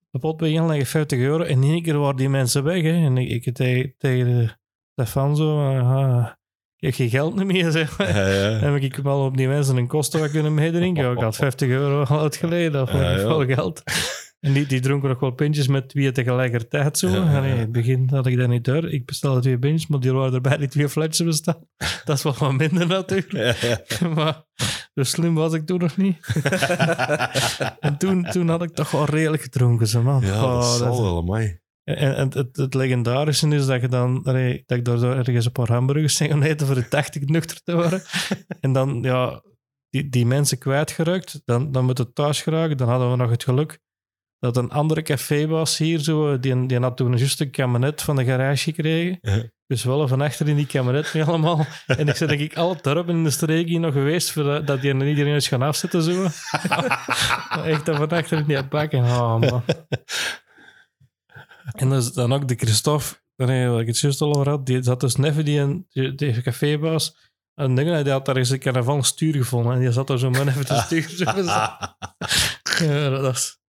de 0.09 0.19
pot 0.19 0.37
bij 0.37 0.51
inleggen 0.51 0.85
50 0.85 1.19
euro. 1.19 1.43
En 1.43 1.63
in 1.63 1.69
één 1.69 1.81
keer 1.81 1.97
waren 1.97 2.15
die 2.15 2.29
mensen 2.29 2.63
weg. 2.63 2.81
Hè. 2.81 3.05
En 3.05 3.17
ik, 3.17 3.45
ik 3.45 3.53
tegen, 3.55 3.95
tegen 3.97 4.25
de 4.25 4.57
Stefan 4.91 5.35
zo... 5.35 5.69
eh, 5.71 5.91
ah, 5.91 6.31
ik 6.79 6.85
heb 6.87 6.93
geen 6.93 7.09
geld 7.09 7.45
meer, 7.45 7.71
zeg 7.71 7.97
maar. 7.97 8.15
Ja, 8.15 8.27
ja. 8.27 8.59
En 8.59 8.73
heb 8.73 8.81
ik 8.81 8.95
wel 8.95 9.25
op 9.25 9.37
die 9.37 9.47
mensen 9.47 9.77
een 9.77 9.87
kosten 9.87 10.31
kunnen 10.31 10.53
meedrinken. 10.53 11.11
Ik 11.11 11.19
had 11.21 11.35
50 11.35 11.69
euro 11.69 12.03
al 12.03 12.19
uitgeleden. 12.19 12.81
Ik 12.81 12.91
Ja, 12.93 13.17
veel 13.17 13.45
geld. 13.45 13.83
En 14.39 14.53
die, 14.53 14.65
die 14.65 14.79
dronken 14.79 15.09
nog 15.09 15.19
wel 15.19 15.31
pintjes 15.31 15.67
met 15.67 15.89
twee 15.89 16.11
tegelijkertijd 16.11 16.97
zo. 16.97 17.07
Ja, 17.09 17.43
in 17.43 17.57
het 17.57 17.71
begin 17.71 18.07
had 18.11 18.25
ik 18.27 18.37
dat 18.37 18.47
niet 18.47 18.65
door. 18.65 18.89
Ik 18.91 19.05
bestelde 19.05 19.39
twee 19.41 19.59
pintjes, 19.59 19.87
maar 19.89 19.99
die 19.99 20.11
waren 20.13 20.33
erbij 20.33 20.57
die 20.57 20.67
twee 20.67 20.89
flesjes 20.89 21.25
bestaan. 21.27 21.67
Dat 22.05 22.17
is 22.17 22.23
wel 22.23 22.35
wat 22.39 22.53
minder 22.53 22.87
natuurlijk. 22.87 23.79
Maar 24.15 24.43
zo 24.93 25.03
slim 25.03 25.35
was 25.35 25.53
ik 25.53 25.65
toen 25.65 25.79
nog 25.79 25.97
niet. 25.97 26.17
En 27.79 27.97
toen, 27.97 28.23
toen 28.23 28.49
had 28.49 28.63
ik 28.63 28.73
toch 28.73 28.91
wel 28.91 29.05
redelijk 29.05 29.41
gedronken, 29.43 29.87
zo 29.87 30.01
man. 30.01 30.21
Ja, 30.25 30.43
Oh, 30.43 30.51
dat 30.53 30.61
dat- 30.61 30.77
zal 30.77 31.01
wel, 31.01 31.17
amai. 31.17 31.59
En, 31.95 32.15
en 32.15 32.29
het, 32.33 32.57
het 32.57 32.73
legendarische 32.73 33.47
is 33.47 33.65
dat, 33.65 33.81
je 33.81 33.87
dan, 33.87 34.23
allee, 34.23 34.63
dat 34.65 34.77
ik 34.77 34.85
daar 34.85 35.17
ergens 35.17 35.45
een 35.45 35.51
paar 35.51 35.71
hamburgers 35.71 36.15
zijn 36.15 36.29
gaan 36.29 36.43
eten 36.43 36.67
voor 36.67 36.75
de 36.75 36.87
80 36.87 37.23
nuchter 37.25 37.63
te 37.63 37.73
worden. 37.73 38.01
en 38.61 38.73
dan, 38.73 38.99
ja, 39.01 39.43
die, 39.89 40.09
die 40.09 40.25
mensen 40.25 40.57
kwijtgeraakt. 40.57 41.41
Dan, 41.45 41.71
dan 41.71 41.85
moet 41.85 41.97
het 41.97 42.15
thuis 42.15 42.41
geraken. 42.41 42.77
Dan 42.77 42.89
hadden 42.89 43.11
we 43.11 43.17
nog 43.17 43.29
het 43.29 43.43
geluk 43.43 43.79
dat 44.39 44.57
een 44.57 44.71
andere 44.71 45.01
café 45.01 45.47
was 45.47 45.77
hier. 45.77 45.99
Zo, 45.99 46.39
die, 46.39 46.65
die 46.65 46.79
had 46.79 46.97
toen 46.97 47.17
juist 47.17 47.41
een 47.41 47.51
kabinet 47.51 48.01
van 48.01 48.15
de 48.15 48.25
garage 48.25 48.63
gekregen. 48.63 49.19
Dus 49.67 49.83
wel 49.83 50.07
van 50.07 50.21
achter 50.21 50.47
in 50.47 50.55
die 50.55 50.65
kabinet 50.65 51.13
mee 51.13 51.23
allemaal. 51.23 51.65
En 51.85 52.07
ik 52.07 52.15
zei, 52.15 52.29
denk 52.29 52.51
ik, 52.51 52.57
alle 52.57 52.77
dorpen 52.81 53.15
in 53.15 53.23
de 53.23 53.29
streek 53.29 53.67
hier 53.67 53.79
nog 53.79 53.93
geweest 53.93 54.31
voor 54.31 54.65
dat, 54.65 54.81
die 54.81 54.93
er 54.93 55.07
iedereen 55.07 55.35
is 55.35 55.47
gaan 55.47 55.61
afzetten. 55.61 56.03
Zo. 56.03 56.23
Echt 57.63 57.85
dat 57.85 57.95
van 57.95 58.09
achter 58.09 58.37
in 58.37 58.43
die 58.43 58.63
bak. 58.63 58.91
En, 58.91 59.03
oh, 59.03 59.39
man. 59.39 59.63
en 61.79 61.89
dus 61.89 62.11
dan 62.13 62.33
ook 62.33 62.47
de 62.47 62.55
Christophe, 62.55 63.05
wat 63.35 63.49
ik 63.81 63.87
het 63.87 63.99
juist 63.99 64.21
al 64.21 64.35
over 64.35 64.49
had, 64.49 64.65
die 64.65 64.83
zat 64.83 64.99
dus 64.99 65.15
neven 65.15 65.45
die, 65.45 65.59
een, 65.59 65.85
die, 66.15 66.41
cafébaas. 66.41 67.27
En 67.55 67.75
dingen, 67.75 68.03
die 68.03 68.13
had 68.13 68.25
daar 68.25 68.37
eens 68.37 68.49
een 68.49 68.59
carnaval 68.59 69.03
stuur 69.03 69.33
gevonden. 69.33 69.73
En 69.73 69.79
die 69.79 69.91
zat 69.91 70.07
daar 70.07 70.17
zo 70.19 70.29
maar 70.29 70.47
even 70.47 70.65
te 70.65 70.81
sturen. 70.85 71.43
Zo. 71.43 71.51
Ja, 72.85 73.09
dat 73.09 73.21
was 73.21 73.59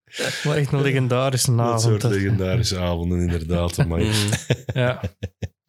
wel 0.42 0.54
echt 0.54 0.72
een 0.72 0.82
legendarische 0.82 1.50
Dat 1.56 1.60
avond. 1.66 1.80
soort 1.82 2.02
hè. 2.02 2.08
legendarische 2.08 2.78
avonden, 2.78 3.20
inderdaad. 3.20 3.76
Maar 3.88 3.98
Mm. 4.00 4.12
Ja. 4.74 5.00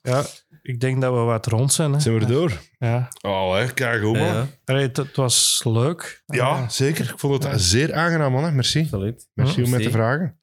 ja, 0.02 0.24
ik 0.62 0.80
denk 0.80 1.02
dat 1.02 1.14
we 1.14 1.20
wat 1.20 1.46
rond 1.46 1.74
zijn. 1.74 1.94
Hè. 1.94 2.00
zijn 2.00 2.16
we 2.16 2.22
er 2.22 2.28
door? 2.32 2.52
Ja. 2.78 3.08
Oh, 3.22 3.56
hè, 3.56 3.74
kijk, 3.74 4.02
hoe 4.02 4.18
man. 4.18 4.26
Ja, 4.28 4.48
Ja, 4.66 4.74
het, 4.76 5.16
was 5.16 5.62
leuk. 5.64 6.24
Ah, 6.26 6.70
zeker. 6.70 7.10
Ik 7.10 7.20
vond 7.20 7.44
het 7.44 7.52
Ja. 7.52 7.58
zeer 7.58 7.94
aangenaam, 7.94 8.32
man. 8.32 8.44
hè. 8.44 8.52
Merci. 8.52 8.80
absoluut. 8.82 9.30
Merci 9.34 9.58
Ja, 9.60 9.64
om 9.64 9.70
mij 9.70 9.82
te 9.82 9.92
vragen. 9.92 10.41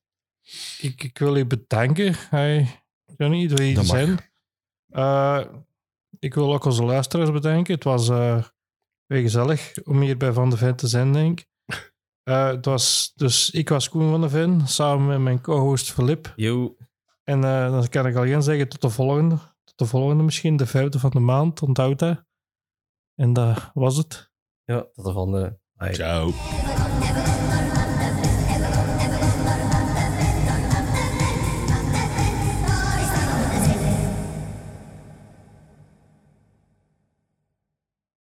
Ik, 0.78 1.02
ik 1.02 1.18
wil 1.18 1.36
je 1.36 1.46
bedanken. 1.46 2.14
Hey, 2.30 2.82
Johnny, 3.16 3.46
dat 3.46 3.58
je 3.58 3.64
hier 3.64 3.84
zijn. 3.84 4.18
Eh, 4.88 5.40
ik 6.18 6.34
wil 6.34 6.54
ook 6.54 6.64
onze 6.64 6.84
luisteraars 6.84 7.30
bedanken. 7.30 7.74
Het 7.74 7.84
was 7.84 8.08
eh 8.08 8.44
weer 9.08 9.22
gezellig 9.22 9.72
om 9.84 10.00
hier 10.00 10.16
bij 10.16 10.32
Van 10.32 10.50
de 10.50 10.56
Ven 10.56 10.76
te 10.76 10.86
zijn, 10.86 11.12
denk 11.12 11.40
ik. 11.40 11.46
Eh, 12.28 12.46
het 12.46 12.64
was, 12.64 13.12
dus 13.14 13.50
ik 13.50 13.68
was 13.68 13.88
Koen 13.88 14.10
van 14.10 14.20
de 14.20 14.28
Ven, 14.28 14.66
samen 14.66 15.06
met 15.06 15.20
mijn 15.20 15.40
co-host 15.40 15.92
Filip. 15.92 16.32
Yo. 16.36 16.76
En 17.24 17.44
eh, 17.44 17.70
dan 17.70 17.88
kan 17.88 18.06
ik 18.06 18.16
al 18.16 18.26
gaan 18.26 18.42
zeggen 18.42 18.68
tot 18.68 18.80
de 18.80 18.90
volgende. 18.90 19.38
Tot 19.64 19.78
de 19.78 19.86
volgende 19.86 20.22
misschien, 20.22 20.56
de 20.56 20.66
vijfde 20.66 20.98
van 20.98 21.10
de 21.10 21.18
maand, 21.18 21.62
onthoud 21.62 21.98
dat. 21.98 22.24
En 23.14 23.32
dat 23.32 23.70
was 23.74 23.96
het. 23.96 24.30
Ja, 24.64 24.80
tot 24.92 25.04
de 25.04 25.12
volgende. 25.12 25.58
Bye. 25.72 25.94
Ciao. 25.94 26.32